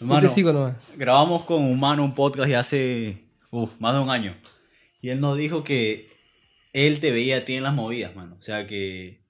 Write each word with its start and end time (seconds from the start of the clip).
Yo 0.00 0.20
te 0.20 0.28
sigo 0.28 0.52
nomás. 0.52 0.76
Grabamos 0.96 1.44
con 1.44 1.64
Humano 1.64 2.04
un 2.04 2.14
podcast 2.14 2.50
ya 2.50 2.60
hace 2.60 3.24
uf, 3.50 3.70
más 3.78 3.94
de 3.94 4.00
un 4.00 4.10
año. 4.10 4.36
Y 5.00 5.10
él 5.10 5.20
nos 5.20 5.36
dijo 5.36 5.64
que 5.64 6.10
él 6.72 7.00
te 7.00 7.12
veía 7.12 7.38
a 7.38 7.44
ti 7.44 7.54
en 7.54 7.62
las 7.62 7.74
movidas, 7.74 8.14
mano. 8.14 8.36
O 8.38 8.42
sea 8.42 8.66
que 8.66 9.20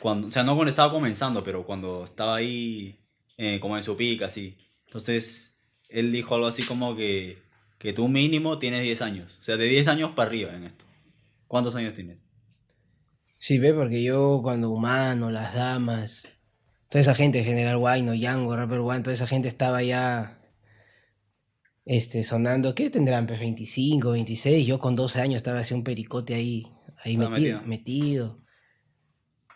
cuando, 0.00 0.28
o 0.28 0.30
sea, 0.32 0.44
no 0.44 0.54
cuando 0.54 0.70
estaba 0.70 0.92
comenzando, 0.92 1.42
pero 1.44 1.64
cuando 1.64 2.04
estaba 2.04 2.36
ahí 2.36 3.00
eh, 3.36 3.58
como 3.60 3.76
en 3.76 3.84
su 3.84 3.96
pica, 3.96 4.26
así. 4.26 4.58
Entonces, 4.86 5.56
él 5.88 6.12
dijo 6.12 6.34
algo 6.34 6.46
así 6.46 6.62
como 6.62 6.96
que, 6.96 7.38
que 7.78 7.92
tú 7.92 8.08
mínimo 8.08 8.58
tienes 8.58 8.82
10 8.82 9.02
años. 9.02 9.38
O 9.40 9.44
sea, 9.44 9.56
de 9.56 9.66
10 9.66 9.88
años 9.88 10.10
para 10.14 10.28
arriba 10.28 10.54
en 10.54 10.64
esto. 10.64 10.84
¿Cuántos 11.46 11.74
años 11.76 11.94
tienes? 11.94 12.18
Sí, 13.38 13.58
ve, 13.58 13.72
porque 13.72 14.02
yo 14.02 14.40
cuando 14.42 14.70
Humano, 14.70 15.30
Las 15.30 15.54
Damas, 15.54 16.28
toda 16.90 17.00
esa 17.00 17.14
gente, 17.14 17.42
General 17.42 17.78
Guayno, 17.78 18.14
Yango, 18.14 18.54
Rapper 18.54 18.80
One, 18.80 19.00
toda 19.00 19.14
esa 19.14 19.26
gente 19.26 19.48
estaba 19.48 19.82
ya 19.82 20.42
este, 21.86 22.22
sonando, 22.22 22.74
¿qué 22.74 22.90
tendrán? 22.90 23.26
Pues 23.26 23.40
25, 23.40 24.10
26, 24.10 24.66
yo 24.66 24.78
con 24.78 24.94
12 24.94 25.20
años 25.22 25.36
estaba 25.36 25.60
así 25.60 25.72
un 25.72 25.82
pericote 25.82 26.34
ahí, 26.34 26.66
ahí 27.02 27.16
metido, 27.16 27.62
metido, 27.62 28.44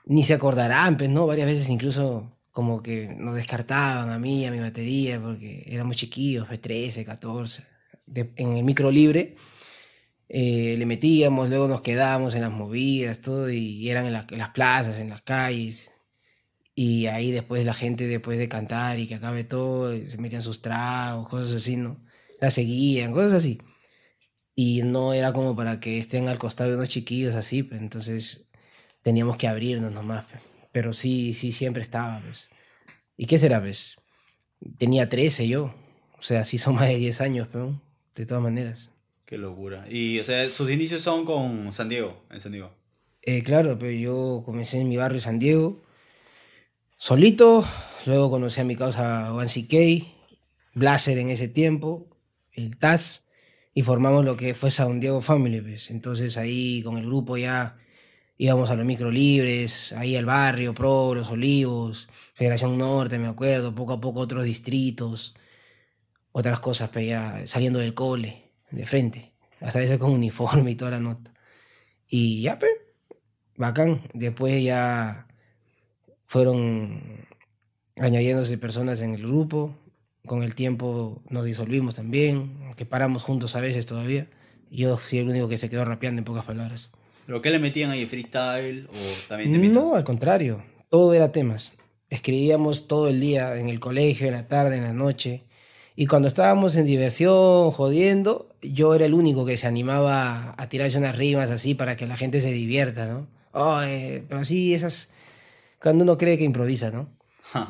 Ni 0.06 0.24
se 0.24 0.32
acordarán, 0.32 0.96
pues, 0.96 1.10
¿no? 1.10 1.26
Varias 1.26 1.46
veces 1.46 1.68
incluso 1.68 2.38
como 2.50 2.82
que 2.82 3.08
nos 3.08 3.34
descartaban 3.34 4.10
a 4.10 4.18
mí, 4.18 4.46
a 4.46 4.50
mi 4.50 4.60
batería, 4.60 5.20
porque 5.20 5.64
éramos 5.66 5.96
chiquillos, 5.96 6.48
13, 6.48 7.04
14. 7.04 7.62
en 8.14 8.56
el 8.56 8.64
micro 8.64 8.90
libre 8.90 9.36
eh, 10.28 10.74
le 10.78 10.86
metíamos, 10.86 11.48
luego 11.48 11.68
nos 11.68 11.82
quedábamos 11.82 12.34
en 12.34 12.40
las 12.40 12.50
movidas, 12.50 13.20
todo, 13.20 13.50
y 13.50 13.88
eran 13.88 14.06
en, 14.06 14.12
las 14.12 14.50
plazas, 14.50 14.98
en 14.98 15.10
las 15.10 15.22
calles. 15.22 15.93
Y 16.74 17.06
ahí 17.06 17.30
después 17.30 17.64
la 17.64 17.74
gente, 17.74 18.06
después 18.08 18.38
de 18.38 18.48
cantar 18.48 18.98
y 18.98 19.06
que 19.06 19.14
acabe 19.14 19.44
todo, 19.44 19.92
se 19.92 20.18
metían 20.18 20.42
sus 20.42 20.60
tragos, 20.60 21.28
cosas 21.28 21.52
así, 21.52 21.76
¿no? 21.76 22.04
La 22.40 22.50
seguían, 22.50 23.12
cosas 23.12 23.34
así. 23.34 23.60
Y 24.56 24.82
no 24.82 25.12
era 25.12 25.32
como 25.32 25.54
para 25.56 25.80
que 25.80 25.98
estén 25.98 26.28
al 26.28 26.38
costado 26.38 26.70
de 26.70 26.76
unos 26.76 26.88
chiquillos 26.88 27.34
así, 27.34 27.62
pues 27.62 27.80
entonces 27.80 28.44
teníamos 29.02 29.36
que 29.36 29.48
abrirnos 29.48 29.92
nomás. 29.92 30.24
Pues. 30.26 30.42
Pero 30.72 30.92
sí, 30.92 31.32
sí, 31.32 31.52
siempre 31.52 31.82
estaba, 31.82 32.20
pues. 32.20 32.48
¿Y 33.16 33.26
qué 33.26 33.38
será, 33.38 33.60
pues? 33.60 33.96
Tenía 34.78 35.08
13 35.08 35.46
yo. 35.46 35.74
O 36.18 36.22
sea, 36.22 36.44
sí 36.44 36.58
son 36.58 36.74
más 36.76 36.88
de 36.88 36.96
10 36.96 37.20
años, 37.20 37.48
pero 37.50 37.80
de 38.14 38.26
todas 38.26 38.42
maneras. 38.42 38.90
Qué 39.24 39.38
locura. 39.38 39.86
Y, 39.88 40.18
o 40.18 40.24
sea, 40.24 40.48
sus 40.48 40.70
inicios 40.70 41.02
son 41.02 41.24
con 41.24 41.72
San 41.72 41.88
Diego, 41.88 42.20
en 42.30 42.40
San 42.40 42.52
Diego. 42.52 42.72
Eh, 43.22 43.42
claro, 43.42 43.78
pero 43.78 43.90
yo 43.90 44.42
comencé 44.44 44.80
en 44.80 44.88
mi 44.88 44.96
barrio 44.96 45.20
San 45.20 45.38
Diego, 45.38 45.82
solito, 46.96 47.64
luego 48.06 48.30
conocí 48.30 48.60
a 48.60 48.64
mi 48.64 48.76
causa 48.76 49.32
One 49.34 49.48
CK, 49.48 50.06
Blazer 50.74 51.18
en 51.18 51.30
ese 51.30 51.48
tiempo, 51.48 52.08
el 52.52 52.76
TAS, 52.78 53.22
y 53.74 53.82
formamos 53.82 54.24
lo 54.24 54.36
que 54.36 54.54
fue 54.54 54.70
San 54.70 55.00
Diego 55.00 55.20
Family, 55.20 55.60
pues. 55.60 55.90
Entonces 55.90 56.36
ahí 56.36 56.82
con 56.82 56.96
el 56.96 57.06
grupo 57.06 57.36
ya 57.36 57.76
íbamos 58.36 58.70
a 58.70 58.76
los 58.76 58.86
micro 58.86 59.10
libres, 59.10 59.92
ahí 59.92 60.16
al 60.16 60.26
barrio, 60.26 60.74
Pro, 60.74 61.14
Los 61.14 61.30
Olivos, 61.30 62.08
Federación 62.34 62.78
Norte, 62.78 63.18
me 63.18 63.28
acuerdo, 63.28 63.74
poco 63.74 63.94
a 63.94 64.00
poco 64.00 64.20
otros 64.20 64.44
distritos, 64.44 65.34
otras 66.32 66.60
cosas, 66.60 66.90
pero 66.92 67.06
ya 67.06 67.46
saliendo 67.46 67.78
del 67.78 67.94
cole, 67.94 68.52
de 68.70 68.86
frente, 68.86 69.34
hasta 69.60 69.80
veces 69.80 69.98
con 69.98 70.12
uniforme 70.14 70.72
y 70.72 70.74
toda 70.76 70.92
la 70.92 71.00
nota. 71.00 71.32
Y 72.08 72.42
ya, 72.42 72.58
pues, 72.58 72.72
bacán. 73.56 74.02
Después 74.14 74.62
ya 74.62 75.26
fueron 76.34 77.00
añadiéndose 77.94 78.58
personas 78.58 79.00
en 79.02 79.14
el 79.14 79.22
grupo. 79.22 79.70
Con 80.26 80.42
el 80.42 80.56
tiempo 80.56 81.22
nos 81.30 81.44
disolvimos 81.44 81.94
también, 81.94 82.56
aunque 82.64 82.84
paramos 82.84 83.22
juntos 83.22 83.54
a 83.54 83.60
veces 83.60 83.86
todavía. 83.86 84.26
Yo 84.68 84.96
fui 84.96 85.18
el 85.18 85.28
único 85.28 85.48
que 85.48 85.58
se 85.58 85.70
quedó 85.70 85.84
rapeando 85.84 86.18
en 86.18 86.24
pocas 86.24 86.44
palabras. 86.44 86.90
¿Pero 87.24 87.40
qué 87.40 87.50
le 87.50 87.60
metían 87.60 87.92
ahí? 87.92 88.04
¿Freestyle 88.04 88.88
o 88.88 89.28
también 89.28 89.72
No, 89.72 89.94
al 89.94 90.02
contrario. 90.02 90.60
Todo 90.88 91.14
era 91.14 91.30
temas. 91.30 91.70
Escribíamos 92.10 92.88
todo 92.88 93.06
el 93.06 93.20
día, 93.20 93.56
en 93.56 93.68
el 93.68 93.78
colegio, 93.78 94.26
en 94.26 94.32
la 94.32 94.48
tarde, 94.48 94.78
en 94.78 94.82
la 94.82 94.92
noche. 94.92 95.44
Y 95.94 96.06
cuando 96.06 96.26
estábamos 96.26 96.74
en 96.74 96.84
diversión, 96.84 97.70
jodiendo, 97.70 98.48
yo 98.60 98.96
era 98.96 99.06
el 99.06 99.14
único 99.14 99.46
que 99.46 99.56
se 99.56 99.68
animaba 99.68 100.56
a 100.58 100.68
tirarse 100.68 100.98
unas 100.98 101.16
rimas 101.16 101.52
así 101.52 101.76
para 101.76 101.96
que 101.96 102.08
la 102.08 102.16
gente 102.16 102.40
se 102.40 102.50
divierta, 102.50 103.06
¿no? 103.06 103.28
Oh, 103.52 103.78
pero 104.28 104.40
así 104.40 104.74
esas... 104.74 105.13
Cuando 105.84 106.02
uno 106.02 106.16
cree 106.16 106.38
que 106.38 106.44
improvisa, 106.44 106.90
¿no? 106.90 107.14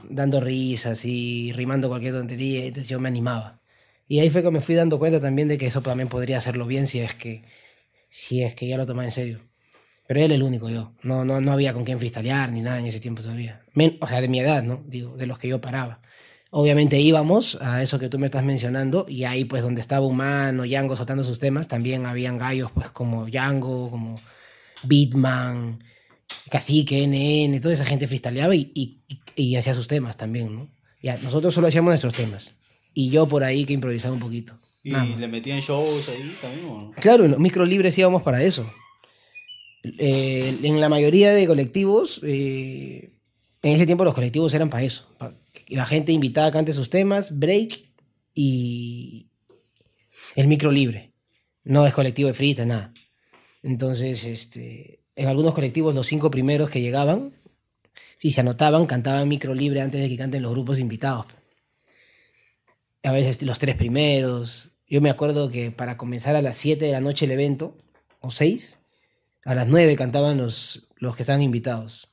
Dando 0.09 0.41
risas 0.41 1.05
y 1.05 1.53
rimando 1.53 1.89
cualquier 1.89 2.13
tontería, 2.13 2.65
entonces 2.65 2.89
yo 2.89 3.01
me 3.01 3.09
animaba. 3.09 3.61
Y 4.07 4.21
ahí 4.21 4.31
fue 4.31 4.41
que 4.41 4.53
me 4.53 4.61
fui 4.61 4.77
dando 4.77 5.01
cuenta 5.01 5.21
también 5.21 5.49
de 5.49 5.59
que 5.59 5.67
eso 5.67 5.83
también 5.83 6.09
podría 6.09 6.39
hacerlo 6.39 6.65
bien 6.65 6.87
si 6.87 7.01
es 7.01 7.17
que 7.17 7.43
si 8.11 8.45
es 8.45 8.55
que 8.55 8.69
ya 8.69 8.77
lo 8.77 8.87
tomaba 8.87 9.05
en 9.05 9.11
serio. 9.11 9.41
Pero 10.07 10.21
él 10.21 10.31
el 10.31 10.45
único 10.45 10.71
yo. 10.71 10.95
No, 11.03 11.25
no, 11.25 11.41
no 11.41 11.51
había 11.51 11.73
con 11.73 11.83
quién 11.83 11.99
freestylear 11.99 12.53
ni 12.53 12.61
nada 12.61 12.79
en 12.79 12.87
ese 12.87 13.01
tiempo 13.01 13.21
todavía. 13.21 13.65
o 14.01 14.07
sea, 14.07 14.21
de 14.21 14.29
mi 14.29 14.39
edad, 14.39 14.63
¿no? 14.63 14.85
Digo, 14.87 15.17
de 15.17 15.27
los 15.27 15.41
que 15.41 15.49
yo 15.49 15.61
paraba. 15.61 16.01
Obviamente 16.51 17.01
íbamos 17.01 17.59
a 17.61 17.83
eso 17.83 17.99
que 17.99 18.09
tú 18.09 18.21
me 18.21 18.27
estás 18.27 18.45
mencionando 18.45 19.07
y 19.09 19.25
ahí 19.25 19.45
pues 19.45 19.65
donde 19.65 19.81
estaba 19.81 20.07
Humano, 20.07 20.65
Yango 20.65 20.95
soltando 20.95 21.25
sus 21.25 21.41
temas, 21.41 21.67
también 21.67 22.07
habían 22.07 22.39
gallos 22.39 22.71
pues 22.71 22.93
como 22.93 23.27
Yango, 23.27 23.91
como 23.91 24.21
Beatman, 24.85 25.81
Cacique, 26.51 27.07
NN, 27.07 27.61
toda 27.61 27.75
esa 27.75 27.85
gente 27.85 28.07
freestyleaba 28.07 28.55
y, 28.55 28.71
y, 28.75 29.01
y, 29.35 29.57
hacía 29.57 29.75
sus 29.75 29.89
temas 29.89 30.17
también, 30.17 30.55
¿no? 30.55 30.71
Ya, 31.03 31.17
nosotros 31.19 31.55
solo 31.55 31.69
hacíamos 31.69 31.91
nuestros 31.91 32.15
temas. 32.15 32.53
Y 32.93 33.11
yo 33.11 33.27
por 33.27 33.45
ahí 33.45 33.65
que 33.65 33.73
improvisaba 33.73 34.15
un 34.15 34.21
poquito. 34.21 34.55
¿Y 34.83 34.91
le 34.91 35.29
metían 35.29 35.61
shows 35.61 36.09
ahí 36.09 36.37
también 36.41 36.67
o 36.67 36.81
no? 36.81 36.91
Claro, 36.93 37.25
en 37.25 37.33
los 37.33 37.41
micro 37.41 37.65
libres 37.65 37.97
íbamos 37.97 38.23
para 38.23 38.43
eso. 38.43 38.71
Eh, 39.83 40.59
en 40.63 40.81
la 40.81 40.89
mayoría 40.89 41.33
de 41.33 41.47
colectivos, 41.47 42.21
eh, 42.23 43.19
en 43.63 43.73
ese 43.73 43.87
tiempo 43.87 44.05
los 44.05 44.15
colectivos 44.15 44.53
eran 44.55 44.71
para 44.71 44.85
eso. 44.85 45.09
la 45.69 45.87
gente 45.87 46.13
invitaba 46.13 46.49
a 46.49 46.53
cante 46.53 46.73
sus 46.73 46.91
temas, 46.91 47.39
break 47.39 47.91
y 48.35 49.29
el 50.35 50.47
micro 50.47 50.71
libre. 50.71 51.13
No 51.65 51.87
es 51.87 51.95
colectivo 51.95 52.29
de 52.29 52.35
frita, 52.35 52.67
nada. 52.67 52.93
Entonces, 53.63 54.25
este, 54.25 55.04
en 55.17 55.29
algunos 55.29 55.55
colectivos, 55.55 55.95
los 55.95 56.07
cinco 56.07 56.31
primeros 56.31 56.71
que 56.71 56.81
llegaban, 56.81 57.33
si 58.19 58.31
se 58.31 58.41
anotaban, 58.41 58.87
cantaban 58.87 59.29
micro 59.29 59.55
libre 59.55 59.81
antes 59.81 60.01
de 60.01 60.09
que 60.09 60.17
canten 60.17 60.43
los 60.43 60.53
grupos 60.53 60.79
invitados. 60.79 61.27
A 63.03 63.13
veces 63.13 63.43
los 63.43 63.59
tres 63.59 63.75
primeros, 63.75 64.71
yo 64.89 65.01
me 65.01 65.11
acuerdo 65.11 65.51
que 65.51 65.71
para 65.71 65.97
comenzar 65.97 66.37
a 66.37 66.43
las 66.43 66.57
7 66.57 66.85
de 66.85 66.93
la 66.93 67.01
noche 67.01 67.27
el 67.27 67.33
evento, 67.33 67.77
o 68.21 68.31
6, 68.31 68.79
a 69.45 69.55
las 69.55 69.67
9 69.67 69.97
cantaban 69.97 70.39
los, 70.39 70.89
los 70.97 71.17
que 71.17 71.23
estaban 71.23 71.43
invitados. 71.43 72.11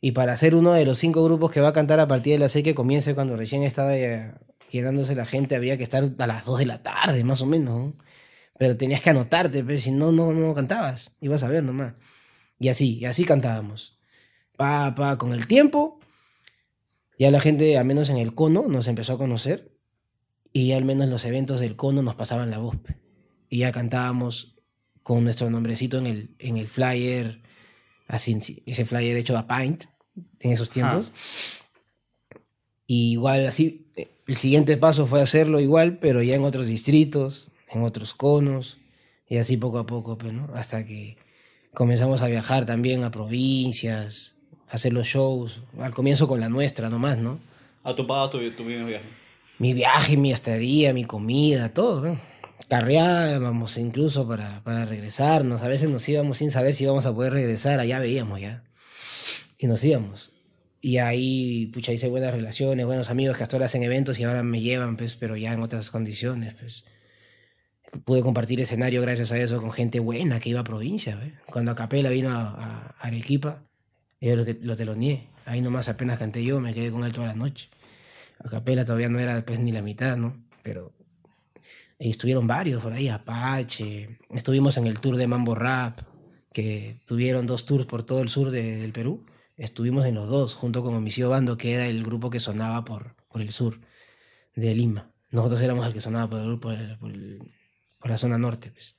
Y 0.00 0.12
para 0.12 0.36
ser 0.36 0.54
uno 0.54 0.72
de 0.72 0.84
los 0.84 0.98
cinco 0.98 1.24
grupos 1.24 1.50
que 1.50 1.60
va 1.60 1.68
a 1.68 1.72
cantar 1.72 2.00
a 2.00 2.08
partir 2.08 2.34
de 2.34 2.38
las 2.40 2.52
6 2.52 2.64
que 2.64 2.74
comience, 2.74 3.14
cuando 3.14 3.36
recién 3.36 3.62
estaba 3.62 3.92
llenándose 4.70 5.14
la 5.14 5.26
gente, 5.26 5.56
habría 5.56 5.76
que 5.76 5.84
estar 5.84 6.12
a 6.18 6.26
las 6.26 6.44
2 6.44 6.58
de 6.58 6.66
la 6.66 6.82
tarde, 6.82 7.22
más 7.24 7.42
o 7.42 7.46
menos. 7.46 7.94
Pero 8.58 8.76
tenías 8.76 9.00
que 9.00 9.10
anotarte, 9.10 9.58
pero 9.58 9.66
pues, 9.66 9.82
si 9.82 9.92
no, 9.92 10.12
no, 10.12 10.32
no 10.32 10.54
cantabas. 10.54 11.12
Ibas 11.20 11.42
a 11.42 11.48
ver 11.48 11.62
nomás. 11.62 11.94
Y 12.58 12.68
así, 12.68 12.98
y 12.98 13.04
así 13.04 13.24
cantábamos. 13.24 13.98
Pa, 14.56 14.94
pa, 14.94 15.18
con 15.18 15.32
el 15.32 15.46
tiempo, 15.46 16.00
ya 17.18 17.30
la 17.30 17.40
gente, 17.40 17.76
al 17.78 17.84
menos 17.84 18.08
en 18.08 18.16
el 18.16 18.34
cono, 18.34 18.66
nos 18.68 18.88
empezó 18.88 19.14
a 19.14 19.18
conocer 19.18 19.72
y 20.52 20.72
al 20.72 20.84
menos 20.84 21.08
los 21.08 21.24
eventos 21.24 21.60
del 21.60 21.76
cono 21.76 22.02
nos 22.02 22.14
pasaban 22.14 22.50
la 22.50 22.58
voz. 22.58 22.76
Y 23.48 23.58
ya 23.58 23.72
cantábamos 23.72 24.56
con 25.02 25.22
nuestro 25.24 25.50
nombrecito 25.50 25.98
en 25.98 26.06
el, 26.06 26.34
en 26.38 26.56
el 26.56 26.68
flyer, 26.68 27.42
así, 28.08 28.62
ese 28.66 28.84
flyer 28.84 29.16
hecho 29.16 29.36
a 29.36 29.46
Paint 29.46 29.84
en 30.40 30.52
esos 30.52 30.70
tiempos. 30.70 31.12
Y 32.86 33.12
igual 33.12 33.46
así, 33.46 33.92
el 34.26 34.36
siguiente 34.36 34.76
paso 34.76 35.06
fue 35.06 35.22
hacerlo 35.22 35.60
igual, 35.60 35.98
pero 35.98 36.22
ya 36.22 36.34
en 36.34 36.44
otros 36.44 36.66
distritos, 36.66 37.50
en 37.68 37.82
otros 37.82 38.14
conos, 38.14 38.78
y 39.28 39.36
así 39.38 39.56
poco 39.56 39.78
a 39.78 39.86
poco, 39.86 40.16
pues, 40.18 40.32
¿no? 40.32 40.48
Hasta 40.54 40.84
que 40.84 41.16
comenzamos 41.76 42.22
a 42.22 42.26
viajar 42.26 42.64
también 42.64 43.04
a 43.04 43.10
provincias, 43.10 44.34
a 44.70 44.76
hacer 44.76 44.94
los 44.94 45.06
shows, 45.06 45.60
al 45.78 45.92
comienzo 45.92 46.26
con 46.26 46.40
la 46.40 46.48
nuestra 46.48 46.88
nomás, 46.88 47.18
¿no? 47.18 47.38
¿A 47.84 47.94
tu 47.94 48.06
papá 48.06 48.30
tu, 48.30 48.38
tu 48.52 48.64
viaje? 48.64 49.02
mi 49.58 49.74
viaje, 49.74 50.16
mi 50.16 50.32
estadía, 50.32 50.94
mi 50.94 51.04
comida, 51.04 51.74
todo. 51.74 52.00
¿no? 52.00 52.20
Carreábamos 52.68 53.76
incluso 53.76 54.26
para, 54.26 54.64
para 54.64 54.86
regresarnos. 54.86 55.60
A 55.60 55.68
veces 55.68 55.90
nos 55.90 56.08
íbamos 56.08 56.38
sin 56.38 56.50
saber 56.50 56.74
si 56.74 56.84
íbamos 56.84 57.04
a 57.04 57.14
poder 57.14 57.34
regresar. 57.34 57.78
Allá 57.78 57.98
veíamos 57.98 58.40
ya. 58.40 58.64
Y 59.58 59.66
nos 59.66 59.84
íbamos. 59.84 60.32
Y 60.80 60.96
ahí, 60.96 61.66
pucha, 61.74 61.92
hice 61.92 62.08
buenas 62.08 62.32
relaciones, 62.32 62.86
buenos 62.86 63.10
amigos 63.10 63.36
que 63.36 63.42
hasta 63.42 63.56
ahora 63.56 63.66
hacen 63.66 63.82
eventos 63.82 64.18
y 64.18 64.24
ahora 64.24 64.42
me 64.42 64.62
llevan, 64.62 64.96
pues, 64.96 65.14
pero 65.16 65.36
ya 65.36 65.52
en 65.52 65.60
otras 65.60 65.90
condiciones, 65.90 66.54
pues. 66.54 66.86
Pude 68.04 68.22
compartir 68.22 68.60
escenario 68.60 69.00
gracias 69.02 69.32
a 69.32 69.38
eso 69.38 69.60
con 69.60 69.70
gente 69.70 70.00
buena 70.00 70.40
que 70.40 70.50
iba 70.50 70.60
a 70.60 70.64
provincia, 70.64 71.16
¿ves? 71.16 71.32
Cuando 71.46 71.70
Acapela 71.72 72.10
vino 72.10 72.30
a, 72.30 72.42
a 72.42 72.86
Arequipa, 73.00 73.62
yo 74.20 74.36
lo, 74.36 74.44
lo 74.62 74.76
teloneé. 74.76 75.28
Ahí 75.44 75.60
nomás 75.60 75.88
apenas 75.88 76.18
canté 76.18 76.44
yo, 76.44 76.60
me 76.60 76.74
quedé 76.74 76.90
con 76.90 77.04
él 77.04 77.12
toda 77.12 77.28
la 77.28 77.34
noche. 77.34 77.68
A 78.44 78.48
capela 78.48 78.84
todavía 78.84 79.08
no 79.08 79.18
era 79.18 79.44
pues 79.46 79.58
ni 79.60 79.72
la 79.72 79.82
mitad, 79.82 80.16
¿no? 80.16 80.44
Pero 80.62 80.92
estuvieron 81.98 82.46
varios 82.46 82.82
por 82.82 82.92
ahí, 82.92 83.08
Apache. 83.08 84.18
Estuvimos 84.30 84.76
en 84.76 84.86
el 84.86 85.00
tour 85.00 85.16
de 85.16 85.26
Mambo 85.26 85.54
Rap, 85.54 86.00
que 86.52 87.00
tuvieron 87.06 87.46
dos 87.46 87.64
tours 87.66 87.86
por 87.86 88.02
todo 88.02 88.20
el 88.22 88.28
sur 88.28 88.50
de- 88.50 88.76
del 88.78 88.92
Perú. 88.92 89.24
Estuvimos 89.56 90.04
en 90.06 90.14
los 90.16 90.28
dos, 90.28 90.54
junto 90.54 90.82
con 90.82 90.94
Homicidio 90.94 91.30
Bando, 91.30 91.56
que 91.56 91.72
era 91.74 91.86
el 91.86 92.02
grupo 92.02 92.28
que 92.28 92.40
sonaba 92.40 92.84
por, 92.84 93.14
por 93.30 93.40
el 93.40 93.52
sur 93.52 93.80
de 94.54 94.74
Lima. 94.74 95.12
Nosotros 95.30 95.60
éramos 95.60 95.86
el 95.86 95.92
que 95.92 96.00
sonaba 96.00 96.28
por, 96.28 96.40
el, 96.40 96.58
por, 96.58 96.98
por 96.98 97.10
el- 97.10 97.40
la 98.08 98.18
zona 98.18 98.38
norte. 98.38 98.70
Pues. 98.70 98.96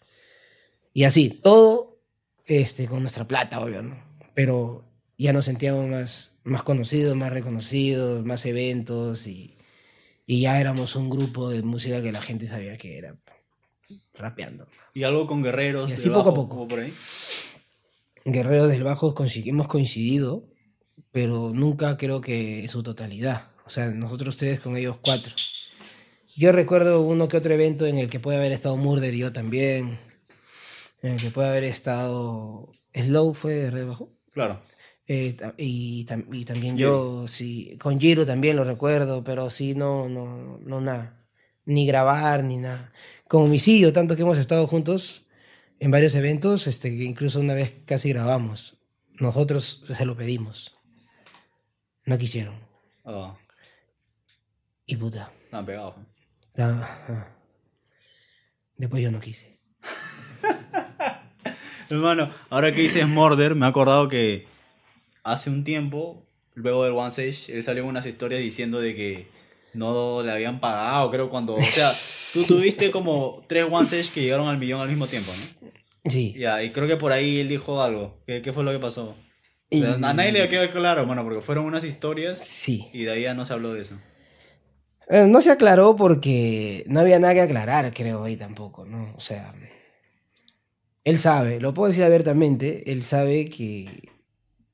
Y 0.94 1.04
así, 1.04 1.30
todo 1.30 2.02
este, 2.46 2.88
con 2.88 3.02
nuestra 3.02 3.28
plata, 3.28 3.60
obvio, 3.60 3.84
¿no? 3.84 3.98
Pero 4.34 4.86
ya 5.18 5.34
nos 5.34 5.46
sentíamos 5.46 5.88
más, 5.88 6.38
más 6.44 6.64
conocidos, 6.64 7.16
más 7.16 7.32
reconocidos, 7.32 8.26
más 8.26 8.46
eventos 8.46 9.28
y, 9.28 9.58
y 10.26 10.42
ya 10.42 10.60
éramos 10.60 10.96
un 10.96 11.10
grupo 11.10 11.50
de 11.50 11.62
música 11.64 12.02
que 12.02 12.12
la 12.12 12.22
gente 12.22 12.48
sabía 12.48 12.78
que 12.78 12.98
era 12.98 13.16
rapeando. 14.14 14.68
Y 14.94 15.04
algo 15.04 15.28
con 15.28 15.44
guerreros. 15.44 15.90
Y 15.90 15.94
así 15.94 16.10
poco 16.10 16.30
a 16.30 16.34
poco. 16.34 16.50
como 16.50 16.68
por 16.68 16.80
ahí. 16.80 16.94
Guerreros 18.26 18.70
del 18.70 18.84
Bajo 18.84 19.16
hemos 19.46 19.68
coincidido, 19.68 20.50
pero 21.12 21.52
nunca 21.54 21.98
creo 21.98 22.20
que 22.20 22.62
en 22.62 22.68
su 22.68 22.84
totalidad. 22.84 23.52
O 23.66 23.70
sea, 23.70 23.88
nosotros 23.88 24.38
tres 24.38 24.60
con 24.60 24.76
ellos 24.76 24.98
cuatro. 25.02 25.34
Yo 26.38 26.52
recuerdo 26.52 27.02
uno 27.02 27.28
que 27.28 27.38
otro 27.38 27.54
evento 27.54 27.86
en 27.86 27.98
el 27.98 28.10
que 28.10 28.20
puede 28.20 28.38
haber 28.38 28.52
estado 28.52 28.78
Murder 28.78 29.14
y 29.14 29.20
yo 29.20 29.34
también. 29.34 29.98
En 31.02 31.14
el 31.14 31.22
que 31.22 31.32
puede 31.32 31.50
haber 31.50 31.64
estado. 31.64 32.72
Slow 32.94 33.34
fue 33.34 33.54
de 33.54 33.72
Red 33.72 33.88
Bajo. 33.88 34.12
Claro. 34.32 34.62
Eh, 35.08 35.38
y, 35.58 36.06
tam- 36.06 36.26
y 36.32 36.44
también 36.46 36.76
Giro. 36.78 37.22
yo, 37.24 37.28
sí, 37.28 37.78
con 37.80 38.00
Giro 38.00 38.26
también 38.26 38.56
lo 38.58 38.64
recuerdo, 38.66 39.24
pero 39.24 39.50
sí, 39.50 39.74
no, 39.74 40.10
no, 40.10 40.58
no 40.60 40.82
nada. 40.82 41.26
Ni 41.66 41.86
grabar, 41.88 42.44
ni 42.44 42.58
nada. 42.58 42.92
Con 43.28 43.44
Homicidio, 43.44 43.94
tanto 43.94 44.16
que 44.16 44.24
hemos 44.24 44.38
estado 44.38 44.68
juntos 44.68 45.26
en 45.80 45.92
varios 45.92 46.14
eventos, 46.16 46.68
este, 46.68 46.90
que 46.96 47.04
incluso 47.04 47.40
una 47.40 47.54
vez 47.54 47.74
casi 47.86 48.10
grabamos. 48.10 48.78
Nosotros 49.20 49.86
se 49.96 50.06
lo 50.06 50.16
pedimos. 50.18 50.76
No 52.06 52.18
quisieron. 52.18 52.56
Ah, 53.06 53.36
Y 54.86 54.96
puta. 54.98 55.32
estaban 55.46 55.66
pegados. 55.66 55.96
Después 58.78 59.04
yo 59.04 59.12
no 59.12 59.20
quise. 59.20 59.60
Hermano, 61.90 62.34
ahora 62.50 62.74
que 62.74 62.82
dices 62.82 63.08
Murder, 63.08 63.56
me 63.56 63.66
he 63.66 63.70
acordado 63.70 64.08
que 64.10 64.46
hace 65.24 65.50
un 65.50 65.64
tiempo, 65.64 66.26
luego 66.54 66.84
del 66.84 66.94
One 66.94 67.12
Sage, 67.12 67.56
él 67.56 67.64
salió 67.64 67.86
unas 67.86 68.06
historias 68.06 68.42
diciendo 68.42 68.80
de 68.82 68.96
que 68.96 69.28
no 69.74 70.22
le 70.24 70.32
habían 70.32 70.60
pagado, 70.60 71.10
creo, 71.12 71.30
cuando... 71.30 71.56
O 71.56 71.62
sea, 71.62 71.92
tú 72.34 72.44
tuviste 72.44 72.92
como 72.92 73.46
tres 73.48 73.66
One 73.70 73.86
Sage 73.88 74.12
que 74.14 74.22
llegaron 74.22 74.48
al 74.48 74.58
millón 74.58 74.82
al 74.82 74.90
mismo 74.90 75.08
tiempo, 75.08 75.32
¿no? 75.34 75.70
Sí. 76.10 76.34
Ya, 76.38 76.64
y 76.64 76.72
creo 76.72 76.88
que 76.88 76.98
por 76.98 77.12
ahí 77.12 77.40
él 77.40 77.50
dijo 77.50 77.82
algo. 77.84 78.22
¿Qué, 78.26 78.42
qué 78.42 78.54
fue 78.54 78.64
lo 78.64 78.72
que 78.72 78.80
pasó? 78.80 79.10
O 79.12 79.16
Y- 79.70 79.82
sea, 79.82 79.96
a 79.96 80.14
nadie 80.14 80.32
le 80.32 80.48
quedó 80.50 80.70
claro, 80.72 81.06
bueno, 81.06 81.24
porque 81.24 81.42
fueron 81.42 81.66
unas 81.66 81.84
historias 81.84 82.40
Sí. 82.40 82.88
y 82.94 83.04
de 83.04 83.12
ahí 83.12 83.22
ya 83.24 83.34
no 83.34 83.46
se 83.46 83.54
habló 83.54 83.74
de 83.74 83.82
eso. 83.82 83.96
Eh, 85.10 85.28
No 85.28 85.42
se 85.42 85.52
aclaró 85.52 85.96
porque 85.96 86.84
no 86.88 87.00
había 87.00 87.20
nada 87.20 87.34
que 87.34 87.42
aclarar, 87.42 87.94
creo, 87.94 88.24
ahí 88.24 88.36
tampoco, 88.38 88.86
¿no? 88.86 89.14
O 89.16 89.20
sea, 89.22 89.54
él 91.04 91.18
sabe, 91.18 91.60
lo 91.60 91.74
puedo 91.74 91.90
decir 91.90 92.04
abiertamente, 92.04 92.92
él 92.92 93.02
sabe 93.02 93.50
que, 93.50 94.10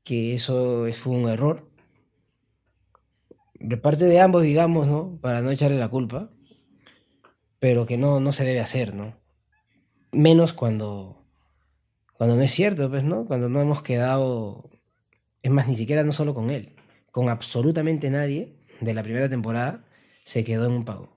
que 0.04 0.36
eso 0.36 0.88
es- 0.88 1.00
fue 1.00 1.14
un 1.16 1.30
error. 1.30 1.70
De 3.60 3.78
parte 3.78 4.06
de 4.06 4.20
ambos, 4.20 4.44
digamos, 4.44 4.86
¿no? 4.88 5.18
Para 5.20 5.42
no 5.42 5.50
echarle 5.50 5.80
la 5.80 5.90
culpa, 5.90 6.30
pero 7.60 7.86
que 7.86 7.98
no, 7.98 8.20
no 8.20 8.32
se 8.32 8.44
debe 8.44 8.60
hacer, 8.60 8.94
¿no? 8.94 9.16
Menos 10.12 10.54
cuando, 10.54 11.26
cuando 12.16 12.36
no 12.36 12.42
es 12.44 12.52
cierto, 12.54 12.90
pues, 12.90 13.04
¿no? 13.04 13.26
Cuando 13.26 13.50
no 13.50 13.62
hemos 13.62 13.84
quedado, 13.84 14.70
es 15.44 15.52
más, 15.52 15.68
ni 15.68 15.76
siquiera 15.76 16.04
no 16.04 16.14
solo 16.14 16.34
con 16.34 16.52
él, 16.52 16.76
con 17.12 17.30
absolutamente 17.30 18.10
nadie 18.12 18.58
de 18.82 18.94
la 18.94 19.04
primera 19.04 19.30
temporada 19.30 19.86
se 20.24 20.44
quedó 20.44 20.66
en 20.66 20.72
un 20.74 20.86
pago. 20.86 21.10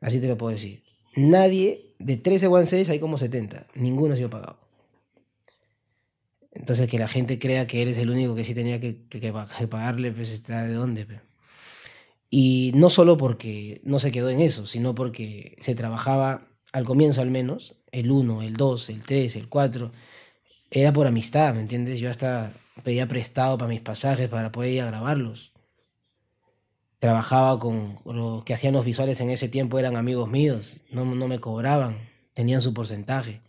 Así 0.00 0.20
te 0.20 0.28
lo 0.28 0.36
puedo 0.38 0.52
decir. 0.52 0.82
Nadie, 1.16 1.94
de 1.98 2.16
13 2.16 2.46
One 2.46 2.66
Sage 2.66 2.90
hay 2.92 3.00
como 3.00 3.18
70. 3.18 3.66
Ninguno 3.74 4.14
ha 4.14 4.16
sido 4.16 4.30
pagado. 4.30 4.58
Entonces 6.52 6.88
que 6.88 6.98
la 6.98 7.08
gente 7.08 7.38
crea 7.38 7.66
que 7.66 7.82
él 7.82 7.88
es 7.88 7.98
el 7.98 8.10
único 8.10 8.34
que 8.34 8.44
sí 8.44 8.54
tenía 8.54 8.80
que, 8.80 9.06
que- 9.08 9.20
que 9.20 9.32
pag- 9.32 9.56
que 9.56 9.68
pagarle, 9.68 10.12
pues 10.12 10.30
está 10.30 10.64
de 10.64 10.74
dónde. 10.74 11.06
Y 12.30 12.72
no 12.74 12.90
solo 12.90 13.16
porque 13.16 13.80
no 13.84 13.98
se 13.98 14.12
quedó 14.12 14.28
en 14.30 14.40
eso, 14.40 14.66
sino 14.66 14.94
porque 14.94 15.56
se 15.60 15.74
trabajaba 15.74 16.48
al 16.72 16.84
comienzo 16.84 17.22
al 17.22 17.30
menos, 17.30 17.74
el 17.90 18.10
1, 18.10 18.42
el 18.42 18.54
2, 18.56 18.90
el 18.90 19.02
3, 19.02 19.36
el 19.36 19.48
4, 19.48 19.92
era 20.70 20.92
por 20.92 21.06
amistad, 21.06 21.54
¿me 21.54 21.60
entiendes? 21.62 22.00
Yo 22.00 22.10
hasta 22.10 22.52
pedía 22.84 23.08
prestado 23.08 23.56
para 23.56 23.68
mis 23.68 23.80
pasajes 23.80 24.28
para 24.28 24.52
poder 24.52 24.72
ir 24.74 24.82
a 24.82 24.86
grabarlos 24.86 25.52
trabajaba 26.98 27.58
con 27.58 27.96
los 28.04 28.44
que 28.44 28.54
hacían 28.54 28.74
los 28.74 28.84
visuales 28.84 29.20
en 29.20 29.30
ese 29.30 29.48
tiempo 29.48 29.78
eran 29.78 29.96
amigos 29.96 30.28
míos, 30.28 30.78
no, 30.90 31.04
no 31.04 31.28
me 31.28 31.38
cobraban, 31.38 32.08
tenían 32.34 32.60
su 32.60 32.74
porcentaje. 32.74 33.40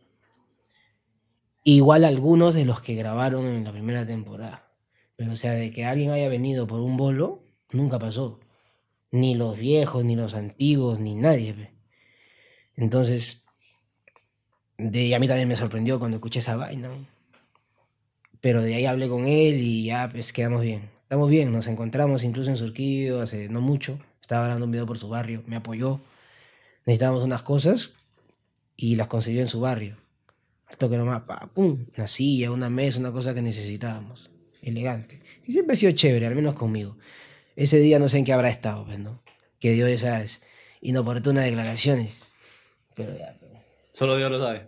Igual 1.63 2.05
algunos 2.05 2.55
de 2.55 2.65
los 2.65 2.81
que 2.81 2.95
grabaron 2.95 3.45
en 3.47 3.63
la 3.63 3.71
primera 3.71 4.05
temporada. 4.05 4.71
Pero 5.15 5.33
o 5.33 5.35
sea, 5.35 5.51
de 5.51 5.71
que 5.71 5.85
alguien 5.85 6.11
haya 6.11 6.29
venido 6.29 6.65
por 6.65 6.79
un 6.79 6.95
bolo, 6.95 7.43
nunca 7.71 7.99
pasó. 7.99 8.39
Ni 9.11 9.35
los 9.35 9.57
viejos, 9.57 10.05
ni 10.05 10.15
los 10.15 10.33
antiguos, 10.33 10.99
ni 10.99 11.15
nadie. 11.15 11.73
Entonces, 12.75 13.43
de, 14.77 15.13
a 15.13 15.19
mí 15.19 15.27
también 15.27 15.47
me 15.47 15.57
sorprendió 15.57 15.99
cuando 15.99 16.17
escuché 16.17 16.39
esa 16.39 16.55
vaina. 16.55 16.89
Pero 18.39 18.61
de 18.61 18.75
ahí 18.75 18.85
hablé 18.85 19.09
con 19.09 19.27
él 19.27 19.61
y 19.61 19.85
ya 19.85 20.09
pues 20.09 20.31
quedamos 20.31 20.61
bien. 20.61 20.89
Estamos 21.09 21.31
bien, 21.31 21.51
nos 21.51 21.65
encontramos 21.65 22.23
incluso 22.23 22.51
en 22.51 22.57
Surquillo 22.57 23.21
hace 23.21 23.49
no 23.49 23.61
mucho. 23.61 23.97
Estaba 24.21 24.43
grabando 24.43 24.65
un 24.65 24.71
video 24.71 24.85
por 24.85 24.99
su 24.99 25.09
barrio, 25.09 25.41
me 25.47 25.55
apoyó. 25.55 26.01
Necesitábamos 26.85 27.23
unas 27.23 27.41
cosas 27.41 27.93
y 28.77 28.95
las 28.95 29.07
consiguió 29.07 29.41
en 29.41 29.47
su 29.47 29.59
barrio. 29.59 29.97
Al 30.67 30.77
toque 30.77 30.97
nomás, 30.97 31.23
pa, 31.23 31.49
pum, 31.51 31.87
una 31.97 32.05
silla, 32.05 32.51
una 32.51 32.69
mesa, 32.69 32.99
una 32.99 33.11
cosa 33.11 33.33
que 33.33 33.41
necesitábamos. 33.41 34.29
Elegante. 34.61 35.23
Y 35.47 35.51
siempre 35.51 35.73
ha 35.73 35.77
sido 35.77 35.93
chévere, 35.93 36.27
al 36.27 36.35
menos 36.35 36.53
conmigo. 36.53 36.95
Ese 37.55 37.79
día 37.79 37.97
no 37.97 38.07
sé 38.07 38.19
en 38.19 38.25
qué 38.25 38.33
habrá 38.33 38.51
estado, 38.51 38.85
pues, 38.85 38.99
¿no? 38.99 39.23
Que 39.59 39.73
dio 39.73 39.87
esas 39.87 40.41
inoportunas 40.79 41.43
declaraciones. 41.43 42.23
Pero 42.93 43.17
ya, 43.17 43.35
pero, 43.39 43.59
Solo 43.93 44.15
Dios 44.15 44.29
lo 44.29 44.39
sabe. 44.39 44.67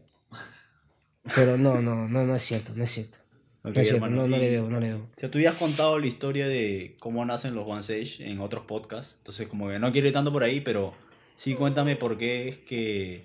pero 1.36 1.60
no, 1.60 1.84
no, 1.84 2.08
no, 2.08 2.25
no 2.25 2.36
es 2.36 2.42
cierto, 2.42 2.74
no 2.74 2.84
es 2.84 2.89
cierto. 2.89 3.21
Ok, 3.63 3.75
no 3.75 3.82
es 3.82 3.88
cierto, 3.88 4.06
hermano, 4.06 4.24
no, 4.24 4.27
no 4.27 4.38
le 4.38 4.50
debo, 4.50 4.70
no 4.70 4.80
le 4.80 4.88
debo. 4.88 5.01
O 5.01 5.20
sea, 5.20 5.30
tú 5.30 5.39
ya 5.39 5.51
has 5.51 5.58
contado 5.58 6.00
la 6.00 6.08
historia 6.08 6.48
de 6.48 6.96
cómo 7.00 7.24
nacen 7.25 7.53
los 7.53 7.68
One 7.68 7.84
Sage 7.84 8.27
en 8.27 8.39
otros 8.39 8.65
podcasts. 8.65 9.15
Entonces, 9.20 9.48
como 9.48 9.70
que 9.70 9.77
no 9.77 9.91
quiero 9.91 10.08
ir 10.08 10.13
tanto 10.13 10.32
por 10.32 10.44
ahí, 10.44 10.62
pero 10.62 10.94
sí 11.36 11.53
cuéntame 11.53 11.96
por 11.96 12.18
qué 12.18 12.50
es 12.50 12.58
que 12.58 13.24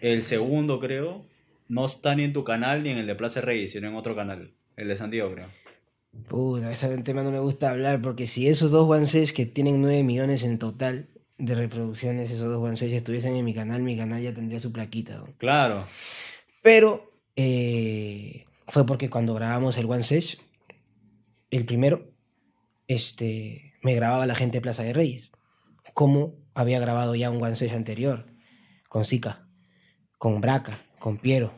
el 0.00 0.22
segundo, 0.22 0.80
creo, 0.80 1.24
no 1.68 1.84
está 1.84 2.14
ni 2.14 2.24
en 2.24 2.32
tu 2.32 2.44
canal 2.44 2.82
ni 2.82 2.90
en 2.90 2.98
el 2.98 3.06
de 3.06 3.14
Plaza 3.14 3.42
Reyes, 3.42 3.72
sino 3.72 3.88
en 3.88 3.94
otro 3.94 4.16
canal. 4.16 4.52
El 4.76 4.88
de 4.88 4.96
San 4.96 5.10
Diego, 5.10 5.32
creo. 5.32 5.48
Puta, 6.28 6.72
ese 6.72 6.96
tema 6.98 7.22
no 7.22 7.30
me 7.30 7.38
gusta 7.38 7.70
hablar 7.70 8.00
porque 8.00 8.26
si 8.26 8.48
esos 8.48 8.70
dos 8.70 8.88
One 8.88 9.06
Sage 9.06 9.34
que 9.34 9.46
tienen 9.46 9.82
9 9.82 10.02
millones 10.02 10.44
en 10.44 10.58
total 10.58 11.08
de 11.36 11.54
reproducciones, 11.54 12.30
esos 12.30 12.48
dos 12.48 12.62
One 12.62 12.76
Sage 12.76 12.96
estuviesen 12.96 13.36
en 13.36 13.44
mi 13.44 13.54
canal, 13.54 13.82
mi 13.82 13.96
canal 13.96 14.22
ya 14.22 14.34
tendría 14.34 14.60
su 14.60 14.72
plaquita. 14.72 15.22
Claro. 15.36 15.86
Pero 16.62 17.12
eh, 17.36 18.46
fue 18.68 18.86
porque 18.86 19.10
cuando 19.10 19.34
grabamos 19.34 19.76
el 19.78 19.86
One 19.90 20.02
Sage, 20.02 20.38
el 21.50 21.64
primero, 21.64 22.12
este, 22.86 23.74
me 23.82 23.94
grababa 23.94 24.26
la 24.26 24.34
gente 24.34 24.58
de 24.58 24.62
Plaza 24.62 24.82
de 24.82 24.92
Reyes, 24.92 25.32
como 25.94 26.36
había 26.54 26.78
grabado 26.78 27.14
ya 27.14 27.30
un 27.30 27.42
One 27.42 27.56
anterior, 27.72 28.26
con 28.88 29.04
Zika, 29.04 29.48
con 30.18 30.40
Braca, 30.40 30.84
con 30.98 31.18
Piero, 31.18 31.52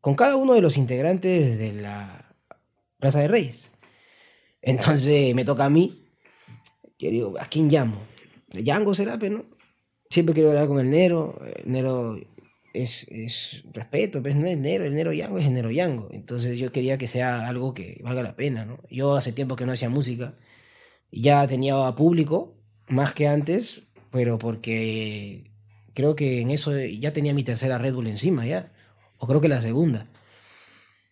con 0.00 0.14
cada 0.14 0.36
uno 0.36 0.54
de 0.54 0.60
los 0.60 0.76
integrantes 0.76 1.58
de 1.58 1.72
la 1.74 2.34
Plaza 2.98 3.20
de 3.20 3.28
Reyes. 3.28 3.70
Entonces 4.62 5.34
me 5.34 5.44
toca 5.44 5.66
a 5.66 5.70
mí, 5.70 6.08
yo 6.98 7.10
digo, 7.10 7.34
¿a 7.38 7.46
quién 7.46 7.68
llamo? 7.68 8.00
Yango 8.48 8.94
será, 8.94 9.18
pero 9.18 9.38
no. 9.38 9.44
Siempre 10.10 10.34
quiero 10.34 10.50
hablar 10.50 10.68
con 10.68 10.78
el 10.78 10.90
Nero, 10.90 11.40
el 11.56 11.70
Nero 11.70 12.18
es, 12.74 13.06
es 13.08 13.62
respeto, 13.72 14.20
pues 14.20 14.36
no 14.36 14.46
es 14.46 14.58
Nero, 14.58 14.84
el 14.84 14.94
Nero 14.94 15.12
Yango 15.12 15.38
es 15.38 15.46
el 15.46 15.54
Nero 15.54 15.70
Yango. 15.70 16.08
Entonces 16.12 16.58
yo 16.58 16.72
quería 16.72 16.98
que 16.98 17.08
sea 17.08 17.48
algo 17.48 17.72
que 17.72 18.00
valga 18.02 18.22
la 18.22 18.36
pena, 18.36 18.64
¿no? 18.66 18.80
Yo 18.90 19.16
hace 19.16 19.32
tiempo 19.32 19.56
que 19.56 19.64
no 19.64 19.72
hacía 19.72 19.88
música, 19.88 20.34
ya 21.10 21.46
tenía 21.46 21.76
público, 21.96 22.56
más 22.88 23.14
que 23.14 23.28
antes, 23.28 23.82
pero 24.10 24.36
porque 24.38 25.50
creo 25.94 26.16
que 26.16 26.40
en 26.40 26.50
eso 26.50 26.76
ya 26.78 27.12
tenía 27.12 27.32
mi 27.32 27.44
tercera 27.44 27.78
Red 27.78 27.94
Bull 27.94 28.08
encima, 28.08 28.44
ya. 28.44 28.72
O 29.18 29.26
creo 29.26 29.40
que 29.40 29.48
la 29.48 29.60
segunda. 29.62 30.06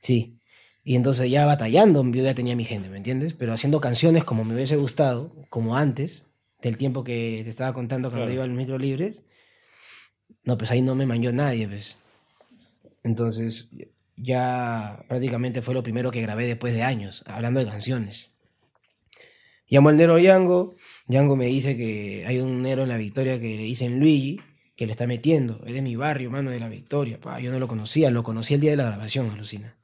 Sí. 0.01 0.39
Y 0.85 0.97
entonces 0.97 1.31
ya 1.31 1.47
batallando, 1.47 2.05
yo 2.11 2.25
ya 2.25 2.35
tenía 2.35 2.57
mi 2.57 2.65
gente, 2.65 2.89
¿me 2.89 2.97
entiendes? 2.97 3.35
Pero 3.35 3.53
haciendo 3.53 3.81
canciones 3.81 4.25
como 4.25 4.45
me 4.45 4.55
hubiese 4.55 4.77
gustado, 4.77 5.33
como 5.49 5.77
antes, 5.77 6.27
del 6.61 6.77
tiempo 6.77 7.05
que 7.05 7.41
te 7.45 7.51
estaba 7.51 7.73
contando 7.73 8.09
cuando 8.09 8.27
Claro. 8.27 8.35
iba 8.35 8.45
al 8.45 8.51
micro 8.51 8.79
libres. 8.79 9.25
No, 10.45 10.59
pues 10.59 10.71
ahí 10.71 10.83
no 10.83 10.95
me 10.95 11.07
manchó 11.07 11.33
nadie, 11.33 11.69
pues. 11.69 11.97
Entonces, 13.05 13.77
ya 14.17 15.05
prácticamente 15.09 15.63
fue 15.63 15.75
lo 15.75 15.83
primero 15.83 16.11
que 16.11 16.23
grabé 16.23 16.47
después 16.47 16.75
de 16.75 16.83
años, 16.83 17.25
hablando 17.27 17.61
de 17.61 17.67
canciones. 17.67 18.31
Llamo 19.69 19.89
al 19.89 19.97
Nero 19.97 20.19
Yango, 20.19 20.77
Yango 21.07 21.35
me 21.35 21.47
dice 21.47 21.77
que 21.77 22.25
hay 22.27 22.41
un 22.41 22.63
Nero 22.63 22.83
en 22.83 22.91
la 22.91 22.99
Victoria 22.99 23.41
que 23.41 23.57
le 23.57 23.63
dicen 23.63 23.99
Luigi, 23.99 24.39
que 24.77 24.87
le 24.87 24.93
está 24.93 25.07
metiendo, 25.07 25.63
es 25.65 25.75
de 25.75 25.83
mi 25.83 25.97
barrio, 25.97 26.31
mano, 26.31 26.51
de 26.51 26.61
la 26.61 26.69
Victoria, 26.69 27.21
pa, 27.21 27.41
yo 27.41 27.51
no 27.51 27.59
lo 27.59 27.69
conocía, 27.69 28.11
lo 28.11 28.23
conocí 28.23 28.55
el 28.55 28.61
día 28.61 28.73
de 28.73 28.77
la 28.77 28.85
grabación, 28.85 29.31
alucina. 29.31 29.79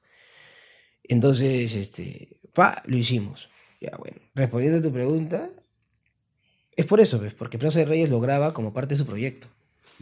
Entonces, 1.05 1.75
este, 1.75 2.39
pa, 2.53 2.83
lo 2.87 2.97
hicimos. 2.97 3.49
Ya, 3.81 3.97
bueno, 3.97 4.19
respondiendo 4.35 4.79
a 4.79 4.83
tu 4.83 4.93
pregunta, 4.93 5.51
es 6.77 6.87
por 6.87 7.01
eso, 7.01 7.19
pues, 7.19 7.35
porque 7.35 7.59
Plaza 7.59 7.79
de 7.79 7.87
Reyes 7.87 8.11
lo 8.11 8.21
graba 8.21 8.53
como 8.53 8.73
parte 8.73 8.95
de 8.95 8.99
su 8.99 9.07
proyecto. 9.07 9.49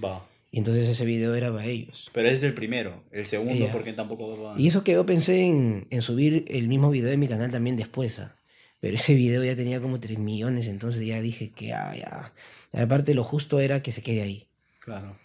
Va. 0.03 0.27
Y 0.57 0.61
entonces 0.61 0.89
ese 0.89 1.05
video 1.05 1.35
era 1.35 1.53
para 1.53 1.67
ellos. 1.67 2.11
Pero 2.15 2.29
ese 2.29 2.37
es 2.37 2.43
el 2.45 2.55
primero. 2.55 3.05
El 3.11 3.27
segundo, 3.27 3.69
porque 3.71 3.93
tampoco. 3.93 4.55
Y 4.57 4.69
eso 4.69 4.83
que 4.83 4.93
yo 4.93 5.05
pensé 5.05 5.45
en, 5.45 5.87
en 5.91 6.01
subir 6.01 6.47
el 6.49 6.67
mismo 6.67 6.89
video 6.89 7.11
de 7.11 7.19
mi 7.19 7.29
canal 7.29 7.51
también 7.51 7.77
después. 7.77 8.19
¿ah? 8.21 8.39
Pero 8.81 8.97
ese 8.97 9.15
video 9.15 9.45
ya 9.45 9.55
tenía 9.55 9.83
como 9.83 10.01
3 10.01 10.19
millones, 10.19 10.69
entonces 10.69 11.05
ya 11.05 11.21
dije 11.21 11.51
que 11.51 11.75
ah, 11.75 11.95
ya. 11.95 12.33
Aparte, 12.73 13.13
lo 13.13 13.23
justo 13.23 13.61
era 13.61 13.83
que 13.83 13.93
se 13.93 14.01
quede 14.01 14.23
ahí, 14.23 14.49
Claro. 14.81 15.19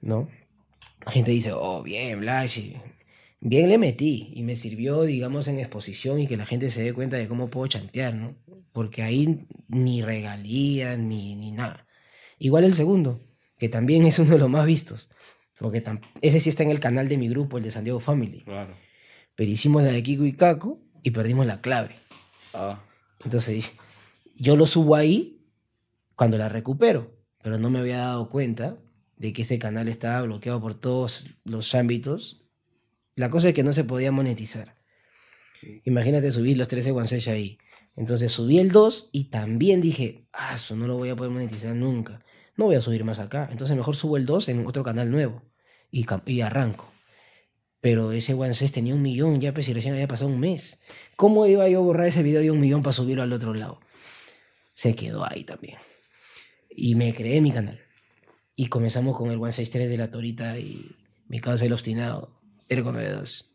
¿no? 0.00 0.30
La 1.04 1.12
gente 1.12 1.32
dice, 1.32 1.52
oh, 1.52 1.82
bien, 1.82 2.20
Blash. 2.20 2.72
Bien 3.40 3.68
le 3.68 3.76
metí 3.76 4.32
y 4.34 4.42
me 4.42 4.56
sirvió, 4.56 5.02
digamos, 5.02 5.48
en 5.48 5.58
exposición 5.58 6.18
y 6.18 6.26
que 6.26 6.38
la 6.38 6.46
gente 6.46 6.70
se 6.70 6.82
dé 6.82 6.94
cuenta 6.94 7.18
de 7.18 7.28
cómo 7.28 7.50
puedo 7.50 7.66
chantear, 7.66 8.14
¿no? 8.14 8.36
Porque 8.72 9.02
ahí 9.02 9.46
ni 9.68 10.00
regalías 10.00 10.98
ni, 10.98 11.34
ni 11.34 11.52
nada. 11.52 11.86
Igual 12.38 12.64
el 12.64 12.74
segundo, 12.74 13.27
que 13.58 13.68
también 13.68 14.06
es 14.06 14.18
uno 14.18 14.32
de 14.32 14.38
los 14.38 14.50
más 14.50 14.66
vistos. 14.66 15.08
Porque 15.58 15.82
ese 16.22 16.40
sí 16.40 16.50
está 16.50 16.62
en 16.62 16.70
el 16.70 16.80
canal 16.80 17.08
de 17.08 17.18
mi 17.18 17.28
grupo, 17.28 17.58
el 17.58 17.64
de 17.64 17.70
San 17.70 17.84
Diego 17.84 18.00
Family. 18.00 18.42
Claro. 18.42 18.76
Pero 19.34 19.50
hicimos 19.50 19.82
la 19.82 19.90
de 19.90 20.02
Kiko 20.02 20.24
y 20.24 20.34
Caco 20.34 20.80
y 21.02 21.10
perdimos 21.10 21.46
la 21.46 21.60
clave. 21.60 21.96
Ah. 22.54 22.82
Entonces, 23.24 23.72
yo 24.36 24.56
lo 24.56 24.66
subo 24.66 24.94
ahí 24.94 25.44
cuando 26.14 26.38
la 26.38 26.48
recupero, 26.48 27.16
pero 27.42 27.58
no 27.58 27.70
me 27.70 27.80
había 27.80 27.98
dado 27.98 28.28
cuenta 28.28 28.78
de 29.16 29.32
que 29.32 29.42
ese 29.42 29.58
canal 29.58 29.88
estaba 29.88 30.22
bloqueado 30.22 30.60
por 30.60 30.74
todos 30.74 31.26
los 31.44 31.74
ámbitos. 31.74 32.44
La 33.16 33.30
cosa 33.30 33.48
es 33.48 33.54
que 33.54 33.64
no 33.64 33.72
se 33.72 33.84
podía 33.84 34.12
monetizar. 34.12 34.76
Imagínate 35.84 36.30
subir 36.30 36.56
los 36.56 36.68
13 36.68 36.92
One 36.92 37.08
ahí. 37.28 37.58
Entonces 37.96 38.30
subí 38.30 38.60
el 38.60 38.70
2 38.70 39.10
y 39.10 39.24
también 39.24 39.80
dije, 39.80 40.28
ah, 40.32 40.54
eso 40.54 40.76
no 40.76 40.86
lo 40.86 40.96
voy 40.96 41.08
a 41.08 41.16
poder 41.16 41.32
monetizar 41.32 41.74
nunca. 41.74 42.24
No 42.58 42.64
voy 42.64 42.74
a 42.74 42.80
subir 42.80 43.04
más 43.04 43.20
acá. 43.20 43.48
Entonces 43.52 43.76
mejor 43.76 43.94
subo 43.94 44.16
el 44.16 44.26
2 44.26 44.48
en 44.48 44.66
otro 44.66 44.82
canal 44.82 45.10
nuevo 45.10 45.42
y, 45.92 46.04
y 46.26 46.40
arranco. 46.40 46.92
Pero 47.80 48.10
ese 48.10 48.34
One 48.34 48.52
tenía 48.52 48.96
un 48.96 49.00
millón 49.00 49.40
ya, 49.40 49.54
pues 49.54 49.68
y 49.68 49.72
recién 49.72 49.94
había 49.94 50.08
pasado 50.08 50.28
un 50.28 50.40
mes. 50.40 50.80
¿Cómo 51.14 51.46
iba 51.46 51.68
yo 51.68 51.78
a 51.78 51.82
borrar 51.82 52.08
ese 52.08 52.24
video 52.24 52.40
de 52.40 52.50
un 52.50 52.58
millón 52.58 52.82
para 52.82 52.92
subirlo 52.92 53.22
al 53.22 53.32
otro 53.32 53.54
lado? 53.54 53.80
Se 54.74 54.96
quedó 54.96 55.24
ahí 55.24 55.44
también. 55.44 55.78
Y 56.68 56.96
me 56.96 57.14
creé 57.14 57.40
mi 57.40 57.52
canal. 57.52 57.80
Y 58.56 58.66
comenzamos 58.66 59.16
con 59.16 59.30
el 59.30 59.36
163 59.36 59.88
de 59.88 59.96
la 59.96 60.10
Torita 60.10 60.58
y 60.58 60.96
mi 61.28 61.38
causa 61.38 61.64
el 61.64 61.72
obstinado. 61.72 62.40
Ergo 62.68 62.90
92. 62.90 63.54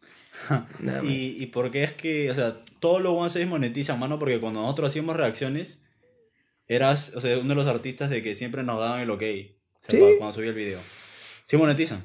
Nada 0.80 1.04
más. 1.04 1.12
Y, 1.12 1.44
y 1.44 1.48
porque 1.48 1.84
es 1.84 1.92
que, 1.92 2.32
o 2.32 2.36
sea, 2.36 2.64
todos 2.80 3.02
los 3.02 3.14
One 3.14 3.30
Six 3.30 3.48
monetizan, 3.48 4.00
mano, 4.00 4.18
porque 4.18 4.40
cuando 4.40 4.62
nosotros 4.62 4.92
hacíamos 4.92 5.18
reacciones, 5.18 5.83
eras, 6.68 7.14
o 7.16 7.22
sea, 7.22 7.38
uno 7.40 7.50
de 7.50 7.56
los 7.56 7.68
artistas 7.68 8.10
de 8.10 8.22
que 8.24 8.36
siempre 8.36 8.64
nos 8.64 8.80
daban 8.80 9.02
el 9.02 9.10
ok. 9.10 9.22
O 9.22 9.24
sea, 9.24 9.32
Sí. 9.90 9.98
cuando, 9.98 10.18
cuando 10.18 10.34
subía 10.34 10.50
el 10.50 10.56
video. 10.56 10.80
Sí 11.46 11.58
monetizan. 11.58 12.04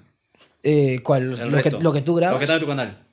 Eh, 0.63 1.01
¿Cuál? 1.03 1.31
Lo 1.31 1.63
que, 1.63 1.71
lo 1.71 1.93
que 1.93 2.03
tú 2.03 2.15
grabas. 2.17 2.35
Lo 2.35 2.39
que 2.39 2.45
está 2.45 2.55
en 2.57 2.61
tu 2.61 2.67
canal. 2.67 3.07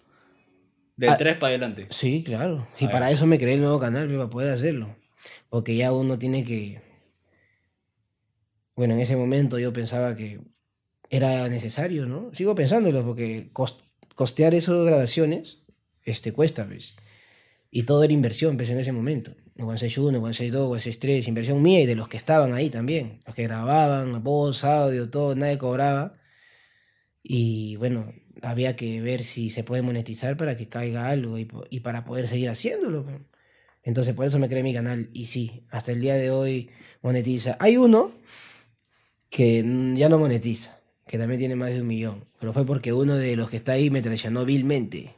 Del 0.98 1.10
Ah. 1.10 1.18
3 1.18 1.36
para 1.38 1.50
adelante. 1.50 1.88
Sí, 1.92 2.24
claro. 2.26 2.68
Y 2.80 2.86
A 2.86 2.90
para 2.90 3.06
ver. 3.08 3.16
eso 3.16 3.26
me 3.28 3.38
creé 3.38 3.56
el 3.56 3.62
nuevo 3.62 3.80
canal, 3.80 4.08
para 4.08 4.30
poder 4.30 4.50
hacerlo. 4.54 4.96
Porque 5.50 5.76
ya 5.76 5.92
uno 5.92 6.18
tiene 6.18 6.44
que... 6.44 6.82
Bueno, 8.76 8.94
en 8.96 9.00
ese 9.00 9.16
momento 9.16 9.58
yo 9.60 9.72
pensaba 9.72 10.16
que 10.16 10.40
era 11.10 11.48
necesario, 11.48 12.06
¿no? 12.06 12.32
Sigo 12.34 12.56
pensándolo 12.56 13.06
porque 13.06 13.50
cos- 13.54 13.78
costear 14.16 14.54
esas 14.54 14.84
grabaciones 14.86 15.64
este, 16.04 16.34
cuesta, 16.34 16.66
pues. 16.66 16.96
Y 17.72 17.84
todo 17.84 18.04
era 18.04 18.14
inversión, 18.14 18.58
pues, 18.58 18.70
en 18.70 18.80
ese 18.80 18.92
momento. 18.92 19.32
El 19.56 19.64
161, 19.64 20.20
162, 20.20 20.68
163, 20.84 21.28
inversión 21.30 21.62
mía 21.62 21.82
y 21.82 21.86
de 21.86 21.96
los 21.96 22.10
que 22.10 22.18
estaban 22.18 22.54
ahí 22.54 22.70
también. 22.70 23.22
Los 23.26 23.36
que 23.36 23.44
grababan, 23.44 24.22
voz, 24.22 24.66
audio, 24.66 25.10
todo, 25.10 25.34
nadie 25.36 25.58
cobraba. 25.58 26.18
Y 27.24 27.78
bueno, 27.78 28.14
había 28.42 28.76
que 28.76 29.02
ver 29.02 29.24
si 29.24 29.50
se 29.50 29.64
puede 29.64 29.82
monetizar 29.82 30.36
para 30.38 30.58
que 30.58 30.68
caiga 30.68 31.10
algo 31.10 31.38
y, 31.40 31.46
para 31.80 32.04
poder 32.06 32.28
seguir 32.28 32.50
haciéndolo. 32.50 33.06
pe. 33.06 33.22
Entonces 33.84 34.14
por 34.14 34.26
eso 34.26 34.40
me 34.40 34.50
creé 34.50 34.64
mi 34.64 34.74
canal. 34.74 35.10
Y 35.14 35.28
sí, 35.28 35.64
hasta 35.70 35.92
el 35.94 36.02
día 36.02 36.16
de 36.16 36.32
hoy 36.32 36.70
monetiza. 37.02 37.56
Hay 37.60 37.78
uno 37.78 38.12
que 39.30 39.64
ya 39.96 40.10
no 40.10 40.20
monetiza, 40.20 40.82
que 41.08 41.18
también 41.18 41.40
tiene 41.40 41.56
más 41.56 41.70
de 41.70 41.82
un 41.82 41.88
millón. 41.88 42.26
Pero 42.40 42.52
fue 42.52 42.66
porque 42.66 42.92
uno 42.94 43.16
de 43.16 43.36
los 43.36 43.50
que 43.50 43.58
está 43.58 43.74
ahí 43.74 43.90
me 43.90 44.02
traicionó 44.02 44.44
vilmente. 44.44 45.16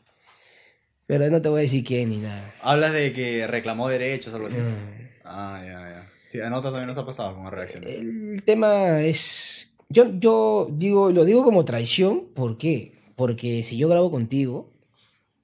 Pero 1.07 1.29
no 1.29 1.41
te 1.41 1.49
voy 1.49 1.59
a 1.59 1.61
decir 1.63 1.83
quién 1.83 2.09
ni 2.09 2.17
nada. 2.17 2.53
Hablas 2.61 2.91
de 2.93 3.13
que 3.13 3.47
reclamó 3.47 3.87
derechos 3.87 4.33
o 4.33 4.35
algo 4.35 4.47
así. 4.49 4.57
Mm. 4.57 5.07
Ah, 5.23 5.61
ya, 5.65 5.89
ya. 5.89 6.09
Sí, 6.31 6.41
a 6.41 6.49
nosotros 6.49 6.73
también 6.73 6.87
nos 6.87 6.97
ha 6.97 7.05
pasado 7.05 7.33
con 7.33 7.45
las 7.45 7.53
reacciones. 7.53 7.89
El 7.89 8.43
tema 8.45 9.01
es. 9.01 9.73
Yo, 9.89 10.11
yo 10.19 10.67
digo, 10.69 11.11
lo 11.11 11.23
digo 11.23 11.43
como 11.45 11.63
traición, 11.63 12.27
¿por 12.35 12.57
qué? 12.57 12.93
Porque 13.15 13.63
si 13.63 13.77
yo 13.77 13.87
grabo 13.87 14.11
contigo, 14.11 14.73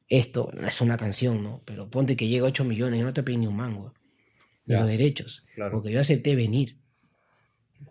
esto 0.10 0.52
es 0.68 0.82
una 0.82 0.98
canción, 0.98 1.42
¿no? 1.42 1.62
Pero 1.64 1.90
ponte 1.90 2.18
que 2.18 2.28
llega 2.28 2.46
a 2.46 2.50
8 2.50 2.66
millones, 2.66 3.00
yo 3.00 3.06
no 3.06 3.14
te 3.14 3.24
pedí 3.24 3.38
ni 3.38 3.48
un 3.48 3.56
mango, 3.56 3.94
los 4.66 4.86
derechos, 4.86 5.46
Claro. 5.56 5.72
porque 5.72 5.92
yo 5.92 6.02
acepté 6.02 6.36
venir, 6.36 6.78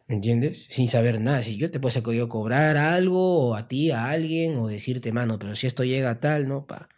¿entiendes? 0.09 0.67
Sin 0.71 0.89
saber 0.89 1.21
nada. 1.23 1.43
Si 1.43 1.57
yo 1.57 1.71
te 1.71 1.81
puedo 1.81 2.13
yo 2.13 2.29
cobrar 2.29 2.77
algo, 2.77 3.49
o 3.49 3.55
a 3.55 3.67
ti, 3.67 3.91
a 3.91 4.11
alguien, 4.11 4.57
o 4.59 4.69
decirte, 4.69 5.11
mano, 5.11 5.39
pero 5.39 5.57
si 5.57 5.67
esto 5.67 5.85
llega 5.85 6.11
a 6.11 6.21
tal, 6.21 6.49
¿no? 6.49 6.67
Pa. 6.67 6.89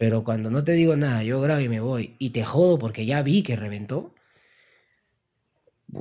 Pero 0.00 0.24
cuando 0.24 0.48
no 0.48 0.64
te 0.64 0.72
digo 0.72 0.96
nada, 0.96 1.22
yo 1.24 1.42
grabo 1.42 1.60
y 1.60 1.68
me 1.68 1.78
voy, 1.78 2.16
y 2.18 2.30
te 2.30 2.42
jodo 2.42 2.78
porque 2.78 3.04
ya 3.04 3.22
vi 3.22 3.42
que 3.42 3.54
reventó, 3.54 4.14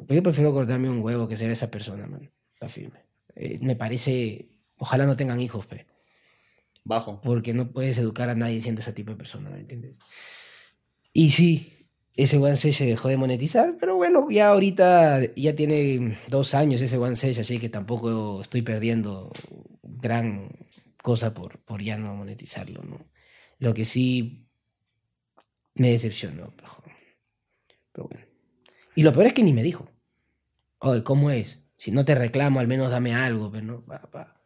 yo 0.07 0.23
prefiero 0.23 0.53
cortarme 0.53 0.89
un 0.89 1.01
huevo 1.01 1.27
que 1.27 1.35
ser 1.35 1.51
esa 1.51 1.69
persona, 1.69 2.07
man. 2.07 2.31
La 2.61 2.69
firme. 2.69 3.03
Eh, 3.35 3.59
me 3.61 3.75
parece. 3.75 4.51
Ojalá 4.77 5.05
no 5.05 5.17
tengan 5.17 5.41
hijos, 5.41 5.65
pe. 5.65 5.85
Bajo. 6.85 7.19
Porque 7.19 7.53
no 7.53 7.73
puedes 7.73 7.97
educar 7.97 8.29
a 8.29 8.35
nadie 8.35 8.61
siendo 8.61 8.79
ese 8.79 8.93
tipo 8.93 9.11
de 9.11 9.17
persona, 9.17 9.49
¿me 9.49 9.59
entiendes? 9.59 9.97
Y 11.11 11.31
sí, 11.31 11.89
ese 12.15 12.37
One 12.37 12.55
Sage 12.55 12.71
se 12.71 12.85
dejó 12.85 13.09
de 13.09 13.17
monetizar, 13.17 13.75
pero 13.77 13.97
bueno, 13.97 14.31
ya 14.31 14.51
ahorita 14.51 15.35
ya 15.35 15.57
tiene 15.57 16.17
dos 16.29 16.53
años 16.53 16.79
ese 16.79 16.97
One 16.97 17.17
Sage, 17.17 17.41
así 17.41 17.59
que 17.59 17.67
tampoco 17.67 18.39
estoy 18.39 18.61
perdiendo 18.61 19.29
gran 19.83 20.51
cosa 21.03 21.33
por, 21.33 21.59
por 21.65 21.81
ya 21.81 21.97
no 21.97 22.15
monetizarlo, 22.15 22.81
¿no? 22.83 23.09
Lo 23.59 23.73
que 23.73 23.85
sí 23.85 24.47
me 25.75 25.91
decepcionó, 25.91 26.53
pero, 26.55 28.07
bueno. 28.07 28.25
Y 28.95 29.03
lo 29.03 29.13
peor 29.13 29.27
es 29.27 29.33
que 29.33 29.43
ni 29.43 29.53
me 29.53 29.63
dijo. 29.63 29.89
Oye, 30.79 31.03
¿cómo 31.03 31.29
es? 31.29 31.63
Si 31.77 31.91
no 31.91 32.05
te 32.05 32.15
reclamo, 32.15 32.59
al 32.59 32.67
menos 32.67 32.89
dame 32.89 33.13
algo, 33.13 33.51
pero 33.51 33.65
no, 33.65 33.85
pa, 33.85 34.01
pa. 34.09 34.41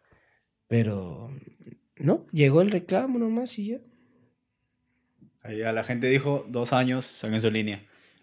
Pero, 0.68 1.32
no, 1.98 2.26
llegó 2.32 2.62
el 2.62 2.72
reclamo 2.72 3.20
nomás 3.20 3.58
y 3.60 3.68
ya. 3.68 3.78
Ahí 5.42 5.62
a 5.62 5.74
la 5.74 5.84
gente 5.84 6.08
dijo 6.08 6.46
dos 6.50 6.74
años, 6.74 7.06
saquen 7.06 7.42
su 7.42 7.52
línea. 7.52 7.80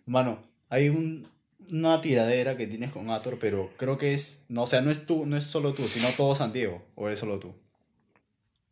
Hermano, 0.07 0.43
hay 0.69 0.89
un, 0.89 1.29
una 1.71 2.01
tiradera 2.01 2.57
que 2.57 2.67
tienes 2.67 2.91
con 2.91 3.11
Ator, 3.11 3.39
pero 3.39 3.71
creo 3.77 3.99
que 3.99 4.15
es, 4.15 4.47
no, 4.49 4.63
o 4.63 4.67
sea, 4.67 4.81
no 4.81 4.91
es 4.91 5.07
tú, 5.07 5.27
no 5.27 5.37
es 5.37 5.45
solo 5.45 5.75
tú, 5.75 5.85
sino 5.85 6.09
todo 6.17 6.35
Santiago, 6.35 6.83
o 6.95 7.09
es 7.09 7.19
solo 7.21 7.39
tú. 7.39 7.55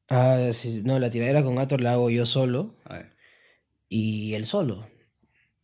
Ah, 0.09 0.51
sí, 0.53 0.83
no, 0.85 0.99
la 0.99 1.11
tiradera 1.11 1.43
con 1.43 1.57
Gator 1.57 1.81
la 1.81 1.93
hago 1.93 2.09
yo 2.11 2.25
solo 2.27 2.75
A 2.85 2.95
ver. 2.95 3.13
y 3.89 4.35
él 4.35 4.47
solo. 4.47 4.87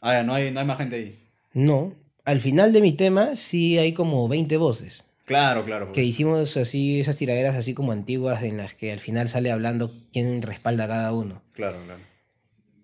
Ah, 0.00 0.14
ya, 0.14 0.22
no 0.22 0.34
hay, 0.34 0.50
no 0.50 0.60
hay 0.60 0.66
más 0.66 0.78
gente 0.78 0.96
ahí. 0.96 1.30
No, 1.54 1.94
al 2.24 2.40
final 2.40 2.72
de 2.72 2.80
mi 2.82 2.92
tema 2.92 3.36
sí 3.36 3.78
hay 3.78 3.92
como 3.94 4.28
20 4.28 4.56
voces. 4.58 5.04
Claro, 5.24 5.64
claro. 5.64 5.92
Que 5.92 6.02
hicimos 6.04 6.56
así, 6.58 7.00
esas 7.00 7.16
tiraderas 7.16 7.56
así 7.56 7.72
como 7.72 7.92
antiguas 7.92 8.42
en 8.42 8.58
las 8.58 8.74
que 8.74 8.92
al 8.92 9.00
final 9.00 9.30
sale 9.30 9.50
hablando 9.50 9.94
quién 10.12 10.42
respalda 10.42 10.84
a 10.84 10.88
cada 10.88 11.12
uno. 11.14 11.42
Claro, 11.52 11.82
claro. 11.84 12.00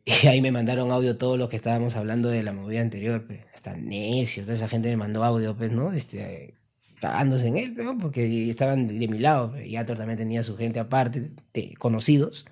Y 0.23 0.27
ahí 0.27 0.41
me 0.41 0.51
mandaron 0.51 0.91
audio 0.91 1.19
todos 1.19 1.39
los 1.39 1.51
que 1.51 1.57
estábamos 1.57 1.95
hablando 1.95 2.31
de 2.31 2.43
la 2.43 2.53
movida 2.55 2.81
anterior, 2.81 3.27
pues. 3.27 3.41
Hasta 3.55 3.77
necio, 3.77 4.45
toda 4.45 4.55
esa 4.55 4.69
gente 4.69 4.89
me 4.89 4.97
mandó 4.97 5.23
audio, 5.23 5.55
pues, 5.55 5.71
¿no? 5.71 5.93
Este, 5.93 6.55
cagándose 7.01 7.49
en 7.49 7.57
él, 7.57 7.75
¿no? 7.75 7.99
Porque 7.99 8.49
estaban 8.51 8.87
de, 8.87 9.09
mi 9.09 9.19
lado. 9.19 9.61
Y 9.61 9.77
Ator 9.77 9.97
también 9.97 10.19
tenía 10.19 10.45
su 10.45 10.57
gente 10.57 10.79
aparte, 10.81 11.31
de 11.53 11.75
conocidos, 11.79 12.47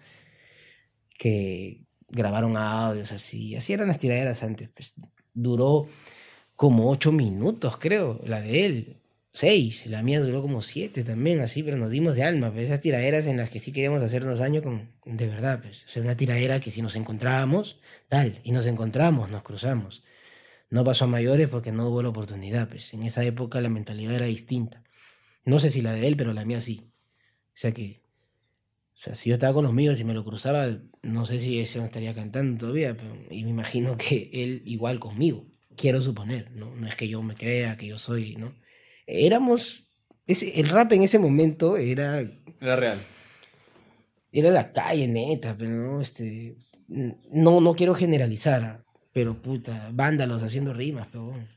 que 1.18 1.84
grabaron 2.08 2.56
audios 2.56 3.12
así. 3.12 3.56
Así 3.56 3.72
eran 3.72 3.88
las 3.88 3.98
tiraderas 3.98 4.42
antes. 4.42 4.70
Pues. 4.70 4.94
Duró 5.34 5.86
como 6.56 6.90
ocho 6.90 7.12
minutos, 7.12 7.78
creo, 7.78 8.20
la 8.24 8.40
de 8.40 8.66
él. 8.66 8.96
Seis, 9.32 9.86
la 9.86 10.02
mía 10.02 10.20
duró 10.20 10.42
como 10.42 10.62
siete 10.62 11.04
también, 11.04 11.40
así, 11.40 11.62
pero 11.62 11.76
nos 11.76 11.90
dimos 11.90 12.16
de 12.16 12.24
alma, 12.24 12.50
pues 12.50 12.66
esas 12.66 12.80
tiraderas 12.80 13.26
en 13.26 13.36
las 13.36 13.50
que 13.50 13.60
sí 13.60 13.70
queríamos 13.72 14.02
hacernos 14.02 14.40
daño 14.40 14.62
con, 14.62 14.90
de 15.04 15.28
verdad, 15.28 15.60
pues, 15.62 15.84
o 15.84 15.88
sea, 15.88 16.02
una 16.02 16.16
tiradera 16.16 16.58
que 16.58 16.72
si 16.72 16.82
nos 16.82 16.96
encontrábamos, 16.96 17.78
tal, 18.08 18.40
y 18.42 18.50
nos 18.50 18.66
encontramos, 18.66 19.30
nos 19.30 19.44
cruzamos. 19.44 20.02
No 20.70 20.84
pasó 20.84 21.04
a 21.04 21.08
mayores 21.08 21.48
porque 21.48 21.72
no 21.72 21.88
hubo 21.88 22.02
la 22.02 22.10
oportunidad, 22.10 22.68
pues, 22.68 22.92
en 22.94 23.02
esa 23.02 23.24
época 23.24 23.60
la 23.60 23.68
mentalidad 23.68 24.14
era 24.14 24.26
distinta. 24.26 24.84
No 25.44 25.60
sé 25.60 25.70
si 25.70 25.80
la 25.80 25.92
de 25.92 26.06
él, 26.06 26.16
pero 26.16 26.32
la 26.32 26.44
mía 26.44 26.60
sí. 26.60 26.90
O 27.48 27.60
sea 27.60 27.72
que, 27.72 28.02
o 28.92 28.96
sea, 28.96 29.14
si 29.14 29.30
yo 29.30 29.34
estaba 29.34 29.54
con 29.54 29.64
los 29.64 29.72
míos 29.72 29.98
y 29.98 30.04
me 30.04 30.14
lo 30.14 30.24
cruzaba, 30.24 30.68
no 31.02 31.26
sé 31.26 31.40
si 31.40 31.58
ese 31.58 31.78
no 31.78 31.86
estaría 31.86 32.14
cantando 32.14 32.58
todavía, 32.58 32.96
pero, 32.96 33.16
y 33.30 33.44
me 33.44 33.50
imagino 33.50 33.96
que 33.96 34.30
él 34.32 34.62
igual 34.66 35.00
conmigo, 35.00 35.46
quiero 35.76 36.02
suponer, 36.02 36.50
¿no? 36.52 36.74
No 36.74 36.86
es 36.86 36.96
que 36.96 37.08
yo 37.08 37.22
me 37.22 37.34
crea 37.34 37.76
que 37.76 37.86
yo 37.86 37.98
soy, 37.98 38.36
¿no? 38.36 38.52
éramos, 39.08 39.86
ese, 40.26 40.60
el 40.60 40.68
rap 40.68 40.92
en 40.92 41.02
ese 41.02 41.18
momento 41.18 41.76
era... 41.76 42.20
Era 42.60 42.76
real. 42.76 43.00
Era 44.30 44.50
la 44.50 44.72
calle 44.72 45.08
neta, 45.08 45.56
pero 45.56 45.70
no, 45.70 46.00
este, 46.00 46.56
no, 46.86 47.60
no 47.60 47.74
quiero 47.74 47.94
generalizar, 47.94 48.84
pero 49.12 49.40
puta, 49.40 49.90
vándalos 49.92 50.42
haciendo 50.42 50.72
rimas, 50.72 51.08
pero 51.10 51.26
bueno. 51.26 51.48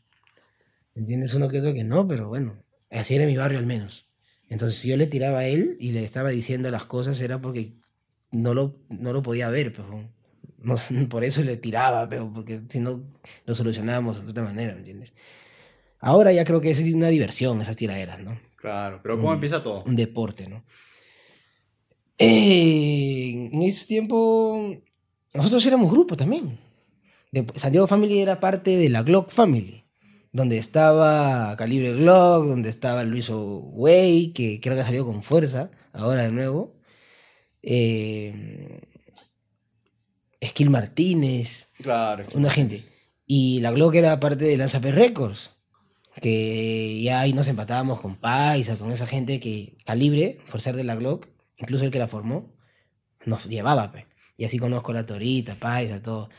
¿Entiendes? 0.96 1.34
Uno 1.34 1.48
que 1.48 1.60
otro 1.60 1.74
que 1.74 1.84
no, 1.84 2.08
pero 2.08 2.27
bueno, 2.27 2.63
así 2.89 3.15
era 3.15 3.25
mi 3.25 3.38
barrio 3.38 3.60
al 3.60 3.65
menos. 3.65 4.08
Entonces, 4.50 4.79
si 4.79 4.89
yo 4.89 4.98
le 4.98 5.08
tiraba 5.08 5.39
a 5.39 5.48
él 5.48 5.77
y 5.79 5.93
le 5.93 6.03
estaba 6.03 6.29
diciendo 6.29 6.70
las 6.72 6.84
cosas, 6.84 7.22
era 7.22 7.39
porque 7.39 7.74
no 8.31 8.53
lo, 8.53 8.75
no 8.89 9.13
lo 9.13 9.22
podía 9.22 9.50
ver, 9.50 9.72
pero 9.72 10.10
no, 10.58 10.75
por 11.10 11.24
eso 11.24 11.41
le 11.41 11.58
tiraba, 11.58 12.08
pero 12.10 12.31
porque 12.34 12.62
si 12.67 12.79
no 12.79 13.03
lo 13.46 13.55
solucionábamos 13.55 14.24
de 14.24 14.31
otra 14.31 14.43
manera, 14.43 14.74
¿me 14.74 14.79
entiendes? 14.79 15.13
Ahora 16.00 16.34
ya 16.34 16.43
creo 16.43 16.62
que 16.62 16.72
es 16.72 16.79
una 16.79 17.08
diversión 17.08 17.62
esas 17.62 17.75
tiraderas, 17.75 18.20
¿no? 18.20 18.39
Claro, 18.55 19.00
pero 19.01 19.17
¿cómo 19.17 19.34
empieza 19.34 19.62
todo? 19.62 19.84
Un 19.86 19.96
deporte, 19.96 20.48
¿no? 20.48 20.63
Eh, 22.17 23.50
en 23.51 23.62
ese 23.62 23.88
tiempo, 23.88 24.75
nosotros 25.34 25.65
éramos 25.65 25.91
grupo 25.91 26.15
también. 26.15 26.60
De, 27.32 27.46
Santiago 27.56 27.88
Family 27.88 28.20
era 28.20 28.40
parte 28.40 28.78
de 28.78 28.90
la 28.90 29.04
Glock 29.04 29.30
Family, 29.30 29.86
donde 30.32 30.58
estaba 30.58 31.56
Calibre 31.58 31.94
Glock, 31.94 32.46
donde 32.46 32.70
estaba 32.70 33.04
Luiso 33.04 33.40
Way, 33.40 34.34
que 34.34 34.60
creo 34.62 34.76
que 34.76 34.84
salió 34.84 35.06
con 35.06 35.24
fuerza, 35.24 35.72
ahora 35.94 36.24
de 36.24 36.32
nuevo. 36.32 36.76
Eh, 37.64 38.82
Esquil 40.40 40.70
Martínez. 40.70 41.70
Claro. 41.82 42.26
Una 42.34 42.50
gente. 42.50 42.84
Y 43.26 43.60
la 43.62 43.72
Glock 43.72 43.96
era 43.96 44.20
parte 44.20 44.46
de 44.46 44.58
Lanzapé 44.58 44.92
Records 44.92 45.52
que 46.20 47.02
ya 47.02 47.22
ahí 47.22 47.34
nos 47.34 47.48
empatábamos 47.48 48.02
con 48.02 48.16
Paisa, 48.16 48.78
con 48.78 48.92
esa 48.92 49.08
gente 49.08 49.40
que 49.40 49.78
calibre, 49.86 50.40
por 50.50 50.60
ser 50.60 50.76
de 50.76 50.84
la 50.84 50.96
Glock, 50.96 51.28
incluso 51.58 51.86
el 51.86 51.92
que 51.92 52.00
la 52.00 52.08
formó, 52.08 52.54
nos 53.26 53.46
llevaba. 53.46 53.94
Y 54.36 54.46
así 54.46 54.60
conozco 54.60 54.92
la 54.94 55.06
Torita, 55.06 55.56
Paisa, 55.56 56.02
todo. 56.02 56.30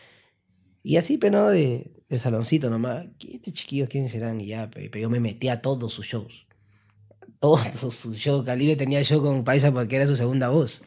Y 0.82 0.96
así, 0.96 1.18
pero 1.18 1.48
de, 1.48 2.02
de 2.08 2.18
saloncito 2.18 2.70
nomás, 2.70 3.06
este 3.28 3.52
chiquillos 3.52 3.88
quiénes 3.88 4.12
serán? 4.12 4.40
Y 4.40 4.46
ya, 4.46 4.70
pero 4.70 4.98
yo 4.98 5.10
me 5.10 5.20
metí 5.20 5.48
a 5.48 5.62
todos 5.62 5.92
sus 5.92 6.06
shows. 6.06 6.46
Todos 7.40 7.94
sus 7.94 8.16
shows. 8.18 8.44
Calibre 8.44 8.76
tenía 8.76 9.02
show 9.04 9.22
con 9.22 9.44
Paisa 9.44 9.72
porque 9.72 9.96
era 9.96 10.06
su 10.06 10.16
segunda 10.16 10.48
voz. 10.48 10.82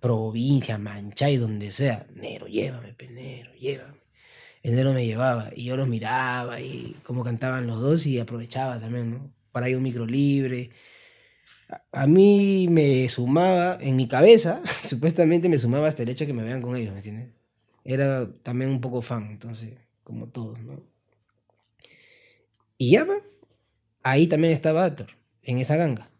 Provincia, 0.00 0.78
Manchay, 0.78 1.36
donde 1.36 1.70
sea. 1.72 2.06
Nero, 2.14 2.46
llévame, 2.46 2.94
penero, 2.94 3.52
llévame 3.54 4.00
el 4.62 4.74
negro 4.74 4.92
me 4.92 5.06
llevaba 5.06 5.50
y 5.54 5.64
yo 5.64 5.76
los 5.76 5.88
miraba 5.88 6.60
y 6.60 6.96
cómo 7.04 7.24
cantaban 7.24 7.66
los 7.66 7.80
dos 7.80 8.06
y 8.06 8.18
aprovechaba 8.18 8.78
también, 8.78 9.10
¿no? 9.12 9.32
Para 9.52 9.68
ir 9.68 9.76
un 9.76 9.82
micro 9.82 10.06
libre. 10.06 10.70
A, 11.92 12.06
mí 12.06 12.66
me 12.68 13.08
sumaba, 13.08 13.78
en 13.80 13.96
mi 13.96 14.08
cabeza, 14.08 14.60
supuestamente 14.86 15.48
me 15.48 15.58
sumaba 15.58 15.88
hasta 15.88 16.02
el 16.02 16.10
hecho 16.10 16.24
de 16.24 16.28
que 16.28 16.34
me 16.34 16.42
vean 16.42 16.62
con 16.62 16.76
ellos, 16.76 16.92
¿me 16.92 16.98
entiendes? 16.98 17.28
Era 17.84 18.30
también 18.42 18.70
un 18.70 18.80
poco 18.80 19.02
fan, 19.02 19.30
entonces, 19.30 19.78
como 20.04 20.28
todos, 20.28 20.58
¿no? 20.60 20.82
Y 22.76 22.92
ya, 22.92 23.06
ahí 24.02 24.26
también 24.26 24.52
estaba 24.52 24.84
Ator, 24.84 25.08
en 25.42 25.58
esa 25.58 25.76
ganga. 25.76 26.10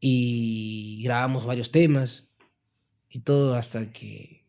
Y 0.00 1.02
grabamos 1.02 1.46
varios 1.46 1.70
temas 1.70 2.26
y 3.08 3.20
todo 3.20 3.54
hasta 3.54 3.90
que 3.90 4.44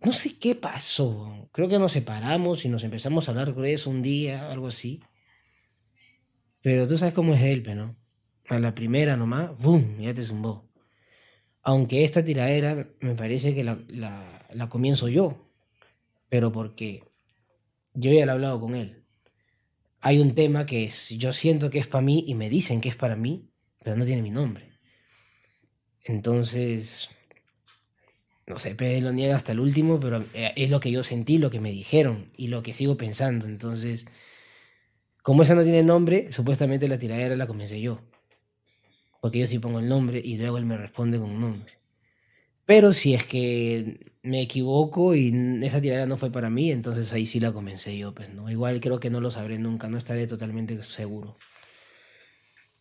no 0.00 0.12
sé 0.12 0.38
qué 0.38 0.54
pasó. 0.54 1.48
Creo 1.52 1.68
que 1.68 1.78
nos 1.78 1.92
separamos 1.92 2.64
y 2.64 2.68
nos 2.68 2.84
empezamos 2.84 3.28
a 3.28 3.32
hablar 3.32 3.54
de 3.54 3.72
eso 3.72 3.90
un 3.90 4.02
día, 4.02 4.50
algo 4.50 4.68
así. 4.68 5.00
Pero 6.62 6.86
tú 6.86 6.98
sabes 6.98 7.14
cómo 7.14 7.34
es 7.34 7.42
él, 7.42 7.62
¿no? 7.76 7.96
A 8.48 8.58
la 8.58 8.74
primera 8.74 9.16
nomás, 9.16 9.56
¡boom! 9.58 9.98
Ya 10.00 10.14
te 10.14 10.22
zumbó. 10.22 10.67
Aunque 11.62 12.04
esta 12.04 12.24
tiradera 12.24 12.88
me 13.00 13.14
parece 13.14 13.54
que 13.54 13.64
la, 13.64 13.78
la, 13.88 14.68
comienzo 14.68 15.08
yo. 15.08 15.50
Pero 16.28 16.52
porque 16.52 17.04
yo 17.94 18.12
ya 18.12 18.26
lo 18.26 18.32
he 18.32 18.34
hablado 18.34 18.60
con 18.60 18.74
él. 18.74 19.04
Hay 20.00 20.20
un 20.20 20.34
tema 20.34 20.66
que 20.66 20.84
es, 20.84 21.10
yo 21.10 21.32
siento 21.32 21.70
que 21.70 21.78
es 21.78 21.86
para 21.86 22.02
mí 22.02 22.24
y 22.26 22.34
me 22.34 22.48
dicen 22.48 22.80
que 22.80 22.88
es 22.88 22.96
para 22.96 23.16
mí, 23.16 23.50
pero 23.82 23.96
no 23.96 24.04
tiene 24.04 24.22
mi 24.22 24.30
nombre. 24.30 24.70
Entonces, 26.04 27.10
no 28.46 28.58
sé, 28.58 28.74
Pérez 28.74 29.02
lo 29.02 29.12
niega 29.12 29.36
hasta 29.36 29.52
el 29.52 29.60
último, 29.60 30.00
pero 30.00 30.24
eh, 30.32 30.52
es 30.56 30.70
lo 30.70 30.80
que 30.80 30.90
yo 30.90 31.04
sentí, 31.04 31.38
lo 31.38 31.50
que 31.50 31.60
me 31.60 31.70
dijeron 31.70 32.30
y 32.36 32.48
lo 32.48 32.62
que 32.62 32.72
sigo 32.72 32.96
pensando. 32.96 33.46
Entonces, 33.46 34.06
como 35.22 35.42
esa 35.42 35.54
no 35.54 35.62
tiene 35.62 35.82
nombre, 35.82 36.32
supuestamente 36.32 36.88
la 36.88 36.98
tiradera 36.98 37.36
la 37.36 37.46
comencé 37.46 37.80
yo. 37.80 38.00
Porque 39.20 39.40
yo 39.40 39.46
sí 39.46 39.58
pongo 39.58 39.80
el 39.80 39.88
nombre 39.88 40.20
y 40.24 40.38
luego 40.38 40.58
él 40.58 40.66
me 40.66 40.76
responde 40.76 41.18
con 41.18 41.30
un 41.30 41.40
nombre. 41.40 41.72
Pero 42.64 42.92
si 42.92 43.14
es 43.14 43.24
que 43.24 44.12
me 44.22 44.42
equivoco 44.42 45.14
y 45.14 45.32
esa 45.62 45.80
tiradera 45.80 46.06
no 46.06 46.16
fue 46.16 46.30
para 46.30 46.50
mí, 46.50 46.70
entonces 46.70 47.12
ahí 47.12 47.26
sí 47.26 47.40
la 47.40 47.52
comencé 47.52 47.96
yo, 47.96 48.14
pues, 48.14 48.32
¿no? 48.32 48.50
Igual 48.50 48.80
creo 48.80 49.00
que 49.00 49.10
no 49.10 49.20
lo 49.20 49.30
sabré 49.30 49.58
nunca, 49.58 49.88
no 49.88 49.96
estaré 49.96 50.26
totalmente 50.26 50.80
seguro. 50.82 51.38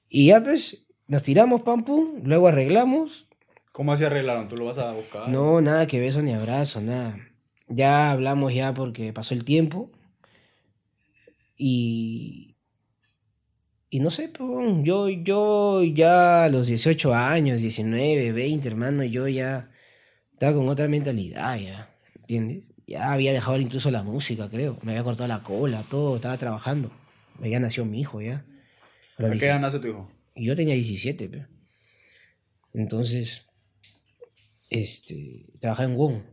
Y 0.09 0.27
ya, 0.27 0.43
pues, 0.43 0.85
nos 1.07 1.23
tiramos, 1.23 1.61
pam, 1.61 1.85
pum, 1.85 2.21
luego 2.23 2.49
arreglamos 2.49 3.27
¿Cómo 3.77 3.93
así 3.93 4.03
arreglaron? 4.03 4.47
¿Tú 4.47 4.57
lo 4.57 4.65
vas 4.65 4.79
a 4.79 4.91
buscar? 4.91 5.29
No, 5.29 5.61
nada 5.61 5.85
que 5.85 5.99
beso 5.99 6.23
ni 6.23 6.33
abrazo, 6.33 6.81
nada. 6.81 7.15
Ya 7.67 8.09
hablamos 8.09 8.51
ya 8.51 8.73
porque 8.73 9.13
pasó 9.13 9.35
el 9.35 9.45
tiempo. 9.45 9.91
Y. 11.55 12.56
Y 13.89 13.99
no 14.01 14.09
sé, 14.09 14.27
pues, 14.29 14.49
yo, 14.83 15.07
yo 15.09 15.83
ya 15.83 16.43
a 16.43 16.49
los 16.49 16.67
18 16.67 17.13
años, 17.13 17.61
19, 17.61 18.33
20, 18.33 18.67
hermano, 18.67 19.03
yo 19.03 19.27
ya 19.27 19.71
estaba 20.33 20.53
con 20.53 20.67
otra 20.67 20.87
mentalidad, 20.87 21.57
ya. 21.57 21.95
¿Entiendes? 22.15 22.63
Ya 22.85 23.13
había 23.13 23.31
dejado 23.31 23.59
incluso 23.59 23.89
la 23.89 24.03
música, 24.03 24.49
creo. 24.49 24.79
Me 24.81 24.91
había 24.91 25.03
cortado 25.03 25.27
la 25.27 25.43
cola, 25.43 25.83
todo, 25.89 26.17
estaba 26.17 26.37
trabajando. 26.37 26.91
Ya 27.41 27.59
nació 27.59 27.85
mi 27.85 28.01
hijo, 28.01 28.21
ya. 28.21 28.45
¿A 29.17 29.31
qué 29.31 29.45
edad 29.45 29.59
nace 29.59 29.79
tu 29.79 29.87
hijo? 29.87 30.11
Yo 30.35 30.55
tenía 30.55 30.75
17, 30.75 31.29
pero. 31.29 31.47
Entonces, 32.73 33.45
este, 34.69 35.47
trabajaba 35.59 35.89
en 35.89 35.97
WOM. 35.97 36.23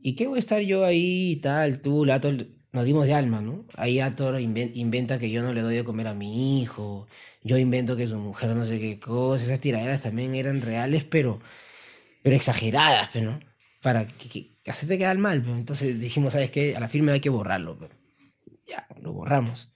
¿Y 0.00 0.16
qué 0.16 0.26
voy 0.26 0.36
a 0.36 0.40
estar 0.40 0.60
yo 0.60 0.84
ahí 0.84 1.32
y 1.32 1.36
tal? 1.36 1.80
Tú, 1.80 2.04
Lato, 2.04 2.30
nos 2.74 2.84
dimos 2.84 3.06
de 3.06 3.14
alma, 3.14 3.40
¿no? 3.40 3.64
Ahí 3.76 4.00
Ator 4.00 4.40
inventa 4.40 5.20
que 5.20 5.30
yo 5.30 5.42
no 5.42 5.52
le 5.52 5.62
doy 5.62 5.76
de 5.76 5.84
comer 5.84 6.08
a 6.08 6.14
mi 6.14 6.60
hijo, 6.60 7.06
yo 7.44 7.56
invento 7.56 7.96
que 7.96 8.08
su 8.08 8.18
mujer 8.18 8.50
no 8.50 8.66
sé 8.66 8.80
qué 8.80 8.98
cosa, 8.98 9.44
esas 9.44 9.60
tiraderas 9.60 10.02
también 10.02 10.34
eran 10.34 10.60
reales, 10.60 11.04
pero, 11.04 11.40
pero 12.22 12.34
exageradas, 12.34 13.14
¿no? 13.14 13.38
Para 13.80 14.08
que, 14.08 14.28
que, 14.28 14.70
hacerte 14.70 14.98
quedar 14.98 15.18
mal, 15.18 15.40
pero 15.40 15.54
entonces 15.54 16.00
dijimos, 16.00 16.32
¿sabes 16.32 16.50
qué? 16.50 16.74
A 16.74 16.80
la 16.80 16.88
firma 16.88 17.12
hay 17.12 17.20
que 17.20 17.28
borrarlo, 17.28 17.78
pero 17.78 17.94
ya, 18.66 18.88
lo 19.00 19.12
borramos. 19.12 19.72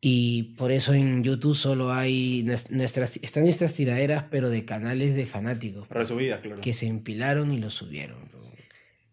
Y 0.00 0.54
por 0.58 0.72
eso 0.72 0.92
en 0.92 1.22
YouTube 1.22 1.54
solo 1.54 1.92
hay 1.92 2.44
nuestras, 2.70 3.16
están 3.22 3.44
nuestras 3.44 3.74
tiraderas, 3.74 4.24
pero 4.28 4.50
de 4.50 4.64
canales 4.64 5.14
de 5.14 5.26
fanáticos. 5.26 5.88
Resubidas, 5.88 6.40
claro. 6.40 6.60
Que 6.60 6.74
se 6.74 6.88
empilaron 6.88 7.52
y 7.52 7.58
lo 7.58 7.70
subieron. 7.70 8.28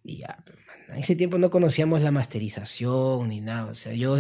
Y 0.03 0.17
ya, 0.17 0.43
en 0.93 0.99
ese 0.99 1.15
tiempo 1.15 1.37
no 1.37 1.49
conocíamos 1.49 2.01
la 2.01 2.11
masterización 2.11 3.27
ni 3.27 3.41
nada. 3.41 3.71
O 3.71 3.75
sea, 3.75 3.93
yo 3.93 4.17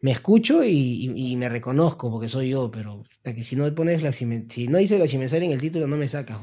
me 0.00 0.12
escucho 0.12 0.64
y, 0.64 1.36
me 1.36 1.48
reconozco 1.48 2.10
porque 2.10 2.28
soy 2.28 2.50
yo, 2.50 2.70
pero 2.70 3.04
que 3.22 3.42
si 3.42 3.56
no 3.56 3.72
pones 3.74 4.02
la 4.02 4.12
si 4.12 4.24
no 4.24 4.78
dice 4.78 4.98
la 4.98 5.06
cimensaria 5.06 5.46
en 5.46 5.52
el 5.52 5.60
título 5.60 5.86
no 5.86 5.96
me 5.96 6.08
sacas. 6.08 6.38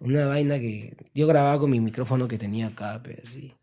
Una 0.00 0.26
vaina 0.26 0.58
que 0.58 0.96
yo 1.14 1.26
grababa 1.26 1.58
con 1.58 1.70
mi 1.70 1.80
micrófono 1.80 2.28
que 2.28 2.38
tenía 2.38 2.68
acá, 2.68 3.00
pero 3.02 3.20
sí. 3.24 3.54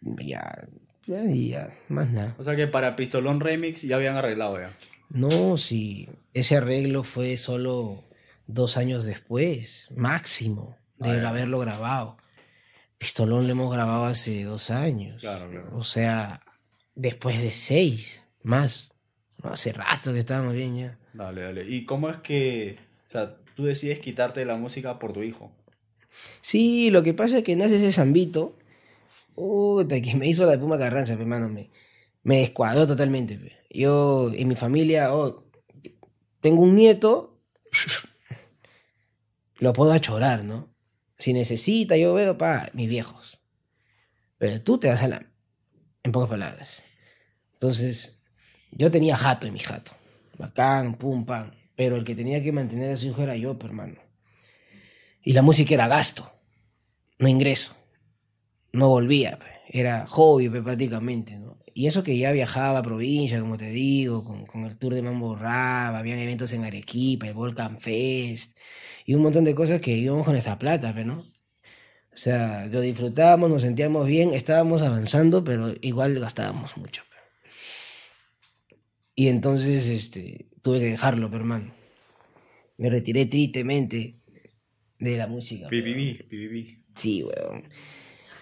Ya, 0.00 0.68
y 1.06 1.48
ya, 1.50 1.72
más 1.88 2.10
nada. 2.10 2.36
O 2.38 2.44
sea 2.44 2.54
que 2.54 2.68
para 2.68 2.94
Pistolón 2.94 3.40
Remix 3.40 3.82
ya 3.82 3.96
habían 3.96 4.16
arreglado 4.16 4.58
ya. 4.58 4.76
No, 5.10 5.58
sí. 5.58 6.08
Ese 6.32 6.56
arreglo 6.56 7.02
fue 7.02 7.36
solo 7.36 8.04
dos 8.46 8.76
años 8.76 9.04
después, 9.04 9.88
máximo, 9.94 10.76
de 10.98 11.20
ah, 11.20 11.28
haberlo 11.28 11.58
grabado. 11.58 12.16
Pistolón 13.02 13.48
lo 13.48 13.52
hemos 13.52 13.72
grabado 13.72 14.04
hace 14.04 14.44
dos 14.44 14.70
años. 14.70 15.20
Claro, 15.20 15.50
claro. 15.50 15.76
O 15.76 15.82
sea, 15.82 16.40
después 16.94 17.42
de 17.42 17.50
seis, 17.50 18.24
más. 18.44 18.92
¿no? 19.42 19.50
Hace 19.50 19.72
rato 19.72 20.12
que 20.12 20.20
estábamos 20.20 20.54
bien 20.54 20.76
ya. 20.76 20.98
Dale, 21.12 21.42
dale. 21.42 21.68
¿Y 21.68 21.84
cómo 21.84 22.08
es 22.10 22.18
que, 22.18 22.78
o 23.08 23.10
sea, 23.10 23.38
tú 23.56 23.64
decides 23.64 23.98
quitarte 23.98 24.44
la 24.44 24.54
música 24.54 25.00
por 25.00 25.12
tu 25.12 25.24
hijo? 25.24 25.50
Sí, 26.42 26.90
lo 26.92 27.02
que 27.02 27.12
pasa 27.12 27.38
es 27.38 27.42
que 27.42 27.56
nace 27.56 27.78
ese 27.78 27.90
zambito. 27.90 28.56
Puta, 29.34 30.00
que 30.00 30.14
me 30.14 30.28
hizo 30.28 30.46
la 30.46 30.56
Puma 30.56 30.78
Carranza, 30.78 31.14
hermano. 31.14 31.48
Me, 31.48 31.70
me 32.22 32.36
descuadró 32.36 32.86
totalmente. 32.86 33.36
pe. 33.36 33.50
Yo, 33.68 34.30
en 34.32 34.46
mi 34.46 34.54
familia, 34.54 35.12
oh, 35.12 35.44
tengo 36.40 36.62
un 36.62 36.76
nieto, 36.76 37.40
lo 39.58 39.72
puedo 39.72 39.90
achorar, 39.92 40.44
¿no? 40.44 40.71
Si 41.22 41.32
necesita, 41.32 41.96
yo 41.96 42.14
veo, 42.14 42.36
pa, 42.36 42.68
mis 42.72 42.88
viejos. 42.88 43.38
Pero 44.38 44.60
tú 44.60 44.78
te 44.78 44.88
das 44.88 45.04
a 45.04 45.08
la... 45.08 45.26
En 46.02 46.10
pocas 46.10 46.28
palabras. 46.28 46.82
Entonces, 47.52 48.18
yo 48.72 48.90
tenía 48.90 49.16
jato 49.16 49.46
en 49.46 49.52
mi 49.52 49.60
jato. 49.60 49.92
Bacán, 50.36 50.96
pum, 50.96 51.24
pam. 51.24 51.52
Pero 51.76 51.94
el 51.94 52.02
que 52.02 52.16
tenía 52.16 52.42
que 52.42 52.50
mantener 52.50 52.90
a 52.90 52.96
su 52.96 53.06
hijo 53.06 53.22
era 53.22 53.36
yo, 53.36 53.56
pe, 53.56 53.66
hermano. 53.66 54.00
Y 55.22 55.32
la 55.34 55.42
música 55.42 55.74
era 55.74 55.86
gasto, 55.86 56.28
no 57.20 57.28
ingreso. 57.28 57.76
No 58.72 58.88
volvía, 58.88 59.38
pe. 59.38 59.46
era 59.68 60.08
hobby 60.08 60.48
pe, 60.48 60.60
prácticamente. 60.60 61.38
Y 61.72 61.86
eso 61.86 62.02
que 62.02 62.18
ya 62.18 62.32
viajaba 62.32 62.80
a 62.80 62.82
provincia, 62.82 63.38
como 63.38 63.56
te 63.58 63.70
digo, 63.70 64.24
con, 64.24 64.44
con 64.44 64.64
el 64.64 64.76
tour 64.76 64.92
de 64.92 65.02
Mambo 65.02 65.36
Rap, 65.36 65.94
habían 65.94 66.18
eventos 66.18 66.52
en 66.52 66.64
Arequipa, 66.64 67.28
el 67.28 67.34
Volcan 67.34 67.78
Fest, 67.78 68.56
y 69.04 69.14
un 69.14 69.22
montón 69.22 69.44
de 69.44 69.54
cosas 69.54 69.80
que 69.80 69.92
íbamos 69.92 70.24
con 70.24 70.36
esa 70.36 70.58
plata, 70.58 70.94
pe, 70.94 71.04
¿no? 71.04 71.18
O 71.18 72.16
sea, 72.16 72.66
lo 72.66 72.80
disfrutábamos, 72.80 73.48
nos 73.48 73.62
sentíamos 73.62 74.06
bien, 74.06 74.34
estábamos 74.34 74.82
avanzando, 74.82 75.42
pero 75.44 75.72
igual 75.80 76.18
gastábamos 76.18 76.76
mucho. 76.76 77.02
pe. 77.08 78.76
Y 79.14 79.28
entonces, 79.28 79.86
este, 79.86 80.46
tuve 80.60 80.78
que 80.78 80.86
dejarlo, 80.86 81.30
pe, 81.30 81.36
hermano. 81.36 81.74
Me 82.76 82.90
retiré 82.90 83.26
tristemente 83.26 84.20
de 84.98 85.16
la 85.16 85.26
música. 85.26 85.68
PPB, 85.68 86.28
PPB. 86.28 86.82
Sí, 86.94 87.22
weón. 87.22 87.68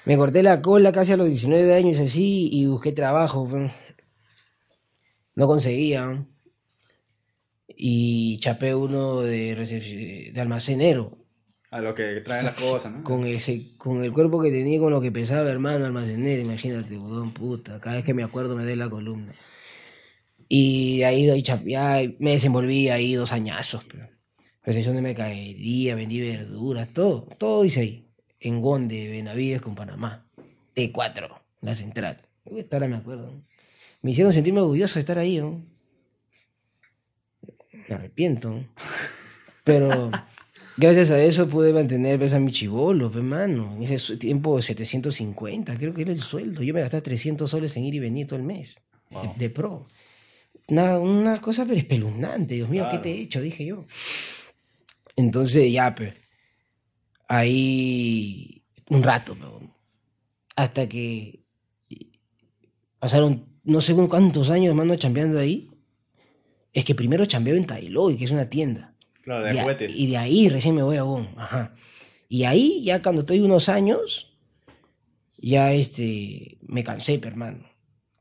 Me 0.04 0.16
corté 0.16 0.42
la 0.42 0.62
cola 0.62 0.92
casi 0.92 1.12
a 1.12 1.16
los 1.16 1.28
19 1.28 1.74
años 1.74 2.00
así 2.00 2.48
y 2.52 2.66
busqué 2.66 2.92
trabajo, 2.92 3.42
weón. 3.42 3.70
No 5.34 5.46
conseguía. 5.46 6.26
Y 7.82 8.36
chapé 8.40 8.74
uno 8.74 9.22
de, 9.22 10.32
almacenero. 10.36 11.16
A 11.70 11.80
lo 11.80 11.94
que 11.94 12.20
traen 12.20 12.44
las 12.44 12.54
cosas, 12.54 12.92
¿no? 12.92 13.04
Con 13.04 13.24
ese, 13.24 13.74
con 13.78 14.04
el 14.04 14.12
cuerpo 14.12 14.42
que 14.42 14.50
tenía, 14.50 14.78
con 14.78 14.92
lo 14.92 15.00
que 15.00 15.10
pesaba, 15.10 15.48
hermano, 15.50 15.86
almacenero, 15.86 16.42
imagínate, 16.42 16.98
weón, 16.98 17.32
puta. 17.32 17.80
Cada 17.80 17.96
vez 17.96 18.04
que 18.04 18.12
me 18.12 18.22
acuerdo 18.22 18.54
me 18.54 18.66
da 18.66 18.76
la 18.76 18.90
columna. 18.90 19.32
Y 20.46 20.98
de 20.98 21.04
ahí, 21.06 22.16
me 22.18 22.32
desenvolví 22.32 22.90
ahí 22.90 23.14
dos 23.14 23.32
añazos, 23.32 23.82
pero. 23.90 24.08
Recepción 24.62 24.94
de 24.96 25.00
mercadería, 25.00 25.94
vendí 25.94 26.20
verduras, 26.20 26.90
todo, 26.92 27.22
todo 27.38 27.64
hice 27.64 27.80
ahí. 27.80 28.10
En 28.40 28.60
Gonde, 28.60 29.08
Benavides 29.08 29.62
con 29.62 29.74
Panamá. 29.74 30.26
T4, 30.76 31.40
la 31.62 31.74
central. 31.74 32.18
Uy, 32.44 32.60
Hasta 32.60 32.76
ahora 32.76 32.88
me 32.88 32.96
acuerdo. 32.96 33.42
Me 34.02 34.10
hicieron 34.10 34.34
sentirme 34.34 34.60
orgulloso 34.60 34.94
de 34.94 35.00
estar 35.00 35.18
ahí, 35.18 35.38
¿no? 35.38 35.64
Me 37.90 37.96
arrepiento. 37.96 38.64
Pero 39.64 40.10
gracias 40.76 41.10
a 41.10 41.20
eso 41.20 41.48
pude 41.48 41.72
mantener 41.72 42.18
pues, 42.20 42.32
a 42.32 42.38
mi 42.38 42.52
chivolo, 42.52 43.10
pues, 43.10 43.24
mano. 43.24 43.74
En 43.76 43.82
ese 43.82 44.16
tiempo 44.16 44.62
750, 44.62 45.76
creo 45.76 45.92
que 45.92 46.02
era 46.02 46.12
el 46.12 46.20
sueldo. 46.20 46.62
Yo 46.62 46.72
me 46.72 46.80
gastaba 46.80 47.02
300 47.02 47.50
soles 47.50 47.76
en 47.76 47.84
ir 47.84 47.96
y 47.96 47.98
venir 47.98 48.28
todo 48.28 48.38
el 48.38 48.44
mes. 48.44 48.80
Wow. 49.10 49.22
De, 49.22 49.38
de 49.38 49.50
pro. 49.50 49.88
Una, 50.68 50.98
una 50.98 51.40
cosa 51.40 51.64
pero 51.64 51.76
espeluznante, 51.76 52.54
Dios 52.54 52.68
mío, 52.68 52.86
¿qué 52.90 52.98
te 52.98 53.10
he 53.10 53.22
hecho? 53.22 53.40
Dije 53.40 53.66
yo. 53.66 53.86
Entonces 55.16 55.72
ya, 55.72 55.92
pues, 55.92 56.14
ahí 57.26 58.62
un 58.88 59.02
rato, 59.02 59.34
pues, 59.34 59.50
hasta 60.54 60.88
que 60.88 61.40
pasaron 63.00 63.46
no 63.64 63.80
sé 63.80 63.94
cuántos 63.94 64.48
años, 64.50 64.68
hermano, 64.68 64.94
chambeando 64.94 65.38
ahí. 65.38 65.69
Es 66.72 66.84
que 66.84 66.94
primero 66.94 67.24
chambeaba 67.26 67.58
en 67.58 67.66
Tailoy, 67.66 68.16
que 68.16 68.24
es 68.24 68.30
una 68.30 68.48
tienda. 68.48 68.94
Claro, 69.22 69.44
de 69.44 69.60
juguetes. 69.60 69.92
Y 69.94 70.06
de 70.08 70.16
ahí 70.16 70.48
recién 70.48 70.74
me 70.74 70.82
voy 70.82 70.96
a 70.96 71.02
Bon. 71.02 71.28
Ajá. 71.36 71.74
Y 72.28 72.44
ahí, 72.44 72.82
ya 72.84 73.02
cuando 73.02 73.22
estoy 73.22 73.40
unos 73.40 73.68
años, 73.68 74.38
ya 75.36 75.72
este, 75.72 76.58
me 76.62 76.84
cansé, 76.84 77.20
hermano. 77.22 77.68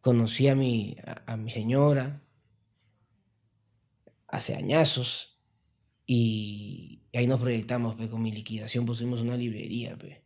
Conocí 0.01 0.47
a 0.47 0.55
mi, 0.55 0.97
a, 1.05 1.33
a 1.33 1.37
mi 1.37 1.51
señora 1.51 2.23
hace 4.27 4.55
añazos 4.55 5.37
y, 6.05 7.01
y 7.11 7.17
ahí 7.17 7.27
nos 7.27 7.39
proyectamos, 7.39 7.95
pe, 7.95 8.09
con 8.09 8.21
mi 8.21 8.31
liquidación 8.31 8.85
pusimos 8.85 9.21
una 9.21 9.37
librería, 9.37 9.97
pe. 9.97 10.23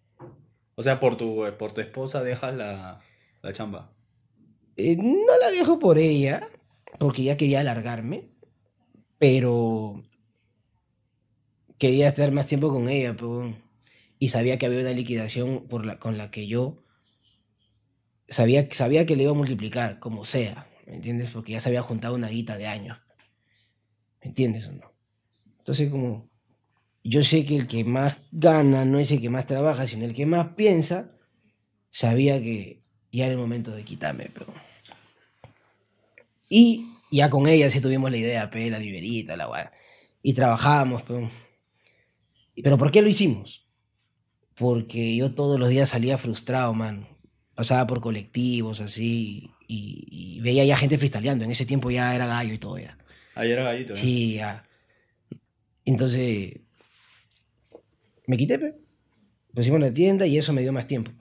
O 0.75 0.83
sea, 0.83 0.99
por 0.99 1.17
tu, 1.17 1.43
por 1.57 1.73
tu 1.73 1.81
esposa 1.81 2.23
dejas 2.23 2.55
la, 2.55 3.01
la 3.41 3.53
chamba. 3.53 3.93
Eh, 4.75 4.95
no 4.95 5.37
la 5.39 5.51
dejo 5.51 5.77
por 5.77 5.97
ella, 5.99 6.49
porque 6.99 7.23
ya 7.23 7.37
quería 7.37 7.59
alargarme, 7.61 8.29
pero 9.17 10.03
quería 11.77 12.07
estar 12.07 12.31
más 12.31 12.47
tiempo 12.47 12.69
con 12.69 12.89
ella, 12.89 13.15
y 14.19 14.29
sabía 14.29 14.57
que 14.57 14.65
había 14.65 14.79
una 14.79 14.91
liquidación 14.91 15.67
con 15.67 16.17
la 16.17 16.31
que 16.31 16.47
yo 16.47 16.83
sabía, 18.27 18.67
sabía 18.71 19.05
que 19.05 19.15
le 19.15 19.23
iba 19.23 19.31
a 19.31 19.35
multiplicar, 19.35 19.99
como 19.99 20.25
sea, 20.25 20.69
¿me 20.87 20.95
entiendes? 20.95 21.31
Porque 21.31 21.51
ya 21.53 21.61
se 21.61 21.69
había 21.69 21.81
juntado 21.81 22.15
una 22.15 22.29
guita 22.29 22.57
de 22.57 22.67
años, 22.67 22.99
¿me 24.21 24.29
entiendes 24.29 24.67
o 24.67 24.71
no? 24.71 24.93
Entonces, 25.59 25.89
como 25.89 26.29
yo 27.03 27.23
sé 27.23 27.45
que 27.45 27.57
el 27.57 27.67
que 27.67 27.83
más 27.83 28.21
gana 28.31 28.85
no 28.85 28.97
es 28.97 29.11
el 29.11 29.19
que 29.19 29.29
más 29.29 29.45
trabaja, 29.45 29.87
sino 29.87 30.05
el 30.05 30.13
que 30.13 30.25
más 30.25 30.49
piensa, 30.55 31.11
sabía 31.91 32.41
que 32.41 32.81
ya 33.11 33.25
era 33.25 33.33
el 33.33 33.39
momento 33.39 33.71
de 33.71 33.83
quitarme, 33.83 34.31
pero... 34.33 34.53
Y 36.49 36.87
ya 37.11 37.29
con 37.29 37.47
ella 37.47 37.69
sí 37.69 37.81
tuvimos 37.81 38.11
la 38.11 38.17
idea, 38.17 38.49
pe, 38.49 38.69
la 38.69 38.79
liberita, 38.79 39.35
la 39.35 39.45
guay. 39.45 39.65
Y 40.21 40.33
trabajábamos, 40.33 41.03
pero... 41.03 41.29
¿Pero 42.61 42.77
por 42.77 42.91
qué 42.91 43.01
lo 43.01 43.09
hicimos? 43.09 43.67
Porque 44.55 45.15
yo 45.15 45.33
todos 45.33 45.59
los 45.59 45.69
días 45.69 45.89
salía 45.89 46.17
frustrado, 46.17 46.73
man. 46.73 47.07
Pasaba 47.55 47.87
por 47.87 48.01
colectivos, 48.01 48.79
así, 48.79 49.51
y, 49.67 50.07
y 50.09 50.41
veía 50.41 50.63
ya 50.63 50.77
gente 50.77 50.97
freestyleando. 50.97 51.45
En 51.45 51.51
ese 51.51 51.65
tiempo 51.65 51.89
ya 51.89 52.15
era 52.15 52.27
gallo 52.27 52.53
y 52.53 52.57
todo 52.59 52.77
ya. 52.77 52.97
Ayer 53.35 53.53
era 53.53 53.63
gallito, 53.63 53.93
¿no? 53.93 53.99
Sí, 53.99 54.35
ya. 54.35 54.67
Entonces, 55.85 56.61
me 58.27 58.37
quité, 58.37 58.59
pe. 58.59 58.75
Pusimos 59.53 59.79
la 59.79 59.91
tienda 59.91 60.25
y 60.25 60.37
eso 60.37 60.53
me 60.53 60.61
dio 60.61 60.73
más 60.73 60.87
tiempo. 60.87 61.11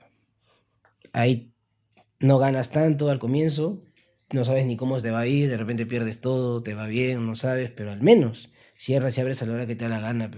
Ahí 1.12 1.52
no 2.20 2.38
ganas 2.38 2.70
tanto 2.70 3.10
al 3.10 3.18
comienzo, 3.18 3.82
no 4.32 4.44
sabes 4.44 4.66
ni 4.66 4.76
cómo 4.76 5.00
te 5.00 5.10
va 5.10 5.20
a 5.20 5.26
ir, 5.26 5.48
de 5.48 5.56
repente 5.56 5.86
pierdes 5.86 6.20
todo, 6.20 6.62
te 6.62 6.74
va 6.74 6.86
bien, 6.86 7.26
no 7.26 7.34
sabes, 7.34 7.70
pero 7.70 7.92
al 7.92 8.02
menos 8.02 8.50
cierras 8.76 9.16
y 9.16 9.20
abres 9.20 9.42
a 9.42 9.46
la 9.46 9.52
hora 9.54 9.66
que 9.66 9.76
te 9.76 9.84
da 9.84 9.90
la 9.90 10.00
gana. 10.00 10.30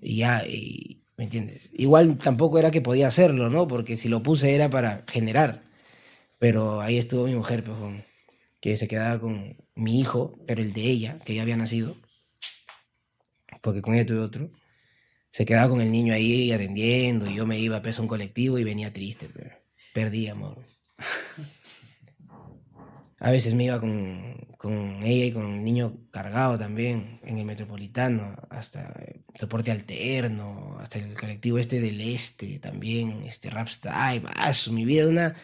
Y 0.00 0.16
ya, 0.16 0.46
y, 0.46 1.02
¿me 1.16 1.24
entiendes? 1.24 1.68
Igual 1.72 2.18
tampoco 2.18 2.58
era 2.58 2.70
que 2.70 2.80
podía 2.80 3.08
hacerlo, 3.08 3.50
¿no? 3.50 3.68
Porque 3.68 3.96
si 3.96 4.08
lo 4.08 4.22
puse 4.22 4.54
era 4.54 4.70
para 4.70 5.04
generar. 5.06 5.62
Pero 6.38 6.80
ahí 6.80 6.98
estuvo 6.98 7.26
mi 7.26 7.34
mujer, 7.34 7.62
pues, 7.64 7.76
que 8.60 8.76
se 8.76 8.88
quedaba 8.88 9.20
con 9.20 9.56
mi 9.74 10.00
hijo, 10.00 10.38
pero 10.46 10.62
el 10.62 10.72
de 10.72 10.82
ella, 10.82 11.18
que 11.24 11.34
ya 11.34 11.42
había 11.42 11.56
nacido, 11.56 11.96
porque 13.62 13.82
con 13.82 13.94
ella 13.94 14.06
tuve 14.06 14.20
otro, 14.20 14.50
se 15.30 15.44
quedaba 15.44 15.68
con 15.68 15.80
el 15.80 15.92
niño 15.92 16.14
ahí 16.14 16.52
atendiendo, 16.52 17.30
y 17.30 17.36
yo 17.36 17.46
me 17.46 17.58
iba 17.58 17.76
a 17.76 17.82
peso 17.82 18.02
un 18.02 18.08
colectivo 18.08 18.58
y 18.58 18.64
venía 18.64 18.92
triste, 18.92 19.28
pero 19.32 19.50
perdí 19.92 20.28
amor. 20.28 20.64
A 23.20 23.30
veces 23.30 23.54
me 23.54 23.64
iba 23.64 23.78
con, 23.78 24.34
con 24.56 25.02
ella 25.02 25.26
y 25.26 25.32
con 25.32 25.46
el 25.46 25.62
niño 25.64 25.98
cargado 26.10 26.58
también 26.58 27.20
en 27.22 27.38
el 27.38 27.44
metropolitano, 27.44 28.34
hasta 28.50 28.94
el 29.06 29.22
transporte 29.34 29.70
alterno, 29.70 30.78
hasta 30.80 30.98
el 30.98 31.14
colectivo 31.14 31.58
este 31.58 31.80
del 31.80 32.00
este 32.00 32.58
también, 32.58 33.22
este 33.24 33.50
rap 33.50 33.68
style, 33.68 34.24
ah, 34.36 34.52
su- 34.54 34.72
mi 34.72 34.84
vida 34.84 35.06
una... 35.08 35.36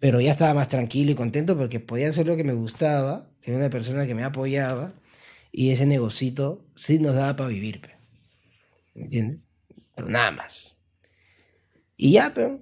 Pero 0.00 0.20
ya 0.20 0.30
estaba 0.30 0.54
más 0.54 0.68
tranquilo 0.68 1.10
y 1.12 1.14
contento 1.16 1.56
porque 1.58 1.80
podía 1.80 2.08
hacer 2.10 2.26
lo 2.26 2.36
que 2.36 2.44
me 2.44 2.52
gustaba, 2.54 3.30
tenía 3.42 3.58
una 3.60 3.70
persona 3.70 4.06
que 4.06 4.14
me 4.14 4.24
apoyaba 4.24 4.94
y 5.52 5.70
ese 5.70 5.86
negocito 5.86 6.64
sí 6.76 6.98
nos 7.00 7.14
daba 7.14 7.36
para 7.36 7.48
vivir. 7.50 7.80
¿me 8.94 9.02
entiendes? 9.02 9.44
Pero 9.94 10.08
nada 10.08 10.30
más. 10.30 10.76
Y 11.96 12.12
ya, 12.12 12.32
pero 12.34 12.60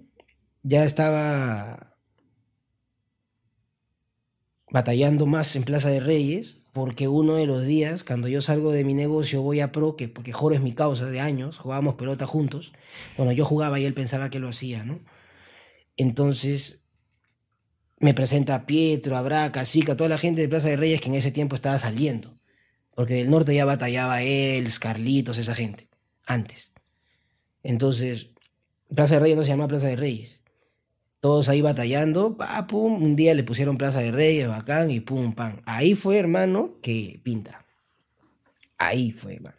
ya 0.62 0.84
estaba 0.84 1.95
batallando 4.70 5.26
más 5.26 5.56
en 5.56 5.64
Plaza 5.64 5.88
de 5.88 6.00
Reyes, 6.00 6.58
porque 6.72 7.08
uno 7.08 7.36
de 7.36 7.46
los 7.46 7.64
días, 7.64 8.04
cuando 8.04 8.28
yo 8.28 8.42
salgo 8.42 8.70
de 8.70 8.84
mi 8.84 8.94
negocio, 8.94 9.42
voy 9.42 9.60
a 9.60 9.72
Pro, 9.72 9.96
que 9.96 10.08
porque 10.08 10.32
Joro 10.32 10.54
es 10.54 10.60
mi 10.60 10.72
causa 10.72 11.06
de 11.06 11.20
años, 11.20 11.56
jugábamos 11.56 11.94
pelota 11.94 12.26
juntos. 12.26 12.72
Bueno, 13.16 13.32
yo 13.32 13.44
jugaba 13.44 13.80
y 13.80 13.84
él 13.84 13.94
pensaba 13.94 14.28
que 14.28 14.38
lo 14.38 14.48
hacía, 14.48 14.84
¿no? 14.84 15.00
Entonces 15.96 16.80
me 17.98 18.12
presenta 18.12 18.54
a 18.54 18.66
Pietro, 18.66 19.16
a 19.16 19.22
Braca, 19.22 19.60
a 19.62 19.64
Sica, 19.64 19.96
toda 19.96 20.10
la 20.10 20.18
gente 20.18 20.42
de 20.42 20.48
Plaza 20.48 20.68
de 20.68 20.76
Reyes 20.76 21.00
que 21.00 21.08
en 21.08 21.14
ese 21.14 21.30
tiempo 21.30 21.54
estaba 21.54 21.78
saliendo. 21.78 22.36
Porque 22.94 23.14
del 23.14 23.30
norte 23.30 23.54
ya 23.54 23.64
batallaba 23.64 24.22
él, 24.22 24.68
Carlitos, 24.78 25.38
esa 25.38 25.54
gente, 25.54 25.88
antes. 26.26 26.72
Entonces, 27.62 28.28
Plaza 28.94 29.14
de 29.14 29.20
Reyes 29.20 29.36
no 29.38 29.44
se 29.44 29.48
llama 29.48 29.68
Plaza 29.68 29.86
de 29.86 29.96
Reyes. 29.96 30.40
Todos 31.26 31.48
ahí 31.48 31.60
batallando, 31.60 32.36
pa, 32.36 32.68
pum, 32.68 33.02
un 33.02 33.16
día 33.16 33.34
le 33.34 33.42
pusieron 33.42 33.76
Plaza 33.76 33.98
de 33.98 34.12
Reyes, 34.12 34.46
bacán, 34.46 34.92
y 34.92 35.00
pum, 35.00 35.34
pam. 35.34 35.60
Ahí 35.66 35.96
fue, 35.96 36.18
hermano, 36.18 36.76
que 36.80 37.18
pinta. 37.24 37.66
Ahí 38.78 39.10
fue, 39.10 39.34
hermano. 39.34 39.56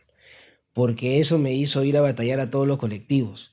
Porque 0.72 1.20
eso 1.20 1.38
me 1.38 1.54
hizo 1.54 1.84
ir 1.84 1.98
a 1.98 2.02
batallar 2.02 2.40
a 2.40 2.50
todos 2.50 2.70
los 2.70 2.78
colectivos. 2.78 3.52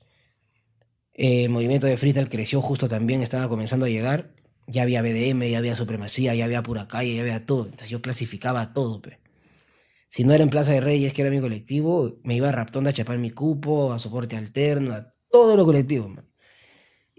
el 1.13 1.49
movimiento 1.49 1.87
de 1.87 1.97
freestyle 1.97 2.29
creció 2.29 2.61
justo 2.61 2.87
también, 2.87 3.21
estaba 3.21 3.49
comenzando 3.49 3.85
a 3.85 3.89
llegar. 3.89 4.33
Ya 4.65 4.83
había 4.83 5.01
BDM, 5.01 5.49
ya 5.49 5.57
había 5.57 5.75
supremacía, 5.75 6.33
ya 6.35 6.45
había 6.45 6.63
pura 6.63 6.87
calle, 6.87 7.15
ya 7.15 7.21
había 7.21 7.45
todo. 7.45 7.65
Entonces 7.65 7.89
yo 7.89 8.01
clasificaba 8.01 8.71
todo, 8.71 9.01
pe. 9.01 9.19
Si 10.07 10.23
no 10.23 10.31
era 10.31 10.41
en 10.41 10.49
Plaza 10.49 10.71
de 10.71 10.79
Reyes, 10.79 11.11
que 11.11 11.21
era 11.21 11.31
mi 11.31 11.41
colectivo, 11.41 12.17
me 12.23 12.35
iba 12.35 12.47
a 12.47 12.53
Raptonda 12.53 12.91
a 12.91 12.93
chapar 12.93 13.17
mi 13.17 13.31
cupo, 13.31 13.91
a 13.91 13.99
soporte 13.99 14.37
alterno, 14.37 14.93
a 14.93 15.13
todos 15.29 15.57
los 15.57 15.65
colectivos, 15.65 16.09
man. 16.09 16.34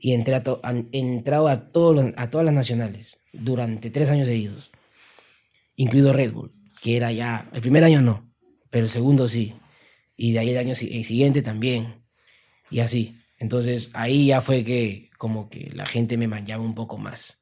Y 0.07 0.13
entré 0.13 0.37
a 0.37 0.45
entrado 0.93 1.49
a, 1.49 1.73
todos 1.73 2.13
a 2.17 2.31
todas 2.31 2.45
las 2.45 2.55
nacionales 2.55 3.19
durante 3.33 3.91
tres 3.91 4.09
años 4.09 4.29
seguidos, 4.29 4.71
incluido 5.75 6.13
Red 6.13 6.33
Bull, 6.33 6.53
que 6.81 6.97
era 6.97 7.11
ya, 7.11 7.51
el 7.53 7.61
primer 7.61 7.83
año 7.83 8.01
no, 8.01 8.33
pero 8.71 8.85
el 8.85 8.89
segundo 8.89 9.27
sí. 9.27 9.57
Y 10.17 10.31
de 10.31 10.39
ahí 10.39 10.51
el 10.51 10.59
año 10.59 10.77
siguiente 10.77 11.43
también. 11.43 12.05
Y 12.71 12.79
así. 12.79 13.19
Entonces 13.37 13.91
ahí 13.95 14.29
ya 14.29 14.41
fue 14.41 14.63
que 14.63 15.11
como 15.19 15.51
que 15.51 15.73
la 15.75 15.87
gente 15.87 16.17
me 16.17 16.29
manchaba 16.29 16.63
un 16.63 16.77
poco 16.77 16.99
más. 16.99 17.41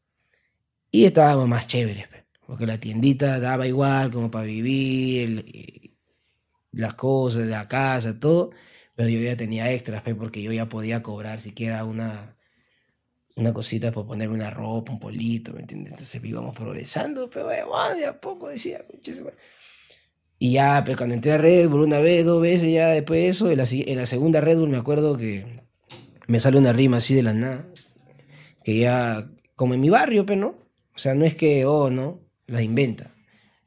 Y 0.90 1.04
estábamos 1.04 1.46
más 1.46 1.66
chéveres, 1.66 2.08
porque 2.46 2.66
la 2.66 2.80
tiendita 2.80 3.40
daba 3.40 3.66
igual 3.66 4.10
como 4.10 4.30
para 4.30 4.46
vivir, 4.46 5.92
las 6.72 6.94
cosas, 6.94 7.46
la 7.46 7.68
casa, 7.68 8.18
todo, 8.18 8.52
pero 8.94 9.10
yo 9.10 9.20
ya 9.20 9.36
tenía 9.36 9.70
extras, 9.70 10.02
porque 10.16 10.40
yo 10.40 10.50
ya 10.50 10.66
podía 10.66 11.02
cobrar 11.02 11.42
siquiera 11.42 11.84
una, 11.84 12.33
una 13.36 13.52
cosita 13.52 13.90
por 13.90 14.06
ponerme 14.06 14.34
una 14.34 14.50
ropa, 14.50 14.92
un 14.92 15.00
polito, 15.00 15.52
¿me 15.52 15.60
entiendes? 15.60 15.92
Entonces 15.92 16.20
íbamos 16.24 16.54
progresando, 16.54 17.28
pero 17.28 17.46
bueno, 17.46 17.96
de 17.96 18.06
a 18.06 18.20
poco 18.20 18.48
decía, 18.48 18.84
y 20.38 20.52
ya, 20.52 20.82
pues 20.84 20.96
cuando 20.96 21.14
entré 21.14 21.32
a 21.32 21.38
Red 21.38 21.68
Bull 21.68 21.82
una 21.82 21.98
vez, 21.98 22.24
dos 22.24 22.42
veces, 22.42 22.72
ya 22.72 22.88
después 22.88 23.20
de 23.20 23.28
eso, 23.28 23.50
en 23.50 23.58
la, 23.58 23.66
en 23.70 23.96
la 23.96 24.06
segunda 24.06 24.40
Red 24.40 24.58
Bull 24.58 24.68
me 24.68 24.76
acuerdo 24.76 25.16
que 25.16 25.46
me 26.26 26.40
sale 26.40 26.58
una 26.58 26.72
rima 26.72 26.98
así 26.98 27.14
de 27.14 27.22
la 27.22 27.34
nada, 27.34 27.66
que 28.62 28.78
ya, 28.78 29.30
como 29.56 29.74
en 29.74 29.80
mi 29.80 29.90
barrio, 29.90 30.26
pero 30.26 30.40
no, 30.40 30.48
o 30.94 30.98
sea, 30.98 31.14
no 31.14 31.24
es 31.24 31.34
que, 31.34 31.64
oh, 31.66 31.90
no, 31.90 32.20
la 32.46 32.62
inventa. 32.62 33.14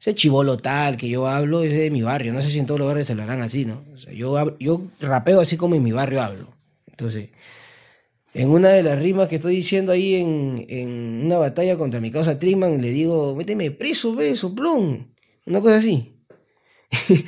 Ese 0.00 0.14
chivolo 0.14 0.56
tal 0.56 0.96
que 0.96 1.08
yo 1.08 1.26
hablo 1.26 1.62
es 1.62 1.72
de 1.74 1.90
mi 1.90 2.02
barrio, 2.02 2.32
no 2.32 2.40
sé 2.40 2.50
si 2.50 2.58
en 2.58 2.66
todos 2.66 2.78
los 2.78 2.86
barrios 2.88 3.08
se 3.08 3.14
lo 3.14 3.24
harán 3.24 3.42
así, 3.42 3.64
¿no? 3.64 3.84
O 3.92 3.98
sea, 3.98 4.12
yo, 4.12 4.56
yo 4.58 4.82
rapeo 5.00 5.40
así 5.40 5.56
como 5.56 5.74
en 5.74 5.82
mi 5.82 5.90
barrio 5.90 6.22
hablo. 6.22 6.54
Entonces, 6.86 7.30
en 8.34 8.50
una 8.50 8.68
de 8.70 8.82
las 8.82 8.98
rimas 8.98 9.28
que 9.28 9.36
estoy 9.36 9.56
diciendo 9.56 9.92
ahí 9.92 10.16
en, 10.16 10.66
en 10.68 11.24
una 11.24 11.38
batalla 11.38 11.76
contra 11.76 12.00
mi 12.00 12.10
causa 12.10 12.38
Triman, 12.38 12.80
le 12.80 12.90
digo, 12.90 13.34
méteme 13.34 13.70
preso, 13.70 14.14
ve, 14.14 14.36
soplón. 14.36 15.14
Una 15.46 15.60
cosa 15.60 15.76
así. 15.76 16.14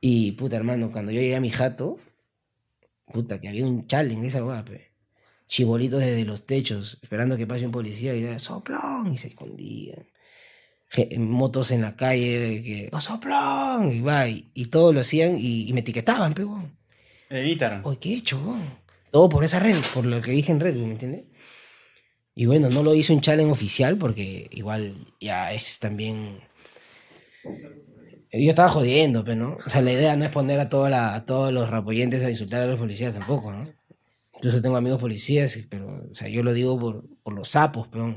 y 0.00 0.32
puta 0.32 0.56
hermano, 0.56 0.90
cuando 0.90 1.12
yo 1.12 1.20
llegué 1.20 1.36
a 1.36 1.40
mi 1.40 1.50
jato, 1.50 1.98
puta, 3.12 3.40
que 3.40 3.48
había 3.48 3.66
un 3.66 3.86
challenge 3.86 4.28
esa 4.28 4.40
guapa, 4.40 4.72
chibolitos 5.46 6.00
desde 6.00 6.24
los 6.24 6.46
techos, 6.46 6.98
esperando 7.02 7.36
que 7.36 7.46
pase 7.46 7.66
un 7.66 7.72
policía 7.72 8.14
y 8.14 8.22
decía, 8.22 8.38
soplón, 8.38 9.12
y 9.12 9.18
se 9.18 9.28
escondían. 9.28 10.06
Motos 11.18 11.70
en 11.70 11.82
la 11.82 11.94
calle, 11.94 12.62
que, 12.64 12.88
oh, 12.92 13.00
soplón, 13.00 13.92
y 13.92 14.00
va, 14.00 14.28
y, 14.28 14.64
todos 14.66 14.92
lo 14.94 15.00
hacían 15.00 15.36
y, 15.38 15.70
me 15.72 15.80
etiquetaban, 15.80 16.34
pero. 16.34 16.68
En 17.28 17.46
Instagram. 17.46 17.82
Oye, 17.84 17.98
¿qué 18.00 18.10
he 18.10 18.16
hecho, 18.16 18.56
Todo 19.10 19.28
por 19.28 19.44
esa 19.44 19.58
red, 19.60 19.76
por 19.94 20.04
lo 20.04 20.20
que 20.20 20.30
dije 20.32 20.52
en 20.52 20.60
red, 20.60 20.74
¿me 20.74 20.92
entiendes? 20.92 21.24
Y 22.34 22.46
bueno, 22.46 22.68
no 22.70 22.82
lo 22.82 22.94
hice 22.94 23.12
un 23.12 23.20
challenge 23.20 23.52
oficial 23.52 23.96
porque 23.96 24.48
igual 24.52 24.94
ya 25.20 25.52
es 25.52 25.78
también 25.78 26.40
yo 28.32 28.50
estaba 28.50 28.68
jodiendo, 28.68 29.24
pero 29.24 29.36
no. 29.36 29.58
O 29.64 29.70
sea, 29.70 29.82
la 29.82 29.92
idea 29.92 30.16
no 30.16 30.24
es 30.24 30.30
poner 30.30 30.60
a, 30.60 30.68
toda 30.68 31.14
a 31.14 31.26
todos 31.26 31.52
los 31.52 31.68
rapoyentes 31.68 32.22
a 32.22 32.30
insultar 32.30 32.62
a 32.62 32.66
los 32.66 32.78
policías 32.78 33.14
tampoco, 33.14 33.52
¿no? 33.52 33.64
Incluso 34.36 34.62
tengo 34.62 34.76
amigos 34.76 35.00
policías, 35.00 35.58
pero, 35.68 36.08
o 36.10 36.14
sea, 36.14 36.28
yo 36.28 36.42
lo 36.42 36.52
digo 36.52 36.78
por, 36.78 37.04
por 37.22 37.34
los 37.34 37.50
sapos, 37.50 37.88
pero 37.88 38.16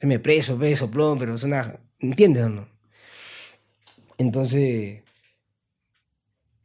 me 0.00 0.18
preso, 0.18 0.58
peso, 0.58 0.90
plom, 0.90 1.18
pero 1.18 1.34
es 1.34 1.42
una. 1.44 1.78
¿Entiendes 2.00 2.44
o 2.44 2.48
no? 2.48 2.68
Entonces, 4.18 5.02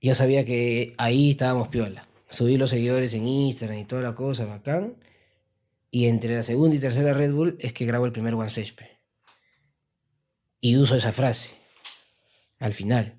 yo 0.01 0.15
sabía 0.15 0.45
que 0.45 0.95
ahí 0.97 1.31
estábamos 1.31 1.67
piola. 1.67 2.06
Subí 2.29 2.57
los 2.57 2.69
seguidores 2.69 3.13
en 3.13 3.25
Instagram 3.25 3.79
y 3.79 3.85
toda 3.85 4.01
la 4.01 4.15
cosa, 4.15 4.45
bacán. 4.45 4.97
Y 5.91 6.07
entre 6.07 6.35
la 6.35 6.43
segunda 6.43 6.75
y 6.75 6.79
tercera 6.79 7.13
Red 7.13 7.33
Bull 7.33 7.57
es 7.59 7.73
que 7.73 7.85
grabo 7.85 8.05
el 8.05 8.11
primer 8.11 8.33
One 8.33 8.49
Sespe. 8.49 8.99
Y 10.59 10.77
uso 10.77 10.95
esa 10.95 11.13
frase 11.13 11.55
al 12.59 12.73
final. 12.73 13.17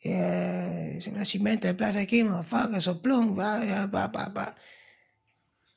Eh, 0.00 0.94
es 0.96 1.06
el 1.06 1.14
nacimiento 1.14 1.66
de 1.66 1.74
Plaza 1.74 2.00
aquí, 2.00 2.22
motherfucker, 2.22 2.80
soplón, 2.80 3.36
pa, 3.36 3.88
pa, 3.90 4.12
pa, 4.12 4.32
pa. 4.32 4.56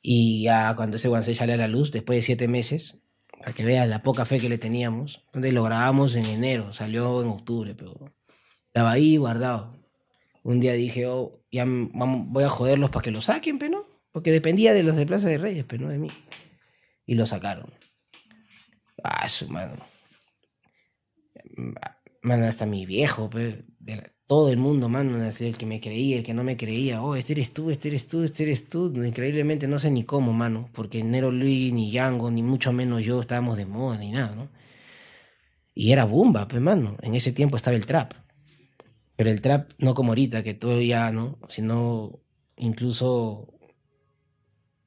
Y 0.02 0.42
ya 0.42 0.74
cuando 0.76 0.96
ese 0.96 1.08
guancé 1.08 1.34
sale 1.34 1.52
a 1.54 1.56
la 1.56 1.68
luz, 1.68 1.90
después 1.90 2.18
de 2.18 2.22
siete 2.22 2.48
meses, 2.48 2.98
para 3.38 3.52
que 3.52 3.64
veas 3.64 3.88
la 3.88 4.02
poca 4.02 4.24
fe 4.24 4.38
que 4.38 4.48
le 4.48 4.58
teníamos, 4.58 5.24
donde 5.32 5.52
lo 5.52 5.62
grabamos 5.64 6.14
en 6.14 6.26
enero, 6.26 6.72
salió 6.72 7.22
en 7.22 7.28
octubre, 7.28 7.74
pero 7.74 8.12
estaba 8.66 8.92
ahí 8.92 9.16
guardado. 9.16 9.78
Un 10.42 10.60
día 10.60 10.72
dije, 10.74 11.06
oh, 11.06 11.39
ya 11.50 11.64
vamos, 11.64 12.26
voy 12.28 12.44
a 12.44 12.48
joderlos 12.48 12.90
para 12.90 13.02
que 13.02 13.10
lo 13.10 13.20
saquen, 13.20 13.58
pero 13.58 13.78
no, 13.78 13.86
porque 14.12 14.32
dependía 14.32 14.72
de 14.72 14.82
los 14.82 14.96
de 14.96 15.06
Plaza 15.06 15.28
de 15.28 15.38
Reyes, 15.38 15.64
pero 15.66 15.84
no 15.84 15.90
de 15.90 15.98
mí. 15.98 16.08
Y 17.06 17.14
lo 17.14 17.26
sacaron. 17.26 17.72
Ah, 19.02 19.28
su 19.28 19.48
mano 19.48 19.84
mano, 22.22 22.46
hasta 22.46 22.66
mi 22.66 22.86
viejo, 22.86 23.30
pues, 23.30 23.56
de 23.78 24.12
todo 24.26 24.50
el 24.50 24.58
mundo, 24.58 24.88
mano, 24.88 25.22
el 25.24 25.58
que 25.58 25.66
me 25.66 25.80
creía, 25.80 26.18
el 26.18 26.22
que 26.22 26.34
no 26.34 26.44
me 26.44 26.56
creía, 26.56 27.02
oh, 27.02 27.16
este 27.16 27.32
eres 27.32 27.52
tú, 27.52 27.70
este 27.70 27.88
eres 27.88 28.06
tú, 28.06 28.22
este 28.22 28.44
eres 28.44 28.68
tú, 28.68 28.92
increíblemente 29.04 29.66
no 29.66 29.78
sé 29.78 29.90
ni 29.90 30.04
cómo, 30.04 30.32
mano, 30.32 30.70
porque 30.72 31.02
Nero 31.02 31.30
Luis, 31.30 31.72
ni 31.72 31.90
Yango, 31.90 32.30
ni 32.30 32.42
mucho 32.42 32.72
menos 32.72 33.02
yo 33.02 33.20
estábamos 33.20 33.56
de 33.56 33.66
moda, 33.66 33.98
ni 33.98 34.12
nada, 34.12 34.34
¿no? 34.34 34.50
Y 35.74 35.92
era 35.92 36.04
bomba, 36.04 36.46
pues, 36.48 36.60
mano, 36.62 36.96
en 37.02 37.14
ese 37.14 37.32
tiempo 37.32 37.56
estaba 37.56 37.76
el 37.76 37.86
trap, 37.86 38.12
pero 39.20 39.32
el 39.32 39.42
trap 39.42 39.72
no 39.76 39.92
como 39.92 40.12
ahorita, 40.12 40.42
que 40.42 40.54
todo 40.54 40.80
ya, 40.80 41.12
¿no? 41.12 41.38
Sino 41.46 42.20
incluso 42.56 43.52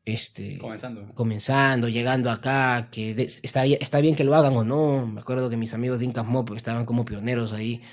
este, 0.06 0.58
comenzando. 0.58 1.14
comenzando, 1.14 1.88
llegando 1.88 2.32
acá, 2.32 2.90
que 2.90 3.12
está, 3.44 3.64
está 3.66 4.02
bien 4.02 4.16
que 4.16 4.24
lo 4.24 4.34
hagan 4.34 4.56
o 4.58 4.64
no. 4.64 5.06
Me 5.06 5.22
acuerdo 5.22 5.52
que 5.52 5.56
mis 5.56 5.76
amigos 5.76 6.00
de 6.00 6.06
Incas 6.06 6.26
Mop 6.26 6.50
estaban 6.56 6.88
como 6.88 7.06
pioneros 7.06 7.54
ahí. 7.54 7.84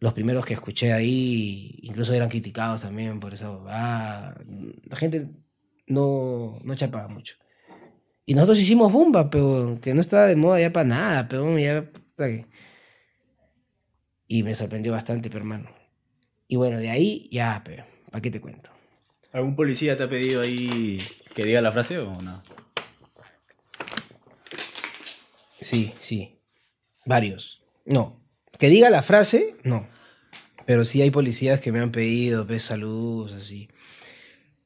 Los 0.00 0.14
primeros 0.14 0.46
que 0.46 0.54
escuché 0.54 0.94
ahí, 0.94 1.78
incluso 1.82 2.14
eran 2.14 2.30
criticados 2.30 2.80
también 2.80 3.20
por 3.20 3.34
eso. 3.34 3.66
Ah, 3.68 4.34
la 4.84 4.96
gente 4.96 5.32
no, 5.86 6.60
no 6.64 6.74
chapaba 6.76 7.08
mucho. 7.08 7.34
Y 8.24 8.32
nosotros 8.32 8.58
hicimos 8.58 8.90
bomba, 8.90 9.28
pero 9.28 9.78
que 9.82 9.92
no 9.92 10.00
estaba 10.00 10.28
de 10.28 10.36
moda 10.36 10.58
ya 10.60 10.72
para 10.72 10.88
nada, 10.88 11.28
pero 11.28 11.58
ya... 11.58 11.90
Y 14.26 14.42
me 14.42 14.54
sorprendió 14.54 14.92
bastante, 14.92 15.28
pero 15.28 15.40
hermano. 15.40 15.73
Y 16.54 16.56
bueno, 16.56 16.78
de 16.78 16.88
ahí 16.88 17.28
ya, 17.32 17.62
pero, 17.64 17.84
¿para 18.12 18.22
qué 18.22 18.30
te 18.30 18.40
cuento? 18.40 18.70
¿Algún 19.32 19.56
policía 19.56 19.96
te 19.96 20.04
ha 20.04 20.08
pedido 20.08 20.40
ahí 20.40 21.00
que 21.34 21.44
diga 21.44 21.60
la 21.60 21.72
frase 21.72 21.98
o 21.98 22.22
no? 22.22 22.44
Sí, 25.60 25.92
sí. 26.00 26.38
Varios. 27.04 27.60
No. 27.84 28.20
Que 28.56 28.68
diga 28.68 28.88
la 28.88 29.02
frase, 29.02 29.56
no. 29.64 29.88
Pero 30.64 30.84
sí 30.84 31.02
hay 31.02 31.10
policías 31.10 31.58
que 31.58 31.72
me 31.72 31.80
han 31.80 31.90
pedido, 31.90 32.46
pues, 32.46 32.62
saludos, 32.62 33.32
así. 33.32 33.68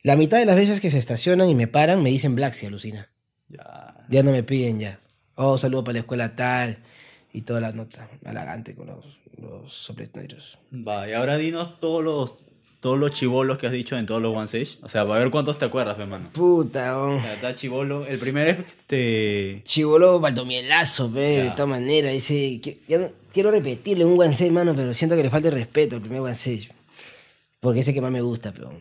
La 0.03 0.15
mitad 0.15 0.37
de 0.37 0.45
las 0.45 0.57
veces 0.57 0.83
que 0.83 0.91
se 0.91 0.99
estacionan 0.99 1.49
y 1.49 1.55
me 1.55 1.69
paran, 1.69 2.03
me 2.03 2.11
dicen 2.11 2.35
Black, 2.35 2.53
si 2.53 2.67
alucina. 2.67 3.11
Ya. 3.49 3.95
Ya 4.11 4.23
no 4.23 4.31
me 4.31 4.43
piden 4.43 4.79
ya. 4.79 5.01
Oh, 5.37 5.57
saludo 5.57 5.85
para 5.85 5.95
la 5.95 6.01
escuela 6.01 6.37
tal. 6.37 6.85
Y 7.33 7.41
toda 7.41 7.63
la 7.63 7.73
nota 7.73 8.11
halagante 8.27 8.75
con 8.75 8.89
los, 8.89 9.18
los 9.39 9.93
Va, 10.73 11.09
y 11.09 11.13
ahora 11.13 11.37
dinos 11.37 11.81
todos 11.81 12.05
los 12.05 12.35
todos 12.81 12.99
los 12.99 13.11
chivolos 13.11 13.59
que 13.59 13.67
has 13.67 13.73
dicho 13.73 13.97
en 13.97 14.07
todos 14.07 14.23
los 14.23 14.35
One 14.35 14.47
Sage. 14.47 14.79
O 14.83 14.89
sea, 14.89 15.07
para 15.07 15.21
ver 15.21 15.31
cuántos 15.31 15.59
te 15.59 15.65
acuerdas, 15.65 15.99
hermano. 15.99 16.31
Puta, 16.33 16.99
oh. 16.99 17.19
Está 17.19 17.55
chivolo. 17.55 18.07
El 18.07 18.19
primer 18.19 18.49
es 18.49 18.59
este. 18.61 19.63
Chivolo 19.65 20.21
Baldomielazo, 20.21 21.11
ve, 21.11 21.43
de 21.43 21.51
todas 21.51 21.69
maneras. 21.69 22.13
Dice. 22.13 22.61
Ya 22.87 23.11
quiero 23.33 23.51
repetirle 23.51 24.05
un 24.05 24.19
One 24.19 24.33
Sage, 24.33 24.47
hermano, 24.47 24.75
pero 24.77 24.95
siento 24.95 25.17
que 25.17 25.25
le 25.25 25.31
falta 25.31 25.49
el 25.49 25.55
respeto 25.55 25.97
al 25.97 26.03
primer 26.03 26.21
One 26.21 26.35
Sage. 26.35 26.69
Porque 27.61 27.81
es 27.81 27.89
el 27.89 27.95
que 27.95 28.01
más 28.01 28.13
me 28.13 28.21
gusta, 28.21 28.53
pero. 28.53 28.73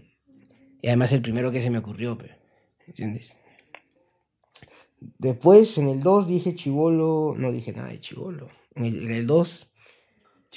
Y 0.82 0.88
además 0.88 1.12
el 1.12 1.22
primero 1.22 1.52
que 1.52 1.62
se 1.62 1.72
me 1.72 1.80
ocurrió, 1.80 2.18
pero. 2.18 2.36
¿Entiendes? 2.86 3.36
Después, 5.18 5.78
en 5.80 5.88
el 5.88 6.02
2 6.02 6.28
dije 6.28 6.54
chivolo. 6.54 7.34
No 7.36 7.52
dije 7.52 7.74
nada 7.74 7.90
de 7.90 8.00
chivolo. 8.00 8.50
En 8.76 8.86
el, 8.86 9.04
en 9.06 9.12
el 9.12 9.28
2. 9.28 9.68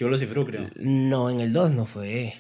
Chivolo 0.01 0.17
Cifru, 0.17 0.47
creo. 0.47 0.67
No, 0.77 1.29
en 1.29 1.41
el 1.41 1.53
2 1.53 1.73
no 1.73 1.85
fue. 1.85 2.33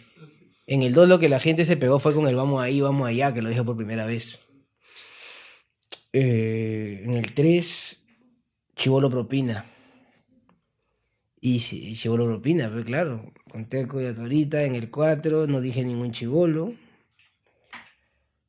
En 0.66 0.82
el 0.82 0.94
2 0.94 1.06
lo 1.06 1.18
que 1.18 1.28
la 1.28 1.38
gente 1.38 1.66
se 1.66 1.76
pegó 1.76 1.98
fue 1.98 2.14
con 2.14 2.26
el 2.26 2.34
vamos 2.34 2.62
ahí, 2.62 2.80
vamos 2.80 3.06
allá, 3.06 3.34
que 3.34 3.42
lo 3.42 3.50
dije 3.50 3.62
por 3.62 3.76
primera 3.76 4.06
vez. 4.06 4.40
Eh, 6.14 7.02
en 7.04 7.12
el 7.12 7.34
3, 7.34 8.02
chivolo 8.76 9.10
propina. 9.10 9.66
Y 11.38 11.60
sí, 11.60 11.94
chivolo 11.96 12.24
propina, 12.24 12.70
pues 12.72 12.86
claro. 12.86 13.30
Con 13.50 13.66
Teco 13.66 14.00
y 14.00 14.06
Atorita. 14.06 14.64
En 14.64 14.74
el 14.74 14.90
4 14.90 15.46
no 15.46 15.60
dije 15.60 15.84
ningún 15.84 16.12
chivolo. 16.12 16.72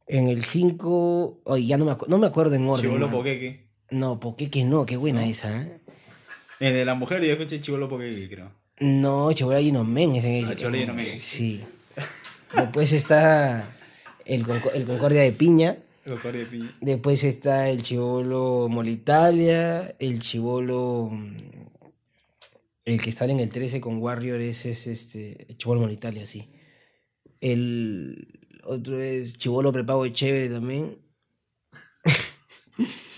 En 0.07 0.29
el 0.29 0.45
5, 0.45 1.41
oye, 1.43 1.65
ya 1.65 1.77
no 1.77 1.83
me, 1.83 1.97
no 2.07 2.17
me 2.17 2.27
acuerdo 2.27 2.55
en 2.55 2.65
orden. 2.65 2.85
Chivolo. 2.85 3.11
Poqueque. 3.11 3.71
No, 3.89 4.21
Poqueque 4.21 4.63
no, 4.63 4.85
qué 4.85 4.95
buena 4.95 5.27
esa, 5.27 5.63
¿eh? 5.63 5.81
En 6.61 6.73
de 6.73 6.85
la 6.85 6.93
mujer 6.93 7.21
yo 7.21 7.33
escuché 7.33 7.59
Chivolo 7.59 7.89
Poqueque, 7.89 8.29
creo. 8.29 8.60
No, 8.81 9.31
Chivolo 9.31 9.59
Gino 9.59 9.83
Men 9.83 10.15
es 10.15 10.25
en 10.25 10.45
Ah, 10.45 10.55
Chibolo 10.55 10.77
Gino 10.77 10.93
Men. 10.93 11.17
Sí. 11.17 11.61
Después 12.55 12.91
está 12.93 13.75
el, 14.25 14.43
el 14.73 14.85
Concordia 14.85 15.21
de 15.21 15.31
Piña. 15.31 15.77
Concordia 16.05 16.41
de 16.41 16.47
Piña. 16.47 16.75
Después 16.81 17.23
está 17.23 17.69
el 17.69 17.83
Chivolo 17.83 18.67
Molitalia. 18.69 19.95
El 19.99 20.19
Chivolo. 20.19 21.11
El 22.83 22.99
que 22.99 23.11
sale 23.11 23.33
en 23.33 23.39
el 23.39 23.51
13 23.51 23.79
con 23.79 23.99
Warrior 23.99 24.41
ese 24.41 24.71
es 24.71 24.87
este. 24.87 25.45
El 25.49 25.57
Chivolo 25.57 25.81
Molitalia, 25.81 26.25
sí. 26.25 26.49
El 27.39 28.39
otro 28.63 28.99
es 28.99 29.37
Chivolo 29.37 29.71
Prepago 29.71 30.03
de 30.03 30.13
Chévere 30.13 30.49
también. 30.49 30.97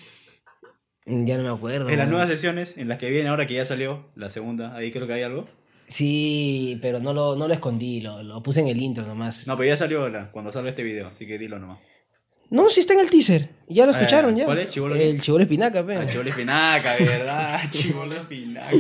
ya 1.06 1.38
no 1.38 1.44
me 1.44 1.50
acuerdo. 1.50 1.90
En 1.90 1.98
las 1.98 2.08
nuevas 2.08 2.30
sesiones, 2.30 2.78
en 2.78 2.88
las 2.88 2.98
que 3.00 3.10
viene 3.10 3.30
ahora 3.30 3.46
que 3.48 3.56
ya 3.56 3.66
salió, 3.66 4.06
la 4.16 4.30
segunda, 4.30 4.76
ahí 4.76 4.92
creo 4.92 5.08
que 5.08 5.14
hay 5.14 5.24
algo. 5.24 5.48
Sí, 5.88 6.80
pero 6.82 7.00
no 7.00 7.14
lo, 7.14 7.36
no 7.36 7.48
lo 7.48 7.54
escondí, 7.54 8.02
lo, 8.02 8.24
lo 8.24 8.42
puse 8.42 8.62
en 8.62 8.68
el 8.68 8.82
intro 8.82 9.06
nomás. 9.06 9.46
No, 9.48 9.58
pero 9.58 9.70
ya 9.70 9.78
salió 9.78 10.08
la- 10.10 10.32
cuando 10.32 10.52
salga 10.52 10.70
este 10.70 10.82
video, 10.84 11.08
así 11.08 11.28
que 11.28 11.38
dilo 11.38 11.60
nomás. 11.60 11.80
No, 12.50 12.70
sí 12.70 12.80
está 12.82 12.94
en 12.94 13.00
el 13.02 13.10
teaser. 13.10 13.50
Ya 13.68 13.86
lo 13.86 13.94
Ah, 13.94 13.96
escucharon, 14.00 14.36
ya. 14.36 14.46
¿cuál 14.46 14.60
es? 14.60 14.70
¿Chibolo 14.70 14.96
el 14.96 15.16
qué? 15.16 15.20
chivolo 15.20 15.44
espinaca, 15.44 15.86
pe. 15.86 15.96
Ah, 15.98 16.06
Chivolo 16.08 16.30
Espinaca, 16.30 16.96
¿verdad? 17.00 17.60
Chivolo 17.70 18.16
Espinaca. 18.16 18.78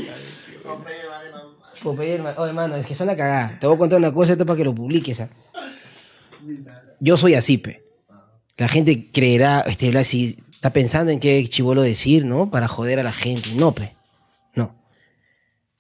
Popeye, 1.82 2.16
herma- 2.20 2.36
Oye, 2.38 2.50
hermano, 2.50 2.76
es 2.76 2.86
que 2.86 2.96
son 2.96 3.08
la 3.08 3.18
cagada. 3.18 3.58
Te 3.60 3.68
voy 3.68 3.76
a 3.76 3.80
contar 3.80 4.00
una 4.00 4.14
cosa 4.14 4.34
esto 4.34 4.46
para 4.46 4.58
que 4.58 4.64
lo 4.64 4.74
publiques. 4.76 5.20
¿ah? 5.22 5.30
Yo 7.00 7.18
soy 7.18 7.34
así, 7.36 7.58
pe. 7.58 7.84
La 8.58 8.68
gente 8.68 9.10
creerá, 9.12 9.62
este 9.68 9.90
Blasi 9.90 10.38
está 10.64 10.72
pensando 10.72 11.12
en 11.12 11.20
qué 11.20 11.46
chivolo 11.50 11.82
decir, 11.82 12.24
¿no? 12.26 12.50
Para 12.50 12.70
joder 12.70 12.98
a 12.98 13.04
la 13.04 13.12
gente. 13.12 13.50
No, 13.58 13.74
pe. 13.74 13.98
No. 14.56 14.74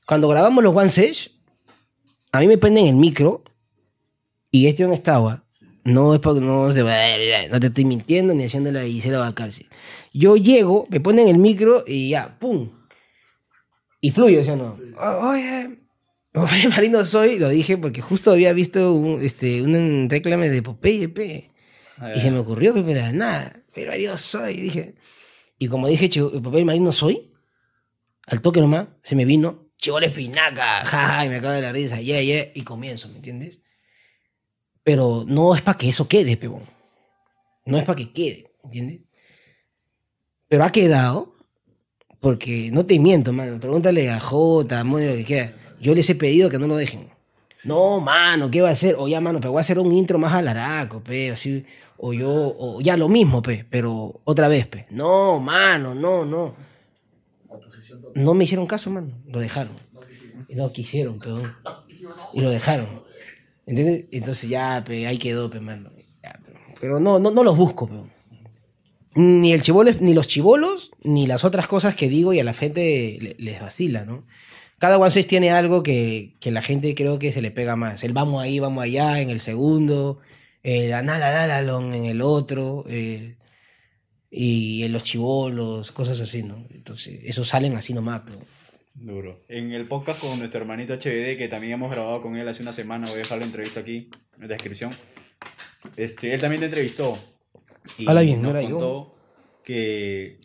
Cuando 0.05 0.27
grabamos 0.27 0.61
los 0.61 0.75
One 0.75 0.89
Sesh, 0.89 1.31
a 2.33 2.41
mí 2.41 2.47
me 2.47 2.57
prenden 2.57 2.87
el 2.87 2.95
micro 2.97 3.45
y 4.51 4.67
este 4.67 4.83
no 4.83 4.93
estaba. 4.93 5.45
No 5.85 6.13
es 6.13 6.19
porque 6.19 6.41
no, 6.41 6.73
se- 6.73 6.83
no 7.49 7.59
te 7.61 7.67
estoy 7.67 7.85
mintiendo 7.85 8.33
ni 8.33 8.43
haciendo 8.43 8.73
la 8.73 8.83
Gisela 8.83 9.19
Balcarce. 9.19 9.67
Yo 10.13 10.35
llego, 10.35 10.85
me 10.89 10.99
ponen 10.99 11.29
el 11.29 11.37
micro 11.37 11.85
y 11.87 12.09
ya, 12.09 12.37
¡pum! 12.37 12.69
Y 14.01 14.11
fluye, 14.11 14.43
¿sí 14.43 14.49
o 14.49 14.57
no? 14.57 14.77
O- 14.99 15.29
Oye, 15.29 15.77
oye, 16.33 16.67
marino 16.75 17.05
soy, 17.05 17.39
lo 17.39 17.47
dije 17.47 17.77
porque 17.77 18.01
justo 18.01 18.31
había 18.31 18.51
visto 18.51 18.93
un, 18.93 19.21
este, 19.23 19.61
un 19.61 20.07
reclame 20.09 20.49
de 20.49 20.61
Popeye, 20.61 21.07
pe. 21.07 21.51
Y 22.13 22.19
se 22.19 22.31
me 22.31 22.39
ocurrió, 22.39 22.73
pe, 22.73 22.83
pero 22.83 23.13
nada, 23.13 23.61
pero 23.73 23.91
marino 23.91 24.17
soy, 24.17 24.55
dije. 24.57 24.95
Y 25.59 25.67
como 25.67 25.88
dije, 25.88 26.09
"Chivo- 26.09 26.41
Popeye 26.41 26.65
marino 26.65 26.91
soy, 26.91 27.31
al 28.27 28.41
toque 28.41 28.59
nomás, 28.62 28.88
se 29.03 29.15
me 29.15 29.25
vino, 29.25 29.69
chivole 29.77 30.07
espinaca, 30.07 30.81
jaja, 30.86 31.25
y 31.25 31.29
me 31.29 31.36
acaba 31.38 31.53
de 31.55 31.62
la 31.62 31.71
risa, 31.71 31.99
yeah, 32.01 32.21
yeah, 32.21 32.51
y 32.53 32.63
comienzo, 32.63 33.07
¿me 33.09 33.15
entiendes? 33.17 33.59
Pero 34.83 35.23
no 35.27 35.55
es 35.55 35.62
para 35.62 35.77
que 35.77 35.89
eso 35.89 36.07
quede, 36.07 36.36
pebón. 36.38 36.63
No 37.65 37.77
es 37.77 37.86
para 37.86 37.95
que 37.95 38.12
quede, 38.12 38.51
¿entiendes? 38.63 39.01
Pero 40.49 40.65
ha 40.65 40.71
quedado 40.71 41.36
porque 42.19 42.69
no 42.71 42.86
te 42.86 42.99
miento, 42.99 43.31
mano. 43.31 43.59
Pregúntale 43.59 44.09
a 44.09 44.19
J, 44.19 44.79
a 44.79 44.83
que 45.15 45.23
quiera. 45.25 45.53
Yo 45.79 45.95
les 45.95 46.09
he 46.09 46.15
pedido 46.15 46.49
que 46.49 46.59
no 46.59 46.67
lo 46.67 46.75
dejen. 46.75 47.12
No, 47.65 47.99
mano, 47.99 48.52
¿qué 48.52 48.62
va 48.62 48.69
a 48.69 48.73
hacer? 48.73 48.95
O 48.97 49.08
ya, 49.08 49.21
mano, 49.21 49.39
pero 49.39 49.52
voy 49.52 49.60
a 49.60 49.62
hacer 49.62 49.80
un 49.80 49.91
intro 49.93 50.19
más 50.19 50.34
alaraco, 50.34 51.02
pe, 51.02 51.32
así. 51.32 51.65
O 51.97 52.12
yo, 52.13 52.30
o 52.58 52.82
ya 52.82 52.97
lo 52.97 53.08
mismo, 53.08 53.41
pe, 53.41 53.65
pero 53.69 54.19
otra 54.26 54.47
vez, 54.49 54.67
pe. 54.67 54.86
No, 54.89 55.39
mano, 55.39 55.95
no, 55.95 56.26
no. 56.26 56.56
No 58.15 58.34
me 58.34 58.43
hicieron 58.43 58.65
caso, 58.65 58.89
mano. 58.89 59.08
Lo 59.28 59.39
dejaron. 59.39 59.73
No 60.49 60.71
quisieron, 60.71 61.19
peón. 61.19 61.54
Y 62.34 62.41
lo 62.41 62.49
dejaron. 62.49 62.88
¿Entiendes? 63.65 64.06
Entonces 64.12 64.49
ya, 64.49 64.84
pe, 64.86 65.08
ahí 65.08 65.17
quedó, 65.17 65.49
pe, 65.49 65.60
mano. 65.60 65.89
Pero 66.82 66.99
no, 66.99 67.17
no, 67.19 67.32
no 67.32 67.43
los 67.43 67.56
busco, 67.56 67.88
peón. 67.88 68.12
Ni 69.15 69.54
el 69.54 69.62
chibolo, 69.62 69.91
ni 69.99 70.13
los 70.13 70.28
chivolos, 70.28 70.91
ni 71.04 71.28
las 71.28 71.43
otras 71.45 71.67
cosas 71.67 71.95
que 71.95 72.10
digo 72.10 72.34
y 72.34 72.39
a 72.39 72.43
la 72.43 72.54
gente 72.54 73.17
le- 73.21 73.36
les 73.38 73.62
vacila, 73.62 74.06
¿no? 74.06 74.23
Cada 74.79 74.97
One 74.97 75.12
Six 75.12 75.27
tiene 75.27 75.51
algo 75.51 75.81
que, 75.83 76.33
que 76.39 76.51
la 76.51 76.62
gente 76.62 76.93
creo 76.95 77.19
que 77.19 77.31
se 77.31 77.41
le 77.41 77.51
pega 77.51 77.75
más. 77.75 78.03
El 78.03 78.13
vamos 78.13 78.43
ahí, 78.43 78.59
vamos 78.59 78.83
allá 78.83 79.21
en 79.21 79.29
el 79.29 79.39
segundo, 79.39 80.19
el 80.62 80.93
analalalon 80.93 81.93
en 81.93 82.05
el 82.05 82.21
otro, 82.21 82.86
eh, 82.88 83.36
y 84.29 84.83
en 84.83 84.91
los 84.91 85.03
chivolos, 85.03 85.91
cosas 85.91 86.19
así, 86.19 86.41
¿no? 86.41 86.65
Entonces, 86.71 87.19
esos 87.23 87.47
salen 87.47 87.77
así 87.77 87.93
nomás, 87.93 88.23
pero... 88.25 88.39
Duro. 88.95 89.39
En 89.47 89.71
el 89.73 89.86
podcast 89.86 90.19
con 90.19 90.38
nuestro 90.39 90.59
hermanito 90.62 90.93
HBD, 90.93 91.38
que 91.38 91.47
también 91.49 91.73
hemos 91.73 91.91
grabado 91.91 92.21
con 92.21 92.36
él 92.36 92.47
hace 92.47 92.62
una 92.62 92.73
semana, 92.73 93.07
voy 93.07 93.15
a 93.15 93.17
dejar 93.19 93.39
la 93.39 93.45
entrevista 93.45 93.79
aquí 93.79 94.09
en 94.36 94.41
la 94.41 94.47
descripción. 94.47 94.91
Este, 95.97 96.33
él 96.33 96.41
también 96.41 96.62
te 96.62 96.65
entrevistó. 96.67 97.13
Y 97.97 98.07
Habla 98.07 98.21
bien, 98.21 98.41
no 98.41 98.51
era 98.51 98.62
yo. 98.62 98.69
contó 98.69 99.15
que 99.63 100.39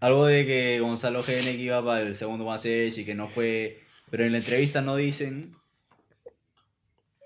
algo 0.00 0.26
de 0.26 0.46
que 0.46 0.80
Gonzalo 0.80 1.22
que 1.22 1.52
iba 1.52 1.84
para 1.84 2.02
el 2.02 2.14
segundo 2.14 2.44
Masesh 2.44 2.98
y 2.98 3.04
que 3.04 3.14
no 3.14 3.28
fue. 3.28 3.80
Pero 4.10 4.24
en 4.24 4.32
la 4.32 4.38
entrevista 4.38 4.82
no 4.82 4.96
dicen 4.96 5.56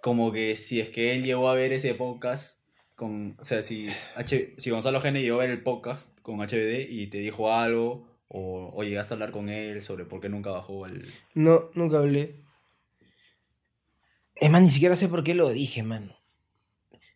como 0.02 0.32
que 0.32 0.56
si 0.56 0.80
es 0.80 0.88
que 0.88 1.14
él 1.14 1.24
llegó 1.24 1.48
a 1.48 1.54
ver 1.54 1.72
ese 1.72 1.94
podcast 1.94 2.64
con. 2.96 3.36
O 3.38 3.44
sea, 3.44 3.62
si, 3.62 3.88
H, 4.16 4.54
si 4.56 4.70
Gonzalo 4.70 5.00
GN 5.00 5.20
llegó 5.20 5.38
a 5.38 5.44
ver 5.44 5.50
el 5.50 5.62
podcast 5.62 6.18
con 6.22 6.38
HBD 6.38 6.88
y 6.88 7.08
te 7.08 7.18
dijo 7.18 7.52
algo. 7.52 8.08
O, 8.32 8.70
o 8.72 8.84
llegaste 8.84 9.12
a 9.12 9.16
hablar 9.16 9.32
con 9.32 9.48
él 9.48 9.82
sobre 9.82 10.04
por 10.04 10.20
qué 10.20 10.28
nunca 10.28 10.50
bajó 10.50 10.86
el. 10.86 11.12
No, 11.34 11.70
nunca 11.74 11.98
hablé. 11.98 12.36
Es 14.36 14.50
más, 14.50 14.62
ni 14.62 14.70
siquiera 14.70 14.94
sé 14.94 15.08
por 15.08 15.24
qué 15.24 15.34
lo 15.34 15.50
dije, 15.50 15.82
mano. 15.82 16.14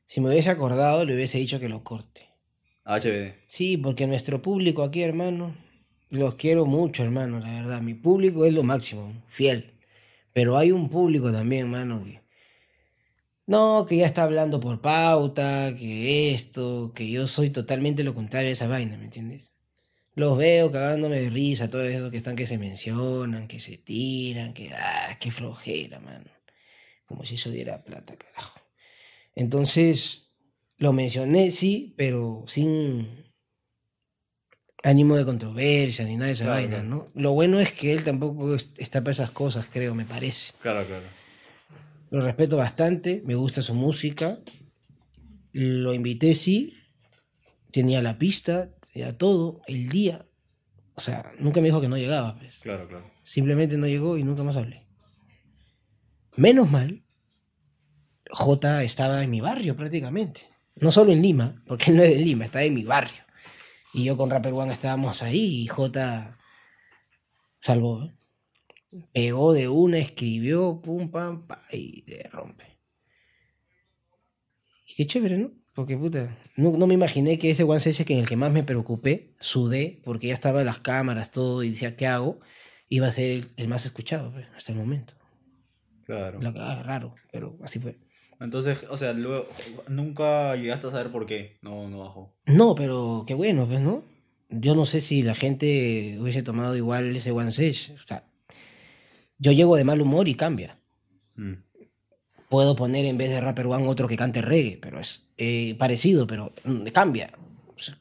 Si 0.07 0.21
me 0.21 0.29
hubiese 0.29 0.51
acordado, 0.51 1.05
le 1.05 1.15
hubiese 1.15 1.39
dicho 1.39 1.61
que 1.61 1.69
lo 1.69 1.85
corte. 1.85 2.34
HBD. 2.85 3.35
Sí, 3.47 3.77
porque 3.77 4.07
nuestro 4.07 4.43
público 4.43 4.83
aquí, 4.83 5.03
hermano, 5.03 5.55
los 6.11 6.35
quiero 6.35 6.67
mucho, 6.67 7.03
hermano, 7.03 7.41
la 7.41 7.53
verdad. 7.53 7.81
Mi 7.81 7.95
público 7.95 8.45
es 8.45 8.53
lo 8.53 8.63
máximo, 8.63 9.13
fiel. 9.27 9.73
Pero 10.33 10.59
hay 10.59 10.71
un 10.73 10.89
público 10.89 11.33
también, 11.33 11.67
hermano, 11.67 12.05
que... 12.05 12.23
No, 13.47 13.85
que 13.87 13.99
ya 13.99 14.07
está 14.07 14.23
hablando 14.23 14.59
por 14.59 14.81
pauta, 14.81 15.75
que 15.77 16.33
esto, 16.33 16.93
que 16.95 17.11
yo 17.11 17.27
soy 17.27 17.51
totalmente 17.51 18.03
lo 18.03 18.15
contrario 18.15 18.49
de 18.49 18.55
esa 18.55 18.69
vaina, 18.69 18.97
¿me 18.97 19.05
entiendes? 19.05 19.51
Los 20.15 20.39
veo 20.39 20.73
cagándome 20.73 21.21
de 21.21 21.31
risa, 21.31 21.69
todo 21.69 21.83
eso 21.83 22.11
que 22.11 22.17
están 22.17 22.37
que 22.37 22.47
se 22.47 22.57
mencionan, 22.57 23.49
que 23.49 23.61
se 23.61 23.77
tiran, 23.77 24.55
que... 24.55 24.73
¡Ah, 24.75 25.19
qué 25.21 25.31
flojera, 25.31 26.01
mano! 26.01 26.31
Como 27.07 27.25
si 27.25 27.35
eso 27.35 27.51
diera 27.51 27.85
plata, 27.85 28.17
carajo. 28.17 28.61
Entonces, 29.35 30.24
lo 30.79 30.93
mencioné, 30.93 31.51
sí, 31.51 31.95
pero 31.97 32.45
sin 32.47 33.25
ánimo 34.83 35.17
de 35.17 35.25
controversia 35.25 36.05
ni 36.05 36.15
nada 36.17 36.27
de 36.27 36.33
esa 36.35 36.45
Claro, 36.45 36.61
vaina. 36.61 36.83
¿no? 36.83 37.09
Lo 37.15 37.33
bueno 37.33 37.59
es 37.59 37.73
que 37.73 37.93
él 37.93 38.05
tampoco 38.05 38.55
es- 38.55 38.71
está 38.77 39.01
para 39.01 39.13
esas 39.13 39.31
cosas, 39.31 39.67
creo, 39.73 39.95
me 39.95 40.05
parece. 40.05 40.53
Claro, 40.61 40.87
claro. 40.87 41.07
Lo 42.11 42.21
respeto 42.21 42.57
bastante, 42.57 43.23
me 43.25 43.35
gusta 43.35 43.63
su 43.63 43.75
música. 43.75 44.39
Lo 45.53 45.95
invité, 45.95 46.35
sí. 46.35 46.75
Tenía 47.73 48.03
la 48.03 48.19
pista, 48.19 48.71
tenía 48.93 49.17
todo, 49.17 49.63
el 49.67 49.89
día. 49.89 50.27
O 50.95 51.01
sea, 51.01 51.33
nunca 51.39 51.61
me 51.61 51.69
dijo 51.69 51.81
que 51.81 51.89
no 51.89 51.97
llegaba, 51.97 52.37
pues. 52.39 52.57
Claro, 52.59 52.87
claro. 52.87 53.11
Simplemente 53.25 53.79
no 53.79 53.87
llegó 53.89 54.17
y 54.19 54.23
nunca 54.23 54.45
más 54.45 54.57
hablé. 54.57 54.87
Menos 56.37 56.71
mal, 56.71 57.05
J 58.31 58.83
estaba 58.85 59.23
en 59.23 59.31
mi 59.31 59.41
barrio 59.41 59.77
prácticamente. 59.77 60.43
No 60.77 60.93
solo 60.93 61.13
en 61.13 61.23
Lima, 61.23 61.63
porque 61.67 61.91
él 61.91 61.97
no 61.99 62.03
es 62.03 62.11
de 62.11 62.25
Lima, 62.25 62.45
estaba 62.45 62.65
en 62.65 62.75
mi 62.75 62.85
barrio. 62.85 63.23
Y 63.93 64.05
yo 64.05 64.17
con 64.17 64.31
Rapper 64.31 64.53
One 64.53 64.73
estábamos 64.73 65.23
ahí 65.23 65.63
y 65.63 65.67
J 65.67 66.37
salvó. 67.61 68.05
¿eh? 68.05 68.15
Pegó 69.13 69.53
de 69.53 69.69
una, 69.69 69.99
escribió, 69.99 70.81
pum, 70.83 71.11
pam, 71.11 71.47
pa, 71.47 71.63
y 71.71 72.03
de 72.03 72.29
rompe. 72.31 72.79
Y 74.87 74.95
qué 74.95 75.07
chévere, 75.07 75.39
¿no? 75.39 75.53
Porque, 75.75 75.97
puta, 75.97 76.39
no, 76.57 76.71
no 76.73 76.87
me 76.87 76.95
imaginé 76.95 77.39
que 77.39 77.51
ese 77.51 77.65
One 77.65 77.81
Session 77.81 78.07
que 78.07 78.15
en 78.15 78.21
el 78.21 78.29
que 78.29 78.37
más 78.37 78.53
me 78.53 78.63
preocupé, 78.63 79.35
sudé, 79.41 80.01
porque 80.05 80.29
ya 80.29 80.35
estaba 80.35 80.61
en 80.61 80.67
las 80.67 80.79
cámaras, 80.79 81.33
todo, 81.33 81.65
y 81.65 81.71
decía, 81.71 81.97
¿qué 81.97 82.07
hago? 82.07 82.41
Iba 82.89 83.09
a 83.09 83.13
ser 83.13 83.31
el, 83.31 83.47
el 83.57 83.67
más 83.69 83.85
escuchado, 83.85 84.33
pues, 84.33 84.47
hasta 84.57 84.71
el 84.71 84.79
momento. 84.79 85.15
Claro. 86.05 86.41
La 86.41 86.53
cagada, 86.53 86.83
raro, 86.83 87.15
pero 87.33 87.59
así 87.63 87.81
fue. 87.81 87.99
Entonces, 88.41 88.85
o 88.91 88.97
sea, 88.97 89.13
luego, 89.13 89.47
nunca 89.89 90.57
llegaste 90.57 90.89
a 90.89 90.91
saber 90.91 91.11
por 91.11 91.27
qué 91.27 91.57
no, 91.63 91.89
no 91.89 92.01
bajó. 92.01 92.35
No, 92.47 92.75
pero 92.75 93.25
qué 93.27 93.35
bueno, 93.35 93.67
pues, 93.67 93.81
¿no? 93.81 94.03
Yo 94.51 94.75
no 94.75 94.87
sé 94.87 95.01
si 95.01 95.23
la 95.23 95.35
gente 95.35 96.17
hubiese 96.21 96.43
tomado 96.43 96.77
igual 96.77 97.17
ese 97.17 97.33
One 97.33 97.53
Session. 97.53 97.99
O 97.99 98.07
sea, 98.07 98.25
yo 99.39 99.53
llego 99.53 99.77
de 99.77 99.85
mal 99.85 100.01
humor 100.01 100.29
y 100.29 100.35
cambia. 100.35 100.79
Mm. 101.37 101.55
Puedo 102.49 102.77
poner 102.77 103.05
en 103.07 103.19
vez 103.19 103.31
de 103.31 103.41
Rapper 103.41 103.67
One 103.67 103.89
otro 103.89 104.07
que 104.07 104.17
cante 104.17 104.43
reggae, 104.43 104.79
pero 104.81 105.01
es 105.01 105.27
eh, 105.39 105.75
parecido, 105.79 106.27
pero 106.27 106.53
mm, 106.65 106.87
cambia. 106.89 107.33
O 107.75 107.79
sea, 107.79 107.99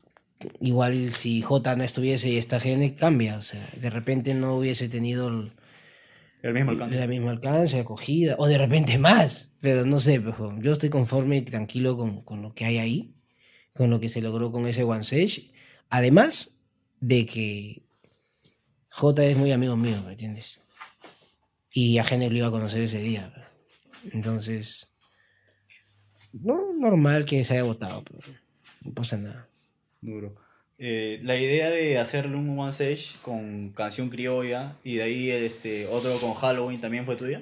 igual 0.60 1.14
si 1.14 1.42
J 1.42 1.76
no 1.76 1.84
estuviese 1.84 2.30
y 2.30 2.38
esta 2.38 2.60
gente 2.60 2.96
cambia. 2.96 3.38
O 3.38 3.42
sea, 3.42 3.68
de 3.80 3.90
repente 3.90 4.34
no 4.34 4.56
hubiese 4.56 4.90
tenido 4.90 5.30
el, 5.30 5.54
El 6.44 6.54
mismo 6.54 6.72
alcance. 6.72 7.00
la 7.00 7.08
misma 7.08 7.32
alcance, 7.32 7.80
acogida, 7.80 8.36
o 8.38 8.48
de 8.48 8.58
repente 8.58 8.98
más. 8.98 9.54
Pero 9.62 9.86
no 9.86 10.02
sé, 10.02 10.20
pues, 10.20 10.36
yo 10.60 10.74
estoy 10.74 10.90
conforme 10.90 11.38
y 11.38 11.42
tranquilo 11.42 11.98
con, 11.98 12.22
con 12.22 12.42
lo 12.42 12.54
que 12.54 12.66
hay 12.66 12.78
ahí, 12.78 13.16
con 13.74 13.90
lo 13.90 14.02
que 14.02 14.10
se 14.10 14.22
logró 14.22 14.52
con 14.52 14.68
ese 14.68 14.84
One 14.84 15.06
Sage. 15.06 15.54
Además 15.90 16.60
de 17.00 17.26
que 17.26 17.84
J 18.90 19.26
es 19.26 19.38
muy 19.38 19.54
amigo 19.54 19.78
mío, 19.78 20.02
¿me 20.06 20.12
entiendes? 20.12 20.60
Y 21.72 21.98
a 21.98 22.04
Gene 22.04 22.30
lo 22.30 22.38
iba 22.38 22.48
a 22.48 22.52
conocer 22.52 22.82
ese 22.82 23.00
día. 23.00 23.34
Entonces, 24.12 24.94
no, 26.34 26.74
normal 26.74 27.24
que 27.24 27.46
se 27.46 27.54
haya 27.54 27.64
votado, 27.64 28.04
pero 28.04 28.20
no 28.82 28.94
pasa 28.94 29.18
nada. 29.18 29.48
Duro. 30.02 30.43
Eh, 30.86 31.22
la 31.24 31.38
idea 31.38 31.70
de 31.70 31.98
hacerle 31.98 32.36
un 32.36 32.60
One 32.60 32.74
Sage 32.74 33.16
con 33.22 33.70
canción 33.70 34.10
criolla 34.10 34.76
y 34.84 34.96
de 34.96 35.04
ahí 35.04 35.32
este 35.32 35.88
otro 35.88 36.20
con 36.20 36.34
Halloween 36.34 36.82
también 36.82 37.06
fue 37.06 37.16
tuya. 37.16 37.42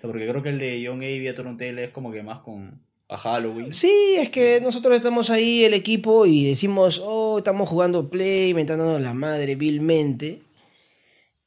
Porque 0.00 0.26
creo 0.26 0.42
que 0.42 0.48
el 0.48 0.58
de 0.58 0.82
John 0.86 0.96
Avey 1.02 1.28
a 1.28 1.34
Torontele 1.34 1.84
es 1.84 1.90
como 1.90 2.10
que 2.10 2.22
más 2.22 2.38
con 2.38 2.80
a 3.06 3.18
Halloween. 3.18 3.74
Sí, 3.74 4.16
es 4.18 4.30
que 4.30 4.62
nosotros 4.62 4.96
estamos 4.96 5.28
ahí, 5.28 5.62
el 5.62 5.74
equipo, 5.74 6.24
y 6.24 6.46
decimos, 6.46 7.02
oh, 7.04 7.36
estamos 7.36 7.68
jugando 7.68 8.08
play, 8.08 8.48
inventándonos 8.48 8.98
la 9.02 9.12
madre 9.12 9.56
vilmente. 9.56 10.40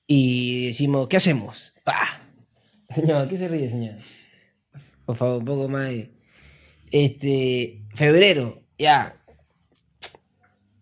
Y 0.05 0.67
decimos, 0.67 1.07
¿qué 1.07 1.17
hacemos? 1.17 1.73
¡Pah! 1.84 2.21
Señor, 2.93 3.27
¿qué 3.27 3.39
se 3.39 3.47
ríe, 3.47 3.71
señor? 3.71 3.95
Por 5.07 5.17
favor, 5.17 5.39
un 5.39 5.45
poco 5.45 5.67
más. 5.67 5.89
Este, 6.91 7.81
febrero, 7.95 8.61
ya. 8.77 9.22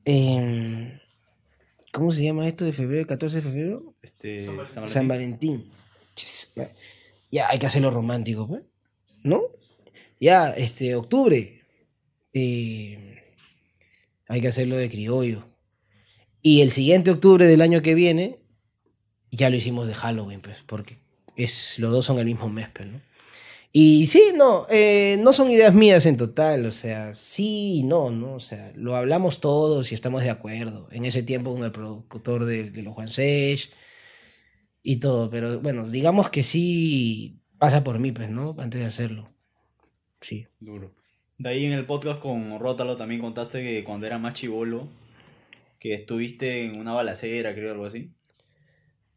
Em, 0.06 1.00
¿Cómo 1.92 2.12
se 2.12 2.24
llama 2.24 2.48
esto 2.48 2.66
de 2.66 2.74
febrero, 2.74 3.06
14 3.06 3.38
de 3.38 3.42
febrero? 3.42 3.96
Este, 4.02 4.48
San 4.88 5.08
Valentín. 5.08 5.70
San 6.16 6.70
Ya, 7.30 7.50
hay 7.50 7.60
que 7.60 7.66
hacerlo 7.66 7.92
romántico, 7.92 8.48
pues. 8.48 8.64
¿no? 9.24 9.42
Ya, 10.20 10.52
este, 10.52 10.96
octubre. 10.96 11.62
eh, 12.34 13.18
hay 14.28 14.40
que 14.42 14.48
hacerlo 14.48 14.78
de 14.78 14.90
criollo. 14.90 15.46
Y 16.42 16.62
el 16.62 16.72
siguiente 16.72 17.12
octubre 17.12 17.46
del 17.46 17.62
año 17.62 17.82
que 17.82 17.96
viene, 17.96 18.40
ya 19.30 19.50
lo 19.50 19.58
hicimos 19.58 19.88
de 19.88 19.94
Halloween, 19.94 20.42
pues, 20.42 20.64
porque 20.66 21.00
es, 21.36 21.78
los 21.80 21.92
dos 21.92 22.06
son 22.06 22.18
el 22.18 22.26
mismo 22.26 22.48
mes, 22.50 22.70
pues, 22.74 22.88
¿no? 22.88 23.02
Y 23.74 24.08
sí, 24.08 24.34
no, 24.36 24.68
eh, 24.70 25.18
no 25.22 25.32
son 25.32 25.50
ideas 25.50 25.74
mías 25.74 26.06
en 26.06 26.18
total, 26.18 26.66
o 26.66 26.72
sea, 26.74 27.14
sí 27.14 27.80
y 27.80 27.84
no, 27.84 28.12
¿no? 28.12 28.34
O 28.34 28.40
sea, 28.42 28.74
lo 28.76 28.96
hablamos 28.98 29.40
todos 29.40 29.92
y 29.92 29.96
estamos 29.96 30.24
de 30.24 30.30
acuerdo. 30.30 30.90
En 30.92 31.06
ese 31.06 31.24
tiempo 31.24 31.54
con 31.54 31.64
el 31.64 31.72
productor 31.72 32.46
de, 32.46 32.70
de 32.70 32.82
los 32.82 32.94
Juan 32.94 33.08
Sage 33.08 33.70
y 34.84 34.98
todo, 34.98 35.30
pero 35.30 35.62
bueno, 35.62 35.88
digamos 35.90 36.30
que 36.30 36.44
sí 36.44 37.40
pasa 37.60 37.84
por 37.84 38.00
mí, 38.00 38.12
pues, 38.12 38.30
¿no? 38.30 38.56
Antes 38.58 38.82
de 38.82 38.88
hacerlo. 38.88 39.26
Sí. 40.20 40.48
Duro. 40.60 40.92
De 41.38 41.50
ahí 41.50 41.66
en 41.66 41.74
el 41.74 41.86
podcast 41.86 42.20
con 42.20 42.60
Rótalo 42.60 42.98
también 42.98 43.22
contaste 43.22 43.64
que 43.64 43.84
cuando 43.84 44.06
era 44.06 44.18
más 44.18 44.34
chivolo, 44.34 44.90
que 45.80 45.94
estuviste 45.94 46.64
en 46.64 46.80
una 46.80 46.94
balacera, 46.94 47.54
creo, 47.54 47.72
algo 47.72 47.86
así. 47.86 48.12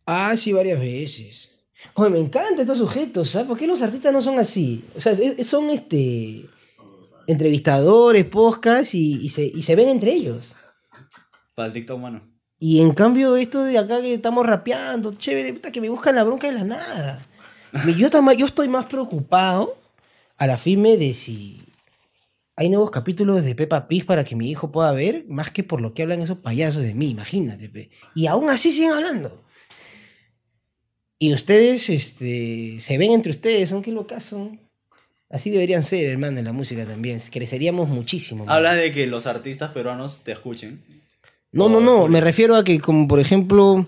Ah, 0.07 0.35
sí, 0.37 0.53
varias 0.53 0.79
veces. 0.79 1.54
Oye, 1.95 2.11
me 2.11 2.19
encantan 2.19 2.61
estos 2.61 2.79
sujetos, 2.79 3.31
¿sabes? 3.31 3.47
¿Por 3.47 3.59
qué 3.59 3.67
los 3.67 3.83
artistas 3.83 4.13
no 4.13 4.23
son 4.23 4.39
así? 4.39 4.85
O 4.97 5.01
sea, 5.01 5.17
son 5.45 5.71
este 5.71 6.47
entrevistadores, 7.27 8.25
podcast 8.27 8.95
y, 8.95 9.25
y 9.25 9.31
se, 9.31 9.45
y 9.45 9.63
se 9.63 9.75
ven 9.75 9.89
entre 9.89 10.13
ellos. 10.13 10.57
Para 11.55 11.69
el 11.69 11.73
TikTok, 11.73 11.99
mano. 11.99 12.21
Y 12.59 12.81
en 12.81 12.93
cambio, 12.93 13.37
esto 13.37 13.65
de 13.65 13.79
acá 13.79 14.01
que 14.01 14.15
estamos 14.15 14.47
rapeando, 14.47 15.15
chévere, 15.15 15.53
puta, 15.55 15.71
que 15.71 15.81
me 15.81 15.89
buscan 15.89 16.15
la 16.15 16.25
bronca 16.25 16.47
de 16.47 16.55
la 16.55 16.65
nada. 16.65 17.27
Yo, 17.97 18.09
yo 18.33 18.47
estoy 18.47 18.69
más 18.69 18.87
preocupado 18.87 19.77
a 20.37 20.47
la 20.47 20.57
firme 20.57 20.97
de 20.97 21.15
si 21.15 21.61
hay 22.57 22.69
nuevos 22.69 22.91
capítulos 22.91 23.45
de 23.45 23.55
Peppa 23.55 23.89
Pig 23.89 24.07
para 24.07 24.25
que 24.25 24.37
mi 24.37 24.49
hijo 24.49 24.71
pueda 24.71 24.93
ver, 24.93 25.25
más 25.29 25.51
que 25.51 25.65
por 25.65 25.81
lo 25.81 25.93
que 25.93 26.03
hablan 26.03 26.21
esos 26.21 26.39
payasos 26.39 26.83
de 26.83 26.95
mí, 26.95 27.11
imagínate. 27.11 27.69
pe. 27.69 27.91
Y 28.15 28.27
aún 28.27 28.49
así 28.49 28.73
siguen 28.73 28.93
hablando. 28.93 29.43
Y 31.25 31.33
ustedes 31.33 31.89
este, 31.89 32.79
se 32.83 32.99
ven 32.99 33.13
entre 33.13 33.31
ustedes, 33.31 33.71
son 33.71 33.81
qué 33.81 33.91
locas 33.91 34.25
son. 34.25 34.61
Así 35.31 35.49
deberían 35.49 35.83
ser, 35.83 36.05
hermano, 36.11 36.39
en 36.39 36.45
la 36.45 36.53
música 36.53 36.85
también. 36.85 37.19
Creceríamos 37.19 37.89
muchísimo. 37.89 38.45
man. 38.45 38.55
Hablas 38.55 38.77
de 38.77 38.93
que 38.93 39.07
los 39.07 39.27
artistas 39.27 39.71
peruanos 39.71 40.19
te 40.23 40.33
escuchen. 40.33 40.85
No, 41.51 41.71
no, 41.71 41.81
no, 41.81 42.09
me 42.09 42.21
refiero 42.21 42.57
a 42.57 42.63
que 42.63 42.79
como 42.79 43.09
por 43.09 43.21
ejemplo, 43.21 43.87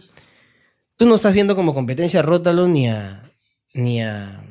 tú 0.97 1.05
no 1.05 1.17
estás 1.17 1.35
viendo 1.35 1.55
como 1.55 1.75
competencia 1.75 2.21
a 2.21 2.23
Rótalo 2.23 2.69
ni 2.69 2.89
a 2.89 3.31
ni 3.75 4.03
a 4.03 4.43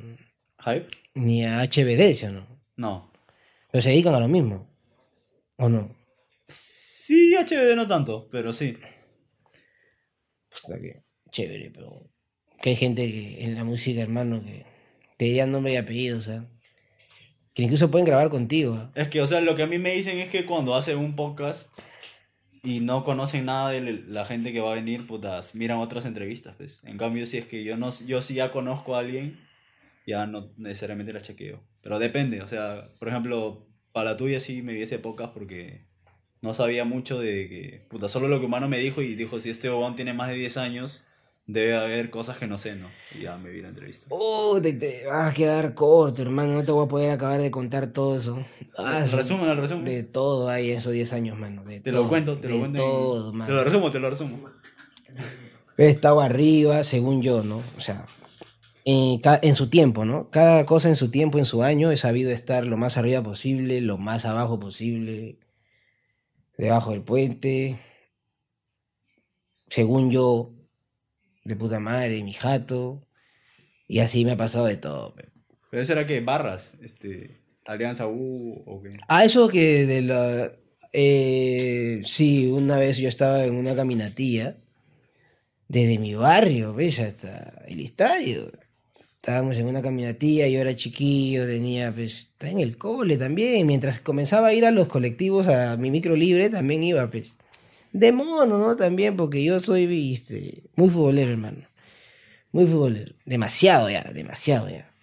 ¿Hype? 0.63 0.87
ni 1.15 1.43
a 1.43 1.63
HBD, 1.63 2.13
¿sí 2.13 2.27
o 2.27 2.33
no? 2.33 2.45
No. 2.75 3.11
Pero 3.71 3.81
se 3.81 3.89
dedican 3.89 4.13
a 4.13 4.19
lo 4.19 4.27
mismo. 4.27 4.67
¿O 5.57 5.69
no? 5.69 5.89
Sí, 6.47 7.33
HBD 7.33 7.75
no 7.75 7.87
tanto, 7.87 8.27
pero 8.29 8.53
sí. 8.53 8.77
Puta 10.49 10.79
que 10.79 11.01
chévere, 11.31 11.71
pero 11.71 12.14
que 12.61 12.71
hay 12.71 12.75
gente 12.75 13.11
que 13.11 13.43
en 13.43 13.55
la 13.55 13.63
música, 13.63 14.01
hermano, 14.01 14.43
que 14.43 14.65
te 15.17 15.25
dirían 15.25 15.51
nombre 15.51 15.73
y 15.73 15.77
apellido, 15.77 16.17
o 16.17 16.21
sea, 16.21 16.45
que 17.53 17.63
incluso 17.63 17.89
pueden 17.89 18.05
grabar 18.05 18.29
contigo. 18.29 18.75
¿ah? 18.75 18.91
Es 18.95 19.07
que, 19.07 19.21
o 19.21 19.27
sea, 19.27 19.41
lo 19.41 19.55
que 19.55 19.63
a 19.63 19.67
mí 19.67 19.77
me 19.79 19.93
dicen 19.93 20.19
es 20.19 20.29
que 20.29 20.45
cuando 20.45 20.75
hacen 20.75 20.97
un 20.97 21.15
podcast 21.15 21.73
y 22.63 22.79
no 22.79 23.05
conocen 23.05 23.45
nada 23.45 23.69
de 23.69 24.03
la 24.07 24.25
gente 24.25 24.51
que 24.51 24.59
va 24.59 24.71
a 24.71 24.75
venir, 24.75 25.07
putas, 25.07 25.55
miran 25.55 25.77
otras 25.77 26.05
entrevistas, 26.05 26.55
pues. 26.57 26.83
En 26.83 26.97
cambio, 26.97 27.25
si 27.25 27.37
es 27.37 27.45
que 27.45 27.63
yo 27.63 27.77
no, 27.77 27.91
yo 28.05 28.21
sí 28.21 28.33
ya 28.33 28.51
conozco 28.51 28.95
a 28.95 28.99
alguien, 28.99 29.39
ya 30.05 30.25
no 30.25 30.51
necesariamente 30.57 31.13
la 31.13 31.21
chequeo. 31.21 31.61
Pero 31.81 31.99
depende, 31.99 32.41
o 32.41 32.47
sea, 32.47 32.89
por 32.99 33.07
ejemplo, 33.07 33.67
para 33.91 34.11
la 34.11 34.17
tuya 34.17 34.39
sí 34.39 34.61
me 34.61 34.73
vi 34.73 34.81
ese 34.81 34.99
podcast 34.99 35.33
porque 35.33 35.85
no 36.41 36.53
sabía 36.53 36.83
mucho 36.83 37.19
de 37.19 37.47
que, 37.47 37.85
puta, 37.89 38.07
solo 38.07 38.27
lo 38.27 38.39
que 38.39 38.47
humano 38.47 38.67
me 38.67 38.79
dijo 38.79 39.01
y 39.01 39.15
dijo, 39.15 39.39
si 39.39 39.49
este 39.49 39.69
bobón 39.69 39.95
tiene 39.95 40.13
más 40.13 40.29
de 40.29 40.35
10 40.35 40.57
años, 40.57 41.07
debe 41.47 41.75
haber 41.77 42.09
cosas 42.09 42.37
que 42.37 42.47
no 42.47 42.57
sé, 42.57 42.75
¿no? 42.75 42.89
Y 43.17 43.23
ya 43.23 43.37
me 43.37 43.49
vi 43.49 43.61
la 43.61 43.69
entrevista. 43.69 44.07
Oh, 44.09 44.59
te, 44.61 44.73
te 44.73 45.05
vas 45.05 45.31
a 45.31 45.33
quedar 45.33 45.73
corto, 45.73 46.21
hermano, 46.21 46.53
no 46.53 46.63
te 46.63 46.71
voy 46.71 46.85
a 46.85 46.89
poder 46.89 47.11
acabar 47.11 47.39
de 47.41 47.51
contar 47.51 47.87
todo 47.87 48.17
eso. 48.19 48.43
Ah, 48.77 49.01
El 49.03 49.11
resumen, 49.11 49.49
el 49.49 49.57
resumen. 49.57 49.85
De 49.85 50.03
todo 50.03 50.49
hay 50.49 50.71
esos 50.71 50.91
10 50.93 51.13
años, 51.13 51.37
mano. 51.37 51.63
de 51.63 51.79
Te 51.81 51.91
lo 51.91 52.07
cuento, 52.07 52.37
te 52.39 52.49
lo 52.49 52.59
cuento. 52.59 52.77
en- 52.79 52.83
todo, 52.85 53.31
te 53.31 53.37
mano. 53.37 53.53
lo 53.53 53.63
resumo, 53.63 53.91
te 53.91 53.99
lo 53.99 54.09
resumo. 54.09 54.39
He 55.77 55.89
estado 55.89 56.21
arriba, 56.21 56.83
según 56.83 57.21
yo, 57.21 57.43
¿no? 57.43 57.61
O 57.77 57.81
sea, 57.81 58.05
en, 58.85 59.21
en 59.41 59.55
su 59.55 59.69
tiempo, 59.69 60.05
¿no? 60.05 60.29
Cada 60.29 60.65
cosa 60.65 60.89
en 60.89 60.95
su 60.95 61.09
tiempo, 61.11 61.37
en 61.37 61.45
su 61.45 61.63
año, 61.63 61.91
he 61.91 61.97
sabido 61.97 62.31
estar 62.31 62.65
lo 62.65 62.77
más 62.77 62.97
arriba 62.97 63.21
posible, 63.21 63.81
lo 63.81 63.97
más 63.97 64.25
abajo 64.25 64.59
posible, 64.59 65.37
debajo 66.57 66.91
del 66.91 67.01
puente. 67.03 67.77
Según 69.67 70.11
yo, 70.11 70.51
de 71.45 71.55
puta 71.55 71.79
madre, 71.79 72.21
mi 72.23 72.33
jato. 72.33 73.07
Y 73.87 73.99
así 73.99 74.25
me 74.25 74.31
ha 74.31 74.37
pasado 74.37 74.65
de 74.65 74.77
todo. 74.77 75.15
pe. 75.15 75.29
Pero 75.69 75.81
eso 75.83 75.93
era 75.93 76.05
que 76.05 76.19
barras, 76.21 76.77
este, 76.81 77.37
Alianza 77.65 78.07
U 78.07 78.63
o 78.65 78.81
qué. 78.81 78.97
Ah, 79.07 79.23
eso 79.23 79.47
que 79.47 79.85
de 79.85 80.01
la... 80.01 80.51
eh, 80.91 82.01
sí, 82.03 82.47
una 82.47 82.77
vez 82.77 82.97
yo 82.97 83.07
estaba 83.07 83.43
en 83.45 83.55
una 83.55 83.75
caminatilla 83.75 84.57
desde 85.67 85.97
mi 85.99 86.15
barrio, 86.15 86.73
¿ves? 86.73 86.99
Hasta 86.99 87.63
el 87.67 87.79
estadio. 87.81 88.51
Estábamos 89.17 89.57
en 89.57 89.65
una 89.65 89.81
caminatilla, 89.81 90.47
yo 90.47 90.59
era 90.61 90.75
chiquillo, 90.75 91.47
tenía, 91.47 91.91
pues, 91.91 92.29
estaba 92.31 92.51
en 92.51 92.59
el 92.59 92.77
cole 92.77 93.17
también. 93.17 93.65
Mientras 93.65 93.99
comenzaba 93.99 94.47
a 94.47 94.53
ir 94.53 94.65
a 94.65 94.71
los 94.71 94.87
colectivos, 94.87 95.47
a 95.47 95.77
mi 95.77 95.89
micro 95.89 96.15
libre, 96.15 96.49
también 96.49 96.83
iba, 96.83 97.09
pues. 97.09 97.37
De 97.95 98.11
mono, 98.11 98.57
¿no? 98.57 98.75
También, 98.75 99.15
porque 99.15 99.41
yo 99.41 99.57
soy, 99.61 99.87
viste, 99.87 100.63
muy 100.75 100.89
futbolero, 100.89 101.31
hermano. 101.31 101.65
Muy 102.51 102.65
futbolero. 102.65 103.15
Demasiado 103.25 103.89
ya, 103.89 104.03
demasiado 104.13 104.69
ya. 104.69 104.93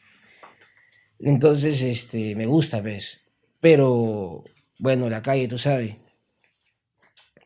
Entonces, 1.19 1.81
este, 1.81 2.37
me 2.37 2.45
gusta, 2.45 2.83
pues. 2.83 3.21
Pero 3.61 4.45
bueno, 4.79 5.09
la 5.09 5.23
calle, 5.23 5.49
tú 5.49 5.57
sabes. 5.57 5.97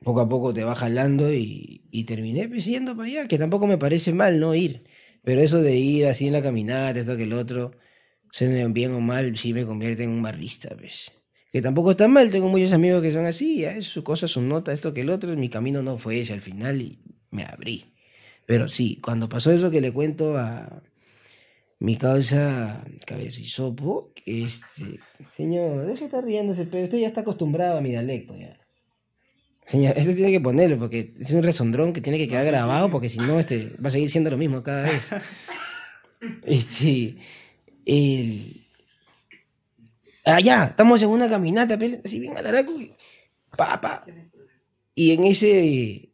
Poco 0.02 0.20
a 0.20 0.28
poco 0.28 0.52
te 0.52 0.64
va 0.64 0.74
jalando 0.74 1.32
y, 1.32 1.84
y 1.92 2.04
terminé 2.04 2.48
pues, 2.48 2.64
yendo 2.64 2.96
para 2.96 3.08
allá, 3.08 3.28
que 3.28 3.38
tampoco 3.38 3.68
me 3.68 3.78
parece 3.78 4.12
mal 4.12 4.40
no 4.40 4.52
ir. 4.52 4.82
Pero 5.22 5.40
eso 5.42 5.62
de 5.62 5.76
ir 5.76 6.06
así 6.06 6.26
en 6.26 6.32
la 6.32 6.42
caminata, 6.42 6.98
esto 6.98 7.16
que 7.16 7.22
el 7.22 7.34
otro, 7.34 7.70
bien 8.70 8.94
o 8.94 9.00
mal, 9.00 9.36
sí 9.36 9.54
me 9.54 9.64
convierte 9.64 10.02
en 10.02 10.10
un 10.10 10.22
barrista, 10.22 10.74
pues. 10.76 11.12
Que 11.56 11.62
tampoco 11.62 11.92
está 11.92 12.06
mal, 12.06 12.30
tengo 12.30 12.50
muchos 12.50 12.74
amigos 12.74 13.00
que 13.00 13.14
son 13.14 13.24
así, 13.24 13.60
ya 13.60 13.72
es 13.72 13.86
su 13.86 14.04
cosa, 14.04 14.28
su 14.28 14.42
nota, 14.42 14.74
esto 14.74 14.92
que 14.92 15.00
el 15.00 15.08
otro, 15.08 15.34
mi 15.38 15.48
camino 15.48 15.82
no 15.82 15.96
fue 15.96 16.20
ese 16.20 16.34
al 16.34 16.42
final 16.42 16.82
y 16.82 16.98
me 17.30 17.44
abrí. 17.44 17.94
Pero 18.44 18.68
sí, 18.68 19.00
cuando 19.02 19.26
pasó 19.26 19.50
eso 19.50 19.70
que 19.70 19.80
le 19.80 19.90
cuento 19.90 20.36
a 20.36 20.82
mi 21.78 21.96
causa 21.96 22.84
cabezizopo, 23.06 24.12
este, 24.26 25.00
señor, 25.34 25.86
deje 25.86 26.00
de 26.00 26.04
estar 26.04 26.22
riéndose, 26.22 26.66
pero 26.66 26.84
usted 26.84 26.98
ya 26.98 27.08
está 27.08 27.22
acostumbrado 27.22 27.78
a 27.78 27.80
mi 27.80 27.88
dialecto 27.88 28.36
ya. 28.36 28.60
Señor, 29.64 29.96
este 29.96 30.14
tiene 30.14 30.32
que 30.32 30.42
ponerlo 30.42 30.78
porque 30.78 31.14
es 31.18 31.32
un 31.32 31.42
resondrón 31.42 31.94
que 31.94 32.02
tiene 32.02 32.18
que 32.18 32.28
quedar 32.28 32.44
grabado 32.44 32.90
porque 32.90 33.08
si 33.08 33.18
no, 33.18 33.40
este 33.40 33.70
va 33.82 33.88
a 33.88 33.92
seguir 33.92 34.10
siendo 34.10 34.28
lo 34.28 34.36
mismo 34.36 34.62
cada 34.62 34.82
vez. 34.82 35.08
Este, 36.44 37.16
el... 37.86 38.65
Allá, 40.26 40.64
estamos 40.70 41.00
en 41.02 41.08
una 41.08 41.28
caminata, 41.28 41.78
así 42.04 42.18
bien 42.18 42.36
alaraco, 42.36 42.72
y 42.80 42.92
pa, 43.56 43.80
pa. 43.80 44.04
Y 44.92 45.12
en 45.12 45.24
ese... 45.24 46.12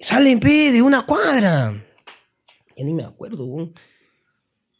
Salen, 0.00 0.40
pe, 0.40 0.72
de 0.72 0.82
una 0.82 1.06
cuadra. 1.06 1.86
Ya 2.76 2.84
ni 2.84 2.92
me 2.92 3.04
acuerdo, 3.04 3.44
weón. 3.44 3.74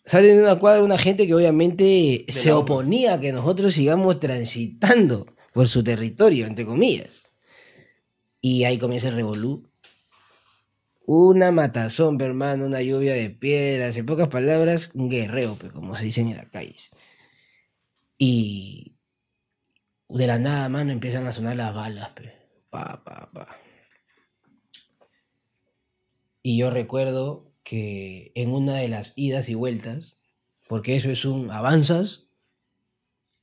Salen 0.04 0.38
de 0.38 0.42
una 0.42 0.58
cuadra 0.58 0.82
una 0.82 0.98
gente 0.98 1.28
que 1.28 1.34
obviamente 1.34 2.24
se 2.28 2.48
la 2.48 2.58
oponía 2.58 3.14
a 3.14 3.20
que 3.20 3.32
nosotros 3.32 3.74
sigamos 3.74 4.18
transitando 4.18 5.26
por 5.52 5.68
su 5.68 5.84
territorio, 5.84 6.46
entre 6.46 6.66
comillas. 6.66 7.22
Y 8.40 8.64
ahí 8.64 8.76
comienza 8.76 9.08
el 9.08 9.14
revolú. 9.14 9.70
Una 11.06 11.52
matazón, 11.52 12.20
hermano, 12.20 12.66
una 12.66 12.82
lluvia 12.82 13.12
de 13.12 13.30
piedras, 13.30 13.96
en 13.96 14.04
pocas 14.04 14.26
palabras, 14.26 14.90
un 14.94 15.08
guerreo, 15.08 15.54
pe, 15.54 15.70
como 15.70 15.94
se 15.94 16.06
dicen 16.06 16.28
en 16.28 16.38
las 16.38 16.48
calles. 16.48 16.90
Y 18.24 19.00
de 20.08 20.28
la 20.28 20.38
nada, 20.38 20.68
mano, 20.68 20.92
empiezan 20.92 21.26
a 21.26 21.32
sonar 21.32 21.56
las 21.56 21.74
balas. 21.74 22.12
Y 26.40 26.56
yo 26.56 26.70
recuerdo 26.70 27.52
que 27.64 28.30
en 28.36 28.52
una 28.52 28.76
de 28.76 28.86
las 28.86 29.12
idas 29.16 29.48
y 29.48 29.56
vueltas, 29.56 30.20
porque 30.68 30.94
eso 30.94 31.10
es 31.10 31.24
un 31.24 31.50
avanzas 31.50 32.28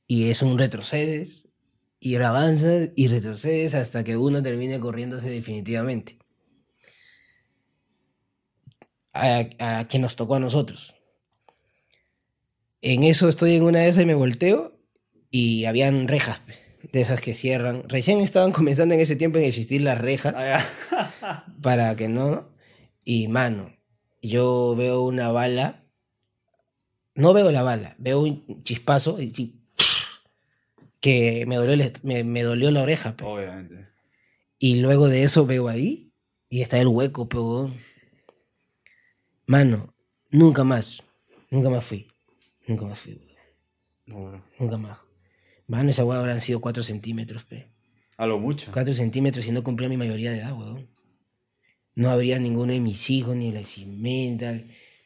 y 0.06 0.30
es 0.30 0.40
un 0.40 0.58
retrocedes, 0.58 1.50
y 1.98 2.14
avanzas 2.16 2.88
y 2.96 3.08
retrocedes 3.08 3.74
hasta 3.74 4.02
que 4.02 4.16
uno 4.16 4.42
termine 4.42 4.80
corriéndose 4.80 5.28
definitivamente. 5.28 6.18
A, 9.12 9.44
a 9.58 9.88
quien 9.88 10.00
nos 10.00 10.16
tocó 10.16 10.36
a 10.36 10.40
nosotros. 10.40 10.94
En 12.82 13.04
eso 13.04 13.28
estoy 13.28 13.56
en 13.56 13.64
una 13.64 13.80
de 13.80 13.90
esas 13.90 14.02
y 14.02 14.06
me 14.06 14.14
volteo 14.14 14.69
y 15.30 15.64
habían 15.64 16.08
rejas 16.08 16.40
de 16.92 17.00
esas 17.00 17.20
que 17.20 17.34
cierran. 17.34 17.88
Recién 17.88 18.20
estaban 18.20 18.52
comenzando 18.58 18.94
en 18.94 19.00
ese 19.00 19.16
tiempo 19.16 19.38
en 19.38 19.44
existir 19.44 19.80
las 19.82 19.98
rejas 19.98 20.34
Ah, 20.36 21.44
para 21.62 21.94
que 21.96 22.08
no. 22.08 22.48
Y 23.04 23.28
mano, 23.28 23.72
yo 24.22 24.74
veo 24.76 25.02
una 25.02 25.30
bala, 25.32 25.84
no 27.14 27.32
veo 27.32 27.50
la 27.50 27.62
bala, 27.62 27.94
veo 27.98 28.20
un 28.20 28.62
chispazo 28.62 29.20
y 29.20 29.32
que 31.00 31.44
me 31.46 31.56
dolió, 31.56 31.72
el 31.72 31.92
me, 32.02 32.24
me 32.24 32.42
dolió 32.42 32.70
la 32.70 32.82
oreja. 32.82 33.16
pe. 33.16 33.24
Obviamente. 33.24 33.88
Y 34.58 34.80
luego 34.80 35.08
de 35.08 35.22
eso 35.22 35.46
veo 35.46 35.68
ahí 35.68 36.12
y 36.50 36.60
está 36.62 36.78
el 36.78 36.88
hueco, 36.88 37.28
pero 37.28 37.72
Mano, 39.46 39.92
nunca 40.30 40.62
más, 40.62 41.02
nunca 41.50 41.70
más 41.70 41.84
fui, 41.84 42.06
nunca 42.68 42.84
más 42.84 42.98
fui, 43.00 43.20
nunca 44.06 44.76
más. 44.78 44.98
Mano, 45.70 45.90
esa 45.90 46.04
hueá 46.04 46.18
habrán 46.18 46.40
sido 46.40 46.60
4 46.60 46.82
centímetros, 46.82 47.44
pe. 47.44 47.68
A 48.16 48.26
lo 48.26 48.40
mucho. 48.40 48.72
4 48.72 48.92
centímetros 48.92 49.46
y 49.46 49.52
no 49.52 49.62
cumplía 49.62 49.88
mi 49.88 49.96
mayoría 49.96 50.32
de 50.32 50.38
edad, 50.38 50.52
weón. 50.52 50.88
No 51.94 52.10
habría 52.10 52.40
ninguno 52.40 52.72
de 52.72 52.80
mis 52.80 53.08
hijos, 53.08 53.36
ni 53.36 53.52
la 53.52 53.62
cimenta. 53.62 54.60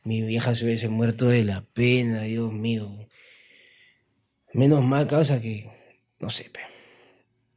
Mi 0.05 0.23
vieja 0.23 0.55
se 0.55 0.65
hubiese 0.65 0.89
muerto 0.89 1.27
de 1.27 1.45
la 1.45 1.61
pena, 1.61 2.23
Dios 2.23 2.51
mío. 2.51 2.91
Menos 4.55 4.83
mal, 4.83 5.07
causa 5.07 5.39
que. 5.39 5.71
No 6.19 6.31
sé, 6.31 6.45
pe. 6.45 6.61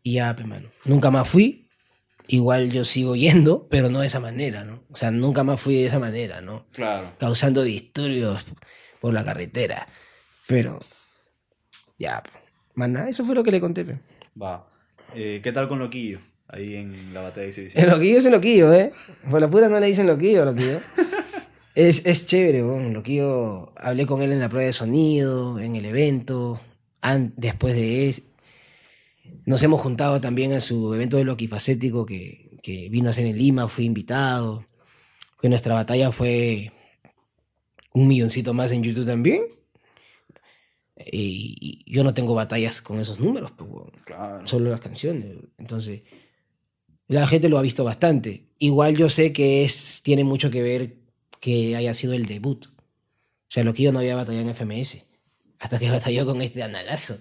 Y 0.04 0.16
ya, 0.16 0.36
pe, 0.36 0.44
mano. 0.44 0.70
Nunca 0.84 1.10
más 1.10 1.30
fui. 1.30 1.70
Igual 2.28 2.74
yo 2.74 2.84
sigo 2.84 3.16
yendo, 3.16 3.70
pero 3.70 3.90
no 3.90 4.02
de 4.02 4.08
esa 4.08 4.20
manera, 4.20 4.66
¿no? 4.66 4.84
O 4.92 4.98
sea, 4.98 5.12
nunca 5.12 5.46
más 5.46 5.62
fui 5.62 5.76
de 5.76 5.86
esa 5.86 6.00
manera, 6.00 6.42
¿no? 6.42 6.68
Claro. 6.74 7.16
Causando 7.18 7.64
disturbios 7.64 8.44
por 9.00 9.14
la 9.14 9.24
carretera. 9.24 9.88
Pero. 10.46 10.82
Ya, 11.98 12.22
pe. 12.22 12.37
Maná, 12.78 13.10
eso 13.10 13.26
fue 13.26 13.34
lo 13.34 13.44
que 13.44 13.50
le 13.50 13.60
conté, 13.60 13.84
pe. 13.84 13.98
Va. 14.40 14.70
Eh, 15.16 15.40
¿Qué 15.42 15.52
tal 15.52 15.68
con 15.68 15.80
Loquillo? 15.80 16.20
Ahí 16.48 16.76
en 16.76 17.12
la 17.12 17.22
batalla 17.22 17.42
de 17.42 17.48
exhibición. 17.48 17.84
El 17.84 17.90
loquillo 17.90 18.20
es 18.20 18.26
el 18.26 18.32
loquillo, 18.34 18.72
¿eh? 18.72 18.94
Por 19.30 19.42
la 19.42 19.50
pura 19.50 19.68
no 19.68 19.80
le 19.80 19.88
dicen 19.88 20.06
loquillo, 20.08 20.46
loquillo. 20.46 20.80
Es, 21.74 22.04
es 22.08 22.26
chévere, 22.26 22.64
weón. 22.64 22.94
Loquillo, 22.94 23.72
hablé 23.78 24.08
con 24.08 24.24
él 24.24 24.32
en 24.32 24.40
la 24.40 24.50
prueba 24.50 24.66
de 24.66 24.74
sonido, 24.74 25.60
en 25.60 25.76
el 25.76 25.86
evento, 25.86 26.60
después 27.36 27.76
de 27.76 28.10
eso. 28.10 28.24
Nos 29.46 29.62
hemos 29.62 29.82
juntado 29.82 30.20
también 30.20 30.54
a 30.54 30.62
su 30.62 30.92
evento 30.96 31.18
de 31.18 31.24
Loquifacético 31.24 32.04
que, 32.04 32.58
que 32.64 32.90
vino 32.90 33.10
a 33.10 33.12
hacer 33.12 33.28
en 33.28 33.38
Lima, 33.38 33.68
fui 33.68 33.86
invitado. 33.86 34.66
Que 35.40 35.50
nuestra 35.50 35.76
batalla 35.76 36.12
fue 36.12 36.72
un 37.94 38.08
milloncito 38.08 38.56
más 38.56 38.72
en 38.72 38.82
YouTube 38.82 39.06
también. 39.06 39.44
Y, 41.12 41.84
y 41.86 41.94
yo 41.94 42.04
no 42.04 42.14
tengo 42.14 42.34
batallas 42.34 42.82
con 42.82 43.00
esos 43.00 43.20
números, 43.20 43.52
pues, 43.52 43.70
Claro. 44.06 44.46
solo 44.48 44.70
las 44.72 44.82
canciones. 44.82 45.36
Entonces, 45.58 46.02
la 47.08 47.28
gente 47.28 47.50
lo 47.50 47.58
ha 47.58 47.62
visto 47.62 47.84
bastante. 47.84 48.48
Igual 48.60 48.98
yo 48.98 49.08
sé 49.10 49.32
que 49.32 49.64
es, 49.64 50.02
tiene 50.04 50.24
mucho 50.24 50.50
que 50.50 50.62
ver 50.62 50.96
que 51.40 51.76
haya 51.76 51.94
sido 51.94 52.14
el 52.14 52.26
debut. 52.26 52.66
O 52.68 53.50
sea, 53.50 53.64
lo 53.64 53.74
que 53.74 53.84
yo 53.84 53.92
no 53.92 54.00
había 54.00 54.16
batallado 54.16 54.50
en 54.50 54.54
FMS. 54.56 55.04
Hasta 55.60 55.80
que 55.80 55.90
batalló 55.92 56.26
con 56.26 56.42
este 56.42 56.64
analazo. 56.64 57.18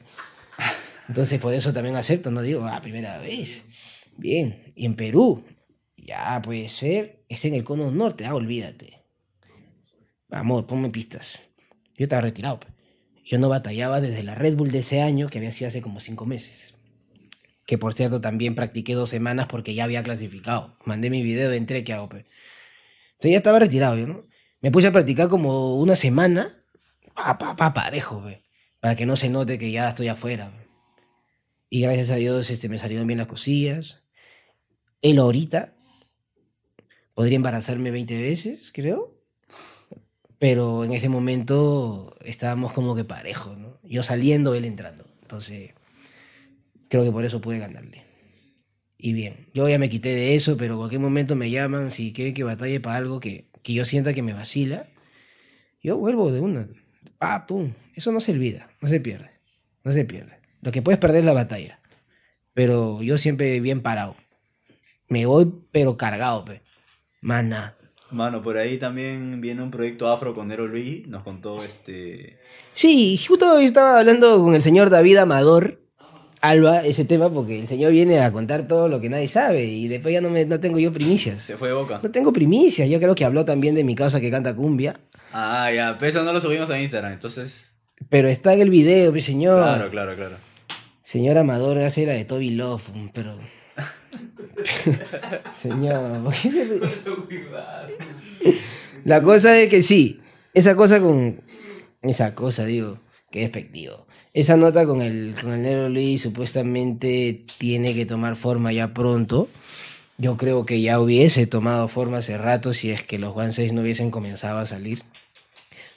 Entonces, 1.09 1.39
por 1.41 1.55
eso 1.55 1.73
también 1.73 1.95
acepto. 1.97 2.31
No 2.31 2.43
digo, 2.43 2.65
ah, 2.65 2.81
primera 2.83 3.19
vez. 3.19 3.65
Bien. 4.17 4.73
Y 4.75 4.87
en 4.87 4.97
Perú, 4.97 5.45
ya 5.97 6.41
puede 6.43 6.69
ser. 6.69 7.25
Es 7.29 7.45
en 7.45 7.55
el 7.55 7.63
cono 7.63 7.91
norte. 7.91 8.25
Ah, 8.25 8.35
olvídate. 8.35 8.95
Amor, 10.31 10.67
ponme 10.67 10.91
pistas. 10.91 11.43
Yo 11.97 12.05
estaba 12.05 12.23
retirado. 12.23 12.59
pe. 12.61 12.67
Yo 13.27 13.39
no 13.39 13.51
batallaba 13.51 14.01
desde 14.01 14.23
la 14.23 14.35
Red 14.35 14.57
Bull 14.57 14.71
de 14.71 14.79
ese 14.79 15.03
año, 15.03 15.29
que 15.29 15.39
había 15.39 15.53
sido 15.53 15.69
hace 15.69 15.83
como 15.83 16.01
cinco 16.01 16.25
meses 16.25 16.77
que 17.67 17.79
por 17.79 17.95
cierto 17.95 18.21
también 18.21 18.55
practiqué 18.55 18.95
dos 18.95 19.11
semanas 19.11 19.47
porque 19.49 19.75
ya 19.75 19.85
había 19.85 20.03
clasificado. 20.03 20.77
Mandé 20.85 21.11
mi 21.11 21.23
video, 21.23 21.53
entré, 21.53 21.85
¿qué 21.85 21.93
hago? 21.93 22.05
Entonces 22.05 23.31
ya 23.31 23.37
estaba 23.37 23.59
retirado 23.59 23.97
¿no? 23.97 24.25
Me 24.63 24.71
puse 24.71 24.87
a 24.87 24.93
practicar 24.93 25.29
como 25.29 25.77
una 25.77 25.97
semana, 25.97 26.65
pa, 27.15 27.37
pa, 27.39 27.57
pa, 27.57 27.75
parejo, 27.75 28.25
pe, 28.25 28.43
para 28.81 28.97
que 28.97 29.05
no 29.05 29.17
se 29.17 29.29
note 29.29 29.59
que 29.59 29.71
ya 29.71 29.89
estoy 29.89 30.09
afuera. 30.09 30.53
Y 31.69 31.83
gracias 31.83 32.11
a 32.11 32.17
Dios 32.17 32.49
este, 32.51 32.69
me 32.69 32.79
salieron 32.79 33.07
bien 33.07 33.19
las 33.19 33.27
cosillas. 33.27 34.03
Él 35.03 35.19
ahorita 35.19 35.75
podría 37.15 37.37
embarazarme 37.37 37.91
20 37.91 38.17
veces, 38.17 38.71
creo. 38.73 39.16
Pero 40.39 40.85
en 40.85 40.93
ese 40.93 41.09
momento 41.09 42.17
estábamos 42.25 42.73
como 42.73 42.95
que 42.95 43.05
parejos, 43.05 43.57
¿no? 43.57 43.79
Yo 43.83 44.03
saliendo, 44.03 44.55
él 44.55 44.65
entrando. 44.65 45.07
Entonces, 45.23 45.73
Creo 46.89 47.05
que 47.05 47.13
por 47.13 47.25
eso 47.25 47.41
pude 47.41 47.59
ganarle. 47.59 48.05
Y 48.99 49.13
bien, 49.13 49.49
yo 49.53 49.69
ya 49.69 49.79
me 49.79 49.89
quité 49.89 50.11
de 50.11 50.37
eso, 50.37 50.57
pero 50.57 50.75
en 50.75 50.79
cualquier 50.79 51.01
momento 51.01 51.37
me 51.37 51.51
llaman 51.51 51.91
si 51.91 52.13
quieren 52.13 52.35
que 52.35 52.45
batalle 52.45 52.81
para 52.81 52.97
algo 52.97 53.21
que, 53.21 53.49
que 53.63 53.75
yo 53.75 53.85
sienta 53.85 54.15
que 54.15 54.23
me 54.23 54.33
vacila. 54.33 54.89
Yo 55.83 55.97
vuelvo 55.97 56.33
de 56.33 56.41
una. 56.41 56.69
Pa, 57.19 57.47
pum. 57.47 57.75
Eso 57.95 58.13
no 58.13 58.21
se 58.21 58.33
olvida, 58.33 58.71
no 58.81 58.89
se 58.89 59.01
pierde. 59.01 59.31
No 59.85 59.93
se 59.93 60.05
pierde. 60.05 60.39
Lo 60.63 60.73
que 60.73 60.83
puedes 60.83 60.99
perder 60.99 61.21
es 61.21 61.27
la 61.27 61.33
batalla. 61.33 61.81
Pero 62.55 63.03
yo 63.03 63.19
siempre 63.19 63.61
bien 63.61 63.83
parado. 63.83 64.17
Me 65.09 65.27
voy, 65.27 65.53
pero 65.73 65.97
cargado, 65.97 66.45
pe. 66.45 66.63
Mano, 68.11 68.43
por 68.43 68.57
ahí 68.57 68.79
también 68.79 69.41
viene 69.41 69.63
un 69.63 69.71
proyecto 69.71 70.09
afro 70.09 70.35
con 70.35 70.49
Nero 70.49 70.67
Luis. 70.67 71.07
Nos 71.09 71.23
contó 71.25 71.63
este. 71.65 72.39
Sí, 72.73 73.19
justo 73.19 73.55
hoy 73.55 73.65
estaba 73.67 73.99
hablando 73.99 74.39
con 74.43 74.55
el 74.55 74.63
señor 74.63 74.91
David 74.91 75.17
Amador, 75.19 75.81
Alba, 76.41 76.85
ese 76.85 77.05
tema, 77.05 77.29
porque 77.31 77.59
el 77.61 77.67
señor 77.67 77.91
viene 77.93 78.21
a 78.21 78.31
contar 78.33 78.69
todo 78.69 78.89
lo 78.89 79.01
que 79.01 79.09
nadie 79.09 79.27
sabe 79.29 79.65
y 79.65 79.89
después 79.89 80.13
ya 80.13 80.21
no, 80.21 80.31
me, 80.31 80.45
no 80.45 80.61
tengo 80.61 80.79
yo 80.79 80.93
primicias. 80.93 81.43
Se 81.43 81.57
fue 81.57 81.69
de 81.69 81.75
boca. 81.75 82.01
No 82.03 82.11
tengo 82.11 82.33
primicias, 82.33 82.89
yo 82.89 83.01
creo 83.01 83.15
que 83.15 83.25
habló 83.25 83.45
también 83.45 83.75
de 83.75 83.83
mi 83.83 83.95
causa 83.95 84.21
que 84.21 84.31
canta 84.31 84.55
cumbia, 84.55 85.01
Ah, 85.33 85.71
ya. 85.75 85.97
Pero 85.99 86.09
eso 86.11 86.23
no 86.23 86.33
lo 86.33 86.41
subimos 86.41 86.71
a 86.71 86.81
Instagram. 86.81 87.13
Entonces. 87.13 87.73
pero 88.09 88.29
está 88.29 88.55
en 88.55 88.63
el 88.63 88.71
video, 88.71 89.13
mi 89.13 89.21
señor. 89.21 89.63
Claro, 89.63 89.91
claro, 89.91 90.15
claro. 90.15 90.37
Señor 91.03 91.39
Amador 91.39 91.79
hace 91.79 92.07
la 92.07 92.13
de 92.13 92.25
Toby 92.25 92.51
Love, 92.51 92.89
pero. 93.13 93.37
Señor, 95.61 96.23
¿por 96.23 96.33
qué 96.35 96.51
se 96.51 96.65
ríe? 96.65 96.81
La 99.05 99.23
cosa 99.23 99.59
es 99.59 99.69
que 99.69 99.83
sí, 99.83 100.21
esa 100.55 100.75
cosa 100.75 101.01
con. 101.01 101.41
Esa 102.03 102.35
cosa, 102.35 102.65
digo, 102.65 102.99
que 103.31 103.41
despectivo. 103.41 104.07
Esa 104.33 104.57
nota 104.57 104.85
con 104.85 105.01
el, 105.01 105.35
con 105.41 105.53
el 105.53 105.63
Nero 105.63 105.89
Luis 105.89 106.23
supuestamente 106.23 107.45
tiene 107.59 107.95
que 107.95 108.07
tomar 108.07 108.37
forma 108.37 108.73
ya 108.73 108.93
pronto. 108.93 109.49
Yo 110.19 110.37
creo 110.37 110.67
que 110.67 110.81
ya 110.81 111.01
hubiese 111.01 111.47
tomado 111.47 111.89
forma 111.89 112.19
hace 112.19 112.39
rato 112.39 112.73
si 112.73 112.91
es 112.91 113.03
que 113.03 113.19
los 113.19 113.37
One 113.37 113.53
6 113.53 113.73
no 113.73 113.83
hubiesen 113.83 114.11
comenzado 114.11 114.59
a 114.59 114.67
salir. 114.67 115.03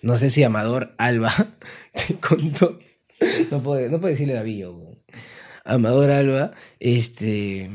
No 0.01 0.17
sé 0.17 0.29
si 0.29 0.43
Amador 0.43 0.93
Alba 0.97 1.33
te 1.93 2.15
contó. 2.15 2.79
No 3.51 3.61
puedo, 3.61 3.89
no 3.89 3.99
puedo 3.99 4.11
decirle 4.11 4.33
David, 4.33 4.67
weón. 4.67 4.99
Amador 5.65 6.09
Alba, 6.09 6.51
este, 6.79 7.69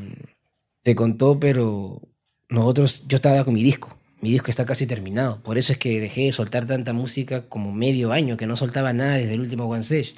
te 0.84 0.94
contó, 0.94 1.40
pero 1.40 2.02
nosotros, 2.50 3.04
yo 3.08 3.16
estaba 3.16 3.42
con 3.44 3.54
mi 3.54 3.62
disco. 3.62 3.96
Mi 4.20 4.30
disco 4.30 4.50
está 4.50 4.66
casi 4.66 4.86
terminado. 4.86 5.42
Por 5.42 5.56
eso 5.58 5.72
es 5.72 5.78
que 5.78 5.98
dejé 5.98 6.26
de 6.26 6.32
soltar 6.32 6.66
tanta 6.66 6.92
música 6.92 7.48
como 7.48 7.72
medio 7.72 8.12
año, 8.12 8.36
que 8.36 8.46
no 8.46 8.54
soltaba 8.54 8.92
nada 8.92 9.14
desde 9.14 9.34
el 9.34 9.40
último 9.40 9.64
One 9.66 9.80
Stage. 9.80 10.14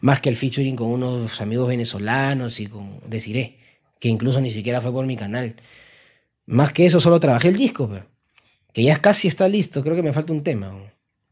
Más 0.00 0.20
que 0.20 0.28
el 0.28 0.36
featuring 0.36 0.74
con 0.74 0.88
unos 0.88 1.40
amigos 1.40 1.68
venezolanos 1.68 2.58
y 2.58 2.66
con 2.66 3.00
Desiree, 3.08 3.58
que 4.00 4.08
incluso 4.08 4.40
ni 4.40 4.50
siquiera 4.50 4.80
fue 4.80 4.92
por 4.92 5.06
mi 5.06 5.16
canal. 5.16 5.54
Más 6.46 6.72
que 6.72 6.86
eso, 6.86 7.00
solo 7.00 7.20
trabajé 7.20 7.48
el 7.48 7.56
disco, 7.56 7.88
que 8.72 8.82
ya 8.82 8.96
casi 9.00 9.28
está 9.28 9.48
listo. 9.48 9.84
Creo 9.84 9.94
que 9.94 10.02
me 10.02 10.12
falta 10.12 10.32
un 10.32 10.42
tema, 10.42 10.76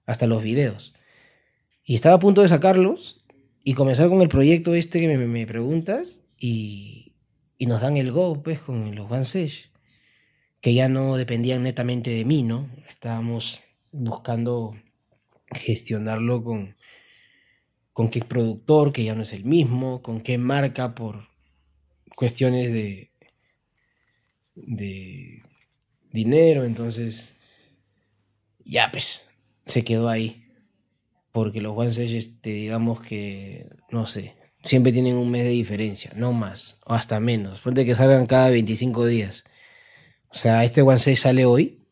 hasta 0.06 0.26
los 0.26 0.44
videos. 0.44 0.94
Y 1.84 1.96
estaba 1.96 2.16
a 2.16 2.20
punto 2.20 2.42
de 2.42 2.48
sacarlos 2.48 3.24
y 3.64 3.74
comenzar 3.74 4.08
con 4.08 4.22
el 4.22 4.28
proyecto 4.28 4.76
este 4.76 5.00
que 5.00 5.18
me 5.18 5.46
preguntas 5.46 6.22
y, 6.38 7.05
y 7.58 7.66
nos 7.66 7.80
dan 7.80 7.96
el 7.96 8.12
go, 8.12 8.42
pues, 8.42 8.60
con 8.60 8.94
los 8.94 9.10
One 9.10 9.24
Sage, 9.24 9.70
que 10.60 10.74
ya 10.74 10.88
no 10.88 11.16
dependían 11.16 11.62
netamente 11.62 12.10
de 12.10 12.24
mí, 12.24 12.42
¿no? 12.42 12.70
Estábamos 12.88 13.60
buscando 13.92 14.74
gestionarlo 15.50 16.42
con, 16.42 16.76
con 17.92 18.08
qué 18.08 18.20
productor, 18.20 18.92
que 18.92 19.04
ya 19.04 19.14
no 19.14 19.22
es 19.22 19.32
el 19.32 19.44
mismo, 19.44 20.02
con 20.02 20.20
qué 20.20 20.38
marca 20.38 20.94
por 20.94 21.28
cuestiones 22.14 22.72
de, 22.72 23.10
de 24.54 25.42
dinero, 26.10 26.64
entonces 26.64 27.32
ya 28.64 28.90
pues 28.90 29.28
se 29.66 29.84
quedó 29.84 30.08
ahí 30.08 30.46
porque 31.36 31.60
los 31.60 31.76
One 31.76 31.90
Sage, 31.90 32.16
este, 32.16 32.48
digamos 32.48 33.02
que, 33.02 33.68
no 33.90 34.06
sé, 34.06 34.34
siempre 34.66 34.92
tienen 34.92 35.16
un 35.16 35.30
mes 35.30 35.44
de 35.44 35.50
diferencia, 35.50 36.12
no 36.16 36.32
más, 36.32 36.80
o 36.84 36.94
hasta 36.94 37.20
menos. 37.20 37.60
Ponte 37.60 37.86
que 37.86 37.94
salgan 37.94 38.26
cada 38.26 38.50
25 38.50 39.06
días. 39.06 39.44
O 40.28 40.34
sea, 40.34 40.64
este 40.64 40.82
One 40.82 40.98
Sage 40.98 41.16
sale 41.16 41.46
hoy. 41.46 41.86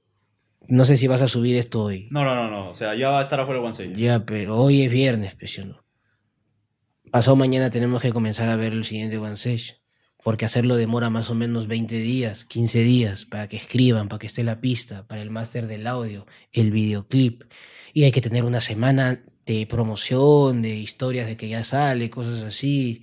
No 0.66 0.84
sé 0.84 0.96
si 0.96 1.06
vas 1.06 1.20
a 1.20 1.28
subir 1.28 1.56
esto 1.56 1.82
hoy. 1.82 2.08
No, 2.10 2.24
no, 2.24 2.34
no, 2.34 2.50
no. 2.50 2.70
O 2.70 2.74
sea, 2.74 2.94
ya 2.94 3.10
va 3.10 3.20
a 3.20 3.22
estar 3.22 3.40
afuera 3.40 3.60
el 3.60 3.66
One 3.66 3.74
Sage. 3.74 3.94
Ya, 3.96 4.24
pero 4.24 4.56
hoy 4.56 4.82
es 4.82 4.90
viernes, 4.90 5.34
pues, 5.34 5.52
¿sí 5.52 5.60
o 5.60 5.66
no? 5.66 5.84
Pasado 7.10 7.36
mañana 7.36 7.70
tenemos 7.70 8.02
que 8.02 8.12
comenzar 8.12 8.48
a 8.48 8.56
ver 8.56 8.72
el 8.72 8.84
siguiente 8.84 9.18
One 9.18 9.36
Sage. 9.36 9.76
Porque 10.22 10.46
hacerlo 10.46 10.76
demora 10.76 11.10
más 11.10 11.28
o 11.28 11.34
menos 11.34 11.68
20 11.68 11.96
días, 11.96 12.46
15 12.46 12.78
días, 12.80 13.26
para 13.26 13.46
que 13.46 13.58
escriban, 13.58 14.08
para 14.08 14.18
que 14.18 14.26
esté 14.26 14.42
la 14.42 14.60
pista, 14.60 15.06
para 15.06 15.20
el 15.20 15.30
máster 15.30 15.66
del 15.66 15.86
audio, 15.86 16.26
el 16.50 16.70
videoclip. 16.70 17.44
Y 17.92 18.04
hay 18.04 18.10
que 18.10 18.22
tener 18.22 18.44
una 18.44 18.62
semana 18.62 19.22
de 19.46 19.66
promoción, 19.66 20.62
de 20.62 20.70
historias 20.70 21.26
de 21.26 21.36
que 21.36 21.48
ya 21.48 21.64
sale, 21.64 22.10
cosas 22.10 22.42
así. 22.42 23.02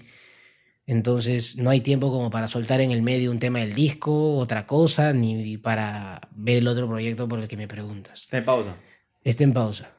Entonces 0.86 1.58
no 1.58 1.70
hay 1.70 1.82
tiempo 1.82 2.12
como 2.12 2.30
para 2.30 2.48
soltar 2.48 2.82
en 2.82 2.92
el 2.92 3.02
medio 3.02 3.32
un 3.32 3.40
tema 3.40 3.60
del 3.60 3.74
disco, 3.74 4.38
otra 4.38 4.66
cosa, 4.66 5.14
ni 5.14 5.58
para 5.58 6.30
ver 6.32 6.58
el 6.58 6.68
otro 6.68 6.88
proyecto 6.88 7.28
por 7.28 7.40
el 7.40 7.48
que 7.48 7.58
me 7.58 7.68
preguntas. 7.68 8.24
Está 8.24 8.40
en 8.40 8.46
pausa. 8.46 8.76
Esté 9.24 9.44
en 9.44 9.54
pausa. 9.54 9.92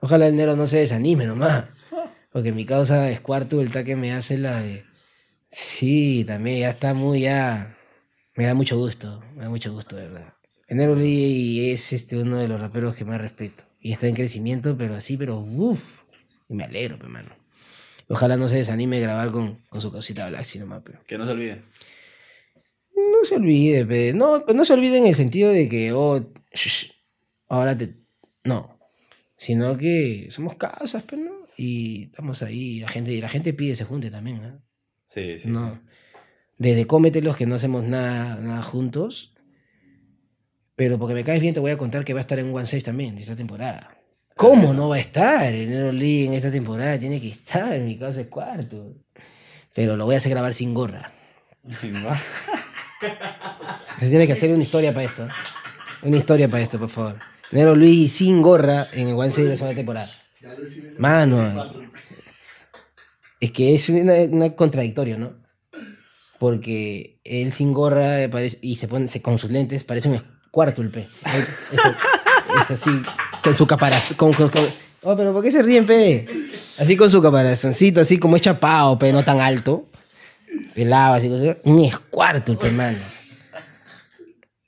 Ojalá 0.00 0.26
el 0.26 0.36
Nero 0.36 0.56
no 0.56 0.66
se 0.66 0.78
desanime 0.78 1.26
nomás. 1.26 1.64
Porque 2.32 2.52
mi 2.52 2.66
causa 2.66 3.10
es 3.10 3.20
cuarto, 3.20 3.60
el 3.60 3.70
taque 3.70 3.96
me 3.96 4.12
hace 4.12 4.38
la 4.38 4.60
de. 4.60 4.84
Sí, 5.50 6.24
también 6.26 6.60
ya 6.60 6.70
está 6.70 6.92
muy 6.92 7.20
ya. 7.20 7.76
Me 8.34 8.44
da 8.46 8.54
mucho 8.54 8.76
gusto, 8.76 9.22
me 9.36 9.44
da 9.44 9.48
mucho 9.48 9.72
gusto, 9.72 9.94
de 9.94 10.08
verdad. 10.08 10.34
El 10.66 10.78
Nero 10.78 10.96
Lee 10.96 11.70
es 11.70 11.92
este, 11.92 12.18
uno 12.18 12.38
de 12.38 12.48
los 12.48 12.60
raperos 12.60 12.96
que 12.96 13.04
más 13.04 13.20
respeto. 13.20 13.63
Y 13.84 13.92
está 13.92 14.08
en 14.08 14.14
crecimiento, 14.14 14.78
pero 14.78 14.94
así, 14.94 15.18
pero 15.18 15.38
uff. 15.38 16.04
Y 16.48 16.54
me 16.54 16.64
alegro, 16.64 16.98
pe, 16.98 17.06
mano. 17.06 17.36
Ojalá 18.08 18.38
no 18.38 18.48
se 18.48 18.56
desanime 18.56 18.96
de 18.96 19.02
grabar 19.02 19.30
con, 19.30 19.56
con 19.68 19.82
su 19.82 19.92
causita 19.92 20.26
Black, 20.30 20.44
sino 20.44 20.64
más, 20.64 20.80
pero. 20.82 21.00
Que 21.06 21.18
no 21.18 21.26
se 21.26 21.32
olvide. 21.32 21.62
No 22.96 23.24
se 23.24 23.34
olvide, 23.34 23.84
pe. 23.84 24.14
No, 24.14 24.38
no 24.38 24.64
se 24.64 24.72
olvide 24.72 24.96
en 24.96 25.06
el 25.06 25.14
sentido 25.14 25.50
de 25.50 25.68
que, 25.68 25.92
oh, 25.92 26.32
shh, 26.54 26.92
ahora 27.46 27.76
te. 27.76 27.94
No. 28.42 28.78
Sino 29.36 29.76
que 29.76 30.28
somos 30.30 30.56
casas, 30.56 31.04
pero 31.06 31.22
no. 31.22 31.46
Y 31.58 32.04
estamos 32.04 32.42
ahí. 32.42 32.80
La 32.80 32.88
gente, 32.88 33.20
la 33.20 33.28
gente 33.28 33.52
pide 33.52 33.76
se 33.76 33.84
junte 33.84 34.10
también, 34.10 34.44
¿eh? 34.44 34.58
Sí, 35.08 35.38
sí. 35.38 35.50
No. 35.50 35.78
Desde 36.56 36.86
cómetelos 36.86 37.36
que 37.36 37.44
no 37.44 37.56
hacemos 37.56 37.84
nada, 37.84 38.40
nada 38.40 38.62
juntos. 38.62 39.33
Pero 40.76 40.98
porque 40.98 41.14
me 41.14 41.24
caes 41.24 41.40
bien, 41.40 41.54
te 41.54 41.60
voy 41.60 41.70
a 41.70 41.78
contar 41.78 42.04
que 42.04 42.12
va 42.14 42.20
a 42.20 42.22
estar 42.22 42.38
en 42.38 42.52
One 42.52 42.64
Stage 42.64 42.82
también 42.82 43.14
de 43.14 43.22
esta 43.22 43.36
temporada. 43.36 43.96
¿Cómo 44.36 44.74
no 44.74 44.88
va 44.88 44.96
a 44.96 45.00
estar 45.00 45.54
en 45.54 45.70
Nero 45.70 45.92
Lee 45.92 46.26
en 46.26 46.32
esta 46.32 46.50
temporada? 46.50 46.98
Tiene 46.98 47.20
que 47.20 47.28
estar, 47.28 47.78
mi 47.80 47.96
casa 47.96 48.20
es 48.22 48.26
cuarto. 48.26 48.96
Pero 49.74 49.96
lo 49.96 50.04
voy 50.06 50.16
a 50.16 50.18
hacer 50.18 50.30
grabar 50.30 50.52
sin 50.54 50.74
gorra. 50.74 51.12
Se 54.00 54.08
tiene 54.08 54.26
que 54.26 54.32
hacer 54.32 54.50
una 54.52 54.62
historia 54.62 54.92
para 54.92 55.06
esto. 55.06 55.26
Una 56.02 56.16
historia 56.16 56.48
para 56.48 56.62
esto, 56.62 56.78
por 56.78 56.88
favor. 56.88 57.16
Nero 57.52 57.74
Luis 57.76 58.12
sin 58.12 58.42
gorra 58.42 58.86
en 58.92 59.08
el 59.08 59.14
One 59.14 59.28
Stage 59.28 59.44
de 59.44 59.50
la 59.50 59.56
segunda 59.56 59.76
temporada. 59.76 60.10
Mano, 60.98 61.72
es 63.40 63.50
que 63.52 63.74
es 63.74 63.88
una, 63.88 64.14
una 64.30 64.54
contradictorio, 64.56 65.18
¿no? 65.18 65.34
Porque 66.38 67.20
él 67.24 67.52
sin 67.52 67.72
gorra 67.72 68.22
eh, 68.22 68.28
parece- 68.28 68.58
y 68.60 68.76
se 68.76 68.88
pone 68.88 69.08
se- 69.08 69.22
con 69.22 69.38
sus 69.38 69.50
lentes 69.50 69.84
parece 69.84 70.08
un 70.08 70.16
cuartulpe. 70.54 71.00
Es, 71.26 71.80
es 72.70 72.70
así, 72.80 72.90
con 73.42 73.54
su 73.54 73.66
caparazón. 73.66 74.16
Con, 74.16 74.32
con- 74.32 74.48
con- 74.48 74.62
oh, 75.02 75.16
pero 75.16 75.32
¿por 75.32 75.42
qué 75.42 75.50
se 75.50 75.62
ríen, 75.62 75.84
pe? 75.84 76.26
Así 76.78 76.96
con 76.96 77.10
su 77.10 77.20
caparazoncito, 77.20 78.00
así 78.00 78.18
como 78.18 78.36
es 78.36 78.42
chapado, 78.42 78.98
pe, 78.98 79.12
no 79.12 79.22
tan 79.24 79.40
alto. 79.40 79.86
Pelado, 80.74 81.14
así. 81.14 81.28
con 81.28 81.40
su- 81.44 81.68
Un 81.70 81.80
escuartulpe, 81.80 82.68
hermano. 82.68 82.98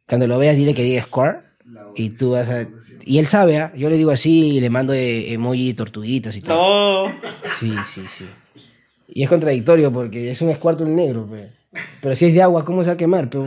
Cuando 0.08 0.26
lo 0.26 0.38
veas, 0.38 0.56
dile 0.56 0.74
que 0.74 0.82
diga 0.82 1.02
square. 1.02 1.38
Y 1.94 2.10
tú 2.10 2.32
vas 2.32 2.48
a. 2.48 2.66
Y 3.04 3.18
él 3.18 3.26
sabe, 3.26 3.58
¿ah? 3.58 3.72
Yo 3.76 3.88
le 3.88 3.96
digo 3.96 4.10
así 4.10 4.56
y 4.56 4.60
le 4.60 4.68
mando 4.70 4.92
eh, 4.92 5.32
emoji 5.32 5.72
tortuguitas 5.74 6.34
y 6.36 6.40
todo. 6.42 7.08
No. 7.08 7.14
Sí, 7.58 7.74
sí, 7.86 8.02
sí. 8.08 8.26
Y 9.08 9.22
es 9.22 9.28
contradictorio 9.28 9.92
porque 9.92 10.30
es 10.30 10.40
un 10.42 10.50
escuarto 10.50 10.84
negro, 10.84 11.26
pe. 11.30 11.50
Pero 12.00 12.14
si 12.16 12.26
es 12.26 12.34
de 12.34 12.42
agua, 12.42 12.64
¿cómo 12.64 12.82
se 12.82 12.88
va 12.88 12.94
a 12.94 12.96
quemar, 12.96 13.28
pe? 13.30 13.38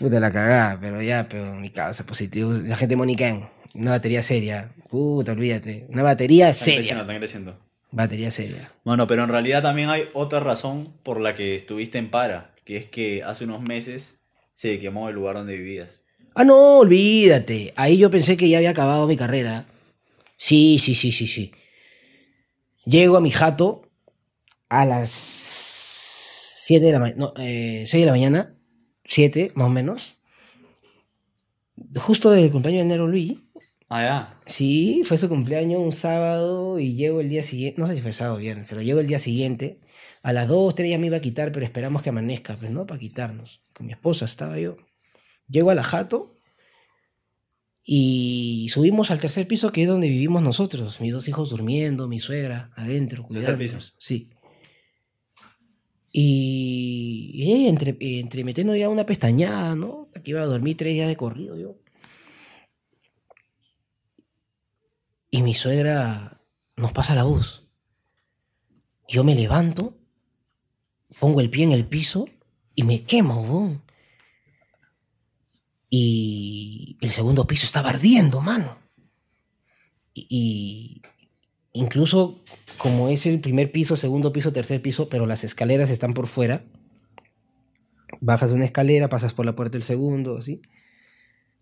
Puta 0.00 0.18
la 0.18 0.32
cagada, 0.32 0.78
pero 0.80 1.02
ya, 1.02 1.28
pero 1.28 1.54
mi 1.54 1.68
causa 1.68 2.04
positivo. 2.06 2.52
La 2.54 2.74
gente 2.74 2.96
Monican, 2.96 3.50
una 3.74 3.90
batería 3.90 4.22
seria. 4.22 4.72
Puta, 4.88 5.32
olvídate. 5.32 5.84
Una 5.90 6.02
batería 6.02 6.48
Están 6.48 6.64
creciendo, 6.64 6.82
seria. 6.88 7.00
están 7.02 7.18
creciendo. 7.18 7.58
Batería 7.90 8.30
seria. 8.30 8.72
Bueno, 8.82 9.06
pero 9.06 9.24
en 9.24 9.28
realidad 9.28 9.60
también 9.62 9.90
hay 9.90 10.04
otra 10.14 10.40
razón 10.40 10.94
por 11.02 11.20
la 11.20 11.34
que 11.34 11.54
estuviste 11.54 11.98
en 11.98 12.10
para, 12.10 12.54
que 12.64 12.78
es 12.78 12.86
que 12.86 13.22
hace 13.22 13.44
unos 13.44 13.60
meses 13.60 14.20
se 14.54 14.78
quemó 14.78 15.10
el 15.10 15.16
lugar 15.16 15.36
donde 15.36 15.54
vivías. 15.56 16.02
Ah, 16.34 16.44
no, 16.44 16.78
olvídate. 16.78 17.74
Ahí 17.76 17.98
yo 17.98 18.10
pensé 18.10 18.38
que 18.38 18.48
ya 18.48 18.56
había 18.56 18.70
acabado 18.70 19.06
mi 19.06 19.16
carrera. 19.18 19.66
Sí, 20.38 20.78
sí, 20.78 20.94
sí, 20.94 21.12
sí, 21.12 21.26
sí. 21.26 21.52
Llego 22.86 23.18
a 23.18 23.20
mi 23.20 23.30
jato 23.30 23.82
a 24.70 24.86
las 24.86 25.10
7 25.10 26.86
de 26.86 26.92
la 26.92 27.00
mañana, 27.00 27.18
no, 27.20 27.34
eh, 27.36 27.84
6 27.86 28.00
de 28.02 28.06
la 28.06 28.12
mañana, 28.12 28.54
7 29.10 29.50
más 29.54 29.66
o 29.66 29.70
menos. 29.70 30.14
Justo 31.96 32.30
del 32.30 32.50
cumpleaños 32.50 32.84
de 32.84 32.88
Nero 32.88 33.08
Luis. 33.08 33.38
Ah, 33.88 34.02
ya. 34.02 34.40
Sí, 34.46 35.02
fue 35.04 35.18
su 35.18 35.28
cumpleaños 35.28 35.80
un 35.80 35.90
sábado 35.90 36.78
y 36.78 36.94
llego 36.94 37.20
el 37.20 37.28
día 37.28 37.42
siguiente, 37.42 37.80
no 37.80 37.88
sé 37.88 37.96
si 37.96 38.02
fue 38.02 38.12
sábado 38.12 38.36
o 38.36 38.38
viernes, 38.38 38.66
pero 38.68 38.82
llego 38.82 39.00
el 39.00 39.08
día 39.08 39.18
siguiente. 39.18 39.80
A 40.22 40.32
las 40.32 40.46
2, 40.46 40.76
3 40.76 40.90
ya 40.90 40.98
me 40.98 41.06
iba 41.06 41.16
a 41.16 41.20
quitar, 41.20 41.50
pero 41.50 41.66
esperamos 41.66 42.02
que 42.02 42.10
amanezca, 42.10 42.54
pues 42.54 42.70
no, 42.70 42.86
para 42.86 43.00
quitarnos. 43.00 43.60
Con 43.74 43.86
mi 43.86 43.92
esposa 43.92 44.26
estaba 44.26 44.58
yo. 44.58 44.76
Llego 45.48 45.70
a 45.70 45.74
la 45.74 45.82
jato 45.82 46.36
y 47.82 48.68
subimos 48.70 49.10
al 49.10 49.18
tercer 49.18 49.48
piso, 49.48 49.72
que 49.72 49.82
es 49.82 49.88
donde 49.88 50.08
vivimos 50.08 50.42
nosotros. 50.42 51.00
Mis 51.00 51.12
dos 51.12 51.26
hijos 51.26 51.50
durmiendo, 51.50 52.06
mi 52.06 52.20
suegra 52.20 52.70
adentro, 52.76 53.26
¿Tercer 53.28 53.58
piso? 53.58 53.78
Sí. 53.98 54.30
Y, 56.12 57.30
y 57.34 57.68
entre, 57.68 57.96
entre 58.00 58.44
metiendo 58.44 58.74
ya 58.74 58.88
una 58.88 59.06
pestañada, 59.06 59.76
¿no? 59.76 60.08
Aquí 60.14 60.32
iba 60.32 60.42
a 60.42 60.46
dormir 60.46 60.76
tres 60.76 60.92
días 60.94 61.08
de 61.08 61.16
corrido 61.16 61.56
yo. 61.56 61.76
Y 65.30 65.42
mi 65.42 65.54
suegra 65.54 66.40
nos 66.76 66.92
pasa 66.92 67.14
la 67.14 67.22
voz. 67.22 67.68
Yo 69.08 69.22
me 69.22 69.34
levanto 69.34 70.00
pongo 71.18 71.40
el 71.40 71.50
pie 71.50 71.64
en 71.64 71.72
el 71.72 71.86
piso 71.86 72.28
y 72.74 72.82
me 72.84 73.02
quemo, 73.02 73.42
weón. 73.42 73.82
Y 75.88 76.96
el 77.00 77.10
segundo 77.10 77.46
piso 77.46 77.66
estaba 77.66 77.90
ardiendo, 77.90 78.40
mano. 78.40 78.78
Y 80.14 81.02
incluso 81.72 82.44
como 82.80 83.08
es 83.10 83.26
el 83.26 83.40
primer 83.40 83.70
piso, 83.70 83.96
segundo 83.98 84.32
piso, 84.32 84.52
tercer 84.54 84.80
piso, 84.80 85.08
pero 85.10 85.26
las 85.26 85.44
escaleras 85.44 85.90
están 85.90 86.14
por 86.14 86.26
fuera, 86.26 86.64
bajas 88.20 88.50
de 88.50 88.56
una 88.56 88.64
escalera, 88.64 89.08
pasas 89.08 89.34
por 89.34 89.44
la 89.46 89.54
puerta 89.54 89.72
del 89.72 89.82
segundo, 89.82 90.38
así. 90.38 90.62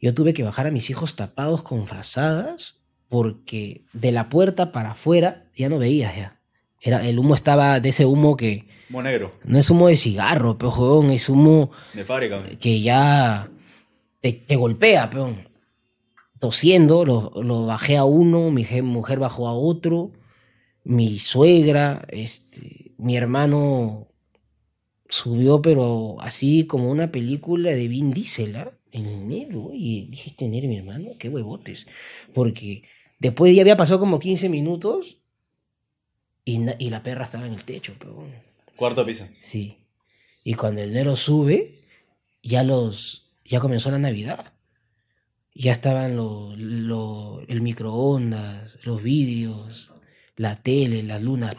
Yo 0.00 0.14
tuve 0.14 0.32
que 0.32 0.44
bajar 0.44 0.66
a 0.68 0.70
mis 0.70 0.90
hijos 0.90 1.16
tapados 1.16 1.62
con 1.62 1.86
frazadas 1.88 2.76
porque 3.08 3.82
de 3.92 4.12
la 4.12 4.28
puerta 4.28 4.70
para 4.70 4.92
afuera 4.92 5.46
ya 5.56 5.68
no 5.68 5.78
veías 5.78 6.14
ya. 6.16 6.40
Era, 6.80 7.04
el 7.08 7.18
humo 7.18 7.34
estaba 7.34 7.80
de 7.80 7.88
ese 7.88 8.06
humo 8.06 8.36
que 8.36 8.68
Humo 8.88 9.02
negro, 9.02 9.34
no 9.44 9.58
es 9.58 9.68
humo 9.70 9.88
de 9.88 9.96
cigarro, 9.96 10.56
pero 10.56 10.70
joder, 10.70 11.10
es 11.10 11.28
humo 11.28 11.72
de 11.94 12.04
fábrica. 12.04 12.42
que 12.60 12.80
ya 12.80 13.50
te, 14.20 14.32
te 14.32 14.54
golpea, 14.56 15.10
peón. 15.10 15.48
Tosiendo, 16.38 17.04
lo, 17.04 17.32
lo 17.42 17.66
bajé 17.66 17.96
a 17.96 18.04
uno, 18.04 18.50
mi 18.52 18.64
je- 18.64 18.82
mujer 18.84 19.18
bajó 19.18 19.48
a 19.48 19.52
otro, 19.54 20.12
mi 20.88 21.18
suegra, 21.18 22.06
este, 22.08 22.92
mi 22.96 23.14
hermano 23.14 24.08
subió, 25.06 25.60
pero 25.60 26.16
así 26.20 26.66
como 26.66 26.90
una 26.90 27.12
película 27.12 27.72
de 27.72 27.88
Vin 27.88 28.10
Diesel, 28.14 28.56
¿ah? 28.56 28.72
En 28.90 29.04
enero, 29.04 29.70
y 29.74 30.06
dije, 30.06 30.30
¿este 30.30 30.46
enero, 30.46 30.66
mi 30.66 30.78
hermano? 30.78 31.10
Qué 31.18 31.28
huevotes. 31.28 31.86
Porque 32.32 32.84
después 33.18 33.54
ya 33.54 33.60
había 33.60 33.76
pasado 33.76 34.00
como 34.00 34.18
15 34.18 34.48
minutos 34.48 35.18
y, 36.46 36.88
la 36.88 37.02
perra 37.02 37.24
estaba 37.24 37.46
en 37.46 37.52
el 37.52 37.64
techo, 37.64 37.92
peón. 37.98 38.32
Cuarto 38.74 39.04
piso. 39.04 39.26
Sí. 39.40 39.76
Y 40.42 40.54
cuando 40.54 40.80
el 40.80 40.94
Nero 40.94 41.16
sube, 41.16 41.82
ya 42.42 42.62
los. 42.62 43.30
ya 43.44 43.60
comenzó 43.60 43.90
la 43.90 43.98
Navidad. 43.98 44.54
Ya 45.54 45.72
estaban 45.72 46.16
lo, 46.16 46.54
lo- 46.56 47.42
el 47.46 47.60
microondas, 47.60 48.78
los 48.84 49.02
vidrios, 49.02 49.90
la 50.38 50.56
tele, 50.56 51.02
las 51.02 51.22
lunas. 51.22 51.54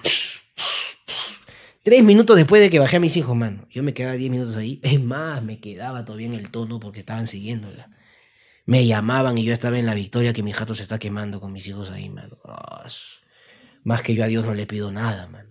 Tres 1.83 2.03
minutos 2.03 2.35
después 2.35 2.61
de 2.61 2.71
que 2.71 2.79
bajé 2.79 2.97
a 2.97 2.99
mis 2.99 3.15
hijos, 3.15 3.35
mano. 3.35 3.67
Yo 3.69 3.83
me 3.83 3.93
quedaba 3.93 4.15
diez 4.15 4.31
minutos 4.31 4.55
ahí. 4.55 4.79
Es 4.81 4.99
más, 4.99 5.43
me 5.43 5.59
quedaba 5.59 6.03
todavía 6.03 6.27
en 6.27 6.33
el 6.33 6.49
tono 6.49 6.79
porque 6.79 7.01
estaban 7.01 7.27
siguiéndola. 7.27 7.91
Me 8.65 8.85
llamaban 8.87 9.37
y 9.37 9.43
yo 9.43 9.53
estaba 9.53 9.77
en 9.77 9.85
la 9.85 9.93
victoria 9.93 10.33
que 10.33 10.43
mi 10.43 10.53
jato 10.53 10.73
se 10.73 10.83
está 10.83 10.97
quemando 10.97 11.39
con 11.39 11.53
mis 11.53 11.67
hijos 11.67 11.91
ahí, 11.91 12.09
mano. 12.09 12.37
Más 13.83 14.01
que 14.01 14.15
yo 14.15 14.23
a 14.23 14.27
Dios 14.27 14.45
no 14.45 14.53
le 14.55 14.65
pido 14.65 14.91
nada, 14.91 15.27
mano 15.27 15.49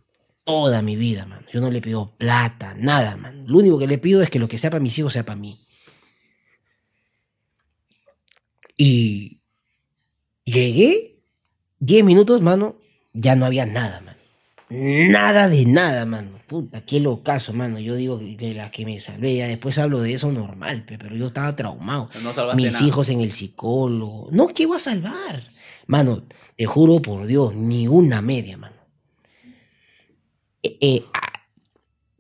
toda 0.49 0.81
mi 0.81 0.97
vida, 0.97 1.27
man. 1.27 1.45
Yo 1.53 1.61
no 1.61 1.71
le 1.71 1.83
pido 1.83 2.17
plata, 2.17 2.75
nada, 2.75 3.19
man. 3.19 3.45
Lo 3.47 3.59
único 3.59 3.79
que 3.79 3.87
le 3.87 3.99
pido 3.99 4.23
es 4.23 4.31
que 4.31 4.39
lo 4.39 4.49
que 4.49 4.57
sea 4.57 4.71
para 4.71 4.83
mis 4.83 4.99
hijos 4.99 5.13
sea 5.13 5.27
para 5.27 5.39
mí. 5.39 5.61
Y 8.79 9.43
llegué, 10.47 11.21
10 11.81 12.03
minutos, 12.03 12.41
mano, 12.41 12.81
ya 13.21 13.35
no 13.37 13.47
había 13.47 13.67
nada, 13.67 14.01
man. 14.01 14.17
Nada 14.71 15.49
de 15.49 15.65
nada, 15.65 16.05
mano. 16.05 16.39
Puta, 16.47 16.83
qué 16.83 17.01
locazo, 17.01 17.53
mano. 17.53 17.79
Yo 17.79 17.95
digo 17.95 18.19
de 18.19 18.55
la 18.55 18.71
que 18.71 18.85
me 18.85 19.01
salvé. 19.01 19.37
Ya 19.37 19.49
después 19.49 19.79
hablo 19.79 20.01
de 20.01 20.15
eso 20.15 20.31
normal, 20.31 20.85
pe, 20.85 20.99
pero 20.99 21.17
yo 21.17 21.29
estaba 21.29 21.57
traumado. 21.57 22.11
No 22.23 22.55
Mis 22.55 22.73
nada. 22.75 22.87
hijos 22.87 23.09
en 23.09 23.21
el 23.21 23.33
psicólogo. 23.33 24.29
No, 24.31 24.49
¿qué 24.49 24.67
voy 24.67 24.77
a 24.77 24.81
salvar? 24.81 25.43
Mano, 25.87 26.23
te 26.57 26.67
juro 26.67 27.01
por 27.01 27.27
Dios, 27.27 27.55
ni 27.55 27.89
una 27.89 28.21
media, 28.23 28.57
mano. 28.57 28.77
Eh, 30.63 30.77
eh, 30.81 31.05
ah, 31.15 31.33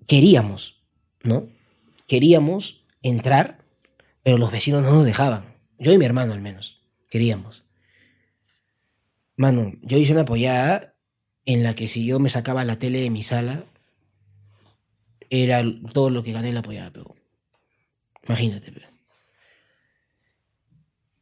queríamos, 0.06 0.82
¿no? 1.22 1.48
Queríamos 2.06 2.82
entrar, 3.02 3.58
pero 4.22 4.38
los 4.38 4.50
vecinos 4.50 4.82
no 4.82 4.92
nos 4.92 5.04
dejaban. 5.04 5.54
Yo 5.78 5.92
y 5.92 5.98
mi 5.98 6.06
hermano 6.06 6.32
al 6.32 6.40
menos. 6.40 6.80
Queríamos. 7.10 7.62
Mano, 9.38 9.72
yo 9.82 9.96
hice 9.96 10.10
una 10.10 10.22
apoyada 10.22 10.96
en 11.46 11.62
la 11.62 11.76
que 11.76 11.86
si 11.86 12.04
yo 12.04 12.18
me 12.18 12.28
sacaba 12.28 12.64
la 12.64 12.80
tele 12.80 12.98
de 12.98 13.08
mi 13.08 13.22
sala, 13.22 13.64
era 15.30 15.62
todo 15.92 16.10
lo 16.10 16.24
que 16.24 16.32
gané 16.32 16.48
en 16.48 16.54
la 16.54 16.60
apoyada, 16.60 16.90
pero. 16.92 17.14
Imagínate, 18.26 18.72
pero. 18.72 18.88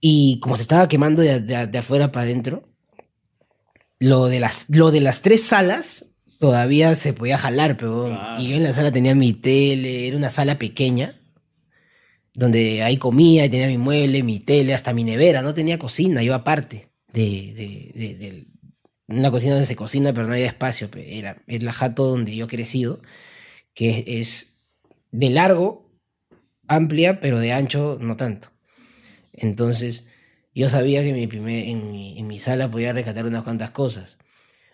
Y 0.01 0.41
como 0.41 0.57
se 0.57 0.63
estaba 0.63 0.89
quemando 0.89 1.21
de, 1.21 1.79
afuera 1.79 2.11
para 2.11 2.25
adentro, 2.25 2.67
lo 3.99 4.29
de, 4.29 4.41
las, 4.41 4.71
lo 4.71 4.91
de 4.91 5.03
las 5.03 5.21
tres 5.21 5.45
salas 5.45 6.17
todavía 6.39 6.95
se 6.95 7.13
podía 7.13 7.37
jalar, 7.37 7.77
pero. 7.77 8.19
Y 8.39 8.49
yo 8.49 8.57
en 8.57 8.63
la 8.63 8.73
sala 8.73 8.91
tenía 8.91 9.15
mi 9.15 9.35
tele, 9.35 10.09
era 10.09 10.17
una 10.17 10.31
sala 10.31 10.59
pequeña, 10.59 11.21
donde 12.33 12.83
ahí 12.83 12.97
comía, 12.97 13.45
y 13.45 13.51
tenía 13.51 13.67
mi 13.67 13.77
mueble, 13.77 14.23
mi 14.23 14.41
tele, 14.41 14.73
hasta 14.73 14.95
mi 14.95 15.05
nevera, 15.05 15.43
no 15.43 15.53
tenía 15.53 15.79
cocina, 15.79 16.23
yo 16.23 16.35
aparte 16.35 16.96
de, 17.25 17.93
de, 17.95 18.15
de- 18.17 18.47
una 19.09 19.31
cocina 19.31 19.53
donde 19.53 19.67
se 19.67 19.77
cocina, 19.77 20.13
pero 20.13 20.27
no 20.27 20.33
había 20.35 20.47
espacio, 20.47 20.91
era, 20.97 21.43
es 21.47 21.63
la 21.63 21.73
jato 21.73 22.07
donde 22.07 22.35
yo 22.35 22.47
he 22.47 22.49
crecido, 22.49 23.01
que 23.75 24.05
es, 24.07 24.57
de 25.13 25.31
largo, 25.31 25.91
amplia, 26.69 27.21
pero 27.21 27.39
de 27.41 27.53
ancho 27.53 27.99
no 28.01 28.17
tanto. 28.17 28.51
Entonces, 29.33 30.09
yo 30.55 30.69
sabía 30.69 31.03
que 31.03 31.13
mi 31.13 31.25
en, 31.25 31.91
mi, 31.93 32.19
en 32.19 32.27
mi 32.27 32.39
sala 32.39 32.71
podía 32.71 32.93
rescatar 32.93 33.27
unas 33.27 33.45
cuantas 33.45 33.71
cosas. 33.73 34.19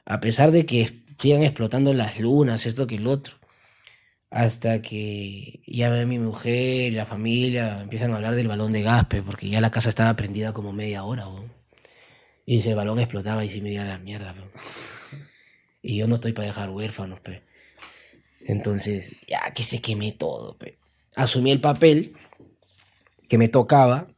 A 0.07 0.21
pesar 0.21 0.53
de 0.53 0.67
que 0.67 1.05
sigan 1.19 1.43
explotando 1.43 1.95
las 1.95 2.21
lunas, 2.21 2.67
esto 2.67 2.87
que 2.87 2.97
el 2.97 3.07
otro. 3.09 3.37
Hasta 4.31 4.83
que 4.83 5.63
ya 5.67 5.91
mi 6.07 6.19
mujer 6.19 6.93
la 6.95 7.07
familia 7.07 7.83
empiezan 7.83 8.13
a 8.13 8.17
hablar 8.17 8.35
del 8.35 8.49
balón 8.49 8.73
de 8.73 8.83
gas, 8.83 9.07
pe, 9.07 9.23
porque 9.23 9.49
ya 9.49 9.61
la 9.61 9.71
casa 9.71 9.91
estaba 9.91 10.17
prendida 10.17 10.53
como 10.53 10.73
media 10.73 11.05
hora. 11.05 11.29
weón. 11.29 11.53
Y 12.45 12.67
el 12.69 12.75
balón 12.75 12.99
explotaba 12.99 13.45
y 13.45 13.49
si 13.49 13.61
me 13.61 13.71
diera 13.71 13.85
la 13.85 13.99
mierda. 13.99 14.35
pe. 14.35 14.43
Y 15.83 15.97
yo 15.97 16.07
no 16.07 16.17
estoy 16.17 16.33
para 16.33 16.49
dejar 16.49 16.71
huérfanos, 16.71 17.21
pe. 17.21 17.43
Entonces, 18.41 19.17
ya 19.29 19.53
que 19.53 19.63
se 19.63 19.81
quemé 19.81 20.13
todo, 20.13 20.57
pe. 20.57 20.79
Asumí 21.15 21.51
el 21.51 21.61
papel 21.61 22.15
que 23.29 23.39
me 23.39 23.49
tocaba 23.49 24.09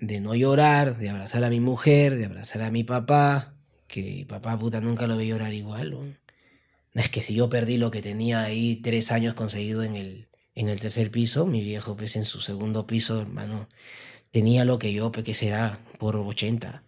de 0.00 0.20
no 0.20 0.34
llorar, 0.34 0.98
de 0.98 1.10
abrazar 1.10 1.44
a 1.44 1.50
mi 1.50 1.60
mujer, 1.60 2.16
de 2.16 2.26
abrazar 2.26 2.62
a 2.62 2.70
mi 2.70 2.84
papá, 2.84 3.54
que 3.88 4.26
papá 4.28 4.58
puta 4.58 4.80
nunca 4.80 5.06
lo 5.06 5.16
vi 5.16 5.26
llorar 5.26 5.52
igual. 5.52 6.18
No 6.94 7.02
es 7.02 7.10
que 7.10 7.22
si 7.22 7.34
yo 7.34 7.48
perdí 7.48 7.78
lo 7.78 7.90
que 7.90 8.02
tenía 8.02 8.42
ahí 8.42 8.76
tres 8.76 9.10
años 9.10 9.34
conseguido 9.34 9.82
en 9.82 9.96
el, 9.96 10.28
en 10.54 10.68
el 10.68 10.80
tercer 10.80 11.10
piso, 11.10 11.46
mi 11.46 11.62
viejo 11.62 11.96
pues 11.96 12.16
en 12.16 12.24
su 12.24 12.40
segundo 12.40 12.86
piso, 12.86 13.20
hermano, 13.20 13.68
tenía 14.30 14.64
lo 14.64 14.78
que 14.78 14.92
yo, 14.92 15.10
pues 15.10 15.24
que 15.24 15.34
será, 15.34 15.80
por 15.98 16.16
80. 16.16 16.82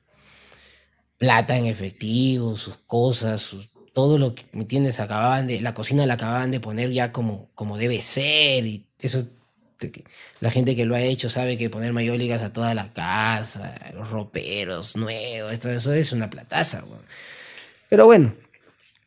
Plata 1.21 1.57
en 1.57 1.67
efectivo, 1.67 2.57
sus 2.57 2.77
cosas, 2.87 3.43
sus, 3.43 3.71
todo 3.93 4.19
lo 4.19 4.35
que, 4.35 4.45
¿me 4.53 4.63
entiendes? 4.63 5.01
Acababan 5.01 5.47
de, 5.47 5.61
la 5.61 5.75
cocina 5.75 6.07
la 6.07 6.15
acababan 6.15 6.51
de 6.51 6.61
poner 6.61 6.91
ya 6.93 7.13
como, 7.13 7.51
como 7.55 7.79
debe 7.79 8.01
ser 8.01 8.67
y 8.67 8.87
eso 8.99 9.27
la 10.41 10.51
gente 10.51 10.77
que 10.77 10.85
lo 10.85 10.95
ha 10.95 11.01
hecho 11.01 11.31
sabe 11.31 11.57
que 11.57 11.71
poner 11.71 11.93
mayólicas 11.93 12.43
a 12.43 12.53
toda 12.53 12.75
la 12.75 12.93
casa, 12.93 13.75
los 13.95 14.11
roperos 14.11 14.97
nuevos, 14.97 15.59
todo 15.59 15.73
eso 15.73 15.93
es 15.93 16.13
una 16.13 16.31
plataza. 16.31 16.85
Pero 17.89 18.07
bueno, 18.07 18.35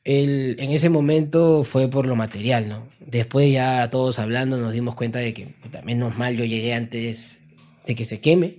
el- 0.04 0.58
en 0.60 0.72
ese 0.72 0.90
momento 0.90 1.64
fue 1.66 1.90
por 1.90 2.08
lo 2.08 2.16
material, 2.16 2.70
¿no? 2.70 2.90
Después 3.00 3.52
ya 3.52 3.90
todos 3.92 4.20
hablando 4.20 4.58
nos 4.58 4.74
dimos 4.74 4.96
cuenta 4.96 5.20
de 5.20 5.34
que, 5.34 5.48
puta, 5.48 5.82
menos 5.84 6.18
mal 6.18 6.38
yo 6.38 6.46
llegué 6.46 6.74
antes 6.74 7.42
de 7.86 7.96
que 7.96 8.06
se 8.06 8.22
queme, 8.22 8.58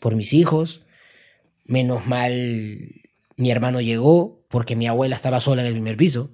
por 0.00 0.16
mis 0.16 0.32
hijos, 0.34 0.82
menos 1.68 2.04
mal 2.06 2.32
mi 3.36 3.50
hermano 3.52 3.80
llegó 3.80 4.44
porque 4.48 4.74
mi 4.74 4.88
abuela 4.88 5.14
estaba 5.14 5.38
sola 5.40 5.62
en 5.62 5.68
el 5.68 5.74
primer 5.74 5.96
piso. 5.96 6.32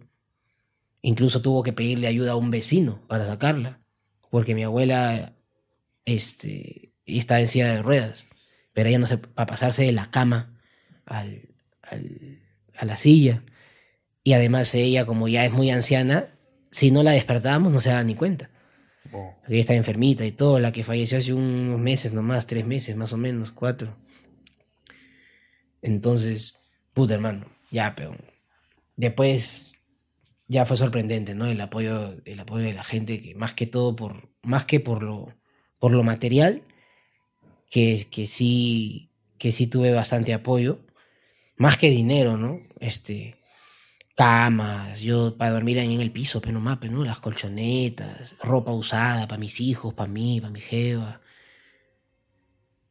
Incluso 1.02 1.42
tuvo 1.42 1.62
que 1.62 1.74
pedirle 1.74 2.06
ayuda 2.06 2.32
a 2.32 2.36
un 2.36 2.50
vecino 2.50 3.02
para 3.08 3.26
sacarla 3.26 3.80
porque 4.30 4.54
mi 4.54 4.62
abuela 4.62 5.34
este, 6.06 6.94
está 7.04 7.40
en 7.40 7.48
silla 7.48 7.74
de 7.74 7.82
ruedas, 7.82 8.28
pero 8.72 8.88
ella 8.88 8.98
no 8.98 9.06
se 9.06 9.18
para 9.18 9.46
pasarse 9.46 9.84
de 9.84 9.92
la 9.92 10.10
cama 10.10 10.58
al, 11.04 11.50
al- 11.82 12.40
a 12.76 12.84
la 12.86 12.96
silla. 12.96 13.42
Y 14.22 14.32
además 14.32 14.74
ella, 14.74 15.04
como 15.04 15.28
ya 15.28 15.44
es 15.44 15.52
muy 15.52 15.70
anciana, 15.70 16.30
si 16.70 16.90
no 16.90 17.02
la 17.02 17.10
despertábamos 17.12 17.70
no 17.72 17.80
se 17.80 17.90
daba 17.90 18.02
ni 18.02 18.14
cuenta. 18.14 18.50
Oh. 19.12 19.34
Ella 19.46 19.60
está 19.60 19.74
enfermita 19.74 20.24
y 20.24 20.32
todo, 20.32 20.58
la 20.58 20.72
que 20.72 20.82
falleció 20.82 21.18
hace 21.18 21.34
unos 21.34 21.78
meses 21.78 22.12
nomás, 22.14 22.46
tres 22.46 22.64
meses 22.66 22.96
más 22.96 23.12
o 23.12 23.16
menos, 23.18 23.50
cuatro. 23.50 23.94
Entonces, 25.84 26.58
puta 26.94 27.14
hermano, 27.14 27.46
ya, 27.70 27.94
pero 27.94 28.16
después 28.96 29.74
ya 30.48 30.64
fue 30.64 30.78
sorprendente, 30.78 31.34
¿no? 31.34 31.46
El 31.46 31.60
apoyo, 31.60 32.16
el 32.24 32.40
apoyo 32.40 32.64
de 32.64 32.72
la 32.72 32.82
gente, 32.82 33.20
que 33.20 33.34
más 33.34 33.54
que 33.54 33.66
todo 33.66 33.94
por, 33.94 34.30
más 34.42 34.64
que 34.64 34.80
por 34.80 35.02
lo, 35.02 35.34
por 35.78 35.92
lo 35.92 36.02
material, 36.02 36.62
que, 37.70 38.06
que 38.10 38.26
sí, 38.26 39.10
que 39.38 39.52
sí 39.52 39.66
tuve 39.66 39.92
bastante 39.92 40.32
apoyo, 40.32 40.80
más 41.56 41.76
que 41.76 41.90
dinero, 41.90 42.38
¿no? 42.38 42.60
Este, 42.80 43.36
camas, 44.16 45.00
yo 45.00 45.36
para 45.36 45.52
dormir 45.52 45.78
ahí 45.78 45.94
en 45.94 46.00
el 46.00 46.12
piso, 46.12 46.40
pero 46.40 46.54
no 46.54 46.60
más, 46.60 46.78
pero 46.80 46.94
no, 46.94 47.04
las 47.04 47.20
colchonetas, 47.20 48.36
ropa 48.42 48.72
usada 48.72 49.28
para 49.28 49.38
mis 49.40 49.60
hijos, 49.60 49.92
para 49.92 50.10
mí, 50.10 50.40
para 50.40 50.52
mi 50.52 50.60
jeva, 50.60 51.20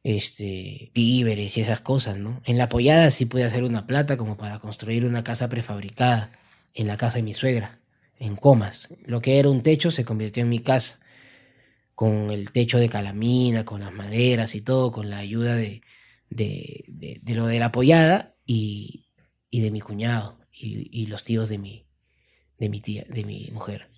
este, 0.04 0.92
víveres 0.94 1.58
y 1.58 1.62
esas 1.62 1.82
cosas, 1.82 2.18
¿no? 2.18 2.42
En 2.46 2.58
la 2.58 2.66
apoyada 2.66 3.10
sí 3.12 3.26
pude 3.26 3.46
hacer 3.46 3.64
una 3.64 3.88
plata 3.88 4.18
como 4.18 4.38
para 4.38 4.60
construir 4.60 5.06
una 5.06 5.24
casa 5.24 5.50
prefabricada 5.50 6.32
en 6.74 6.88
la 6.88 6.98
casa 6.98 7.18
de 7.18 7.24
mi 7.24 7.34
suegra, 7.34 7.80
en 8.20 8.36
Comas. 8.36 8.90
Lo 9.06 9.22
que 9.22 9.40
era 9.40 9.50
un 9.50 9.64
techo 9.64 9.92
se 9.92 10.06
convirtió 10.06 10.44
en 10.44 10.50
mi 10.50 10.60
casa, 10.60 11.00
con 11.96 12.32
el 12.32 12.52
techo 12.52 12.80
de 12.80 12.90
calamina, 12.90 13.66
con 13.66 13.82
las 13.82 13.94
maderas 13.94 14.56
y 14.56 14.62
todo, 14.62 14.92
con 14.92 15.10
la 15.10 15.20
ayuda 15.20 15.56
de, 15.56 15.82
de, 16.30 16.86
de, 16.88 17.36
lo 17.36 17.46
de 17.48 17.60
la 17.60 17.68
apoyada 17.68 18.36
y, 18.46 19.06
y 19.50 19.62
de 19.62 19.72
mi 19.72 19.80
cuñado 19.80 20.40
y, 20.52 20.90
y 20.92 21.06
los 21.06 21.24
tíos 21.24 21.50
de 21.50 21.60
mi, 21.60 21.86
de 22.58 22.70
mi 22.70 22.82
tía, 22.82 23.06
de 23.08 23.24
mi 23.24 23.50
mujer, 23.54 23.90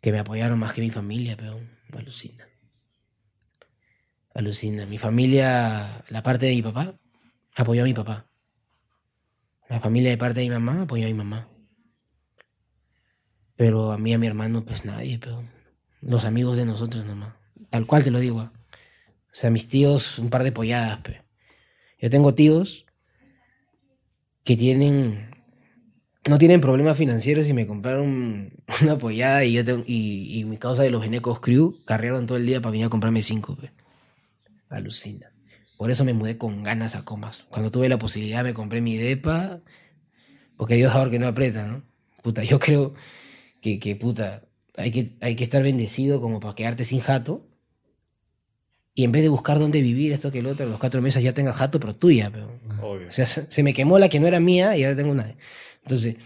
que 0.00 0.12
me 0.12 0.20
apoyaron 0.20 0.58
más 0.58 0.72
que 0.72 0.80
mi 0.80 0.90
familia, 0.90 1.36
pero 1.36 1.60
alucina. 1.92 2.46
Alucina. 4.38 4.86
Mi 4.86 4.98
familia, 4.98 6.04
la 6.10 6.22
parte 6.22 6.46
de 6.46 6.54
mi 6.54 6.62
papá, 6.62 6.94
apoyó 7.56 7.82
a 7.82 7.86
mi 7.86 7.92
papá. 7.92 8.28
La 9.68 9.80
familia 9.80 10.10
de 10.10 10.16
parte 10.16 10.38
de 10.38 10.46
mi 10.46 10.54
mamá 10.54 10.82
apoyó 10.82 11.06
a 11.06 11.08
mi 11.08 11.14
mamá. 11.14 11.48
Pero 13.56 13.90
a 13.90 13.98
mí, 13.98 14.14
a 14.14 14.18
mi 14.18 14.28
hermano, 14.28 14.64
pues 14.64 14.84
nadie, 14.84 15.18
pero 15.18 15.42
los 16.00 16.24
amigos 16.24 16.56
de 16.56 16.66
nosotros 16.66 17.04
nomás. 17.04 17.34
Tal 17.68 17.84
cual 17.84 18.04
te 18.04 18.12
lo 18.12 18.20
digo. 18.20 18.38
ah. 18.38 18.52
O 19.32 19.34
sea, 19.34 19.50
mis 19.50 19.66
tíos, 19.66 20.20
un 20.20 20.30
par 20.30 20.44
de 20.44 20.52
polladas, 20.52 20.98
pe. 20.98 21.22
Yo 22.00 22.08
tengo 22.08 22.32
tíos 22.32 22.86
que 24.44 24.56
tienen 24.56 25.34
no 26.28 26.38
tienen 26.38 26.60
problemas 26.60 26.96
financieros 26.96 27.48
y 27.48 27.54
me 27.54 27.66
compraron 27.66 28.52
una 28.82 28.98
pollada 28.98 29.44
y 29.44 29.54
yo 29.54 29.64
tengo, 29.64 29.82
y, 29.84 30.38
y 30.38 30.44
mi 30.44 30.58
causa 30.58 30.84
de 30.84 30.90
los 30.90 31.00
Venecos 31.00 31.40
Crew 31.40 31.80
cargaron 31.84 32.26
todo 32.26 32.38
el 32.38 32.46
día 32.46 32.60
para 32.60 32.70
venir 32.70 32.86
a 32.86 32.90
comprarme 32.90 33.22
cinco. 33.24 33.56
pe. 33.56 33.72
Alucina. 34.68 35.32
Por 35.76 35.90
eso 35.90 36.04
me 36.04 36.12
mudé 36.12 36.36
con 36.38 36.62
ganas 36.62 36.96
a 36.96 37.04
Comas. 37.04 37.44
Cuando 37.50 37.70
tuve 37.70 37.88
la 37.88 37.98
posibilidad 37.98 38.42
me 38.42 38.52
compré 38.52 38.80
mi 38.80 38.96
depa, 38.96 39.60
porque 40.56 40.74
Dios 40.74 40.92
ahora 40.92 41.10
que 41.10 41.20
no 41.20 41.28
aprieta, 41.28 41.66
¿no? 41.66 41.84
Puta, 42.22 42.42
yo 42.42 42.58
creo 42.58 42.94
que, 43.60 43.78
que 43.78 43.94
puta, 43.94 44.42
hay 44.76 44.90
que, 44.90 45.16
hay 45.20 45.36
que 45.36 45.44
estar 45.44 45.62
bendecido 45.62 46.20
como 46.20 46.40
para 46.40 46.56
quedarte 46.56 46.84
sin 46.84 47.00
jato. 47.00 47.46
Y 48.92 49.04
en 49.04 49.12
vez 49.12 49.22
de 49.22 49.28
buscar 49.28 49.60
dónde 49.60 49.80
vivir, 49.80 50.12
esto 50.12 50.32
que 50.32 50.40
el 50.40 50.46
otro, 50.46 50.66
los 50.66 50.80
cuatro 50.80 51.00
meses 51.00 51.22
ya 51.22 51.32
tenga 51.32 51.52
jato, 51.52 51.78
pero 51.78 51.94
tuya. 51.94 52.30
Pero... 52.32 52.60
Obvio. 52.82 53.06
O 53.06 53.12
sea, 53.12 53.26
se 53.26 53.48
se 53.48 53.62
me 53.62 53.72
quemó 53.72 54.00
la 54.00 54.08
que 54.08 54.18
no 54.18 54.26
era 54.26 54.40
mía 54.40 54.76
y 54.76 54.82
ahora 54.82 54.96
tengo 54.96 55.12
una. 55.12 55.36
Entonces, 55.84 56.16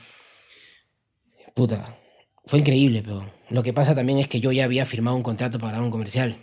puta, 1.54 1.98
fue 2.46 2.60
increíble, 2.60 3.02
pero 3.02 3.30
lo 3.50 3.62
que 3.62 3.74
pasa 3.74 3.94
también 3.94 4.18
es 4.18 4.28
que 4.28 4.40
yo 4.40 4.50
ya 4.50 4.64
había 4.64 4.86
firmado 4.86 5.14
un 5.14 5.22
contrato 5.22 5.58
para 5.58 5.82
un 5.82 5.90
comercial 5.90 6.38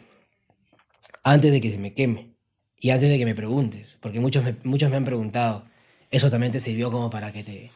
antes 1.29 1.51
de 1.51 1.61
que 1.61 1.71
se 1.71 1.77
me 1.77 1.93
queme 1.93 2.33
y 2.77 2.89
antes 2.89 3.09
de 3.09 3.17
que 3.17 3.25
me 3.25 3.35
preguntes, 3.35 3.97
porque 4.01 4.19
muchos 4.19 4.43
me, 4.43 4.55
muchos 4.63 4.89
me 4.89 4.97
han 4.97 5.05
preguntado, 5.05 5.65
eso 6.11 6.29
también 6.29 6.51
te 6.51 6.59
sirvió 6.59 6.91
como 6.91 7.09
para 7.09 7.31
que 7.31 7.43
te 7.43 7.71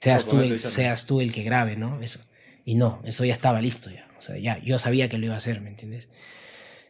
seas 0.00 0.24
Para 0.24 0.38
tú, 0.38 0.42
el, 0.42 0.58
seas 0.58 1.06
tú 1.06 1.20
el 1.20 1.32
que 1.32 1.42
grabe, 1.42 1.76
¿no? 1.76 2.00
Eso. 2.00 2.20
Y 2.64 2.74
no, 2.74 3.00
eso 3.04 3.24
ya 3.24 3.32
estaba 3.32 3.60
listo 3.60 3.90
ya. 3.90 4.08
O 4.18 4.22
sea, 4.22 4.38
ya, 4.38 4.58
yo 4.58 4.78
sabía 4.78 5.08
que 5.08 5.18
lo 5.18 5.26
iba 5.26 5.34
a 5.34 5.38
hacer, 5.38 5.60
¿me 5.60 5.68
entiendes? 5.68 6.08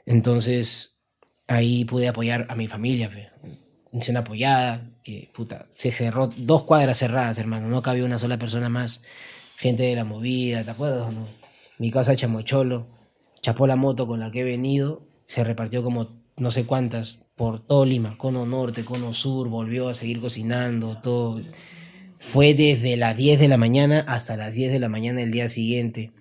Entonces, 0.06 0.96
ahí 1.48 1.84
pude 1.84 2.08
apoyar 2.08 2.46
a 2.48 2.54
mi 2.54 2.68
familia, 2.68 3.08
fe. 3.08 3.30
Hice 3.92 4.10
una 4.10 4.20
apoyada, 4.20 4.90
que 5.02 5.30
puta, 5.34 5.66
se 5.76 5.90
cerró, 5.90 6.32
dos 6.36 6.64
cuadras 6.64 6.98
cerradas, 6.98 7.38
hermano, 7.38 7.68
no 7.68 7.82
cabía 7.82 8.04
una 8.04 8.18
sola 8.18 8.38
persona 8.38 8.68
más. 8.68 9.02
Gente 9.56 9.84
de 9.84 9.94
la 9.94 10.04
movida, 10.04 10.64
¿te 10.64 10.70
acuerdas 10.70 11.12
no? 11.12 11.26
Mi 11.78 11.90
casa 11.90 12.16
Chamocholo, 12.16 12.86
chapó 13.40 13.66
la 13.66 13.76
moto 13.76 14.06
con 14.06 14.20
la 14.20 14.30
que 14.30 14.40
he 14.40 14.44
venido, 14.44 15.06
se 15.26 15.44
repartió 15.44 15.82
como 15.82 16.22
no 16.36 16.50
sé 16.50 16.64
cuántas 16.64 17.20
por 17.36 17.66
todo 17.66 17.84
Lima, 17.84 18.16
cono 18.16 18.46
norte, 18.46 18.84
cono 18.84 19.12
sur, 19.12 19.48
volvió 19.48 19.88
a 19.88 19.94
seguir 19.94 20.20
cocinando, 20.20 20.98
todo. 21.00 21.40
Fue 22.16 22.54
desde 22.54 22.96
las 22.96 23.16
10 23.16 23.40
de 23.40 23.48
la 23.48 23.56
mañana 23.56 24.04
hasta 24.06 24.36
las 24.36 24.54
10 24.54 24.72
de 24.72 24.78
la 24.78 24.88
mañana 24.88 25.20
del 25.20 25.32
día 25.32 25.48
siguiente. 25.48 26.12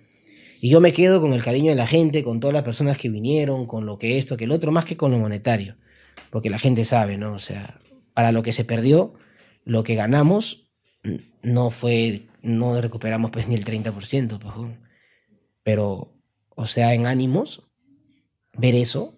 Y 0.60 0.70
yo 0.70 0.80
me 0.80 0.92
quedo 0.92 1.20
con 1.20 1.32
el 1.32 1.42
cariño 1.42 1.70
de 1.70 1.76
la 1.76 1.86
gente, 1.86 2.24
con 2.24 2.40
todas 2.40 2.54
las 2.54 2.64
personas 2.64 2.98
que 2.98 3.10
vinieron, 3.10 3.66
con 3.66 3.86
lo 3.86 3.98
que 3.98 4.18
esto, 4.18 4.36
que 4.36 4.44
el 4.44 4.50
otro, 4.50 4.72
más 4.72 4.84
que 4.84 4.96
con 4.96 5.10
lo 5.12 5.18
monetario. 5.18 5.76
Porque 6.30 6.50
la 6.50 6.58
gente 6.58 6.84
sabe, 6.84 7.16
¿no? 7.16 7.34
O 7.34 7.38
sea, 7.38 7.80
para 8.12 8.32
lo 8.32 8.42
que 8.42 8.52
se 8.52 8.64
perdió, 8.64 9.14
lo 9.64 9.84
que 9.84 9.94
ganamos 9.94 10.70
no 11.42 11.70
fue, 11.70 12.22
no 12.42 12.80
recuperamos 12.80 13.30
pues 13.30 13.46
ni 13.46 13.54
el 13.54 13.64
30%, 13.64 14.38
pues, 14.38 14.54
pero, 15.62 16.14
o 16.54 16.66
sea, 16.66 16.94
en 16.94 17.06
ánimos, 17.06 17.68
ver 18.56 18.74
eso 18.74 19.14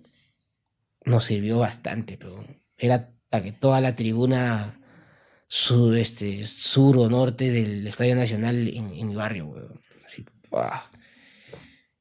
nos 1.04 1.24
sirvió 1.24 1.58
bastante, 1.58 2.18
pero 2.18 2.44
era 2.76 3.12
que 3.30 3.52
toda 3.52 3.80
la 3.80 3.94
tribuna 3.94 4.80
sur, 5.46 5.96
este, 5.96 6.46
sur 6.46 6.96
o 6.98 7.08
norte 7.08 7.50
del 7.50 7.86
Estadio 7.86 8.16
Nacional 8.16 8.68
en, 8.68 9.06
mi 9.06 9.14
barrio, 9.14 9.46
weón. 9.46 9.80
Así, 10.04 10.24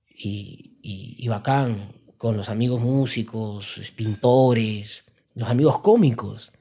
y, 0.10 0.80
y, 0.82 1.16
y 1.18 1.28
bacán, 1.28 1.94
con 2.18 2.38
los 2.38 2.50
amigos 2.50 2.82
músicos, 2.82 3.80
pintores, 3.96 5.04
los 5.34 5.50
amigos 5.50 5.80
cómicos. 5.82 6.52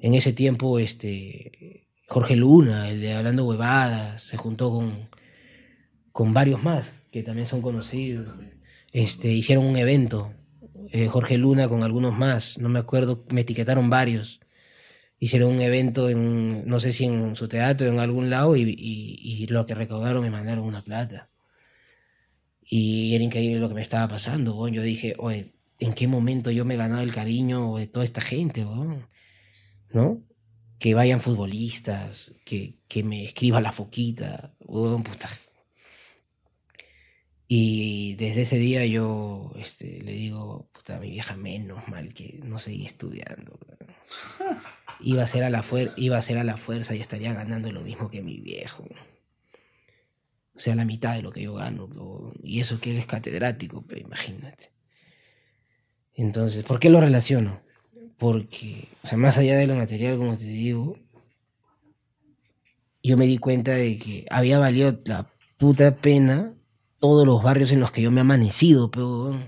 En 0.00 0.14
ese 0.14 0.32
tiempo, 0.32 0.78
este, 0.78 1.88
Jorge 2.06 2.36
Luna, 2.36 2.90
el 2.90 3.00
de 3.00 3.14
Hablando 3.14 3.46
Huevadas, 3.46 4.22
se 4.22 4.36
juntó 4.36 4.70
con, 4.70 5.08
con 6.12 6.34
varios 6.34 6.62
más 6.62 6.92
que 7.10 7.22
también 7.22 7.46
son 7.46 7.62
conocidos. 7.62 8.34
Este, 8.92 9.28
hicieron 9.28 9.66
un 9.66 9.76
evento, 9.76 10.32
eh, 10.90 11.08
Jorge 11.08 11.36
Luna 11.36 11.68
con 11.68 11.82
algunos 11.82 12.16
más, 12.16 12.58
no 12.58 12.68
me 12.68 12.78
acuerdo, 12.78 13.24
me 13.30 13.42
etiquetaron 13.42 13.90
varios. 13.90 14.40
Hicieron 15.20 15.52
un 15.54 15.60
evento 15.60 16.08
en, 16.08 16.66
no 16.66 16.80
sé 16.80 16.92
si 16.92 17.04
en 17.04 17.34
su 17.36 17.48
teatro, 17.48 17.88
en 17.88 17.98
algún 17.98 18.30
lado, 18.30 18.56
y, 18.56 19.46
lo 19.48 19.66
que 19.66 19.74
recaudaron 19.74 20.22
me 20.22 20.30
mandaron 20.30 20.64
una 20.64 20.84
plata. 20.84 21.28
Y 22.62 23.14
era 23.14 23.24
increíble 23.24 23.58
lo 23.58 23.68
que 23.68 23.74
me 23.74 23.82
estaba 23.82 24.06
pasando. 24.08 24.68
Yo 24.68 24.82
dije, 24.82 25.14
oye, 25.18 25.54
¿en 25.80 25.92
qué 25.94 26.06
momento 26.06 26.50
yo 26.50 26.64
me 26.64 26.74
he 26.74 26.76
ganado 26.76 27.02
el 27.02 27.12
cariño 27.12 27.76
de 27.76 27.86
toda 27.86 28.04
esta 28.04 28.20
gente, 28.20 28.64
weón? 28.64 29.08
¿No? 29.90 30.22
Que 30.78 30.94
vayan 30.94 31.20
futbolistas, 31.20 32.34
que, 32.44 32.78
me 33.02 33.24
escriba 33.24 33.60
la 33.60 33.72
foquita, 33.72 34.54
puta. 34.60 35.28
Y 37.50 38.14
desde 38.16 38.42
ese 38.42 38.58
día 38.58 38.84
yo 38.84 39.52
este, 39.56 40.02
le 40.02 40.12
digo, 40.12 40.68
puta, 40.70 40.96
a 40.96 41.00
mi 41.00 41.10
vieja, 41.10 41.34
menos 41.34 41.88
mal 41.88 42.12
que 42.12 42.40
no 42.44 42.58
seguí 42.58 42.84
estudiando. 42.84 43.58
Iba 45.00 45.22
a, 45.22 45.26
ser 45.26 45.44
a 45.44 45.50
la 45.50 45.64
iba 45.96 46.18
a 46.18 46.22
ser 46.22 46.38
a 46.38 46.44
la 46.44 46.58
fuerza 46.58 46.94
y 46.94 47.00
estaría 47.00 47.32
ganando 47.32 47.72
lo 47.72 47.80
mismo 47.80 48.10
que 48.10 48.20
mi 48.20 48.38
viejo. 48.40 48.84
O 50.54 50.60
sea, 50.60 50.74
la 50.74 50.84
mitad 50.84 51.14
de 51.14 51.22
lo 51.22 51.32
que 51.32 51.42
yo 51.42 51.54
gano. 51.54 51.88
po. 51.88 52.34
Y 52.42 52.60
eso 52.60 52.80
que 52.80 52.90
él 52.90 52.98
es 52.98 53.06
catedrático, 53.06 53.82
pero 53.86 54.02
imagínate. 54.02 54.70
Entonces, 56.14 56.64
¿por 56.64 56.80
qué 56.80 56.90
lo 56.90 57.00
relaciono? 57.00 57.62
Porque, 58.18 58.88
o 59.04 59.06
sea, 59.06 59.16
más 59.16 59.38
allá 59.38 59.56
de 59.56 59.68
lo 59.68 59.76
material, 59.76 60.18
como 60.18 60.36
te 60.36 60.44
digo, 60.44 60.98
yo 63.02 63.16
me 63.16 63.26
di 63.26 63.38
cuenta 63.38 63.70
de 63.70 63.98
que 63.98 64.26
había 64.28 64.58
valido 64.58 65.00
la 65.04 65.32
puta 65.56 65.96
pena 65.96 66.57
todos 67.00 67.26
los 67.26 67.42
barrios 67.42 67.72
en 67.72 67.80
los 67.80 67.92
que 67.92 68.02
yo 68.02 68.10
me 68.10 68.18
he 68.18 68.22
amanecido, 68.22 68.90
pero 68.90 69.38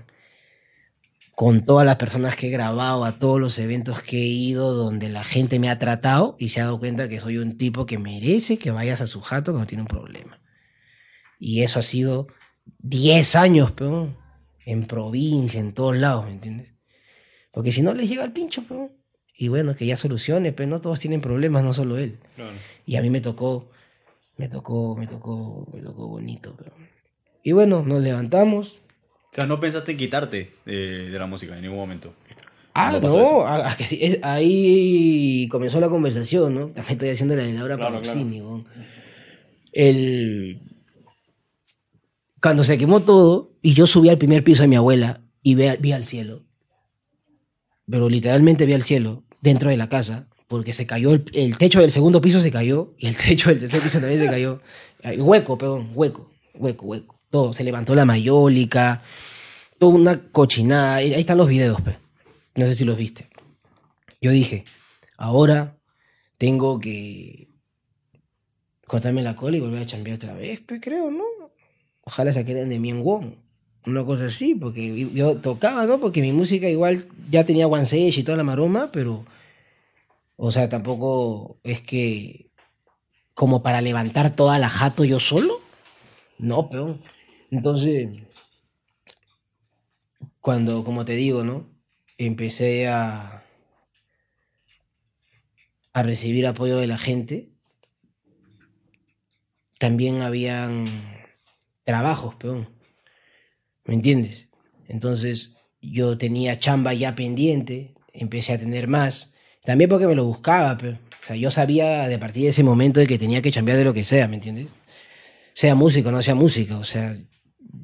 con 1.35 1.65
todas 1.65 1.85
las 1.85 1.95
personas 1.95 2.35
que 2.35 2.47
he 2.47 2.51
grabado, 2.51 3.03
a 3.03 3.17
todos 3.17 3.39
los 3.39 3.57
eventos 3.57 4.01
que 4.01 4.17
he 4.17 4.27
ido, 4.27 4.73
donde 4.73 5.09
la 5.09 5.23
gente 5.23 5.59
me 5.59 5.69
ha 5.69 5.79
tratado 5.79 6.35
y 6.37 6.49
se 6.49 6.61
ha 6.61 6.65
dado 6.65 6.79
cuenta 6.79 7.09
que 7.09 7.19
soy 7.19 7.37
un 7.37 7.57
tipo 7.57 7.85
que 7.85 7.97
merece 7.97 8.57
que 8.57 8.71
vayas 8.71 9.01
a 9.01 9.07
su 9.07 9.21
jato 9.21 9.51
cuando 9.51 9.67
tiene 9.67 9.81
un 9.81 9.87
problema. 9.87 10.39
Y 11.39 11.63
eso 11.63 11.79
ha 11.79 11.81
sido 11.81 12.27
10 12.79 13.35
años, 13.35 13.71
peón, 13.71 14.17
en 14.65 14.85
provincia, 14.85 15.59
en 15.59 15.73
todos 15.73 15.97
lados, 15.97 16.25
¿me 16.25 16.33
entiendes? 16.33 16.75
Porque 17.51 17.71
si 17.71 17.81
no 17.81 17.93
les 17.93 18.07
llega 18.07 18.23
el 18.23 18.33
pincho, 18.33 18.63
peón. 18.63 18.91
Y 19.33 19.47
bueno, 19.47 19.75
que 19.75 19.87
ya 19.87 19.97
solucione, 19.97 20.53
pero 20.53 20.69
no 20.69 20.79
todos 20.79 20.99
tienen 20.99 21.21
problemas, 21.21 21.63
no 21.63 21.73
solo 21.73 21.97
él. 21.97 22.19
Claro. 22.35 22.53
Y 22.85 22.97
a 22.97 23.01
mí 23.01 23.09
me 23.09 23.21
tocó, 23.21 23.71
me 24.37 24.47
tocó, 24.47 24.95
me 24.95 25.07
tocó, 25.07 25.67
me 25.73 25.81
tocó 25.81 26.07
bonito, 26.07 26.55
pero... 26.55 26.90
Y 27.43 27.51
bueno, 27.53 27.83
nos 27.85 28.01
levantamos. 28.01 28.79
O 29.31 29.35
sea, 29.35 29.45
no 29.45 29.59
pensaste 29.59 29.93
en 29.93 29.97
quitarte 29.97 30.53
de, 30.65 31.09
de 31.09 31.19
la 31.19 31.25
música 31.25 31.55
en 31.55 31.61
ningún 31.61 31.77
momento. 31.77 32.13
Ah, 32.73 32.89
¿Cuándo 32.91 33.01
pasó 33.07 33.17
no, 33.21 33.41
ah, 33.47 33.71
ah, 33.71 33.75
que 33.77 33.85
sí, 33.87 33.97
es- 34.01 34.19
ahí 34.23 35.47
comenzó 35.49 35.79
la 35.79 35.89
conversación, 35.89 36.53
¿no? 36.55 36.67
También 36.73 36.93
estoy 36.93 37.09
haciendo 37.09 37.35
la 37.35 37.43
de 37.43 37.53
Laura 37.53 37.75
Claro, 37.77 38.01
Pausini. 38.01 38.41
El... 39.73 40.61
Cuando 42.41 42.63
se 42.63 42.77
quemó 42.77 43.01
todo 43.01 43.51
y 43.61 43.73
yo 43.73 43.87
subí 43.87 44.09
al 44.09 44.17
primer 44.17 44.43
piso 44.43 44.63
de 44.63 44.67
mi 44.67 44.75
abuela 44.75 45.21
y 45.43 45.55
ve- 45.55 45.77
vi 45.79 45.91
al 45.91 46.05
cielo, 46.05 46.43
pero 47.89 48.09
literalmente 48.09 48.65
vi 48.65 48.73
al 48.73 48.83
cielo 48.83 49.23
dentro 49.41 49.69
de 49.69 49.77
la 49.77 49.89
casa, 49.89 50.27
porque 50.47 50.73
se 50.73 50.85
cayó, 50.87 51.13
el, 51.13 51.23
el 51.33 51.57
techo 51.57 51.79
del 51.81 51.91
segundo 51.91 52.19
piso 52.21 52.41
se 52.41 52.51
cayó 52.51 52.93
y 52.97 53.07
el 53.07 53.17
techo 53.17 53.49
del 53.49 53.59
tercer 53.59 53.81
piso 53.81 53.99
también 53.99 54.19
se 54.21 54.27
cayó. 54.27 54.61
Ay, 55.03 55.19
Hueco, 55.21 55.57
perdón, 55.57 55.91
hueco, 55.93 56.31
hueco, 56.55 56.85
hueco. 56.85 57.20
Todo, 57.31 57.53
se 57.53 57.63
levantó 57.63 57.95
la 57.95 58.05
mayólica, 58.05 59.01
toda 59.79 59.95
una 59.95 60.21
cochinada. 60.31 60.97
Ahí 60.97 61.13
están 61.13 61.37
los 61.37 61.47
videos, 61.47 61.81
pe. 61.81 61.97
no 62.55 62.67
sé 62.67 62.75
si 62.75 62.85
los 62.85 62.97
viste. 62.97 63.29
Yo 64.21 64.29
dije, 64.29 64.65
ahora 65.17 65.77
tengo 66.37 66.79
que 66.79 67.47
cortarme 68.85 69.23
la 69.23 69.35
cola 69.35 69.57
y 69.57 69.61
volver 69.61 69.81
a 69.81 69.85
chambear 69.85 70.17
otra 70.17 70.33
vez, 70.33 70.61
pues 70.67 70.81
creo, 70.81 71.09
¿no? 71.09 71.23
Ojalá 72.03 72.33
se 72.33 72.45
queden 72.45 72.69
de 72.69 72.77
mí 72.77 72.89
en 72.89 73.03
Wong. 73.03 73.35
Una 73.85 74.05
cosa 74.05 74.25
así, 74.25 74.53
porque 74.53 75.09
yo 75.13 75.37
tocaba, 75.37 75.85
¿no? 75.85 75.99
Porque 75.99 76.21
mi 76.21 76.33
música 76.33 76.69
igual 76.69 77.07
ya 77.29 77.45
tenía 77.45 77.67
One 77.67 77.85
Sage 77.85 78.19
y 78.19 78.23
toda 78.23 78.37
la 78.37 78.43
maroma, 78.43 78.91
pero. 78.91 79.25
O 80.35 80.51
sea, 80.51 80.69
tampoco 80.69 81.57
es 81.63 81.81
que. 81.81 82.51
Como 83.33 83.63
para 83.63 83.81
levantar 83.81 84.35
toda 84.35 84.59
la 84.59 84.69
jato 84.69 85.05
yo 85.05 85.19
solo. 85.19 85.61
No, 86.37 86.69
peón. 86.69 87.01
Entonces. 87.51 88.09
Cuando, 90.39 90.83
como 90.83 91.05
te 91.05 91.13
digo, 91.13 91.43
¿no? 91.43 91.69
Empecé 92.17 92.87
a. 92.87 93.45
a 95.93 96.03
recibir 96.03 96.47
apoyo 96.47 96.77
de 96.77 96.87
la 96.87 96.97
gente. 96.97 97.51
También 99.77 100.21
habían 100.21 100.85
trabajos, 101.83 102.35
peón. 102.35 102.69
¿Me 103.85 103.95
entiendes? 103.95 104.47
Entonces 104.87 105.55
yo 105.81 106.17
tenía 106.17 106.59
chamba 106.59 106.93
ya 106.93 107.15
pendiente, 107.15 107.95
empecé 108.13 108.53
a 108.53 108.59
tener 108.59 108.87
más. 108.87 109.33
También 109.63 109.89
porque 109.89 110.07
me 110.07 110.15
lo 110.15 110.25
buscaba, 110.25 110.77
pero, 110.77 110.93
o 110.93 111.25
sea, 111.25 111.35
yo 111.35 111.51
sabía 111.51 112.07
de 112.07 112.19
partir 112.19 112.43
de 112.43 112.49
ese 112.49 112.63
momento 112.63 112.99
de 112.99 113.07
que 113.07 113.17
tenía 113.17 113.41
que 113.41 113.51
chambear 113.51 113.77
de 113.77 113.85
lo 113.85 113.93
que 113.93 114.03
sea, 114.03 114.27
¿me 114.27 114.35
entiendes? 114.35 114.75
Sea 115.53 115.75
música 115.75 116.09
o 116.09 116.11
no 116.11 116.21
sea 116.21 116.35
música, 116.35 116.77
o 116.77 116.83
sea, 116.83 117.17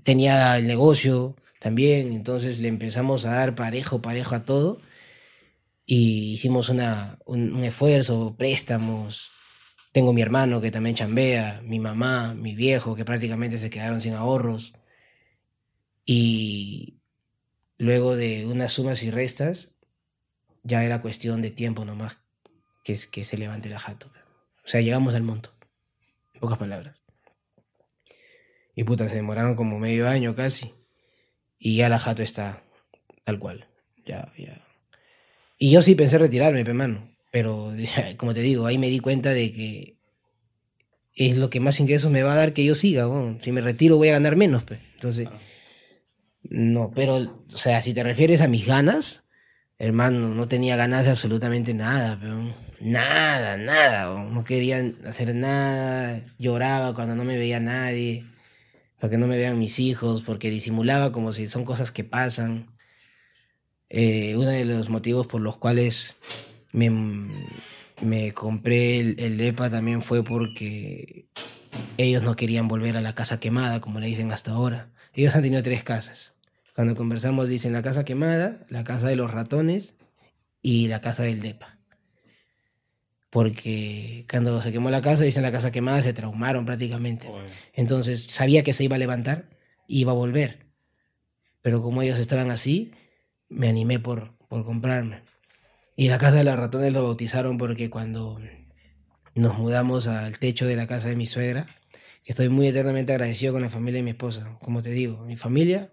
tenía 0.08 0.58
el 0.58 0.68
negocio 0.68 1.36
también, 1.60 2.14
entonces 2.14 2.60
le 2.60 2.68
empezamos 2.70 3.26
a 3.26 3.34
dar 3.34 3.56
parejo, 3.56 4.02
parejo 4.02 4.36
a 4.36 4.46
todo 4.46 4.80
y 5.86 6.34
hicimos 6.34 6.70
una, 6.70 7.18
un, 7.26 7.54
un 7.56 7.64
esfuerzo, 7.64 8.36
préstamos. 8.38 9.30
Tengo 9.94 10.14
mi 10.14 10.22
hermano 10.22 10.62
que 10.62 10.72
también 10.72 10.96
chambea, 10.96 11.62
mi 11.64 11.80
mamá, 11.80 12.34
mi 12.36 12.56
viejo 12.56 12.96
que 12.96 13.06
prácticamente 13.06 13.58
se 13.58 13.70
quedaron 13.70 14.02
sin 14.02 14.14
ahorros. 14.14 14.74
Y 16.06 17.00
luego 17.78 18.16
de 18.16 18.48
unas 18.48 18.74
sumas 18.74 19.04
y 19.04 19.12
restas, 19.12 19.72
ya 20.64 20.84
era 20.84 21.02
cuestión 21.02 21.42
de 21.42 21.52
tiempo 21.52 21.86
nomás 21.86 22.20
que, 22.84 22.94
es- 22.94 23.08
que 23.08 23.26
se 23.26 23.38
levante 23.38 23.70
la 23.70 23.80
jato. 23.80 24.12
O 24.66 24.70
sea, 24.70 24.82
llegamos 24.82 25.16
al 25.16 25.24
monto. 25.24 25.54
En 26.34 26.42
pocas 26.42 26.60
palabras. 26.60 27.02
Y 28.78 28.84
puta, 28.84 29.10
se 29.10 29.16
demoraron 29.16 29.56
como 29.56 29.80
medio 29.80 30.08
año 30.08 30.36
casi. 30.36 30.72
Y 31.58 31.78
ya 31.78 31.90
la 31.90 31.98
jato 31.98 32.22
está 32.22 32.62
tal 33.24 33.40
cual. 33.40 33.68
Ya, 34.06 34.32
ya. 34.38 34.64
Y 35.58 35.72
yo 35.72 35.82
sí 35.82 35.96
pensé 35.96 36.20
retirarme, 36.20 36.64
pe 36.64 36.76
mano. 36.76 37.10
Pero, 37.32 37.74
como 38.18 38.36
te 38.36 38.42
digo, 38.42 38.68
ahí 38.68 38.78
me 38.78 38.92
di 38.92 39.00
cuenta 39.00 39.32
de 39.32 39.52
que 39.52 39.98
es 41.16 41.38
lo 41.38 41.50
que 41.50 41.60
más 41.60 41.80
ingresos 41.80 42.12
me 42.12 42.22
va 42.22 42.34
a 42.34 42.36
dar 42.36 42.54
que 42.54 42.64
yo 42.64 42.76
siga. 42.76 43.08
weón. 43.08 43.42
Si 43.42 43.52
me 43.52 43.62
retiro 43.62 43.98
voy 43.98 44.10
a 44.10 44.14
ganar 44.14 44.36
menos, 44.36 44.64
pe. 44.64 44.80
Entonces, 44.94 45.28
no, 46.44 46.92
pero, 46.96 47.16
o 47.52 47.58
sea, 47.58 47.82
si 47.82 47.96
te 47.96 48.04
refieres 48.04 48.42
a 48.42 48.48
mis 48.48 48.68
ganas, 48.68 49.24
hermano, 49.80 50.36
no 50.36 50.48
tenía 50.48 50.76
ganas 50.76 51.04
de 51.06 51.10
absolutamente 51.10 51.74
nada, 51.74 52.20
peón. 52.20 52.54
Nada, 52.80 53.58
nada, 53.58 54.24
no 54.24 54.44
quería 54.44 54.94
hacer 55.08 55.34
nada, 55.34 56.24
lloraba 56.38 56.94
cuando 56.94 57.16
no 57.16 57.24
me 57.24 57.40
veía 57.40 57.60
nadie, 57.60 58.24
para 59.00 59.12
que 59.12 59.18
no 59.18 59.28
me 59.28 59.38
vean 59.38 59.60
mis 59.60 59.80
hijos, 59.80 60.24
porque 60.24 60.50
disimulaba 60.50 61.12
como 61.12 61.34
si 61.34 61.48
son 61.48 61.66
cosas 61.66 61.92
que 61.92 62.04
pasan. 62.04 62.76
Eh, 63.90 64.36
uno 64.36 64.48
de 64.48 64.66
los 64.66 64.90
motivos 64.90 65.28
por 65.28 65.42
los 65.42 65.58
cuales 65.58 66.16
me, 66.72 66.90
me 68.02 68.34
compré 68.34 69.00
el, 69.00 69.20
el 69.20 69.38
DEPA 69.38 69.70
también 69.70 70.02
fue 70.02 70.24
porque 70.24 71.30
ellos 71.98 72.24
no 72.24 72.36
querían 72.36 72.68
volver 72.68 72.98
a 72.98 73.02
la 73.02 73.16
casa 73.16 73.40
quemada, 73.40 73.82
como 73.82 74.00
le 74.00 74.08
dicen 74.08 74.32
hasta 74.32 74.52
ahora. 74.52 74.92
Ellos 75.14 75.36
han 75.36 75.42
tenido 75.42 75.64
tres 75.64 75.84
casas. 75.84 76.34
Cuando 76.76 76.96
conversamos 76.96 77.48
dicen 77.48 77.74
la 77.74 77.82
casa 77.82 78.06
quemada, 78.06 78.66
la 78.70 78.84
casa 78.84 79.08
de 79.08 79.16
los 79.16 79.32
ratones 79.32 79.96
y 80.62 80.88
la 80.88 81.02
casa 81.02 81.24
del 81.24 81.42
DEPA. 81.42 81.77
Porque 83.30 84.26
cuando 84.30 84.62
se 84.62 84.72
quemó 84.72 84.90
la 84.90 85.02
casa, 85.02 85.24
dicen 85.24 85.44
la 85.44 85.52
casa 85.52 85.72
quemada, 85.72 86.02
se 86.02 86.14
traumaron 86.14 86.66
prácticamente. 86.66 87.30
Entonces 87.74 88.28
sabía 88.30 88.64
que 88.64 88.74
se 88.74 88.86
iba 88.86 88.96
a 88.96 89.00
levantar 89.00 89.50
y 89.88 90.02
iba 90.02 90.12
a 90.12 90.16
volver. 90.16 90.68
Pero 91.62 91.82
como 91.82 92.02
ellos 92.02 92.20
estaban 92.20 92.52
así, 92.52 92.92
me 93.50 93.68
animé 93.68 94.00
por, 94.00 94.38
por 94.48 94.64
comprarme. 94.64 95.24
Y 95.96 96.10
la 96.10 96.18
casa 96.18 96.38
de 96.38 96.44
los 96.44 96.56
ratones 96.56 96.94
lo 96.94 97.04
bautizaron 97.04 97.58
porque 97.58 97.90
cuando 97.90 98.40
nos 99.36 99.58
mudamos 99.58 100.08
al 100.08 100.40
techo 100.40 100.66
de 100.66 100.76
la 100.76 100.88
casa 100.88 101.10
de 101.10 101.16
mi 101.16 101.26
suegra, 101.26 101.66
estoy 102.24 102.50
muy 102.50 102.68
eternamente 102.68 103.14
agradecido 103.14 103.54
con 103.54 103.62
la 103.62 103.70
familia 103.70 104.00
de 104.00 104.04
mi 104.04 104.12
esposa. 104.12 104.58
Como 104.62 104.82
te 104.82 104.92
digo, 104.92 105.26
mi 105.26 105.36
familia, 105.36 105.92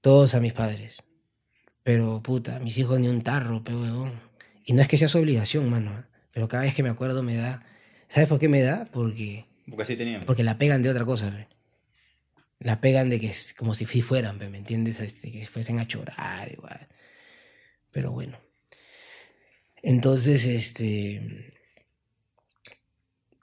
todos 0.00 0.34
a 0.34 0.40
mis 0.40 0.52
padres. 0.52 1.02
Pero 1.82 2.22
puta, 2.22 2.58
mis 2.60 2.78
hijos 2.78 2.98
ni 2.98 3.08
un 3.08 3.22
tarro, 3.22 3.62
pe 3.62 3.74
huevón. 3.74 4.12
Y 4.64 4.72
no 4.72 4.82
es 4.82 4.88
que 4.88 4.98
sea 4.98 5.08
su 5.08 5.18
obligación, 5.18 5.68
mano. 5.68 5.98
¿eh? 5.98 6.04
Pero 6.32 6.48
cada 6.48 6.62
vez 6.64 6.74
que 6.74 6.82
me 6.82 6.88
acuerdo 6.88 7.22
me 7.22 7.36
da. 7.36 7.64
¿Sabes 8.08 8.28
por 8.28 8.38
qué 8.38 8.48
me 8.48 8.62
da? 8.62 8.86
Porque, 8.92 9.46
Porque 9.68 9.82
así 9.82 9.96
teníamos. 9.96 10.26
porque 10.26 10.44
la 10.44 10.58
pegan 10.58 10.82
de 10.82 10.90
otra 10.90 11.04
cosa, 11.04 11.30
pe. 11.30 11.48
La 12.60 12.80
pegan 12.80 13.10
de 13.10 13.20
que 13.20 13.28
es 13.28 13.52
como 13.54 13.74
si 13.74 13.84
fueran, 13.84 14.38
pe, 14.38 14.48
¿me 14.48 14.58
entiendes? 14.58 15.00
Este, 15.00 15.30
que 15.30 15.44
fuesen 15.44 15.78
a 15.80 15.86
chorar, 15.86 16.50
igual. 16.52 16.88
Pero 17.90 18.10
bueno. 18.12 18.38
Entonces, 19.82 20.46
este. 20.46 21.52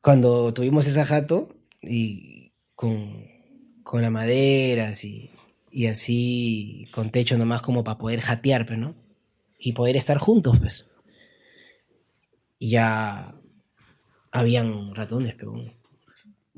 Cuando 0.01 0.53
tuvimos 0.53 0.87
esa 0.87 1.05
jato 1.05 1.55
y 1.81 2.53
con, 2.75 3.27
con 3.83 4.01
la 4.01 4.09
madera 4.09 4.87
así, 4.89 5.29
y 5.71 5.85
así 5.85 6.87
con 6.91 7.11
techo 7.11 7.37
nomás 7.37 7.61
como 7.61 7.83
para 7.83 7.99
poder 7.99 8.21
jatear, 8.21 8.65
pues, 8.65 8.79
¿no? 8.79 8.95
Y 9.59 9.73
poder 9.73 9.95
estar 9.95 10.17
juntos, 10.17 10.57
pues. 10.59 10.87
Ya 12.63 13.33
habían 14.31 14.93
ratones, 14.93 15.33
pero 15.35 15.53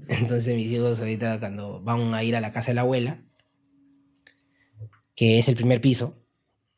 entonces 0.09 0.53
mis 0.53 0.69
hijos 0.69 0.99
ahorita 0.99 1.39
cuando 1.39 1.81
van 1.81 2.13
a 2.13 2.23
ir 2.23 2.35
a 2.35 2.41
la 2.41 2.51
casa 2.51 2.71
de 2.71 2.75
la 2.75 2.81
abuela, 2.81 3.23
que 5.15 5.39
es 5.39 5.47
el 5.47 5.55
primer 5.55 5.79
piso, 5.79 6.19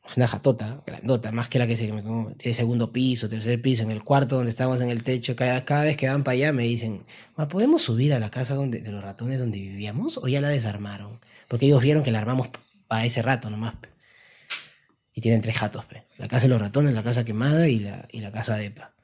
es 0.08 0.16
una 0.16 0.28
jatota, 0.28 0.84
grandota, 0.86 1.32
más 1.32 1.48
que 1.48 1.58
la 1.58 1.66
que 1.66 1.76
se 1.76 1.92
me 1.92 2.04
como, 2.04 2.32
tiene 2.36 2.54
segundo 2.54 2.92
piso, 2.92 3.28
tercer 3.28 3.60
piso, 3.60 3.82
en 3.82 3.90
el 3.90 4.04
cuarto 4.04 4.36
donde 4.36 4.50
estamos 4.50 4.80
en 4.80 4.90
el 4.90 5.02
techo, 5.02 5.34
cada, 5.34 5.64
cada 5.64 5.82
vez 5.82 5.96
que 5.96 6.08
van 6.08 6.22
para 6.22 6.34
allá 6.34 6.52
me 6.52 6.62
dicen, 6.62 7.04
"Ma, 7.36 7.48
¿podemos 7.48 7.82
subir 7.82 8.14
a 8.14 8.20
la 8.20 8.30
casa 8.30 8.54
donde, 8.54 8.80
de 8.80 8.92
los 8.92 9.02
ratones 9.02 9.40
donde 9.40 9.58
vivíamos 9.58 10.18
o 10.18 10.28
ya 10.28 10.40
la 10.40 10.50
desarmaron? 10.50 11.18
Porque 11.48 11.66
ellos 11.66 11.82
vieron 11.82 12.04
que 12.04 12.12
la 12.12 12.20
armamos 12.20 12.50
para 12.86 13.04
ese 13.04 13.22
rato 13.22 13.50
nomás. 13.50 13.74
Y 15.12 15.20
tienen 15.20 15.40
tres 15.40 15.56
jatos, 15.56 15.84
la 16.18 16.28
casa 16.28 16.42
de 16.42 16.50
los 16.50 16.60
ratones, 16.60 16.94
la 16.94 17.02
casa 17.02 17.24
quemada 17.24 17.68
y 17.68 17.80
la, 17.80 18.06
y 18.12 18.20
la 18.20 18.30
casa 18.30 18.56
de 18.56 18.66
EPA. 18.66 18.95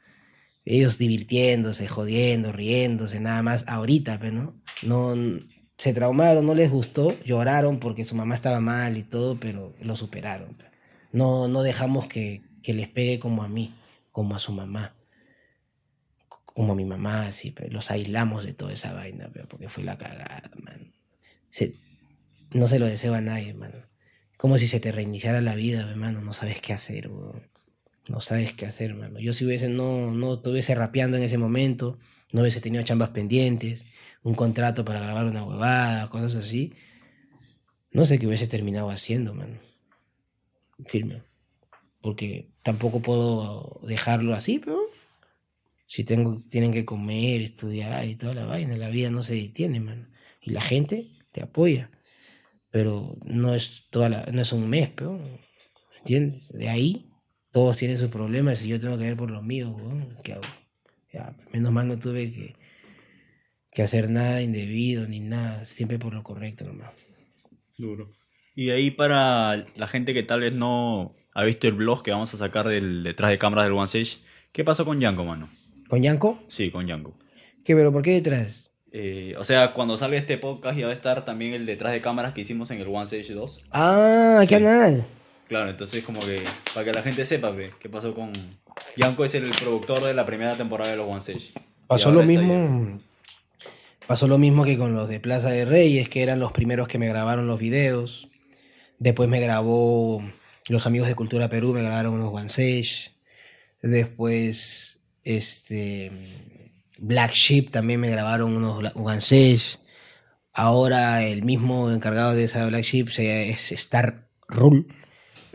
Ellos 0.65 0.99
divirtiéndose, 0.99 1.89
jodiendo, 1.89 2.53
riéndose, 2.53 3.21
nada 3.21 3.43
más 3.43 3.65
ahorita, 3.67 4.19
pero 4.21 4.33
no, 4.35 5.17
no 5.17 5.41
se 5.77 5.93
traumaron, 5.93 6.47
no 6.47 6.55
les 6.55 6.71
gustó, 6.71 7.19
lloraron 7.25 7.81
porque 7.81 8.05
su 8.05 8.15
mamá 8.15 8.35
estaba 8.35 8.61
mal 8.61 8.97
y 8.97 9.03
todo, 9.03 9.41
pero 9.41 9.75
lo 9.81 9.97
superaron. 9.97 10.55
pe. 10.55 10.67
No, 11.13 11.49
no 11.49 11.63
dejamos 11.63 12.07
que, 12.07 12.43
que 12.63 12.75
les 12.75 12.89
pegue 12.89 13.19
como 13.19 13.43
a 13.43 13.49
mí, 13.49 13.75
como 14.13 14.37
a 14.37 14.39
su 14.39 14.53
mamá, 14.53 14.95
como 16.29 16.73
a 16.73 16.77
mi 16.77 16.85
mamá, 16.85 17.27
así, 17.27 17.51
pe. 17.51 17.69
los 17.69 17.91
aislamos 17.91 18.45
de 18.45 18.53
toda 18.55 18.73
esa 18.73 18.93
vaina, 18.93 19.29
pe, 19.33 19.45
porque 19.47 19.69
fue 19.69 19.83
la 19.83 19.99
cagada, 19.99 20.51
man. 20.63 20.93
No 22.53 22.69
se 22.69 22.79
lo 22.79 22.87
deseo 22.87 23.15
a 23.15 23.21
nadie, 23.21 23.55
mano. 23.55 23.87
Como 24.37 24.59
si 24.59 24.69
se 24.69 24.79
te 24.79 24.93
reiniciara 24.93 25.41
la 25.41 25.55
vida, 25.55 25.89
hermano, 25.89 26.21
no 26.21 26.33
sabes 26.33 26.61
qué 26.61 26.73
hacer, 26.73 27.09
weón. 27.09 27.52
No 28.09 28.21
sabes 28.21 28.53
qué 28.53 28.67
hacer, 28.67 28.95
mano. 28.95 29.21
Yo 29.21 29.33
si 29.33 29.45
hubiese, 29.45 29.69
no, 29.69 30.11
no 30.11 30.35
estuviese 30.35 30.75
rapeando 30.75 31.17
en 31.17 31.23
ese 31.23 31.39
momento, 31.39 31.99
no 32.33 32.41
hubiese 32.41 32.61
tenido 32.61 32.83
chambas 32.83 33.11
pendientes, 33.11 33.85
un 34.23 34.35
contrato 34.35 34.85
para 34.85 35.01
grabar 35.01 35.27
una 35.27 35.45
huevada, 35.45 36.09
cosas 36.09 36.37
así, 36.37 36.73
no 37.93 38.07
sé 38.07 38.19
qué 38.19 38.27
hubiese 38.27 38.47
terminado 38.47 38.91
haciendo, 38.91 39.35
mano. 39.35 39.59
Firme. 40.87 41.23
Porque 42.01 42.51
tampoco 42.63 43.01
puedo 43.01 43.81
dejarlo 43.87 44.35
así, 44.35 44.59
pero 44.59 44.81
si 45.87 46.05
tengo, 46.05 46.39
tienen 46.51 46.73
que 46.73 46.85
comer, 46.85 47.43
estudiar 47.43 48.07
y 48.09 48.17
toda 48.17 48.35
la 48.35 48.47
vaina, 48.47 48.77
la 48.77 48.89
vida 48.89 49.11
no 49.11 49.23
se 49.23 49.35
detiene, 49.35 49.79
mano. 49.79 50.09
Y 50.41 50.51
la 50.51 50.63
gente 50.63 51.11
te 51.33 51.43
apoya. 51.43 51.91
Pero 52.71 53.17
no 53.25 53.55
es 53.55 53.85
toda 53.91 54.09
la, 54.09 54.27
no 54.33 54.41
es 54.41 54.53
un 54.53 54.69
mes, 54.69 54.91
pero 54.91 55.21
¿entiendes? 55.99 56.49
De 56.49 56.71
ahí 56.71 57.12
Todos 57.53 57.77
tienen 57.77 57.99
sus 57.99 58.09
problemas 58.11 58.65
y 58.65 58.69
yo 58.69 58.81
tengo 58.81 58.97
que 58.99 59.05
ver 59.05 59.17
por 59.17 59.31
los 59.31 59.43
míos, 59.43 59.73
weón. 59.77 60.17
¿Qué 60.25 60.33
hago? 60.33 60.43
Ya, 61.13 61.37
menos 61.53 61.71
mal 61.73 61.87
no 61.87 61.99
tuve 61.99 62.33
que, 62.33 62.57
que 63.73 63.83
hacer 63.83 64.09
nada 64.09 64.41
indebido 64.41 65.07
ni 65.07 65.21
nada. 65.21 65.67
Siempre 65.67 65.99
por 65.99 66.15
lo 66.15 66.23
correcto 66.23 66.65
nomás. 66.65 66.91
Duro. 67.77 68.11
Y 68.55 68.71
ahí 68.71 68.91
para 68.91 69.65
la 69.77 69.87
gente 69.87 70.15
que 70.15 70.23
tal 70.23 70.41
vez 70.41 70.53
no 70.53 71.13
ha 71.35 71.45
visto 71.45 71.67
el 71.69 71.75
blog 71.75 72.03
que 72.03 72.11
vamos 72.11 72.33
a 72.35 72.39
sacar 72.39 72.69
del 72.69 73.03
detrás 73.03 73.31
de 73.31 73.39
cámaras 73.39 73.65
del 73.67 73.73
One 73.75 73.89
Sage, 73.89 74.19
¿qué 74.53 74.65
pasó 74.65 74.85
con 74.85 75.01
Yanko, 75.01 75.25
mano? 75.25 75.49
¿Con 75.89 76.03
Yanko? 76.03 76.43
Sí, 76.49 76.71
con 76.71 76.87
Yanko. 76.87 77.19
¿Qué, 77.65 77.75
pero 77.75 77.93
por 77.93 78.03
qué 78.03 78.13
detrás? 78.13 78.71
Eh, 78.93 79.35
o 79.39 79.45
sea, 79.45 79.73
cuando 79.73 79.97
salga 79.97 80.19
este 80.19 80.37
podcast 80.37 80.79
ya 80.79 80.85
va 80.87 80.91
a 80.91 80.95
estar 80.95 81.25
también 81.25 81.55
el 81.55 81.65
detrás 81.65 81.93
de 81.93 82.03
cámaras 82.03 82.35
que 82.35 82.43
hicimos 82.43 82.71
en 82.71 82.81
el 82.81 82.89
One 82.89 83.07
Sage 83.07 83.33
2. 83.33 83.63
Ah, 83.71 84.39
¿qué 84.43 84.57
Sí. 84.57 84.63
canal? 84.63 85.07
Claro, 85.53 85.69
entonces 85.69 86.03
como 86.03 86.19
que 86.21 86.43
para 86.73 86.87
que 86.87 86.93
la 86.95 87.03
gente 87.03 87.27
sepa 87.27 87.55
pe, 87.55 87.73
qué 87.79 87.91
pasó 87.91 88.15
con... 88.15 88.33
Yanko 88.97 89.23
es 89.27 89.35
el 89.35 89.51
productor 89.51 90.03
de 90.03 90.15
la 90.15 90.25
primera 90.25 90.55
temporada 90.55 90.91
de 90.91 90.97
los 90.97 91.07
One 91.07 91.21
Sage. 91.21 91.53
Pasó 91.87 92.11
lo 92.11 92.23
mismo. 92.23 92.99
Pasó 94.07 94.27
lo 94.29 94.39
mismo 94.39 94.65
que 94.65 94.79
con 94.79 94.95
los 94.95 95.11
de 95.11 95.21
Plaza 95.21 95.51
de 95.51 95.67
Reyes, 95.67 96.09
que 96.09 96.23
eran 96.23 96.41
los 96.41 96.53
primeros 96.53 96.89
que 96.89 96.97
me 96.97 97.07
grabaron 97.07 97.49
los 97.49 97.59
videos. 97.59 98.31
Después 98.99 99.29
me 99.29 99.43
grabó 99.43 100.25
los 100.71 100.87
amigos 100.87 101.07
de 101.09 101.17
Cultura 101.17 101.51
Perú, 101.51 101.75
me 101.75 101.83
grabaron 101.83 102.15
unos 102.15 102.33
One 102.33 102.49
Sage. 102.49 103.13
Después, 103.83 105.03
este. 105.23 106.13
Black 106.97 107.33
Sheep 107.33 107.71
también 107.71 108.01
me 108.01 108.09
grabaron 108.09 108.57
unos 108.57 108.91
One 108.95 109.21
Sage. 109.21 109.79
Ahora 110.55 111.23
el 111.25 111.43
mismo 111.43 111.91
encargado 111.91 112.33
de 112.33 112.45
esa 112.45 112.65
Black 112.65 112.85
Sheep 112.85 113.09
es 113.19 113.71
Star 113.73 114.31
Rule. 114.49 114.87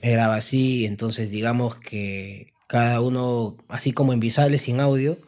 Graba 0.01 0.35
así, 0.35 0.85
entonces 0.85 1.31
digamos 1.31 1.75
que 1.75 2.53
cada 2.67 3.01
uno, 3.01 3.57
así 3.67 3.93
como 3.93 4.13
en 4.13 4.19
Visable 4.19 4.57
sin 4.59 4.79
audio, 4.79 5.19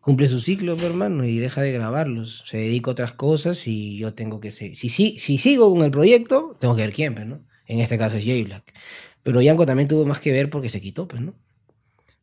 cumple 0.00 0.28
su 0.28 0.40
ciclo, 0.40 0.76
hermano, 0.80 1.24
y 1.24 1.38
deja 1.38 1.62
de 1.62 1.72
grabarlos. 1.72 2.44
Se 2.46 2.58
dedica 2.58 2.90
a 2.90 2.92
otras 2.92 3.12
cosas 3.14 3.66
y 3.66 3.98
yo 3.98 4.14
tengo 4.14 4.40
que 4.40 4.50
seguir. 4.50 4.76
Si, 4.76 4.88
si, 4.88 5.18
si 5.18 5.38
sigo 5.38 5.72
con 5.72 5.84
el 5.84 5.90
proyecto, 5.90 6.56
tengo 6.60 6.76
que 6.76 6.82
ver 6.82 6.92
quién, 6.92 7.14
pues, 7.14 7.26
¿no? 7.26 7.44
En 7.66 7.80
este 7.80 7.98
caso 7.98 8.16
es 8.16 8.24
J 8.24 8.44
Black. 8.44 8.74
Pero 9.22 9.40
Yanko 9.40 9.66
también 9.66 9.88
tuvo 9.88 10.06
más 10.06 10.20
que 10.20 10.32
ver 10.32 10.50
porque 10.50 10.70
se 10.70 10.80
quitó, 10.80 11.08
pues, 11.08 11.22
¿no? 11.22 11.34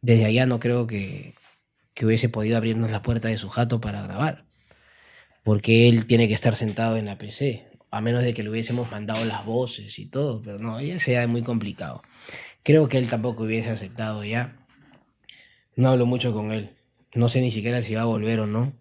Desde 0.01 0.25
allá 0.25 0.45
no 0.45 0.59
creo 0.59 0.87
que, 0.87 1.35
que 1.93 2.05
hubiese 2.05 2.29
podido 2.29 2.57
abrirnos 2.57 2.91
la 2.91 3.01
puerta 3.01 3.27
de 3.27 3.37
su 3.37 3.49
jato 3.49 3.81
para 3.81 4.01
grabar. 4.03 4.45
Porque 5.43 5.87
él 5.89 6.07
tiene 6.07 6.27
que 6.27 6.33
estar 6.33 6.55
sentado 6.55 6.97
en 6.97 7.05
la 7.05 7.17
PC. 7.17 7.66
A 7.89 8.01
menos 8.01 8.21
de 8.23 8.33
que 8.33 8.43
le 8.43 8.49
hubiésemos 8.49 8.91
mandado 8.91 9.23
las 9.25 9.45
voces 9.45 9.97
y 9.99 10.05
todo. 10.05 10.41
Pero 10.41 10.59
no, 10.59 10.81
ya 10.81 10.99
sería 10.99 11.27
muy 11.27 11.41
complicado. 11.41 12.01
Creo 12.63 12.87
que 12.87 12.97
él 12.97 13.07
tampoco 13.07 13.43
hubiese 13.43 13.69
aceptado 13.69 14.23
ya. 14.23 14.57
No 15.75 15.89
hablo 15.89 16.05
mucho 16.05 16.33
con 16.33 16.51
él. 16.51 16.75
No 17.13 17.29
sé 17.29 17.41
ni 17.41 17.51
siquiera 17.51 17.81
si 17.81 17.95
va 17.95 18.01
a 18.01 18.05
volver 18.05 18.39
o 18.41 18.47
no. 18.47 18.73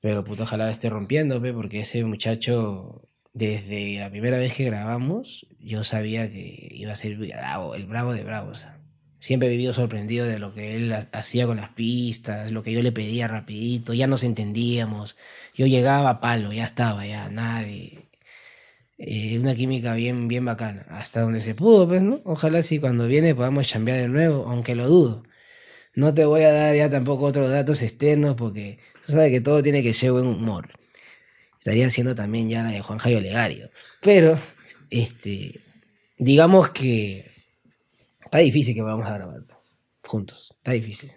Pero 0.00 0.22
puta, 0.22 0.42
ojalá 0.42 0.70
esté 0.70 0.90
rompiendo, 0.90 1.40
pe, 1.40 1.54
porque 1.54 1.80
ese 1.80 2.04
muchacho, 2.04 3.08
desde 3.32 3.98
la 3.98 4.10
primera 4.10 4.36
vez 4.36 4.52
que 4.52 4.64
grabamos, 4.64 5.46
yo 5.58 5.82
sabía 5.82 6.30
que 6.30 6.68
iba 6.72 6.92
a 6.92 6.96
ser 6.96 7.16
bravo, 7.16 7.74
el 7.74 7.86
bravo 7.86 8.12
de 8.12 8.22
bravos. 8.22 8.66
Siempre 9.24 9.48
he 9.48 9.52
vivido 9.52 9.72
sorprendido 9.72 10.26
de 10.26 10.38
lo 10.38 10.52
que 10.52 10.76
él 10.76 10.92
ha- 10.92 11.08
hacía 11.12 11.46
con 11.46 11.56
las 11.56 11.70
pistas, 11.70 12.52
lo 12.52 12.62
que 12.62 12.72
yo 12.72 12.82
le 12.82 12.92
pedía 12.92 13.26
rapidito, 13.26 13.94
ya 13.94 14.06
nos 14.06 14.22
entendíamos. 14.22 15.16
Yo 15.54 15.66
llegaba 15.66 16.10
a 16.10 16.20
palo, 16.20 16.52
ya 16.52 16.66
estaba, 16.66 17.06
ya 17.06 17.30
nada 17.30 17.62
de... 17.62 18.04
eh, 18.98 19.38
una 19.38 19.54
química 19.54 19.94
bien, 19.94 20.28
bien 20.28 20.44
bacana, 20.44 20.84
hasta 20.90 21.22
donde 21.22 21.40
se 21.40 21.54
pudo, 21.54 21.88
pues, 21.88 22.02
¿no? 22.02 22.20
Ojalá 22.24 22.62
si 22.62 22.78
cuando 22.78 23.06
viene 23.06 23.34
podamos 23.34 23.66
chambear 23.66 23.98
de 23.98 24.08
nuevo, 24.08 24.44
aunque 24.48 24.74
lo 24.74 24.86
dudo. 24.88 25.22
No 25.94 26.12
te 26.14 26.24
voy 26.26 26.42
a 26.42 26.52
dar 26.52 26.76
ya 26.76 26.90
tampoco 26.90 27.24
otros 27.26 27.50
datos 27.50 27.80
externos 27.82 28.34
porque 28.36 28.78
tú 29.06 29.12
sabes 29.12 29.30
que 29.30 29.40
todo 29.40 29.62
tiene 29.62 29.82
que 29.82 29.94
ser 29.94 30.12
buen 30.12 30.26
humor. 30.26 30.68
Estaría 31.58 31.86
haciendo 31.86 32.14
también 32.14 32.50
ya 32.50 32.62
la 32.62 32.70
de 32.70 32.82
Juan 32.82 32.98
Jairo 32.98 33.20
Legario. 33.20 33.70
Pero, 34.02 34.38
este, 34.90 35.60
digamos 36.18 36.70
que 36.70 37.33
está 38.34 38.42
difícil 38.42 38.74
que 38.74 38.82
vamos 38.82 39.06
a 39.06 39.14
grabar 39.14 39.44
juntos. 40.02 40.56
Está 40.56 40.72
difícil. 40.72 41.12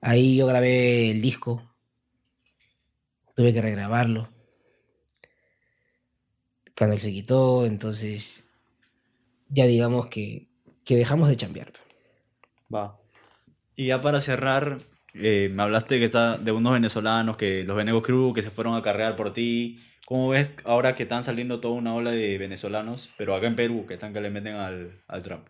Ahí 0.00 0.36
yo 0.36 0.48
grabé 0.48 1.12
el 1.12 1.22
disco. 1.22 1.62
Tuve 3.36 3.52
que 3.52 3.62
regrabarlo. 3.62 4.28
Cuando 6.76 6.94
él 6.94 7.00
se 7.00 7.12
quitó, 7.12 7.66
entonces 7.66 8.42
ya 9.48 9.66
digamos 9.66 10.08
que, 10.08 10.48
que 10.84 10.96
dejamos 10.96 11.28
de 11.28 11.36
chambear. 11.36 11.72
Va. 12.74 12.98
Y 13.76 13.86
ya 13.86 14.02
para 14.02 14.18
cerrar, 14.18 14.80
eh, 15.14 15.50
me 15.52 15.62
hablaste 15.62 16.00
que 16.00 16.06
está 16.06 16.36
de 16.36 16.50
unos 16.50 16.72
venezolanos, 16.72 17.36
que 17.36 17.62
los 17.62 17.76
Venego 17.76 18.02
Crew, 18.02 18.34
que 18.34 18.42
se 18.42 18.50
fueron 18.50 18.74
a 18.74 18.82
carrear 18.82 19.14
por 19.14 19.32
ti. 19.32 19.78
¿Cómo 20.04 20.30
ves 20.30 20.52
ahora 20.64 20.96
que 20.96 21.04
están 21.04 21.22
saliendo 21.22 21.60
toda 21.60 21.74
una 21.74 21.94
ola 21.94 22.10
de 22.10 22.38
venezolanos, 22.38 23.10
pero 23.16 23.36
acá 23.36 23.46
en 23.46 23.54
Perú, 23.54 23.86
que 23.86 23.94
están 23.94 24.12
que 24.12 24.20
le 24.20 24.30
meten 24.30 24.56
al, 24.56 25.00
al 25.06 25.22
trap? 25.22 25.46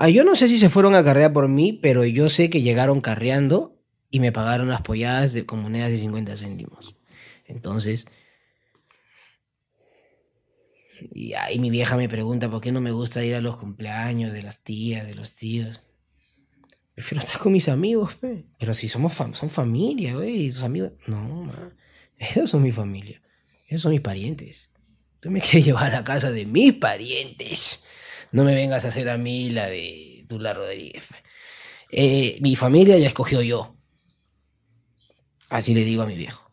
Ah, 0.00 0.08
yo 0.08 0.22
no 0.22 0.36
sé 0.36 0.46
si 0.46 0.60
se 0.60 0.70
fueron 0.70 0.94
a 0.94 1.02
carrear 1.02 1.32
por 1.32 1.48
mí, 1.48 1.72
pero 1.72 2.04
yo 2.04 2.28
sé 2.28 2.50
que 2.50 2.62
llegaron 2.62 3.00
carreando 3.00 3.82
y 4.10 4.20
me 4.20 4.30
pagaron 4.30 4.68
las 4.68 4.82
polladas 4.82 5.32
de, 5.32 5.44
con 5.44 5.60
monedas 5.60 5.90
de 5.90 5.98
50 5.98 6.36
céntimos. 6.36 6.94
Entonces, 7.46 8.06
y 11.12 11.32
ahí 11.32 11.58
mi 11.58 11.68
vieja 11.68 11.96
me 11.96 12.08
pregunta 12.08 12.48
por 12.48 12.60
qué 12.60 12.70
no 12.70 12.80
me 12.80 12.92
gusta 12.92 13.24
ir 13.24 13.34
a 13.34 13.40
los 13.40 13.56
cumpleaños 13.56 14.32
de 14.32 14.44
las 14.44 14.60
tías, 14.60 15.04
de 15.04 15.16
los 15.16 15.34
tíos. 15.34 15.82
Prefiero 16.94 17.24
estar 17.24 17.40
con 17.40 17.52
mis 17.52 17.68
amigos, 17.68 18.14
pe. 18.14 18.44
pero 18.56 18.74
si 18.74 18.88
somos 18.88 19.12
fam 19.12 19.34
son 19.34 19.50
familia, 19.50 20.14
güey, 20.14 20.52
sus 20.52 20.62
amigos. 20.62 20.92
No, 21.08 21.42
ma. 21.42 21.72
Esos 22.16 22.50
son 22.50 22.62
mi 22.62 22.70
familia. 22.70 23.20
Esos 23.66 23.82
son 23.82 23.90
mis 23.90 24.00
parientes. 24.00 24.70
Tú 25.18 25.28
me 25.32 25.40
quieres 25.40 25.64
llevar 25.66 25.90
a 25.90 25.98
la 25.98 26.04
casa 26.04 26.30
de 26.30 26.46
mis 26.46 26.74
parientes. 26.74 27.82
No 28.32 28.44
me 28.44 28.54
vengas 28.54 28.84
a 28.84 28.88
hacer 28.88 29.08
a 29.08 29.18
mí 29.18 29.50
la 29.50 29.66
de 29.66 30.24
Tula 30.28 30.54
Rodríguez. 30.54 31.04
Eh, 31.90 32.38
mi 32.40 32.56
familia 32.56 32.98
ya 32.98 33.06
escogió 33.06 33.42
yo. 33.42 33.76
Así 35.48 35.74
le 35.74 35.84
digo 35.84 36.02
a 36.02 36.06
mi 36.06 36.16
viejo. 36.16 36.50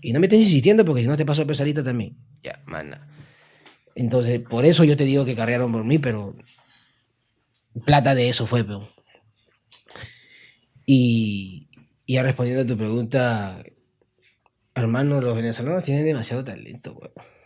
Y 0.00 0.12
no 0.12 0.20
me 0.20 0.26
estés 0.26 0.40
insistiendo 0.40 0.84
porque 0.84 1.02
si 1.02 1.08
no 1.08 1.16
te 1.16 1.26
paso 1.26 1.46
pesadita 1.46 1.82
también. 1.82 2.16
Ya, 2.42 2.62
mana. 2.66 3.06
Entonces, 3.94 4.40
por 4.40 4.64
eso 4.64 4.84
yo 4.84 4.96
te 4.96 5.04
digo 5.04 5.24
que 5.24 5.34
cargaron 5.34 5.72
por 5.72 5.84
mí, 5.84 5.98
pero 5.98 6.36
plata 7.84 8.14
de 8.14 8.28
eso 8.28 8.46
fue, 8.46 8.64
peón. 8.64 8.88
Y 10.86 11.68
ya 12.06 12.22
respondiendo 12.22 12.62
a 12.62 12.66
tu 12.66 12.78
pregunta, 12.78 13.62
hermano, 14.74 15.20
los 15.20 15.36
venezolanos 15.36 15.82
tienen 15.82 16.04
demasiado 16.04 16.44
talento, 16.44 16.92
weón. 16.92 17.37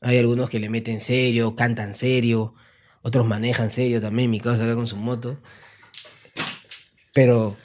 Hay 0.00 0.18
algunos 0.18 0.48
que 0.48 0.58
le 0.58 0.70
meten 0.70 1.00
serio, 1.00 1.54
cantan 1.56 1.94
serio, 1.94 2.54
otros 3.02 3.26
manejan 3.26 3.70
serio 3.70 4.00
también, 4.00 4.30
mi 4.30 4.40
causa 4.40 4.64
acá 4.64 4.74
con 4.74 4.86
su 4.86 4.96
moto. 4.96 5.38
Pero, 7.12 7.56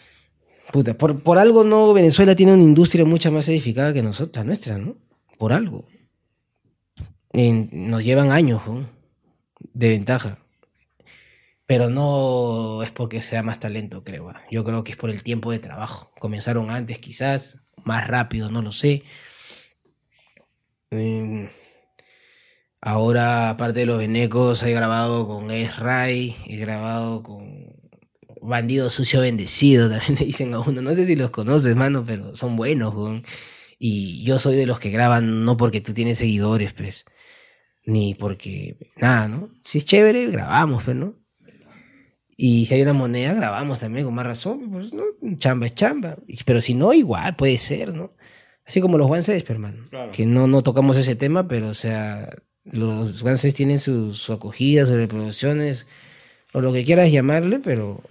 puta, 0.72 0.96
por, 0.98 1.38
algo 1.38 1.64
no 1.64 1.94
Venezuela 1.94 2.36
tiene 2.36 2.54
una 2.54 2.64
industria 2.64 3.06
mucho 3.06 3.32
más 3.32 3.48
edificada 3.48 3.94
que 3.94 4.04
nosotros, 4.04 4.36
la 4.36 4.44
nuestra, 4.44 4.78
¿no? 4.78 4.98
Por 5.38 5.54
algo. 5.54 5.88
Nos 7.34 8.04
llevan 8.04 8.32
años 8.32 8.62
¿no? 8.66 8.90
de 9.74 9.90
ventaja. 9.90 10.40
Pero 11.68 11.90
no 11.90 12.84
es 12.84 12.92
porque 12.92 13.22
sea 13.22 13.44
más 13.44 13.60
talento, 13.60 14.04
creo. 14.04 14.32
Yo 14.52 14.64
creo 14.64 14.84
que 14.84 14.92
es 14.92 14.98
por 14.98 15.10
el 15.10 15.24
tiempo 15.24 15.52
de 15.52 15.60
trabajo. 15.60 16.12
Comenzaron 16.20 16.70
antes, 16.70 17.00
quizás, 17.00 17.60
más 17.84 18.08
rápido, 18.08 18.52
no 18.52 18.62
lo 18.62 18.72
sé. 18.72 19.04
Em, 20.92 21.50
ahora, 22.86 23.50
aparte 23.50 23.82
de 23.82 23.86
los 23.88 23.98
venecos, 23.98 24.62
he 24.64 24.72
grabado 24.72 25.28
con 25.28 25.50
S-Ray, 25.50 26.38
he 26.46 26.58
grabado 26.58 27.24
con 27.24 27.74
Bandido 28.42 28.90
Sucio 28.92 29.22
Bendecido, 29.22 29.90
también 29.90 30.16
le 30.20 30.26
dicen 30.26 30.54
a 30.54 30.60
uno. 30.60 30.82
No 30.82 30.94
sé 30.94 31.06
si 31.06 31.16
los 31.16 31.32
conoces, 31.32 31.76
mano, 31.76 32.06
pero 32.06 32.36
son 32.36 32.56
buenos. 32.56 32.94
Y 33.80 34.24
yo 34.24 34.40
soy 34.40 34.56
de 34.56 34.68
los 34.68 34.80
que 34.80 34.92
graban 34.92 35.44
no 35.44 35.58
porque 35.58 35.82
tú 35.82 35.94
tienes 35.94 36.20
seguidores, 36.20 36.74
pues. 36.74 37.06
Ni 37.86 38.14
porque. 38.14 38.78
Nada, 38.98 39.28
¿no? 39.28 39.50
Si 39.64 39.80
es 39.80 39.86
chévere, 39.86 40.28
grabamos, 40.28 40.84
pues, 40.84 40.96
¿no? 40.96 41.16
Y 42.38 42.66
si 42.66 42.76
hay 42.76 42.82
una 42.82 42.94
moneda, 42.94 43.34
grabamos 43.34 43.80
también, 43.80 44.06
con 44.06 44.14
más 44.14 44.26
razón. 44.26 44.70
Pues, 44.72 44.94
¿no? 44.94 45.04
Chamba 45.38 45.66
es 45.66 45.74
chamba. 45.74 46.18
Pero 46.46 46.62
si 46.62 46.76
no, 46.76 46.94
igual, 46.94 47.36
puede 47.36 47.58
ser, 47.58 47.94
¿no? 47.94 48.14
Así 48.66 48.80
como 48.80 48.98
los 48.98 49.10
One 49.10 49.24
Sage, 49.24 49.46
hermano. 49.50 49.84
Claro. 49.90 50.12
Que 50.12 50.26
no, 50.26 50.48
no 50.48 50.62
tocamos 50.62 50.98
ese 50.98 51.16
tema, 51.16 51.48
pero, 51.48 51.70
o 51.70 51.74
sea, 51.74 52.30
los 52.66 53.20
Sage 53.20 53.52
tienen 53.54 53.80
su, 53.80 54.14
su 54.14 54.34
acogida, 54.34 54.86
sus 54.86 54.96
reproducciones, 54.96 55.88
o 56.54 56.62
lo 56.62 56.74
que 56.74 56.84
quieras 56.86 57.12
llamarle, 57.12 57.60
pero. 57.60 58.02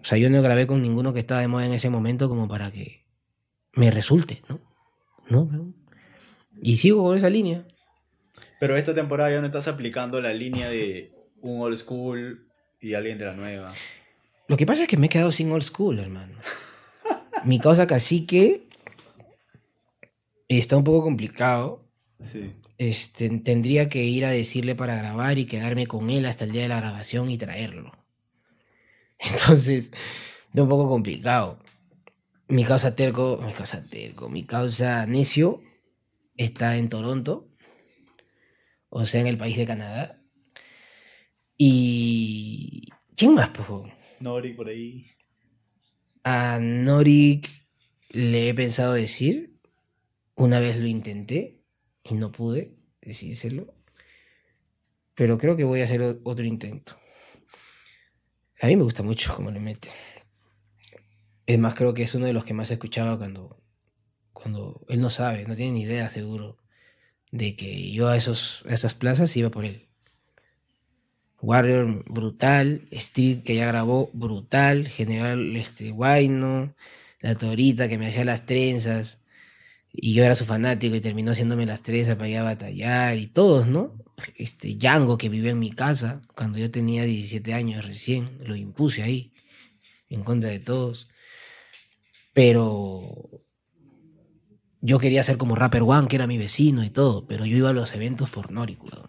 O 0.00 0.06
sea, 0.06 0.18
yo 0.18 0.28
no 0.28 0.42
grabé 0.42 0.66
con 0.66 0.82
ninguno 0.82 1.12
que 1.14 1.20
estaba 1.20 1.40
de 1.40 1.48
moda 1.48 1.64
en 1.66 1.72
ese 1.72 1.88
momento 1.88 2.28
como 2.28 2.46
para 2.46 2.70
que 2.70 3.04
me 3.72 3.90
resulte, 3.90 4.42
¿no? 4.48 4.60
¿No? 5.30 5.48
Pero- 5.50 5.72
Y 6.62 6.76
sigo 6.76 7.02
con 7.02 7.16
esa 7.16 7.30
línea. 7.30 7.66
Pero 8.60 8.76
esta 8.76 8.94
temporada 8.94 9.30
ya 9.30 9.40
no 9.40 9.46
estás 9.46 9.66
aplicando 9.68 10.20
la 10.20 10.34
línea 10.34 10.68
de 10.68 11.12
un 11.40 11.60
old 11.62 11.76
school 11.78 12.48
y 12.80 12.94
alguien 12.94 13.16
de 13.18 13.24
la 13.24 13.34
nueva. 13.34 13.72
Lo 14.46 14.56
que 14.58 14.66
pasa 14.66 14.82
es 14.82 14.88
que 14.88 14.96
me 14.98 15.06
he 15.06 15.08
quedado 15.08 15.32
sin 15.32 15.50
old 15.50 15.62
school, 15.64 15.98
hermano. 15.98 16.34
Mi 17.44 17.58
causa 17.58 17.86
cacique 17.86 18.68
está 20.48 20.76
un 20.76 20.84
poco 20.84 21.02
complicado. 21.02 21.82
Sí. 22.24 22.52
Este, 22.78 23.28
tendría 23.38 23.88
que 23.88 24.04
ir 24.04 24.24
a 24.24 24.30
decirle 24.30 24.74
para 24.74 24.96
grabar 24.96 25.38
y 25.38 25.46
quedarme 25.46 25.86
con 25.86 26.10
él 26.10 26.26
hasta 26.26 26.44
el 26.44 26.52
día 26.52 26.62
de 26.62 26.68
la 26.68 26.80
grabación 26.80 27.30
y 27.30 27.38
traerlo. 27.38 27.92
Entonces, 29.18 29.92
es 30.52 30.60
un 30.60 30.68
poco 30.68 30.88
complicado. 30.88 31.60
Mi 32.48 32.64
causa 32.64 32.94
terco, 32.94 33.40
mi 33.44 33.52
causa 33.52 33.84
terco, 33.84 34.28
mi 34.28 34.44
causa 34.44 35.06
necio 35.06 35.62
está 36.36 36.76
en 36.76 36.88
Toronto, 36.88 37.48
o 38.90 39.06
sea, 39.06 39.20
en 39.20 39.28
el 39.28 39.38
país 39.38 39.56
de 39.56 39.66
Canadá. 39.66 40.20
Y. 41.56 42.88
¿Quién 43.16 43.34
más, 43.34 43.50
po? 43.50 43.88
Nori 44.20 44.54
por 44.54 44.68
ahí. 44.68 45.06
A 46.24 46.58
Norik 46.60 47.48
le 48.10 48.48
he 48.48 48.54
pensado 48.54 48.94
decir. 48.94 49.52
Una 50.36 50.58
vez 50.58 50.78
lo 50.78 50.88
intenté 50.88 51.63
y 52.04 52.14
no 52.14 52.30
pude 52.30 52.76
decírselo. 53.00 53.74
Pero 55.14 55.38
creo 55.38 55.56
que 55.56 55.64
voy 55.64 55.80
a 55.80 55.84
hacer 55.84 56.20
otro 56.24 56.44
intento. 56.44 56.96
A 58.60 58.66
mí 58.66 58.76
me 58.76 58.84
gusta 58.84 59.02
mucho 59.02 59.34
cómo 59.34 59.50
le 59.50 59.60
mete. 59.60 59.88
Es 61.46 61.58
más, 61.58 61.74
creo 61.74 61.94
que 61.94 62.02
es 62.02 62.14
uno 62.14 62.26
de 62.26 62.32
los 62.32 62.44
que 62.44 62.54
más 62.54 62.70
escuchaba 62.70 63.18
cuando, 63.18 63.62
cuando 64.32 64.84
él 64.88 65.00
no 65.00 65.10
sabe, 65.10 65.44
no 65.46 65.56
tiene 65.56 65.72
ni 65.72 65.82
idea 65.82 66.08
seguro 66.08 66.58
de 67.30 67.56
que 67.56 67.90
yo 67.92 68.08
a, 68.08 68.16
esos, 68.16 68.62
esas 68.68 68.94
plazas 68.94 69.36
iba 69.36 69.50
por 69.50 69.64
él. 69.64 69.88
Warrior 71.40 72.04
brutal, 72.10 72.88
Street 72.90 73.42
que 73.42 73.56
ya 73.56 73.66
grabó 73.66 74.10
brutal, 74.14 74.88
General 74.88 75.54
este, 75.56 75.90
Guayno, 75.90 76.74
la 77.20 77.34
Torita 77.34 77.88
que 77.88 77.98
me 77.98 78.06
hacía 78.08 78.24
las 78.24 78.46
trenzas 78.46 79.23
y 79.96 80.12
yo 80.12 80.24
era 80.24 80.34
su 80.34 80.44
fanático 80.44 80.96
y 80.96 81.00
terminó 81.00 81.30
haciéndome 81.30 81.66
las 81.66 81.82
trenzas 81.82 82.16
para 82.16 82.28
ir 82.28 82.38
a 82.38 82.42
batallar 82.42 83.16
y 83.16 83.28
todos, 83.28 83.68
¿no? 83.68 83.94
Este 84.36 84.74
Django 84.74 85.16
que 85.16 85.28
vivió 85.28 85.52
en 85.52 85.60
mi 85.60 85.70
casa 85.70 86.20
cuando 86.34 86.58
yo 86.58 86.68
tenía 86.70 87.04
17 87.04 87.54
años 87.54 87.86
recién, 87.86 88.38
lo 88.44 88.56
impuse 88.56 89.04
ahí 89.04 89.32
en 90.08 90.24
contra 90.24 90.50
de 90.50 90.58
todos. 90.58 91.08
Pero 92.32 93.44
yo 94.80 94.98
quería 94.98 95.22
ser 95.22 95.36
como 95.36 95.54
Rapper 95.54 95.82
One, 95.82 96.08
que 96.08 96.16
era 96.16 96.26
mi 96.26 96.38
vecino 96.38 96.82
y 96.82 96.90
todo, 96.90 97.26
pero 97.28 97.46
yo 97.46 97.56
iba 97.56 97.70
a 97.70 97.72
los 97.72 97.94
eventos 97.94 98.30
por 98.30 98.50
Nori, 98.50 98.76
weón. 98.80 99.08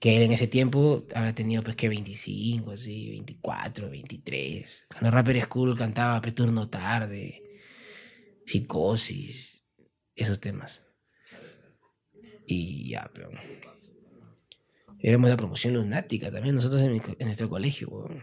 Que 0.00 0.16
él 0.16 0.24
en 0.24 0.32
ese 0.32 0.48
tiempo 0.48 1.06
había 1.14 1.34
tenido 1.34 1.62
pues 1.62 1.76
que 1.76 1.88
25, 1.88 2.72
así, 2.72 3.10
24, 3.10 3.88
23. 3.88 4.86
Cuando 4.88 5.10
Rapper 5.12 5.42
School 5.44 5.76
cantaba 5.76 6.20
pues, 6.20 6.34
Turno 6.34 6.68
Tarde, 6.68 7.42
Psicosis, 8.46 9.57
esos 10.18 10.40
temas. 10.40 10.82
Y 12.46 12.88
ya, 12.90 13.10
pero... 13.14 13.30
Éramos 15.00 15.30
la 15.30 15.36
promoción 15.36 15.74
lunática 15.74 16.32
también, 16.32 16.56
nosotros 16.56 16.82
en, 16.82 17.00
nuestro 17.26 17.48
colegio, 17.48 17.88
weón. 17.88 18.22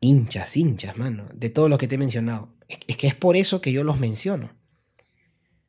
Hinchas, 0.00 0.56
hinchas, 0.56 0.98
mano, 0.98 1.26
de 1.34 1.48
todos 1.48 1.70
los 1.70 1.78
que 1.78 1.88
te 1.88 1.94
he 1.94 1.98
mencionado. 1.98 2.54
Es, 2.68 2.96
que 2.98 3.06
es 3.06 3.14
por 3.14 3.34
eso 3.34 3.62
que 3.62 3.72
yo 3.72 3.82
los 3.82 3.98
menciono. 3.98 4.54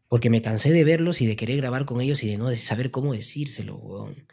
Porque 0.10 0.30
me 0.30 0.42
cansé 0.42 0.72
de 0.72 0.84
verlos 0.84 1.22
y 1.22 1.28
de 1.28 1.38
querer 1.38 1.58
grabar 1.58 1.86
con 1.86 2.02
ellos 2.02 2.24
y 2.24 2.30
de 2.30 2.38
no 2.38 2.54
saber 2.56 2.92
cómo 2.92 3.14
decírselo, 3.14 3.78
weón. 3.78 4.28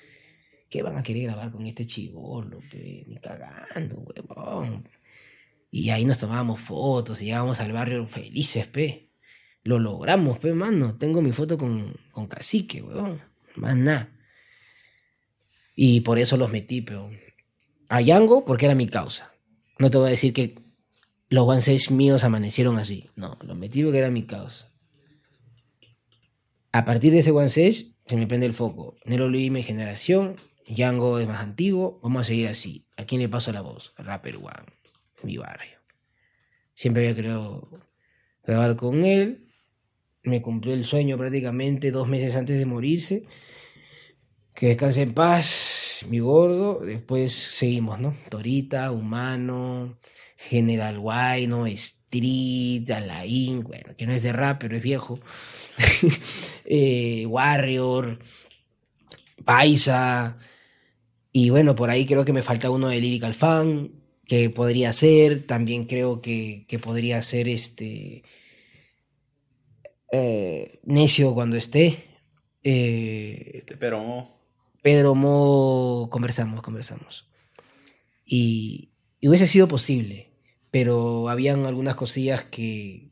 ¿Qué 0.69 0.82
van 0.82 0.97
a 0.97 1.05
querer 1.05 1.24
grabar 1.24 1.53
con 1.53 1.65
este 1.66 1.86
chivolo? 1.86 2.59
Ni 2.73 3.16
cagando, 3.23 4.01
weón. 4.01 4.89
Y 5.70 5.91
ahí 5.91 6.05
nos 6.05 6.19
tomábamos 6.19 6.61
fotos 6.61 7.23
y 7.23 7.27
llegábamos 7.27 7.61
al 7.61 7.73
barrio 7.73 8.07
felices, 8.09 8.66
pe. 8.66 9.11
Lo 9.65 9.78
logramos, 9.78 10.39
pe, 10.39 10.53
mano. 10.53 10.97
Tengo 10.97 11.23
mi 11.23 11.32
foto 11.32 11.59
con, 11.59 11.97
con 12.12 12.27
cacique, 12.27 12.82
weón. 12.82 13.20
Más 13.57 13.74
nada. 13.74 14.11
Y 15.74 16.03
por 16.03 16.19
eso 16.19 16.36
los 16.36 16.51
metí, 16.51 16.82
pero. 16.82 17.11
A 17.89 18.01
Yango, 18.01 18.45
porque 18.45 18.66
era 18.66 18.74
mi 18.74 18.86
causa. 18.86 19.35
No 19.78 19.91
te 19.91 19.99
voy 19.99 20.09
a 20.09 20.11
decir 20.11 20.32
que 20.32 20.55
los 21.28 21.49
One 21.49 21.62
Sage 21.62 21.93
míos 21.93 22.24
amanecieron 22.24 22.78
así. 22.78 23.11
No, 23.16 23.39
los 23.43 23.57
metí 23.57 23.82
porque 23.82 23.99
era 23.99 24.11
mi 24.11 24.24
causa. 24.24 24.70
A 26.73 26.85
partir 26.85 27.12
de 27.12 27.20
ese 27.20 27.31
One 27.31 27.49
se 27.49 27.95
me 28.16 28.27
prende 28.27 28.47
el 28.47 28.53
foco. 28.53 28.97
Nero 29.05 29.28
Luis, 29.28 29.51
mi 29.51 29.62
generación. 29.62 30.36
Yango 30.66 31.19
es 31.19 31.27
más 31.27 31.41
antiguo. 31.41 32.01
Vamos 32.03 32.23
a 32.23 32.24
seguir 32.27 32.49
así. 32.49 32.86
¿A 32.97 33.05
quién 33.05 33.20
le 33.20 33.28
paso 33.28 33.53
la 33.53 33.62
voz? 33.62 33.95
Rapper 33.97 34.36
One, 34.36 34.66
mi 35.23 35.36
barrio. 35.36 35.78
Siempre 36.74 37.05
había 37.05 37.16
querido 37.16 37.69
grabar 38.45 38.77
con 38.77 39.05
él. 39.05 39.44
Me 40.25 40.43
cumplió 40.43 40.75
el 40.75 40.85
sueño 40.85 41.19
prácticamente 41.19 41.91
dos 41.91 42.09
meses 42.09 42.35
antes 42.35 42.59
de 42.59 42.67
morirse. 42.67 43.25
Que 44.55 44.69
descanse 44.69 45.03
en 45.03 45.15
paz, 45.15 46.07
mi 46.09 46.21
gordo. 46.21 46.81
Después 46.81 47.33
seguimos, 47.33 47.99
¿no? 48.01 48.17
Torita, 48.31 48.93
Humano, 48.93 49.99
General 50.37 50.99
Guayno, 50.99 51.67
Street, 51.67 52.91
Alain, 52.91 53.63
bueno, 53.63 53.95
que 53.97 54.07
no 54.07 54.13
es 54.13 54.23
de 54.23 54.33
rap, 54.33 54.59
pero 54.61 54.77
es 54.77 54.83
viejo. 54.83 55.21
Eh, 56.67 57.27
Warrior, 57.27 58.21
Paisa. 59.45 60.39
Y 61.33 61.51
bueno, 61.51 61.75
por 61.75 61.91
ahí 61.91 62.07
creo 62.07 62.25
que 62.25 62.33
me 62.33 62.43
falta 62.43 62.71
uno 62.71 62.89
de 62.89 63.01
Lyrical 63.01 63.35
Fan, 63.35 63.93
que 64.27 64.51
podría 64.51 64.93
ser. 64.93 65.47
También 65.47 65.87
creo 65.87 66.23
que, 66.23 66.65
que 66.69 66.79
podría 66.79 67.21
ser 67.23 67.49
este. 67.49 68.23
Eh, 70.16 70.81
Necio 70.85 71.35
cuando 71.35 71.57
esté. 71.57 72.05
Eh, 72.62 73.51
Este, 73.55 73.77
pero 73.77 74.03
no. 74.03 74.35
Pedro 74.82 75.15
Mo, 75.15 76.09
conversamos, 76.11 76.62
conversamos. 76.62 77.28
Y, 78.24 78.91
y 79.20 79.28
hubiese 79.28 79.47
sido 79.47 79.66
posible, 79.66 80.31
pero 80.70 81.28
habían 81.28 81.65
algunas 81.66 81.95
cosillas 81.95 82.45
que, 82.45 83.11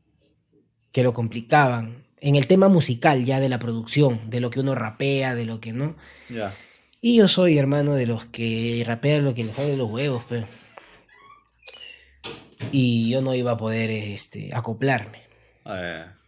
que 0.92 1.02
lo 1.02 1.12
complicaban. 1.12 2.06
En 2.20 2.36
el 2.36 2.46
tema 2.46 2.68
musical 2.68 3.24
ya 3.24 3.40
de 3.40 3.48
la 3.48 3.58
producción, 3.58 4.30
de 4.30 4.40
lo 4.40 4.50
que 4.50 4.60
uno 4.60 4.74
rapea, 4.74 5.34
de 5.34 5.44
lo 5.46 5.60
que 5.60 5.72
no. 5.72 5.96
Ya. 6.28 6.54
Y 7.00 7.16
yo 7.16 7.26
soy 7.26 7.58
hermano 7.58 7.94
de 7.94 8.06
los 8.06 8.26
que 8.26 8.82
rapean 8.86 9.24
lo 9.24 9.34
que 9.34 9.42
les 9.42 9.54
sale 9.56 9.70
de 9.70 9.76
los 9.76 9.90
huevos, 9.90 10.24
pues. 10.28 10.44
Y 12.70 13.10
yo 13.10 13.20
no 13.22 13.34
iba 13.34 13.52
a 13.52 13.56
poder 13.56 13.90
este, 13.90 14.50
acoplarme. 14.54 15.22
Eh, 15.66 16.04
Lo 16.06 16.21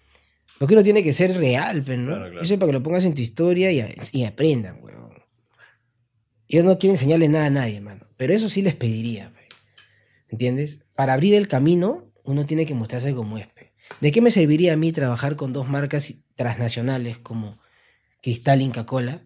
que 0.59 0.74
uno 0.74 0.82
tiene 0.82 1.02
que 1.02 1.12
ser 1.12 1.36
real, 1.36 1.82
pues, 1.82 1.98
¿no? 1.98 2.06
Claro, 2.06 2.24
claro. 2.31 2.43
Eso 2.43 2.55
es 2.55 2.60
para 2.60 2.68
que 2.70 2.78
lo 2.78 2.82
pongas 2.82 3.05
en 3.05 3.14
tu 3.14 3.22
historia 3.22 3.70
y, 3.72 4.24
aprendan, 4.24 4.78
weón. 4.82 5.12
Yo 6.48 6.62
no 6.62 6.78
quiero 6.78 6.94
enseñarle 6.94 7.28
nada 7.28 7.47
a 7.47 7.51
nadie, 7.51 7.81
mano. 7.81 8.06
Pero 8.16 8.32
eso 8.32 8.48
sí 8.48 8.62
les 8.62 8.74
pediría, 8.74 9.32
pe. 9.32 9.48
¿entiendes? 10.28 10.81
Para 10.94 11.12
abrir 11.12 11.35
el 11.35 11.48
camino, 11.48 12.12
uno 12.24 12.47
tiene 12.47 12.66
que 12.66 12.74
mostrarse 12.74 13.14
como 13.14 13.39
es, 13.39 13.47
pe. 13.48 13.72
¿De 14.01 14.12
qué 14.12 14.20
me 14.20 14.31
serviría 14.31 14.72
a 14.72 14.76
mí 14.76 14.93
trabajar 14.93 15.36
con 15.36 15.52
dos 15.52 15.68
marcas 15.68 16.12
transnacionales 16.35 17.18
como 17.18 17.59
Cristal 18.22 18.62
Inca 18.62 18.86
Cola? 18.86 19.22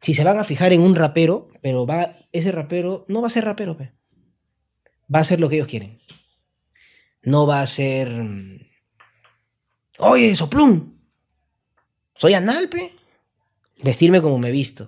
Si 0.00 0.14
se 0.14 0.24
van 0.24 0.38
a 0.38 0.44
fijar 0.44 0.72
en 0.72 0.80
un 0.80 0.94
rapero, 0.94 1.48
pero 1.62 1.86
va, 1.86 2.16
ese 2.32 2.52
rapero 2.52 3.04
no 3.08 3.20
va 3.20 3.28
a 3.28 3.30
ser 3.30 3.44
rapero, 3.44 3.76
pe. 3.76 3.92
Va 5.12 5.20
a 5.20 5.24
ser 5.24 5.40
lo 5.40 5.48
que 5.48 5.56
ellos 5.56 5.68
quieren. 5.68 5.98
No 7.22 7.46
va 7.46 7.62
a 7.62 7.66
ser... 7.66 8.63
Oye, 9.98 10.34
soplum. 10.36 10.94
Soy 12.16 12.34
analpe. 12.34 12.92
Vestirme 13.82 14.20
como 14.20 14.38
me 14.38 14.48
he 14.48 14.52
visto. 14.52 14.84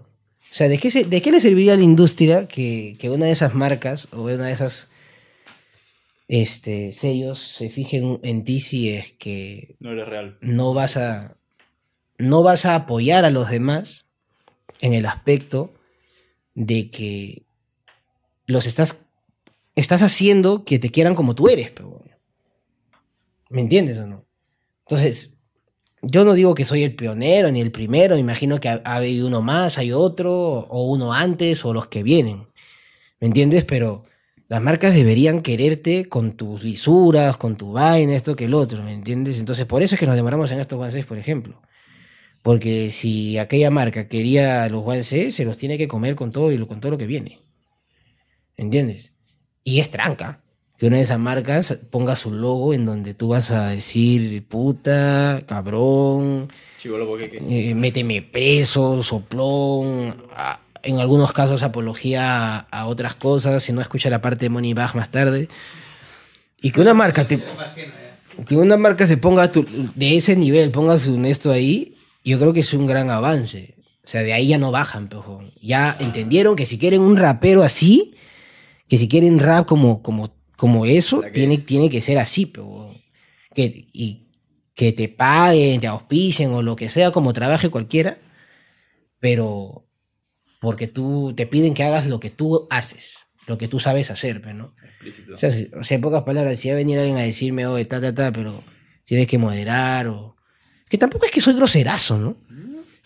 O 0.51 0.55
sea, 0.55 0.69
¿de 0.69 0.79
qué, 0.79 0.91
se- 0.91 1.05
¿de 1.05 1.21
qué 1.21 1.31
le 1.31 1.41
serviría 1.41 1.75
a 1.75 1.77
la 1.77 1.83
industria 1.83 2.49
que, 2.49 2.97
que 2.99 3.11
una 3.11 3.27
de 3.27 3.33
esas 3.33 3.55
marcas 3.55 4.09
o 4.13 4.23
una 4.23 4.47
de 4.47 4.53
esas 4.53 4.89
este, 6.29 6.93
sellos 6.93 7.39
se 7.41 7.69
fijen 7.69 8.21
en 8.23 8.45
ti 8.45 8.61
si 8.61 8.91
es 8.91 9.13
que 9.13 9.77
no 9.81 9.93
eres 9.93 10.09
real. 10.09 10.39
no 10.41 10.75
vas 10.75 10.97
a 10.97 11.37
no 12.19 12.43
vas 12.43 12.65
a 12.65 12.75
apoyar 12.75 13.25
a 13.25 13.31
los 13.31 13.51
demás 13.51 14.07
en 14.81 14.95
el 14.95 15.07
aspecto 15.07 15.73
de 16.55 16.91
que 16.91 17.45
los 18.47 18.67
estás 18.67 19.05
estás 19.75 20.03
haciendo 20.03 20.65
que 20.65 20.79
te 20.79 20.91
quieran 20.91 21.15
como 21.15 21.35
tú 21.35 21.49
eres, 21.49 21.71
pero. 21.71 22.03
¿me 23.51 23.61
entiendes 23.61 23.99
o 23.99 24.07
no? 24.07 24.26
Entonces, 24.89 25.33
yo 26.03 26.25
no 26.25 26.35
digo 26.35 26.55
que 26.55 26.65
soy 26.65 26.85
el 26.85 26.95
pionero 26.95 27.51
ni 27.51 27.61
el 27.61 27.73
primero, 27.73 28.15
me 28.15 28.21
imagino 28.21 28.61
que 28.61 28.69
ha, 28.69 28.83
ha 28.85 28.97
habido 28.97 29.27
uno 29.27 29.43
más, 29.43 29.79
hay 29.79 29.93
otro, 29.93 30.33
o 30.33 30.91
uno 30.91 31.13
antes, 31.13 31.65
o 31.65 31.73
los 31.73 31.89
que 31.89 32.03
vienen. 32.03 32.49
¿Me 33.21 33.27
entiendes? 33.29 33.65
Pero 33.65 34.05
las 34.49 34.63
marcas 34.63 34.95
deberían 34.95 35.43
quererte 35.43 36.09
con 36.09 36.37
tus 36.37 36.63
lisuras, 36.63 37.37
con 37.37 37.57
tu 37.57 37.73
vaina, 37.73 38.15
esto 38.15 38.37
que 38.37 38.45
el 38.45 38.55
otro, 38.55 38.83
¿me 38.83 38.93
entiendes? 38.93 39.39
Entonces, 39.39 39.67
por 39.67 39.83
eso 39.83 39.97
es 39.97 39.99
que 40.01 40.07
nos 40.07 40.15
demoramos 40.15 40.51
en 40.53 40.61
estos 40.61 40.93
Six, 40.93 41.05
por 41.07 41.19
ejemplo. 41.19 41.61
Porque 42.43 42.93
si 42.93 43.39
aquella 43.39 43.71
marca 43.71 44.09
quería 44.09 44.69
los 44.69 44.85
Six, 45.07 45.35
se 45.35 45.45
los 45.45 45.57
tiene 45.57 45.79
que 45.79 45.89
comer 45.89 46.15
con 46.15 46.31
todo 46.31 46.53
y 46.53 46.67
con 46.67 46.81
todo 46.81 46.93
lo 46.93 46.99
que 46.99 47.07
viene. 47.07 47.41
¿Entiendes? 48.57 49.13
Y 49.65 49.81
es 49.81 49.91
tranca. 49.91 50.43
Que 50.79 50.87
una 50.87 50.97
de 50.99 51.03
esas 51.05 51.19
marcas 51.19 51.79
ponga 51.91 52.17
su 52.17 52.31
logo 52.31 52.75
en 52.75 52.85
donde 52.85 53.15
tú 53.15 53.29
vas 53.29 53.51
a 53.51 53.69
decir 53.71 54.47
puta, 54.47 55.43
cabrón, 55.47 56.49
eh, 57.49 57.75
méteme 57.75 58.21
preso, 58.23 59.03
soplón, 59.03 60.17
a- 60.37 60.61
en 60.83 61.01
algunos 61.01 61.33
casos 61.33 61.63
apología 61.63 62.57
a, 62.57 62.59
a 62.71 62.87
otras 62.87 63.15
cosas, 63.15 63.65
si 63.65 63.73
no 63.73 63.81
escucha 63.81 64.11
la 64.11 64.21
parte 64.21 64.45
de 64.45 64.51
Moneybag 64.51 64.95
más 64.95 65.11
tarde. 65.11 65.49
Y 66.61 66.71
que 66.71 66.81
una 66.81 66.95
marca 66.95 67.27
te, 67.27 67.41
que 68.47 68.57
una 68.57 68.77
marca 68.77 69.07
se 69.07 69.17
ponga 69.17 69.51
tu- 69.51 69.67
de 69.95 70.17
ese 70.17 70.37
nivel, 70.37 70.71
ponga 70.71 70.99
su 70.99 71.19
esto 71.25 71.51
ahí, 71.51 71.97
yo 72.25 72.39
creo 72.39 72.53
que 72.53 72.61
es 72.61 72.73
un 72.75 72.87
gran 72.87 73.11
avance. 73.11 73.75
O 74.05 74.09
sea, 74.09 74.23
de 74.23 74.33
ahí 74.35 74.49
ya 74.49 74.59
no 74.59 74.71
bajan, 74.71 75.09
pejo. 75.09 75.43
Ya 75.61 75.97
entendieron 75.99 76.55
que 76.55 76.67
si 76.67 76.79
quieren 76.79 77.01
un 77.01 77.17
rapero 77.17 77.63
así, 77.65 78.15
que 78.89 78.99
si 78.99 79.09
quieren 79.09 79.41
rap 79.41 79.67
como, 79.67 80.03
como, 80.03 80.36
como 80.57 80.87
eso, 80.87 81.23
tiene, 81.33 81.55
es. 81.55 81.67
tiene 81.67 81.91
que 81.91 82.01
ser 82.01 82.19
así, 82.19 82.47
pejo. 82.47 82.95
Que, 83.55 83.89
y 83.93 84.27
que 84.75 84.93
te 84.93 85.09
paguen, 85.09 85.81
te 85.81 85.87
auspicien 85.87 86.53
o 86.53 86.63
lo 86.63 86.77
que 86.77 86.91
sea, 86.91 87.11
como 87.11 87.33
trabaje 87.33 87.71
cualquiera, 87.71 88.19
pero 89.19 89.87
porque 90.61 90.87
tú 90.87 91.33
te 91.35 91.47
piden 91.47 91.75
que 91.75 91.83
hagas 91.83 92.07
lo 92.07 92.21
que 92.21 92.31
tú 92.31 92.67
haces, 92.71 93.17
lo 93.47 93.57
que 93.57 93.69
tú 93.69 93.81
sabes 93.81 94.11
hacer, 94.11 94.43
pues, 94.43 94.55
¿no? 94.55 94.75
Explícito. 94.85 95.35
O 95.35 95.39
sea, 95.39 95.51
o 95.81 95.85
sea, 95.85 95.95
en 95.95 96.01
pocas 96.03 96.25
palabras, 96.25 96.61
si 96.61 96.69
va 96.69 96.75
a 96.75 96.77
venir 96.77 96.99
alguien 96.99 97.17
a 97.17 97.23
decirme, 97.23 97.67
oye, 97.67 97.87
ta, 97.87 98.01
ta, 98.01 98.15
ta, 98.15 98.33
pero 98.33 98.63
tienes 99.05 99.27
que 99.27 99.39
moderar 99.39 100.09
o... 100.09 100.37
Que 100.89 100.99
tampoco 100.99 101.25
es 101.27 101.33
que 101.33 101.41
soy 101.41 101.55
groserazo, 101.55 102.19
¿no? 102.19 102.37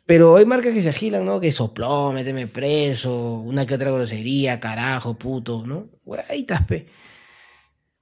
Pero 0.07 0.37
hay 0.37 0.45
marcas 0.45 0.75
que 0.75 0.83
se 0.83 0.89
agilan, 0.89 1.25
¿no? 1.25 1.39
Que 1.39 1.53
sopló, 1.53 2.11
méteme 2.13 2.49
preso, 2.49 3.35
una 3.37 3.65
que 3.65 3.75
otra 3.75 3.93
grosería, 3.93 4.59
carajo, 4.59 5.17
puto, 5.17 5.65
¿no? 5.65 5.89
Güey, 6.05 6.21
ahí 6.29 6.41
estás, 6.41 6.65
pe. 6.65 6.87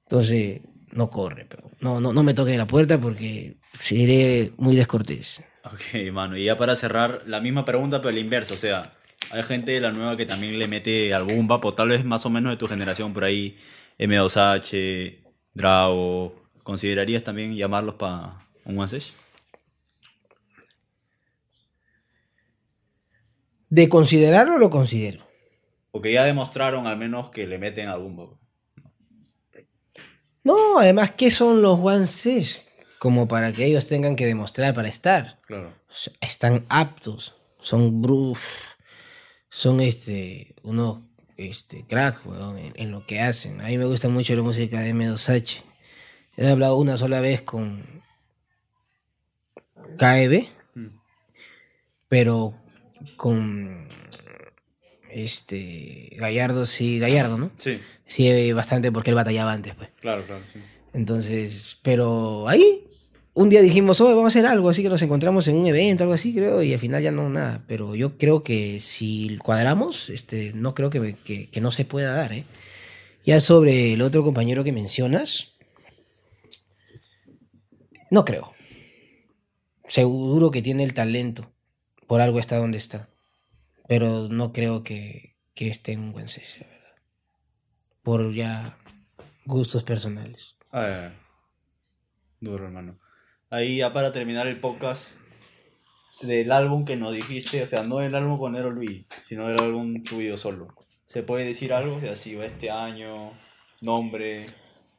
Entonces, 0.09 0.62
no 0.93 1.10
corre, 1.10 1.44
pero 1.47 1.70
no, 1.80 2.01
no, 2.01 2.14
no 2.14 2.22
me 2.22 2.32
toque 2.32 2.56
la 2.56 2.66
puerta 2.66 2.98
porque 2.98 3.59
seré 3.78 4.52
muy 4.56 4.74
descortés. 4.74 5.43
Ok, 5.64 6.10
mano, 6.10 6.39
y 6.39 6.44
ya 6.44 6.56
para 6.56 6.76
cerrar, 6.76 7.24
la 7.26 7.43
misma 7.43 7.66
pregunta, 7.66 8.01
pero 8.01 8.12
la 8.12 8.20
inversa. 8.20 8.55
O 8.55 8.56
sea, 8.56 8.94
hay 9.32 9.43
gente 9.43 9.72
de 9.72 9.82
la 9.82 9.93
nueva 9.93 10.16
que 10.16 10.24
también 10.24 10.59
le 10.59 10.66
mete 10.66 11.12
algún 11.12 11.47
vapo, 11.47 11.74
tal 11.74 11.90
vez 11.90 12.06
más 12.06 12.24
o 12.24 12.30
menos 12.30 12.51
de 12.51 12.56
tu 12.56 12.66
generación, 12.66 13.12
por 13.12 13.24
ahí, 13.24 13.59
M2H, 13.98 15.18
Drago. 15.52 16.48
¿Considerarías 16.62 17.22
también 17.22 17.55
llamarlos 17.55 17.97
para 17.97 18.48
un 18.64 18.78
one 18.78 18.89
session? 18.89 19.14
De 23.68 23.90
considerarlo, 23.90 24.56
lo 24.56 24.70
considero. 24.70 25.26
Porque 25.90 26.14
ya 26.14 26.24
demostraron 26.24 26.86
al 26.86 26.97
menos 26.97 27.28
que 27.28 27.47
le 27.47 27.59
meten 27.59 27.89
algún 27.89 28.16
vapo. 28.16 28.47
No, 30.48 30.78
además, 30.78 31.12
¿qué 31.16 31.30
son 31.30 31.60
los 31.60 31.78
One? 31.78 32.06
Como 32.98 33.28
para 33.28 33.52
que 33.52 33.66
ellos 33.66 33.86
tengan 33.86 34.16
que 34.16 34.24
demostrar 34.26 34.74
para 34.74 34.88
estar. 34.88 35.38
Claro. 35.46 35.72
Están 36.20 36.64
aptos, 36.70 37.34
son 37.60 38.00
bruf, 38.02 38.42
son 39.50 39.80
este, 39.80 40.54
unos 40.62 41.02
este, 41.36 41.84
crack, 41.86 42.24
weón, 42.26 42.58
en, 42.58 42.72
en 42.76 42.90
lo 42.90 43.06
que 43.06 43.20
hacen. 43.20 43.60
A 43.60 43.64
mí 43.68 43.76
me 43.78 43.84
gusta 43.84 44.08
mucho 44.08 44.34
la 44.34 44.42
música 44.42 44.80
de 44.80 44.94
M2H. 44.94 45.62
He 46.36 46.48
hablado 46.50 46.76
una 46.78 46.96
sola 46.96 47.20
vez 47.20 47.42
con 47.42 48.02
KEB, 49.98 50.48
Mm. 50.74 50.98
pero 52.08 52.54
con 53.16 53.88
este 55.10 56.10
Gallardo 56.16 56.66
sí, 56.66 56.98
Gallardo, 56.98 57.36
¿no? 57.38 57.50
Sí, 57.58 57.80
Sí, 58.09 58.52
bastante 58.52 58.90
porque 58.90 59.10
él 59.10 59.16
batallaba 59.16 59.52
antes, 59.52 59.74
pues. 59.76 59.90
claro, 60.01 60.24
claro. 60.24 60.43
sí. 60.52 60.59
Entonces, 60.93 61.78
pero 61.82 62.48
ahí 62.48 62.89
un 63.35 63.51
día 63.51 63.62
dijimos, 63.62 64.01
oye, 64.01 64.14
vamos 64.14 64.35
a 64.35 64.36
hacer 64.36 64.47
algo, 64.47 64.68
así 64.68 64.82
que 64.82 64.89
nos 64.89 65.01
encontramos 65.01 65.47
en 65.47 65.56
un 65.56 65.66
evento, 65.66 66.02
algo 66.02 66.14
así, 66.14 66.35
creo, 66.35 66.60
y 66.60 66.72
al 66.72 66.80
final 66.80 67.01
ya 67.01 67.12
no 67.12 67.30
nada. 67.30 67.62
Pero 67.68 67.94
yo 67.94 68.18
creo 68.18 68.43
que 68.43 68.80
si 68.80 69.39
cuadramos, 69.39 70.10
este, 70.10 70.52
no 70.55 70.74
creo 70.74 70.90
que, 70.90 71.14
que, 71.22 71.48
que 71.48 71.60
no 71.60 71.70
se 71.70 71.85
pueda 71.85 72.14
dar, 72.14 72.32
¿eh? 72.32 72.44
Ya 73.24 73.40
sobre 73.40 73.93
el 73.93 74.02
otro 74.02 74.24
compañero 74.24 74.64
que 74.64 74.72
mencionas, 74.72 75.52
no 78.10 78.24
creo. 78.24 78.55
Seguro 79.86 80.51
que 80.51 80.62
tiene 80.62 80.82
el 80.82 80.94
talento, 80.94 81.52
por 82.09 82.20
algo 82.20 82.40
está 82.40 82.56
donde 82.56 82.78
está. 82.78 83.09
Pero 83.86 84.28
no 84.28 84.52
creo 84.52 84.82
que, 84.82 85.36
que 85.55 85.68
esté 85.68 85.93
en 85.93 86.01
un 86.01 86.12
buen 86.12 86.26
verdad. 86.26 86.77
Por 88.09 88.32
ya 88.32 88.74
gustos 89.44 89.82
personales. 89.82 90.55
Ah, 90.72 91.10
duro, 92.40 92.64
hermano. 92.64 92.98
Ahí 93.51 93.76
ya 93.76 93.93
para 93.93 94.14
terminar 94.14 94.47
el 94.47 94.59
podcast 94.60 95.18
del 96.22 96.51
álbum 96.51 96.86
que 96.86 96.97
nos 96.97 97.14
dijiste, 97.14 97.62
o 97.62 97.66
sea, 97.66 97.82
no 97.82 98.01
el 98.01 98.14
álbum 98.14 98.39
con 98.39 98.52
Nero 98.52 98.70
Luis, 98.70 99.05
sino 99.26 99.51
el 99.51 99.60
álbum 99.60 100.02
tuyo 100.05 100.39
solo. 100.39 100.68
¿Se 101.05 101.22
puede 101.22 101.44
decir 101.44 101.74
algo? 101.74 101.97
O 101.97 102.01
sea, 102.01 102.16
si 102.16 102.35
va 102.35 102.47
este 102.47 102.70
año, 102.70 103.30
nombre. 103.82 104.44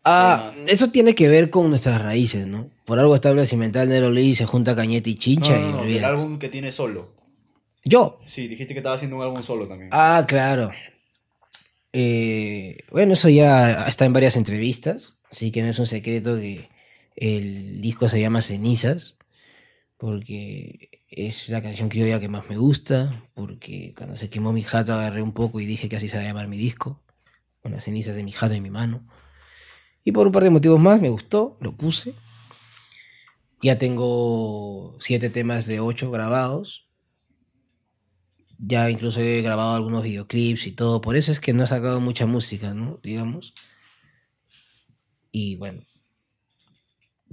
Ah, 0.04 0.52
temas. 0.54 0.70
eso 0.70 0.92
tiene 0.92 1.16
que 1.16 1.30
ver 1.30 1.50
con 1.50 1.68
nuestras 1.68 2.00
raíces, 2.00 2.46
¿no? 2.46 2.70
Por 2.86 3.00
algo 3.00 3.16
estable 3.16 3.48
cimental 3.48 3.90
Nero 3.90 4.12
Lee 4.12 4.36
se 4.36 4.46
junta 4.46 4.76
Cañete 4.76 5.10
y 5.10 5.16
Chincha 5.16 5.58
No, 5.58 5.68
y 5.68 5.72
no, 5.72 5.98
el 5.98 6.06
álbum 6.06 6.38
que 6.38 6.50
tiene 6.50 6.72
solo. 6.72 7.10
Yo. 7.84 8.20
Sí, 8.28 8.48
dijiste 8.48 8.76
que 8.76 8.82
estaba 8.82 8.98
haciendo 8.98 9.18
un 9.18 9.24
álbum 9.24 9.42
solo 9.42 9.68
también. 9.68 9.90
Ah, 9.94 10.26
claro. 10.28 10.70
Eh, 11.94 12.84
bueno, 12.92 13.14
eso 13.14 13.30
ya 13.30 13.88
está 13.88 14.06
en 14.06 14.14
varias 14.14 14.36
entrevistas, 14.36 15.20
así 15.32 15.52
que 15.52 15.62
no 15.62 15.70
es 15.70 15.80
un 15.80 15.88
secreto 15.88 16.38
que 16.38 16.70
el 17.16 17.82
disco 17.82 18.10
se 18.10 18.22
llama 18.22 18.42
Cenizas, 18.42 19.16
porque 19.98 21.04
es 21.10 21.50
la 21.50 21.62
canción 21.62 21.90
criolla 21.90 22.20
que 22.20 22.30
más 22.30 22.48
me 22.50 22.58
gusta, 22.58 23.26
porque 23.34 23.94
cuando 23.98 24.18
se 24.18 24.30
quemó 24.30 24.54
mi 24.54 24.64
jato 24.64 24.94
agarré 24.94 25.22
un 25.22 25.34
poco 25.34 25.60
y 25.60 25.66
dije 25.66 25.90
que 25.90 25.98
así 25.98 26.10
se 26.10 26.18
va 26.18 26.24
a 26.24 26.28
llamar 26.28 26.48
mi 26.48 26.58
disco, 26.58 27.02
con 27.62 27.72
las 27.72 27.84
cenizas 27.84 28.16
de 28.16 28.24
mi 28.24 28.32
jato 28.32 28.54
en 28.54 28.64
mi 28.64 28.70
mano. 28.70 29.08
Y 30.04 30.12
por 30.12 30.28
un 30.28 30.34
par 30.34 30.44
de 30.44 30.50
motivos 30.50 30.80
más 30.80 31.02
me 31.02 31.10
gustó, 31.10 31.58
lo 31.62 31.76
puse. 31.76 32.14
Ya 33.62 33.78
tengo 33.78 34.96
siete 35.00 35.30
temas 35.30 35.66
de 35.66 35.80
ocho 35.80 36.10
grabados. 36.12 36.89
Ya 38.62 38.90
incluso 38.90 39.22
he 39.22 39.42
grabado 39.42 39.74
algunos 39.74 40.04
videoclips 40.04 40.68
y 40.68 40.74
todo. 40.74 41.00
Por 41.00 41.16
eso 41.16 41.32
es 41.32 41.40
que 41.40 41.54
no 41.54 41.64
he 41.64 41.68
sacado 41.68 42.02
mucha 42.02 42.26
música, 42.26 42.74
¿no? 42.74 43.00
Digamos. 43.02 43.54
Y 45.32 45.56
bueno. 45.56 45.86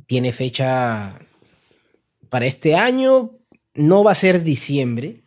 Tiene 0.06 0.32
fecha 0.32 1.18
para 2.30 2.46
este 2.46 2.76
año. 2.76 3.38
No 3.74 4.04
va 4.04 4.12
a 4.12 4.14
ser 4.14 4.44
diciembre. 4.44 5.24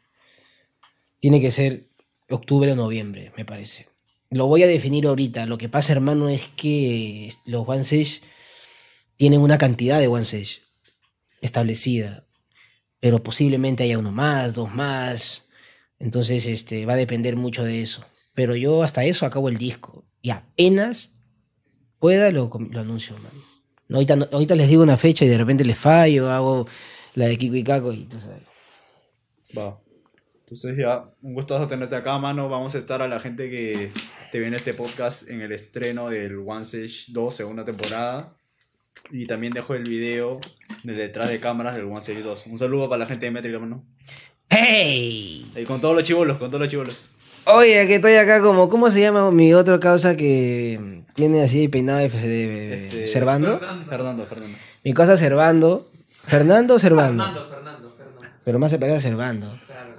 Tiene 1.19 1.41
que 1.41 1.51
ser 1.51 1.89
octubre 2.29 2.71
o 2.71 2.75
noviembre, 2.77 3.33
me 3.35 3.43
parece. 3.43 3.89
Lo 4.29 4.47
voy 4.47 4.63
a 4.63 4.67
definir 4.67 5.05
ahorita. 5.05 5.47
Lo 5.47 5.57
que 5.57 5.67
pasa, 5.67 5.91
hermano, 5.91 6.29
es 6.29 6.47
que 6.55 7.33
los 7.45 7.67
One 7.67 7.83
Sage 7.83 8.21
tienen 9.17 9.41
una 9.41 9.57
cantidad 9.57 9.99
de 9.99 10.07
One 10.07 10.23
Sage 10.23 10.61
establecida. 11.41 12.25
Pero 13.01 13.21
posiblemente 13.21 13.83
haya 13.83 13.97
uno 13.97 14.13
más, 14.13 14.53
dos 14.53 14.73
más. 14.73 15.48
Entonces, 15.99 16.45
este, 16.45 16.85
va 16.85 16.93
a 16.93 16.97
depender 16.97 17.35
mucho 17.35 17.63
de 17.63 17.81
eso. 17.81 18.05
Pero 18.33 18.55
yo 18.55 18.83
hasta 18.83 19.03
eso 19.03 19.25
acabo 19.25 19.49
el 19.49 19.57
disco. 19.57 20.05
Y 20.21 20.29
apenas 20.29 21.19
pueda 21.99 22.31
lo, 22.31 22.49
lo 22.71 22.79
anuncio, 22.79 23.17
man. 23.17 23.31
Ahorita, 23.91 24.17
ahorita 24.31 24.55
les 24.55 24.69
digo 24.69 24.83
una 24.83 24.97
fecha 24.97 25.25
y 25.25 25.27
de 25.27 25.37
repente 25.37 25.65
les 25.65 25.77
fallo, 25.77 26.29
hago 26.31 26.67
la 27.15 27.27
de 27.27 27.37
Kiko 27.37 27.55
y 27.55 27.63
Caco 27.63 27.91
y 27.91 28.05
tú 28.05 28.19
sabes. 28.19 28.43
Va. 29.57 29.81
Entonces 30.41 30.77
ya, 30.77 31.11
un 31.21 31.33
gustazo 31.33 31.67
tenerte 31.67 31.95
acá, 31.95 32.17
mano. 32.17 32.49
Vamos 32.49 32.75
a 32.75 32.77
estar 32.77 33.01
a 33.01 33.07
la 33.07 33.19
gente 33.19 33.49
que 33.49 33.91
te 34.31 34.39
viene 34.39 34.55
este 34.55 34.73
podcast 34.73 35.29
en 35.29 35.41
el 35.41 35.51
estreno 35.51 36.09
del 36.09 36.39
One 36.45 36.65
Sage 36.65 37.05
2, 37.09 37.35
segunda 37.35 37.65
temporada. 37.65 38.35
Y 39.11 39.27
también 39.27 39.53
dejo 39.53 39.75
el 39.75 39.83
video 39.83 40.39
de 40.83 40.93
detrás 40.93 41.29
de 41.29 41.39
cámaras 41.39 41.75
del 41.75 41.85
One 41.85 42.01
Sage 42.01 42.21
2. 42.21 42.47
Un 42.47 42.57
saludo 42.57 42.89
para 42.89 42.99
la 42.99 43.05
gente 43.05 43.25
de 43.25 43.31
Métrica, 43.31 43.59
mano. 43.59 43.85
¡Hey! 44.49 45.51
Y 45.55 45.63
con 45.65 45.79
todos 45.81 45.95
los 45.95 46.03
chivolos, 46.03 46.37
con 46.37 46.49
todos 46.49 46.61
los 46.61 46.69
chivolos. 46.69 47.05
Oye, 47.45 47.87
que 47.87 47.95
estoy 47.95 48.15
acá 48.15 48.41
como, 48.41 48.69
¿cómo 48.69 48.89
se 48.91 49.01
llama 49.01 49.31
mi 49.31 49.53
otra 49.53 49.79
causa 49.79 50.15
que 50.15 51.03
tiene 51.15 51.43
así 51.43 51.67
peinado 51.67 51.99
de, 51.99 52.09
de- 52.09 52.83
Este, 52.85 53.07
Servando? 53.07 53.59
Fernando, 53.87 54.25
Fernando. 54.25 54.57
Mi 54.83 54.93
cosa 54.93 55.17
Servando. 55.17 55.85
¿Fernando 56.25 56.75
o 56.75 56.79
Servando? 56.79 57.23
Fernando, 57.23 57.49
Fernando, 57.49 57.91
Fernando. 57.97 58.27
Pero 58.43 58.59
más 58.59 58.71
se 58.71 58.77
parece 58.79 58.97
a 58.97 59.01
Servando. 59.01 59.59
Claro, 59.65 59.95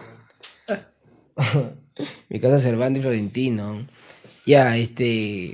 claro. 0.67 1.73
Mi 2.29 2.41
casa 2.41 2.61
Cervando 2.61 2.99
y 2.99 3.03
Florentino. 3.03 3.87
Ya, 4.47 4.77
este. 4.77 5.53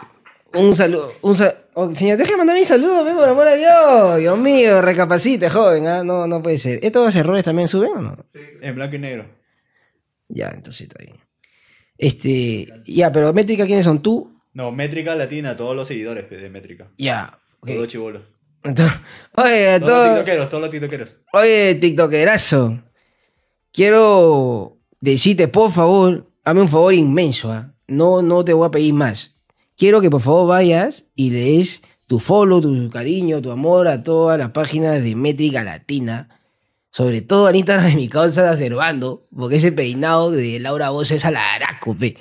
Un 0.55 0.77
saludo. 0.77 1.13
Un 1.23 1.35
sa- 1.35 1.57
oh, 1.77 1.95
señor, 1.95 2.17
déjame 2.19 2.39
mandar 2.39 2.57
mi 2.57 2.65
saludo, 2.65 3.05
ve, 3.05 3.13
por 3.13 3.29
amor 3.29 3.47
a 3.49 3.55
Dios. 3.55 4.19
Dios 4.19 4.39
mío, 4.39 4.81
recapacite, 4.83 5.49
joven. 5.51 5.87
¿ah? 5.87 6.03
No, 6.03 6.27
no 6.27 6.43
puede 6.43 6.59
ser. 6.59 6.81
¿Estos 6.83 7.15
errores 7.15 7.45
también 7.45 7.69
suben 7.69 7.91
o 7.97 8.01
no? 8.03 8.17
En 8.63 8.75
blanco 8.75 8.97
y 8.97 8.99
negro. 8.99 9.27
Ya, 10.29 10.49
entonces 10.49 10.89
está 10.89 10.99
bien. 11.03 11.17
Este. 11.99 12.67
Ya, 12.87 13.13
pero 13.13 13.33
métrica, 13.33 13.67
¿quiénes 13.67 13.85
son 13.85 14.03
tú? 14.03 14.33
No, 14.55 14.73
Métrica 14.73 15.15
Latina, 15.15 15.55
todos 15.57 15.77
los 15.77 15.87
seguidores 15.87 16.25
pe, 16.25 16.37
de 16.39 16.49
Métrica. 16.49 16.89
Ya. 16.97 17.39
ok. 17.61 17.69
Todos. 17.93 18.23
Entonces, 18.65 18.99
Oye, 19.37 19.71
a 19.71 19.79
Todos 19.79 19.81
los 19.81 19.87
todos. 19.91 20.09
tiktokeros, 20.17 20.51
todos 20.51 20.61
los 20.63 20.71
tiktokeros. 20.71 21.17
Oye, 21.35 21.75
tiktokerazo. 21.77 22.83
Quiero 23.73 24.79
decirte, 25.01 25.49
por 25.49 25.71
favor, 25.71 26.31
hazme 26.45 26.63
un 26.63 26.69
favor 26.69 26.95
inmenso. 26.95 27.53
¿ah? 27.53 27.75
No, 27.87 28.23
no 28.23 28.45
te 28.45 28.53
voy 28.55 28.67
a 28.67 28.71
pedir 28.71 28.95
más. 28.95 29.36
Quiero 29.77 30.01
que 30.01 30.11
por 30.11 30.23
favor 30.23 30.49
vayas 30.49 31.05
y 31.15 31.31
le 31.31 31.41
des 31.41 31.83
tu 32.07 32.19
follow, 32.19 32.61
tu 32.61 32.89
cariño, 32.89 33.43
tu 33.43 33.51
amor 33.51 33.89
a 33.89 34.03
todas 34.03 34.39
las 34.39 34.51
páginas 34.51 35.03
de 35.03 35.15
Métrica 35.15 35.65
Latina. 35.65 36.41
Sobre 36.91 37.21
todo 37.21 37.47
al 37.47 37.57
Instagram 37.57 37.91
de 37.91 37.97
mi 37.97 38.09
causa 38.09 38.57
Cervando, 38.57 39.27
porque 39.37 39.57
ese 39.57 39.73
peinado 39.73 40.31
de 40.31 40.59
Laura 40.61 40.91
Voz 40.91 41.11
es 41.11 41.25
alaraco, 41.27 41.95
pe. 41.95 42.17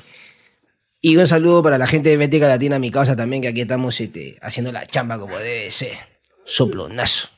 Y 0.99 1.15
un 1.17 1.27
saludo 1.27 1.63
para 1.63 1.77
la 1.77 1.87
gente 1.87 2.09
de 2.09 2.17
Métrica 2.17 2.47
Latina, 2.47 2.79
mi 2.79 2.91
causa 2.91 3.15
también, 3.15 3.41
que 3.41 3.47
aquí 3.49 3.61
estamos 3.61 4.01
este, 4.01 4.37
haciendo 4.41 4.71
la 4.71 4.85
chamba 4.85 5.17
como 5.17 5.37
debe 5.37 5.71
ser. 5.71 5.97
Soplonazo. 6.45 7.29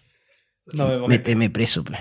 Gente. 0.66 1.08
Méteme 1.08 1.50
preso, 1.50 1.84
pe. 1.84 1.98